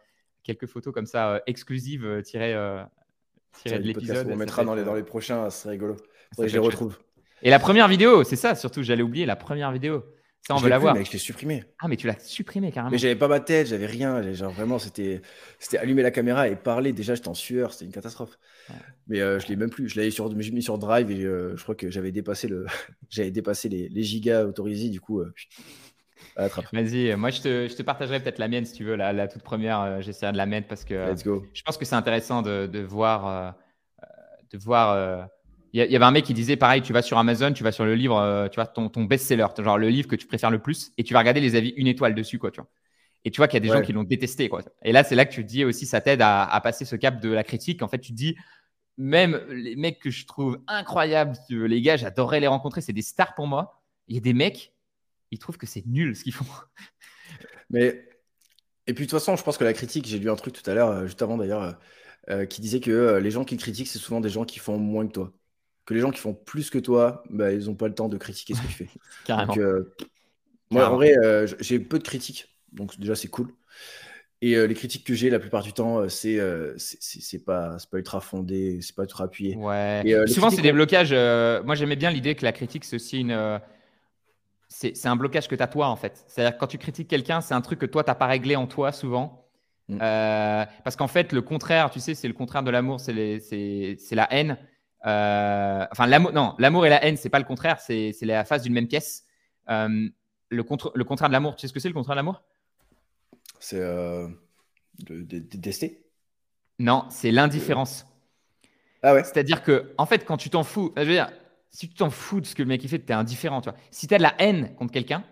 quelques 0.43 0.65
photos 0.65 0.93
comme 0.93 1.05
ça, 1.05 1.41
exclusives, 1.45 2.21
tirées, 2.23 2.53
de 2.53 3.75
l'épisode. 3.75 4.27
On 4.31 4.35
mettra 4.35 4.63
dans 4.63 4.75
les, 4.75 4.83
dans 4.83 4.95
les 4.95 5.03
prochains, 5.03 5.49
c'est 5.49 5.69
rigolo. 5.69 5.97
je 6.37 6.45
les 6.45 6.57
retrouve. 6.57 6.97
Et 7.41 7.49
la 7.49 7.59
première 7.59 7.87
vidéo, 7.87 8.23
c'est 8.23 8.35
ça, 8.35 8.55
surtout, 8.55 8.83
j'allais 8.83 9.03
oublier 9.03 9.25
la 9.25 9.35
première 9.35 9.71
vidéo. 9.71 10.03
Ça, 10.41 10.55
on 10.55 10.57
veut 10.57 10.69
la 10.69 10.79
voir. 10.79 10.95
je 10.95 11.11
l'ai 11.11 11.17
supprimé. 11.17 11.63
Ah, 11.79 11.87
mais 11.87 11.95
tu 11.95 12.07
l'as 12.07 12.19
supprimé 12.19 12.71
carrément. 12.71 12.91
Mais 12.91 12.97
j'avais 12.97 13.15
pas 13.15 13.27
ma 13.27 13.39
tête, 13.39 13.67
j'avais 13.67 13.85
rien. 13.85 14.33
Genre 14.33 14.51
vraiment, 14.51 14.79
c'était, 14.79 15.21
c'était 15.59 15.77
allumer 15.77 16.01
la 16.01 16.11
caméra 16.11 16.47
et 16.47 16.55
parler. 16.55 16.93
Déjà, 16.93 17.13
j'étais 17.15 17.27
en 17.27 17.33
sueur, 17.33 17.73
c'était 17.73 17.85
une 17.85 17.91
catastrophe. 17.91 18.39
Mais 19.07 19.21
euh, 19.21 19.39
je 19.39 19.47
l'ai 19.47 19.55
même 19.55 19.69
plus. 19.69 19.89
Je 19.89 19.97
l'avais 19.97 20.11
sur, 20.11 20.33
mis 20.33 20.63
sur 20.63 20.77
Drive 20.77 21.11
et 21.11 21.23
euh, 21.23 21.55
je 21.55 21.63
crois 21.63 21.75
que 21.75 21.89
j'avais 21.89 22.11
dépassé 22.11 22.47
le, 22.47 22.65
j'avais 23.09 23.31
dépassé 23.31 23.69
les, 23.69 23.89
les, 23.89 24.03
gigas 24.03 24.45
autorisés. 24.45 24.89
Du 24.89 25.01
coup, 25.01 25.19
euh, 25.19 25.33
Vas-y, 26.73 27.15
moi 27.15 27.31
je 27.31 27.41
te, 27.41 27.67
je 27.67 27.75
te 27.75 27.81
partagerai 27.81 28.21
peut-être 28.21 28.39
la 28.39 28.47
mienne 28.47 28.65
si 28.65 28.73
tu 28.73 28.83
veux, 28.83 28.95
la, 28.95 29.13
la 29.13 29.27
toute 29.27 29.43
première. 29.43 30.01
J'essaierai 30.01 30.31
de 30.31 30.37
la 30.37 30.45
mettre 30.45 30.67
parce 30.67 30.85
que 30.85 31.13
je 31.53 31.61
pense 31.63 31.77
que 31.77 31.85
c'est 31.85 31.95
intéressant 31.95 32.41
de, 32.41 32.65
de 32.65 32.79
voir, 32.79 33.55
de 34.51 34.57
voir 34.57 35.29
il 35.73 35.91
y, 35.91 35.95
avait 35.95 36.05
un 36.05 36.11
mec 36.11 36.25
qui 36.25 36.33
disait 36.33 36.55
pareil, 36.55 36.81
tu 36.81 36.93
vas 36.93 37.01
sur 37.01 37.17
Amazon, 37.17 37.53
tu 37.53 37.63
vas 37.63 37.71
sur 37.71 37.85
le 37.85 37.93
livre, 37.93 38.17
euh, 38.17 38.47
tu 38.47 38.55
vois, 38.55 38.65
ton, 38.65 38.89
ton 38.89 39.03
best-seller, 39.03 39.45
genre 39.59 39.77
le 39.77 39.89
livre 39.89 40.07
que 40.07 40.15
tu 40.15 40.25
préfères 40.25 40.49
le 40.49 40.59
plus, 40.59 40.91
et 40.97 41.03
tu 41.03 41.13
vas 41.13 41.19
regarder 41.19 41.41
les 41.41 41.55
avis 41.55 41.69
une 41.77 41.85
étoile 41.85 42.15
dessus, 42.15 42.39
quoi, 42.39 42.49
tu 42.49 42.59
vois. 42.59 42.69
Et 43.23 43.31
tu 43.31 43.37
vois 43.37 43.47
qu'il 43.47 43.55
y 43.55 43.63
a 43.63 43.67
des 43.67 43.77
gens 43.77 43.81
qui 43.85 43.93
l'ont 43.93 44.03
détesté, 44.03 44.49
quoi. 44.49 44.63
Et 44.81 44.91
là, 44.91 45.03
c'est 45.03 45.15
là 45.15 45.25
que 45.25 45.33
tu 45.33 45.43
te 45.43 45.47
dis 45.47 45.65
aussi, 45.65 45.85
ça 45.85 46.01
t'aide 46.01 46.21
à, 46.21 46.59
passer 46.63 46.85
ce 46.85 46.95
cap 46.95 47.19
de 47.21 47.29
la 47.29 47.43
critique. 47.43 47.83
En 47.83 47.87
fait, 47.87 47.99
tu 47.99 48.11
te 48.11 48.17
dis, 48.17 48.35
même 48.97 49.39
les 49.49 49.75
mecs 49.75 49.99
que 49.99 50.09
je 50.09 50.25
trouve 50.25 50.59
incroyables, 50.67 51.37
les 51.49 51.81
gars, 51.81 51.97
j'adorerais 51.97 52.39
les 52.39 52.47
rencontrer, 52.47 52.81
c'est 52.81 52.93
des 52.93 53.01
stars 53.01 53.35
pour 53.35 53.45
moi. 53.45 53.83
Il 54.07 54.15
y 54.15 54.17
a 54.17 54.21
des 54.21 54.33
mecs, 54.33 54.73
ils 55.31 55.37
trouvent 55.37 55.57
que 55.57 55.67
c'est 55.67 55.85
nul 55.85 56.15
ce 56.15 56.23
qu'ils 56.23 56.33
font. 56.33 56.45
Mais, 57.69 58.09
et 58.87 58.93
puis 58.93 59.05
de 59.05 59.11
toute 59.11 59.19
façon, 59.19 59.35
je 59.35 59.43
pense 59.43 59.57
que 59.57 59.63
la 59.63 59.73
critique, 59.73 60.07
j'ai 60.07 60.17
lu 60.17 60.31
un 60.31 60.35
truc 60.35 60.53
tout 60.53 60.67
à 60.67 60.73
l'heure, 60.73 60.89
euh, 60.89 61.05
juste 61.05 61.21
avant 61.21 61.37
d'ailleurs, 61.37 61.77
euh, 62.29 62.45
qui 62.45 62.61
disait 62.61 62.79
que 62.79 63.17
les 63.17 63.31
gens 63.31 63.43
qui 63.43 63.57
critiquent, 63.57 63.87
c'est 63.87 63.99
souvent 63.99 64.21
des 64.21 64.29
gens 64.29 64.45
qui 64.45 64.57
font 64.57 64.79
moins 64.79 65.05
que 65.05 65.11
toi 65.11 65.33
que 65.89 65.95
les 65.95 66.01
gens 66.01 66.11
qui 66.11 66.19
font 66.19 66.35
plus 66.35 66.69
que 66.69 66.77
toi, 66.77 67.23
bah, 67.31 67.51
ils 67.51 67.65
n'ont 67.65 67.73
pas 67.73 67.87
le 67.87 67.95
temps 67.95 68.09
de 68.09 68.17
critiquer 68.17 68.53
ce 68.53 68.61
que 68.61 68.67
tu 68.67 68.73
fais. 68.73 68.89
Carrément. 69.25 69.55
Donc, 69.55 69.57
euh, 69.57 69.91
Moi, 70.69 70.87
en 70.87 70.93
vrai, 70.93 71.15
j'ai 71.59 71.79
peu 71.79 71.97
de 71.97 72.03
critiques, 72.03 72.47
donc 72.71 72.99
déjà, 72.99 73.15
c'est 73.15 73.27
cool. 73.27 73.51
Et 74.43 74.55
les 74.67 74.73
critiques 74.75 75.03
que 75.03 75.15
j'ai 75.15 75.31
la 75.31 75.39
plupart 75.39 75.63
du 75.63 75.73
temps, 75.73 76.07
c'est 76.07 76.39
c'est 76.77 77.43
pas, 77.43 77.77
pas 77.89 77.97
ultra 77.97 78.21
fondé, 78.21 78.79
c'est 78.81 78.95
pas 78.95 79.01
ultra 79.01 79.23
appuyé. 79.23 79.55
Ouais. 79.55 80.03
Souvent, 80.27 80.51
c'est 80.51 80.61
des 80.61 80.71
blocages. 80.71 81.11
moi, 81.65 81.73
j'aimais 81.73 81.95
bien 81.95 82.11
l'idée 82.11 82.35
que 82.35 82.45
la 82.45 82.51
critique, 82.51 82.85
c'est 82.85 82.95
aussi 82.95 83.21
une. 83.21 83.59
c'est 84.67 85.07
un 85.07 85.15
blocage 85.15 85.47
que 85.47 85.55
tu 85.55 85.63
as 85.63 85.67
toi, 85.67 85.87
en 85.87 85.95
fait. 85.95 86.23
C'est-à-dire 86.27 86.53
que 86.53 86.59
quand 86.59 86.67
tu 86.67 86.77
critiques 86.77 87.07
quelqu'un, 87.07 87.41
c'est 87.41 87.55
un 87.55 87.61
truc 87.61 87.79
que 87.79 87.87
toi, 87.87 88.03
tu 88.03 88.11
n'as 88.11 88.15
pas 88.15 88.27
réglé 88.27 88.55
en 88.55 88.67
toi 88.67 88.91
souvent. 88.91 89.47
Mm. 89.87 89.97
parce 89.97 90.95
qu'en 90.95 91.07
fait, 91.07 91.33
le 91.33 91.41
contraire, 91.41 91.89
tu 91.89 91.99
sais, 91.99 92.13
c'est 92.13 92.27
le 92.27 92.35
contraire 92.35 92.61
de 92.61 92.69
l'amour, 92.69 92.99
c'est 92.99 93.97
la 94.11 94.31
haine. 94.31 94.59
Enfin, 95.03 96.07
l'amour, 96.07 96.31
non, 96.33 96.55
l'amour 96.59 96.85
et 96.85 96.89
la 96.89 97.03
haine, 97.03 97.17
c'est 97.17 97.29
pas 97.29 97.39
le 97.39 97.45
contraire, 97.45 97.79
c'est 97.79 98.13
la 98.21 98.45
face 98.45 98.63
d'une 98.63 98.73
même 98.73 98.87
pièce. 98.87 99.25
le, 99.67 100.61
contre, 100.61 100.91
le 100.95 101.03
contraire 101.03 101.29
de 101.29 101.33
l'amour, 101.33 101.55
tu 101.55 101.61
sais 101.61 101.67
ce 101.67 101.73
que 101.73 101.79
c'est 101.79 101.89
le 101.89 101.93
contraire 101.93 102.15
de 102.15 102.19
l'amour? 102.19 102.43
C'est 103.59 103.79
euh, 103.79 104.27
de, 104.99 105.21
détester 105.21 106.01
Non, 106.79 107.05
c'est 107.09 107.31
l'indifférence. 107.31 108.05
Ah 109.03 109.13
ouais 109.13 109.23
C'est-à-dire 109.23 109.63
que, 109.63 109.93
en 109.97 110.05
fait, 110.05 110.25
quand 110.25 110.37
tu 110.37 110.49
t'en 110.49 110.63
fous, 110.63 110.93
je 110.97 111.01
veux 111.01 111.13
dire, 111.13 111.29
si 111.69 111.89
tu 111.89 111.95
t'en 111.95 112.09
fous 112.09 112.41
de 112.41 112.45
ce 112.45 112.55
que 112.55 112.63
le 112.63 112.67
mec 112.67 112.83
il 112.83 112.89
fait, 112.89 112.99
tu 112.99 113.11
es 113.11 113.15
indifférent. 113.15 113.61
Tu 113.61 113.69
vois. 113.69 113.77
Si 113.91 114.07
tu 114.07 114.13
as 114.13 114.17
de 114.17 114.23
la 114.23 114.33
haine 114.39 114.75
contre 114.75 114.91
quelqu'un, 114.91 115.23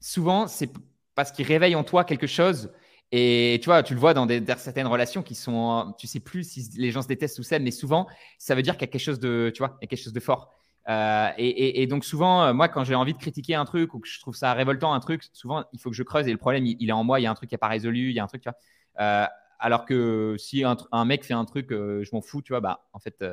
souvent, 0.00 0.46
c'est 0.46 0.70
parce 1.14 1.32
qu'il 1.32 1.46
réveille 1.46 1.74
en 1.74 1.84
toi 1.84 2.04
quelque 2.04 2.26
chose. 2.26 2.72
Et 3.12 3.58
tu 3.62 3.66
vois, 3.66 3.82
tu 3.82 3.94
le 3.94 4.00
vois 4.00 4.14
dans, 4.14 4.26
des, 4.26 4.42
certaines 4.56 4.86
relations 4.88 5.22
qui 5.22 5.34
sont, 5.34 5.94
tu 5.98 6.06
sais 6.06 6.20
plus 6.20 6.44
si 6.44 6.68
les 6.76 6.90
gens 6.90 7.02
se 7.02 7.08
détestent 7.08 7.38
ou 7.38 7.42
ça, 7.44 7.58
mais 7.58 7.70
souvent, 7.70 8.08
ça 8.38 8.54
veut 8.54 8.62
dire 8.62 8.74
qu'il 8.74 8.82
y 8.82 8.84
a 8.84 8.92
quelque 8.92 9.00
chose 9.00 9.20
de, 9.20 9.52
tu 9.54 9.60
vois, 9.60 9.76
il 9.80 9.84
y 9.84 9.86
a 9.86 9.88
quelque 9.88 10.02
chose 10.02 10.12
de 10.12 10.20
fort. 10.20 10.52
Euh, 10.88 11.30
et, 11.36 11.86
donc 11.86 12.04
souvent, 12.04 12.44
euh, 12.44 12.52
moi, 12.52 12.68
quand 12.68 12.84
j'ai 12.84 12.94
envie 12.94 13.12
de 13.12 13.18
critiquer 13.18 13.54
un 13.54 13.64
truc 13.64 13.94
ou 13.94 13.98
que 13.98 14.08
je 14.08 14.20
trouve 14.20 14.36
ça 14.36 14.52
révoltant 14.54 14.92
un 14.92 15.00
truc, 15.00 15.24
souvent 15.32 15.64
il 15.72 15.80
faut 15.80 15.90
que 15.90 15.96
je 15.96 16.04
creuse 16.04 16.28
et 16.28 16.32
le 16.32 16.38
problème 16.38 16.64
il, 16.64 16.88
est 16.88 16.92
en 16.92 17.04
moi. 17.04 17.18
Il 17.18 17.24
y 17.24 17.26
a 17.26 17.30
un 17.30 17.34
truc 17.34 17.48
qui 17.48 17.54
n'est 17.54 17.58
pas 17.58 17.68
résolu, 17.68 18.10
il 18.10 18.14
y 18.14 18.20
a 18.20 18.24
un 18.24 18.28
truc, 18.28 18.42
tu 18.42 18.48
vois. 18.48 18.58
Euh, 19.00 19.26
alors 19.58 19.84
que 19.84 20.36
si 20.38 20.64
un, 20.64 21.04
mec 21.04 21.24
fait 21.24 21.34
un 21.34 21.44
truc, 21.44 21.68
je 21.70 22.08
m'en 22.12 22.20
fous, 22.20 22.42
tu 22.42 22.52
vois. 22.52 22.60
Bah, 22.60 22.88
en 22.92 22.98
fait. 22.98 23.24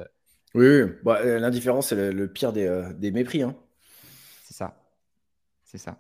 Oui, 0.56 0.84
bah, 1.04 1.24
l'indifférence 1.24 1.88
c'est 1.90 2.12
le, 2.12 2.28
pire 2.28 2.54
des, 2.54 2.92
des 2.96 3.12
mépris. 3.12 3.42
Hein. 3.42 3.56
C'est 4.44 4.54
ça, 4.54 4.76
c'est 5.64 5.78
ça. 5.78 5.98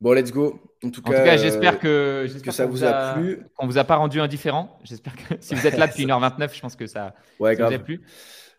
Bon, 0.00 0.12
let's 0.12 0.32
go. 0.32 0.60
En 0.84 0.90
tout, 0.90 1.02
cas, 1.02 1.36
j'espère 1.36 1.78
que, 1.78 2.26
que 2.42 2.50
ça 2.50 2.66
vous 2.66 2.84
a, 2.84 3.14
plu. 3.14 3.46
Qu'on 3.56 3.66
vous 3.66 3.78
a 3.78 3.84
pas 3.84 3.96
rendu 3.96 4.20
indifférent. 4.20 4.78
J'espère 4.84 5.14
que 5.16 5.34
si 5.40 5.54
vous 5.54 5.66
êtes 5.66 5.78
là 5.78 5.86
depuis 5.86 6.04
1h29, 6.04 6.54
je 6.54 6.60
pense 6.60 6.76
que 6.76 6.86
ça, 6.86 7.14
ouais, 7.38 7.56
ça 7.56 7.66
vous 7.66 7.74
a 7.74 7.78
plu. 7.78 8.02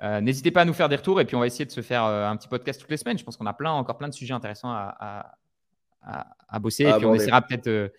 Euh, 0.03 0.21
n'hésitez 0.21 0.51
pas 0.51 0.61
à 0.61 0.65
nous 0.65 0.73
faire 0.73 0.89
des 0.89 0.95
retours 0.95 1.21
et 1.21 1.25
puis 1.25 1.35
on 1.35 1.39
va 1.39 1.47
essayer 1.47 1.65
de 1.65 1.71
se 1.71 1.81
faire 1.81 2.03
euh, 2.03 2.27
un 2.27 2.35
petit 2.35 2.47
podcast 2.47 2.81
toutes 2.81 2.89
les 2.89 2.97
semaines. 2.97 3.17
Je 3.17 3.23
pense 3.23 3.37
qu'on 3.37 3.45
a 3.45 3.53
plein, 3.53 3.71
encore 3.71 3.97
plein 3.97 4.09
de 4.09 4.13
sujets 4.13 4.33
intéressants 4.33 4.71
à, 4.71 5.37
à, 6.01 6.59
bosser. 6.59 6.83
et 6.83 6.87
ah, 6.87 6.97
puis 6.97 7.05
on 7.05 7.15
essaiera 7.15 7.41
peut-être 7.41 7.67
euh, 7.67 7.89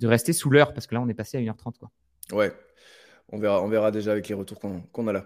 de 0.00 0.06
rester 0.06 0.32
sous 0.32 0.50
l'heure 0.50 0.72
parce 0.74 0.86
que 0.86 0.94
là, 0.94 1.00
on 1.00 1.08
est 1.08 1.14
passé 1.14 1.38
à 1.38 1.40
1h30. 1.40 1.78
Quoi. 1.78 1.90
Ouais, 2.32 2.52
on 3.30 3.38
verra, 3.38 3.62
on 3.62 3.68
verra 3.68 3.90
déjà 3.90 4.12
avec 4.12 4.28
les 4.28 4.34
retours 4.34 4.58
qu'on 4.60 5.06
a 5.06 5.12
là. 5.12 5.24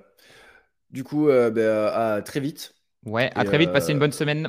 Du 0.90 1.04
coup, 1.04 1.26
ben, 1.26 1.90
à 1.94 2.20
très 2.22 2.40
vite. 2.40 2.74
Ouais, 3.04 3.30
à 3.34 3.44
très 3.44 3.58
vite. 3.58 3.72
Passez 3.72 3.92
une 3.92 3.98
bonne 3.98 4.12
semaine. 4.12 4.48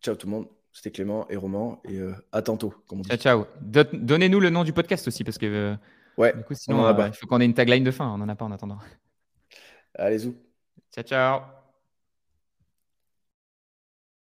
Ciao 0.00 0.14
tout 0.14 0.26
le 0.26 0.32
monde. 0.32 0.46
C'était 0.74 0.90
Clément 0.90 1.26
et 1.30 1.36
Roman. 1.36 1.80
Et 1.88 1.98
à 2.32 2.42
tantôt, 2.42 2.74
comme 2.86 2.98
on 2.98 3.02
dit. 3.02 3.08
Ciao, 3.08 3.46
ciao. 3.46 3.46
Donnez-nous 3.92 4.40
le 4.40 4.50
nom 4.50 4.64
du 4.64 4.74
podcast 4.74 5.08
aussi 5.08 5.24
parce 5.24 5.38
que. 5.38 5.76
ouais. 6.18 6.36
Du 6.36 6.42
coup, 6.44 6.54
sinon, 6.54 6.94
il 7.06 7.12
faut 7.14 7.26
qu'on 7.26 7.40
ait 7.40 7.46
une 7.46 7.54
tagline 7.54 7.84
de 7.84 7.90
fin. 7.90 8.12
On 8.12 8.18
n'en 8.18 8.28
a 8.28 8.34
pas 8.34 8.44
en 8.44 8.52
attendant. 8.52 8.78
Allez, 9.96 10.26
y 10.26 10.34
Ciao, 10.92 11.04
ciao. 11.04 11.63